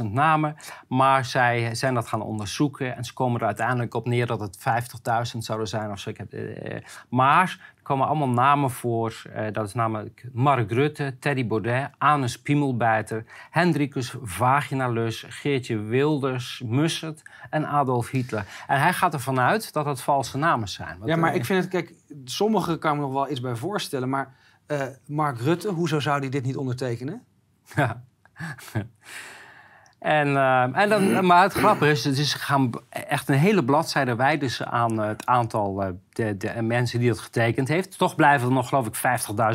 70.000 0.00 0.06
namen. 0.10 0.56
Maar 0.88 1.24
zij 1.24 1.74
zijn 1.74 1.94
dat 1.94 2.06
gaan 2.06 2.22
onderzoeken. 2.22 2.96
En 2.96 3.04
ze 3.04 3.12
komen 3.12 3.40
er 3.40 3.46
uiteindelijk 3.46 3.94
op 3.94 4.06
neer 4.06 4.26
dat 4.26 4.40
het 4.40 4.58
50.000 5.32 5.38
zouden 5.38 5.68
zijn. 5.68 5.90
Of 5.90 5.98
zo. 5.98 6.10
Ik 6.10 6.16
heb, 6.16 6.32
eh, 6.32 6.82
maar 7.08 7.76
komen 7.88 8.06
allemaal 8.06 8.28
namen 8.28 8.70
voor. 8.70 9.22
Eh, 9.32 9.52
dat 9.52 9.66
is 9.66 9.74
namelijk 9.74 10.24
Mark 10.32 10.70
Rutte, 10.70 11.16
Teddy 11.18 11.46
Baudet, 11.46 11.90
Anus 11.98 12.40
Piemelbijter, 12.40 13.24
Hendrikus 13.50 14.14
Vaginalus, 14.22 15.24
Geertje 15.28 15.78
Wilders, 15.78 16.62
Mussert 16.64 17.22
en 17.50 17.66
Adolf 17.66 18.10
Hitler. 18.10 18.46
En 18.66 18.80
hij 18.80 18.92
gaat 18.92 19.12
ervan 19.14 19.40
uit 19.40 19.72
dat 19.72 19.84
het 19.84 20.00
valse 20.00 20.38
namen 20.38 20.68
zijn. 20.68 20.98
Ja, 21.04 21.16
maar 21.16 21.30
eh, 21.30 21.36
ik 21.36 21.44
vind 21.44 21.62
het, 21.62 21.70
kijk, 21.70 21.94
sommige 22.24 22.78
kan 22.78 22.92
ik 22.92 22.98
me 22.98 23.04
nog 23.04 23.12
wel 23.12 23.30
iets 23.30 23.40
bij 23.40 23.56
voorstellen. 23.56 24.08
Maar 24.08 24.34
eh, 24.66 24.86
Mark 25.06 25.38
Rutte, 25.38 25.68
hoezo 25.68 26.00
zou 26.00 26.20
hij 26.20 26.28
dit 26.28 26.44
niet 26.44 26.56
ondertekenen? 26.56 27.22
Ja. 27.74 28.04
En, 29.98 30.36
eh, 30.36 30.76
en 30.76 30.88
dan, 30.88 31.26
maar 31.26 31.42
het 31.42 31.52
grappige 31.52 31.90
is, 31.90 32.04
het 32.04 32.18
is 32.18 32.34
gaan 32.34 32.70
echt 32.90 33.28
een 33.28 33.38
hele 33.38 33.64
bladzijde 33.64 34.16
wijden 34.16 34.50
ze 34.50 34.66
aan 34.66 34.98
het 34.98 35.26
aantal 35.26 35.82
eh, 35.82 35.88
de, 36.12 36.36
de 36.36 36.62
mensen 36.62 37.00
die 37.00 37.08
het 37.08 37.18
getekend 37.18 37.68
heeft. 37.68 37.98
Toch 37.98 38.14
blijven 38.14 38.48
er 38.48 38.54
nog, 38.54 38.68
geloof 38.68 38.86
ik, 38.86 38.96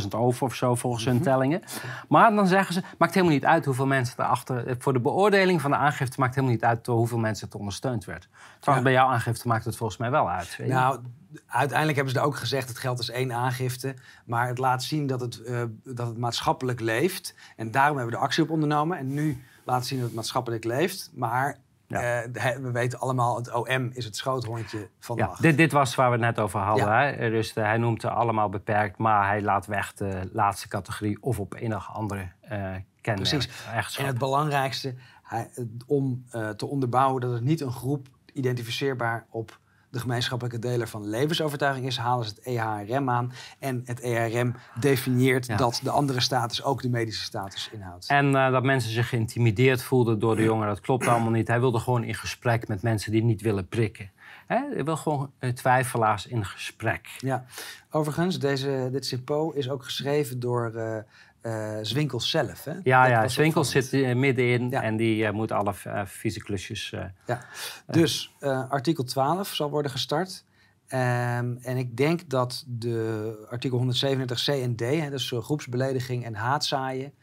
50.000 0.02 0.08
over 0.10 0.46
of 0.46 0.56
zo 0.56 0.76
volgens 0.76 1.06
hun 1.06 1.22
tellingen. 1.22 1.62
Maar 2.08 2.36
dan 2.36 2.48
zeggen 2.48 2.74
ze, 2.74 2.82
maakt 2.98 3.14
helemaal 3.14 3.36
niet 3.36 3.46
uit 3.46 3.66
hoeveel 3.66 3.88
mensen 3.88 4.16
erachter... 4.18 4.68
eh, 4.68 4.76
Voor 4.80 4.94
de 4.94 5.00
beoordeling 5.00 5.62
van 5.62 5.72
de 5.72 5.78
aangifte 5.78 6.20
maakt 6.20 6.36
helemaal 6.36 6.56
niet 6.56 6.66
uit 6.66 6.86
door 6.86 6.98
hoeveel 6.98 7.18
mensen 7.18 7.46
het 7.46 7.56
ondersteund 7.56 8.06
werd. 8.06 8.28
Trouwens, 8.60 8.90
bij 8.90 8.98
jouw 8.98 9.10
aangifte 9.10 9.48
maakt 9.48 9.66
het 9.66 9.76
volgens 9.76 10.00
mij 10.00 10.12
wel 10.12 10.30
uit. 10.30 10.60
Nou, 10.66 11.00
uiteindelijk 11.48 11.96
hebben 11.96 12.14
ze 12.14 12.20
er 12.20 12.26
ook 12.26 12.36
gezegd, 12.38 12.68
het 12.68 12.78
geldt 12.78 13.00
als 13.00 13.10
één 13.10 13.34
aangifte. 13.34 13.94
Maar 14.26 14.48
het 14.48 14.58
laat 14.58 14.84
zien 14.84 15.08
dat 15.08 15.20
het, 15.20 15.42
dat 15.84 16.08
het 16.08 16.18
maatschappelijk 16.18 16.80
leeft. 16.80 17.36
En 17.56 17.72
daarom 17.72 17.98
hebben 17.98 18.14
we 18.14 18.20
de 18.20 18.26
actie 18.26 18.44
op 18.44 18.50
ondernomen. 18.50 18.98
En 18.98 19.14
nu 19.14 19.44
laat 19.64 19.76
het 19.78 19.86
zien 19.86 19.98
dat 19.98 20.08
het 20.08 20.16
maatschappelijk 20.16 20.64
leeft. 20.64 21.12
Maar 21.14 21.58
Ja. 21.88 22.22
eh, 22.22 22.56
we 22.58 22.72
weten 22.72 23.00
allemaal, 23.00 23.36
het 23.36 23.54
OM 23.54 23.90
is 23.94 24.06
het 24.06 24.16
schoothondje 24.16 24.90
van 25.00 25.16
de 25.16 25.22
Ja, 25.22 25.28
macht. 25.28 25.42
dit, 25.42 25.58
dit 25.58 25.72
was 25.72 25.96
waar 25.96 26.06
we 26.12 26.16
het 26.16 26.26
net 26.26 26.40
over 26.40 26.60
hadden. 26.60 26.86
Ja. 26.86 27.04
Hè? 27.04 27.30
Dus 27.30 27.54
hij 27.54 27.78
noemt 27.78 28.02
ze 28.02 28.10
allemaal 28.10 28.50
beperkt, 28.50 28.98
maar 28.98 29.28
hij 29.28 29.42
laat 29.42 29.66
weg 29.66 29.94
de 29.94 30.30
laatste 30.34 30.68
categorie 30.68 31.18
of 31.22 31.40
op 31.40 31.54
enige 31.54 31.92
andere 31.92 32.28
eh 32.42 32.58
kenmerk. 33.02 33.30
Precies. 33.30 33.66
Eigenschap. 33.68 34.02
En 34.06 34.10
het 34.10 34.18
belangrijkste, 34.18 34.96
hij, 35.24 35.50
om 35.88 36.26
te 36.56 36.66
onderbouwen 36.66 37.22
dat 37.22 37.32
het 37.32 37.44
niet 37.44 37.62
een 37.62 37.72
groep 37.72 38.08
identificeerbaar 38.34 39.26
op 39.30 39.60
de 39.94 40.00
gemeenschappelijke 40.00 40.60
deler 40.60 40.88
van 40.88 41.10
levensovertuiging 41.10 41.86
is, 41.86 41.98
halen 41.98 42.26
ze 42.26 42.34
het 42.36 42.44
EHRM 42.46 43.10
aan. 43.10 43.32
En 43.60 43.82
het 43.86 44.00
EHRM 44.00 44.56
definieert 44.80 45.46
Ja. 45.46 45.56
dat 45.56 45.80
de 45.84 45.90
andere 45.90 46.20
status 46.22 46.64
ook 46.64 46.82
de 46.82 46.90
medische 46.90 47.24
status 47.24 47.70
inhoudt. 47.74 48.08
En 48.08 48.36
eh, 48.36 48.52
dat 48.52 48.64
mensen 48.64 48.92
zich 48.92 49.10
geïntimideerd 49.10 49.82
voelden 49.84 50.20
door 50.20 50.36
de 50.36 50.44
jongen, 50.44 50.68
dat 50.68 50.80
klopt 50.80 51.08
allemaal 51.08 51.32
niet. 51.32 51.48
Hij 51.48 51.60
wilde 51.60 51.80
gewoon 51.80 52.04
in 52.04 52.16
gesprek 52.16 52.68
met 52.68 52.82
mensen 52.82 53.12
die 53.12 53.24
niet 53.24 53.42
willen 53.42 53.68
prikken. 53.68 54.12
Hij 54.48 54.84
wil 54.84 54.98
gewoon 54.98 55.32
eh, 55.40 55.50
twijfelaars 55.50 56.28
in 56.28 56.46
gesprek. 56.46 57.08
Ja, 57.18 57.46
overigens, 57.92 58.40
deze, 58.40 58.90
dit 58.92 59.06
CIPO 59.06 59.52
is 59.52 59.70
ook 59.70 59.84
geschreven 59.84 60.40
door 60.40 60.72
eh 60.76 60.98
eh, 61.44 61.78
Zwinkels 61.82 62.30
zelf. 62.30 62.64
Hè? 62.64 62.72
Ja, 62.72 63.02
Dat 63.02 63.12
ja 63.12 63.24
opvallend. 63.24 63.68
zit 63.68 64.16
middenin 64.16 64.70
Ja. 64.70 64.82
en 64.82 64.98
die 64.98 65.26
eh, 65.26 65.34
moet 65.34 65.52
alle 65.52 65.74
eh, 65.84 66.02
vieze 66.06 66.40
klusjes... 66.40 66.94
Ja. 67.26 67.40
Dus 67.88 68.36
artikel 68.70 69.04
12 69.04 69.48
zal 69.54 69.70
worden 69.70 69.92
gestart. 69.92 70.46
Ehm, 70.88 71.56
en 71.62 71.78
ik 71.78 71.98
denk 71.98 72.30
dat 72.30 72.64
de 72.68 73.48
artikel 73.50 73.78
137 73.78 74.44
C 74.46 74.48
en 74.48 74.76
D, 74.76 74.80
hè, 74.80 75.10
dus 75.10 75.34
groepsbelediging 75.36 76.26
en 76.26 76.36
haatzaaien, 76.36 77.14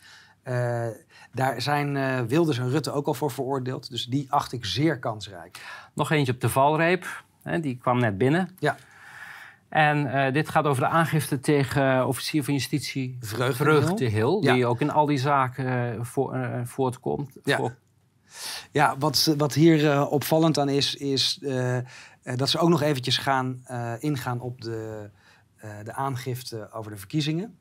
daar 1.32 1.62
zijn 1.62 2.26
Wilders 2.26 2.58
en 2.58 2.70
Rutte 2.70 2.92
ook 2.92 3.06
al 3.06 3.14
voor 3.14 3.30
veroordeeld. 3.30 3.90
Dus 3.90 4.06
die 4.06 4.32
acht 4.32 4.52
ik 4.52 4.64
zeer 4.64 4.98
kansrijk. 4.98 5.60
Nog 5.94 6.10
eentje 6.10 6.32
op 6.32 6.40
de 6.40 6.48
valreep. 6.48 7.24
Hè, 7.42 7.60
die 7.60 7.76
kwam 7.78 7.98
net 8.00 8.18
binnen. 8.18 8.56
Ja. 8.58 8.76
En 9.70 10.06
eh, 10.12 10.32
dit 10.32 10.48
gaat 10.48 10.64
over 10.64 10.82
de 10.82 10.88
aangifte 10.88 11.40
tegen 11.40 11.98
eh, 11.98 12.06
officier 12.08 12.44
van 12.44 12.54
justitie 12.54 13.16
Vreugdehil. 13.20 14.42
Ja. 14.44 14.54
Die 14.54 14.66
ook 14.66 14.80
in 14.80 14.90
al 14.90 15.06
die 15.06 15.18
zaken 15.18 15.92
eh, 15.94 16.00
voor, 16.04 16.36
voortkomt. 16.64 17.36
Ja. 17.44 17.56
Voor- 17.56 17.76
Ja, 18.72 18.94
wat, 18.98 19.34
wat 19.36 19.54
hier 19.54 20.06
opvallend 20.08 20.58
aan 20.58 20.68
is, 20.68 20.94
is 20.94 21.44
dat 22.36 22.48
ze 22.48 22.58
ook 22.58 22.68
nog 22.68 22.82
eventjes 22.82 23.18
gaan 23.18 23.64
ingaan 23.98 24.40
op 24.40 24.60
de, 24.60 25.10
de 25.84 25.92
aangifte 25.92 26.68
over 26.72 26.90
de 26.90 26.96
verkiezingen. 26.96 27.58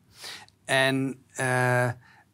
En 0.66 1.24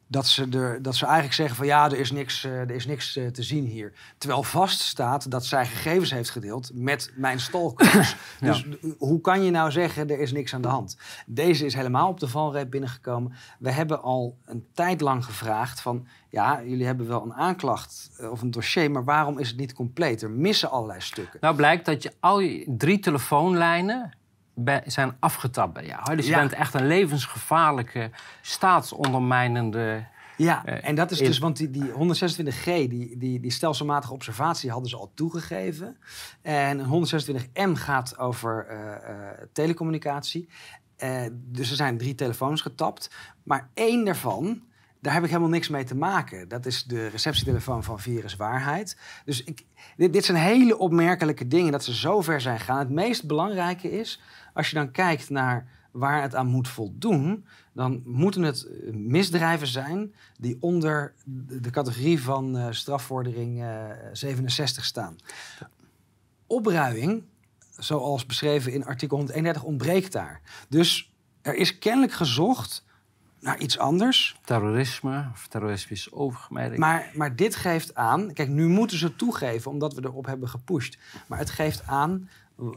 dat, 0.08 0.28
ze 0.28 0.48
er, 0.52 0.82
dat 0.82 0.96
ze 0.96 1.06
eigenlijk 1.06 1.36
zeggen 1.36 1.56
van 1.56 1.66
ja, 1.66 1.86
er 1.86 2.00
is 2.00 2.12
niks, 2.12 2.44
eh, 2.44 2.60
er 2.60 2.72
is 2.72 2.86
niks 2.86 3.16
eh, 3.16 3.28
te 3.28 3.44
zien 3.44 3.66
hier. 3.66 3.94
Terwijl 4.18 4.44
vaststaat 4.44 5.32
dat 5.32 5.46
zij 5.46 5.66
gegevens 5.66 6.12
heeft 6.12 6.30
gedeeld 6.30 6.72
met 6.74 7.12
mijn 7.16 7.40
stalkers. 7.40 8.16
Ja. 8.40 8.52
Dus 8.52 8.66
hoe 8.98 9.22
kan 9.22 9.44
je 9.44 9.52
nou 9.52 9.72
zeggen, 9.72 10.10
er 10.10 10.20
is 10.20 10.32
niks 10.32 10.54
aan 10.54 10.62
de 10.62 10.68
hand? 10.68 10.98
Deze 11.26 11.66
is 11.66 11.74
helemaal 11.74 12.10
op 12.10 12.20
de 12.20 12.28
valreep 12.28 12.70
binnengekomen. 12.70 13.34
We 13.60 13.72
hebben 13.72 14.02
al 14.02 14.38
een 14.46 14.66
tijd 14.74 15.02
lang 15.02 15.26
gevraagd 15.26 15.82
van... 15.82 16.08
ja, 16.30 16.64
jullie 16.64 16.86
hebben 16.86 17.08
wel 17.08 17.24
een 17.24 17.34
aanklacht 17.34 18.12
eh, 18.18 18.32
of 18.32 18.42
een 18.42 18.52
dossier... 18.52 18.92
maar 18.92 19.04
waarom 19.04 19.40
is 19.40 19.48
het 19.48 19.58
niet 19.58 19.74
compleet? 19.74 20.22
Er 20.22 20.32
missen 20.32 20.70
allerlei 20.70 21.02
stukken. 21.02 21.40
Nou 21.42 21.56
blijkt 21.56 21.86
dat 21.86 22.04
je 22.04 22.12
al 22.20 22.40
je 22.40 22.74
drie 22.78 23.00
telefoonlijnen 23.00 24.14
be- 24.56 24.82
zijn 24.86 25.16
afgetapt 25.20 25.74
bij 25.74 25.86
jou. 25.86 26.16
Dus 26.16 26.26
je 26.26 26.32
Ja. 26.32 26.38
bent 26.40 26.54
echt 26.54 26.74
een 26.74 26.88
levensgevaarlijke, 26.88 28.10
staatsondermijnende... 28.42 30.06
Ja, 30.38 30.66
Eh, 30.66 30.90
en 30.90 30.96
dat 30.96 31.12
is 31.12 31.20
in- 31.20 31.26
dus, 31.26 31.38
want 31.38 31.58
die, 31.58 31.70
die 31.72 31.92
126G, 31.92 32.64
die, 32.64 33.18
die, 33.18 33.40
die 33.40 33.52
stelselmatige 33.52 34.14
observatie 34.14 34.72
hadden 34.72 34.90
ze 34.90 34.98
al 34.98 35.12
toegegeven. 35.14 35.98
En 36.42 36.80
een 36.80 36.86
126M 36.86 37.72
gaat 37.80 38.18
over 38.18 38.66
eh, 38.68 38.94
eh, 39.10 39.38
telecommunicatie. 39.54 40.50
Dus 41.34 41.70
er 41.70 41.76
zijn 41.76 41.98
drie 41.98 42.16
telefoons 42.16 42.62
getapt. 42.62 43.10
Maar 43.44 43.70
één 43.74 44.06
daarvan, 44.06 44.62
daar 45.06 45.14
heb 45.14 45.24
ik 45.24 45.30
helemaal 45.30 45.50
niks 45.50 45.68
mee 45.68 45.84
te 45.84 45.96
maken. 45.96 46.48
Dat 46.48 46.66
is 46.66 46.84
de 46.84 47.08
receptietelefoon 47.08 47.84
van 47.84 48.00
Virus 48.00 48.36
Waarheid. 48.36 48.98
Dus 49.26 49.44
ik, 49.44 49.66
dit, 49.98 50.26
zijn 50.26 50.38
hele 50.38 50.78
opmerkelijke 50.78 51.48
dingen 51.48 51.72
dat 51.72 51.84
ze 51.84 51.96
zo 51.96 52.22
ver 52.22 52.42
zijn 52.42 52.60
gegaan. 52.60 52.80
Het 52.80 52.90
meest 52.90 53.28
belangrijke 53.28 53.92
is, 53.92 54.22
als 54.54 54.70
je 54.70 54.76
dan 54.76 54.92
kijkt 54.92 55.30
naar 55.30 55.68
waar 55.92 56.22
het 56.22 56.36
aan 56.36 56.48
moet 56.48 56.68
voldoen, 56.68 57.46
dan 57.74 58.02
moeten 58.06 58.42
het 58.42 58.66
eh, 58.66 58.94
misdrijven 58.94 59.68
zijn 59.68 60.14
die 60.38 60.58
onder 60.60 61.14
de 61.26 61.70
categorie 61.70 62.22
van 62.22 62.58
eh, 62.58 62.68
strafvordering 62.70 63.64
eh, 63.64 63.84
67 64.14 64.86
staan. 64.86 65.16
Opruiing, 66.48 67.24
zoals 67.78 68.26
beschreven 68.26 68.72
in 68.72 68.86
artikel 68.86 69.18
131, 69.18 69.64
ontbreekt 69.64 70.12
daar. 70.12 70.42
Dus 70.70 71.14
er 71.42 71.56
is 71.56 71.78
kennelijk 71.78 72.14
gezocht 72.14 72.85
naar 73.40 73.58
iets 73.58 73.78
anders. 73.78 74.40
terrorisme 74.44 75.30
of 75.34 75.48
terroristisch 75.48 76.12
overgemerkt. 76.12 76.78
Maar, 76.78 77.12
maar 77.14 77.36
dit 77.36 77.56
geeft 77.56 77.96
aan, 77.96 78.34
kijk, 78.34 78.50
nu 78.50 78.68
moeten 78.68 78.98
ze 78.98 79.16
toegeven 79.16 79.72
omdat 79.72 79.94
we 79.94 80.04
erop 80.04 80.26
hebben 80.26 80.50
gepusht. 80.50 80.98
Maar 81.28 81.40
het 81.40 81.50
geeft 81.50 81.88
aan 81.88 82.30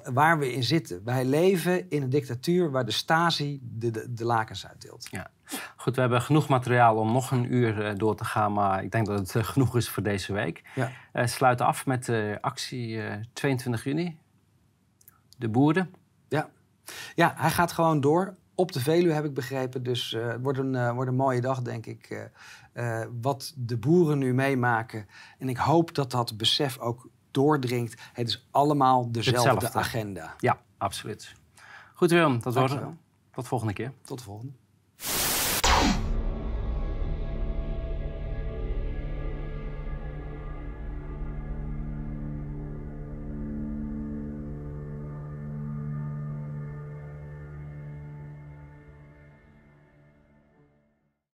waar 0.05 0.39
we 0.39 0.53
in 0.53 0.63
zitten. 0.63 1.05
Wij 1.05 1.25
leven 1.25 1.91
in 1.91 2.03
een 2.03 2.11
dictatuur 2.11 2.71
waar 2.71 2.85
de 2.85 2.91
Stasi 2.91 3.61
de, 3.63 3.91
de, 3.91 4.15
de 4.15 4.25
lakens 4.25 4.67
uitdeelt. 4.67 5.09
Ja. 5.11 5.31
Goed, 5.77 5.95
we 5.95 6.01
hebben 6.01 6.23
genoeg 6.23 6.49
materiaal 6.49 6.97
om 6.97 7.13
nog 7.13 7.31
een 7.31 7.55
uur 7.55 7.87
eh, 7.87 7.95
door 7.97 8.17
te 8.17 8.25
gaan, 8.25 8.53
maar 8.53 8.83
ik 8.83 8.91
denk 8.91 9.07
dat 9.07 9.19
het 9.19 9.37
eh, 9.37 9.45
genoeg 9.45 9.77
is 9.77 9.89
voor 9.89 10.03
deze 10.03 10.33
week. 10.33 10.63
Ja. 10.75 10.91
Eh 11.13 11.27
sluiten 11.27 11.67
af 11.67 11.87
met 11.87 12.05
de 12.05 12.39
actie 12.41 13.03
eh, 13.03 13.17
22 13.33 13.85
juni. 13.85 14.19
De 15.37 15.49
boeren. 15.49 15.95
Ja. 16.29 16.49
ja, 17.15 17.35
hij 17.37 17.51
gaat 17.51 17.73
gewoon 17.73 18.01
door. 18.01 18.37
Op 18.59 18.73
de 18.73 18.81
Veluwe 18.81 19.13
heb 19.15 19.25
ik 19.25 19.35
begrepen. 19.35 19.83
Dus 19.83 20.13
eh, 20.13 20.27
het 20.27 20.43
wordt 20.43 20.59
een, 20.59 20.75
eh, 20.75 20.93
wordt 20.93 21.11
een 21.11 21.17
mooie 21.17 21.41
dag, 21.41 21.63
denk 21.63 21.87
ik. 21.87 22.31
eh, 22.73 23.05
wat 23.21 23.53
de 23.57 23.77
boeren 23.77 24.19
nu 24.19 24.35
meemaken. 24.35 25.07
En 25.39 25.49
ik 25.49 25.57
hoop 25.57 25.95
dat 25.95 26.11
dat 26.11 26.37
besef 26.37 26.79
ook 26.79 27.09
doordringt. 27.31 28.01
Het 28.13 28.29
is 28.29 28.47
allemaal 28.51 29.13
dezelfde 29.13 29.51
Hetzelfde. 29.51 29.79
agenda. 29.79 30.35
Ja, 30.39 30.59
absoluut. 30.77 31.33
Goed 31.95 32.11
Willem, 32.11 32.43
dat 32.43 32.55
wordt 32.55 32.77
tot 33.33 33.47
volgende 33.49 33.73
keer. 33.73 33.93
Tot 34.03 34.19
de 34.19 34.25
volgende. 34.25 34.53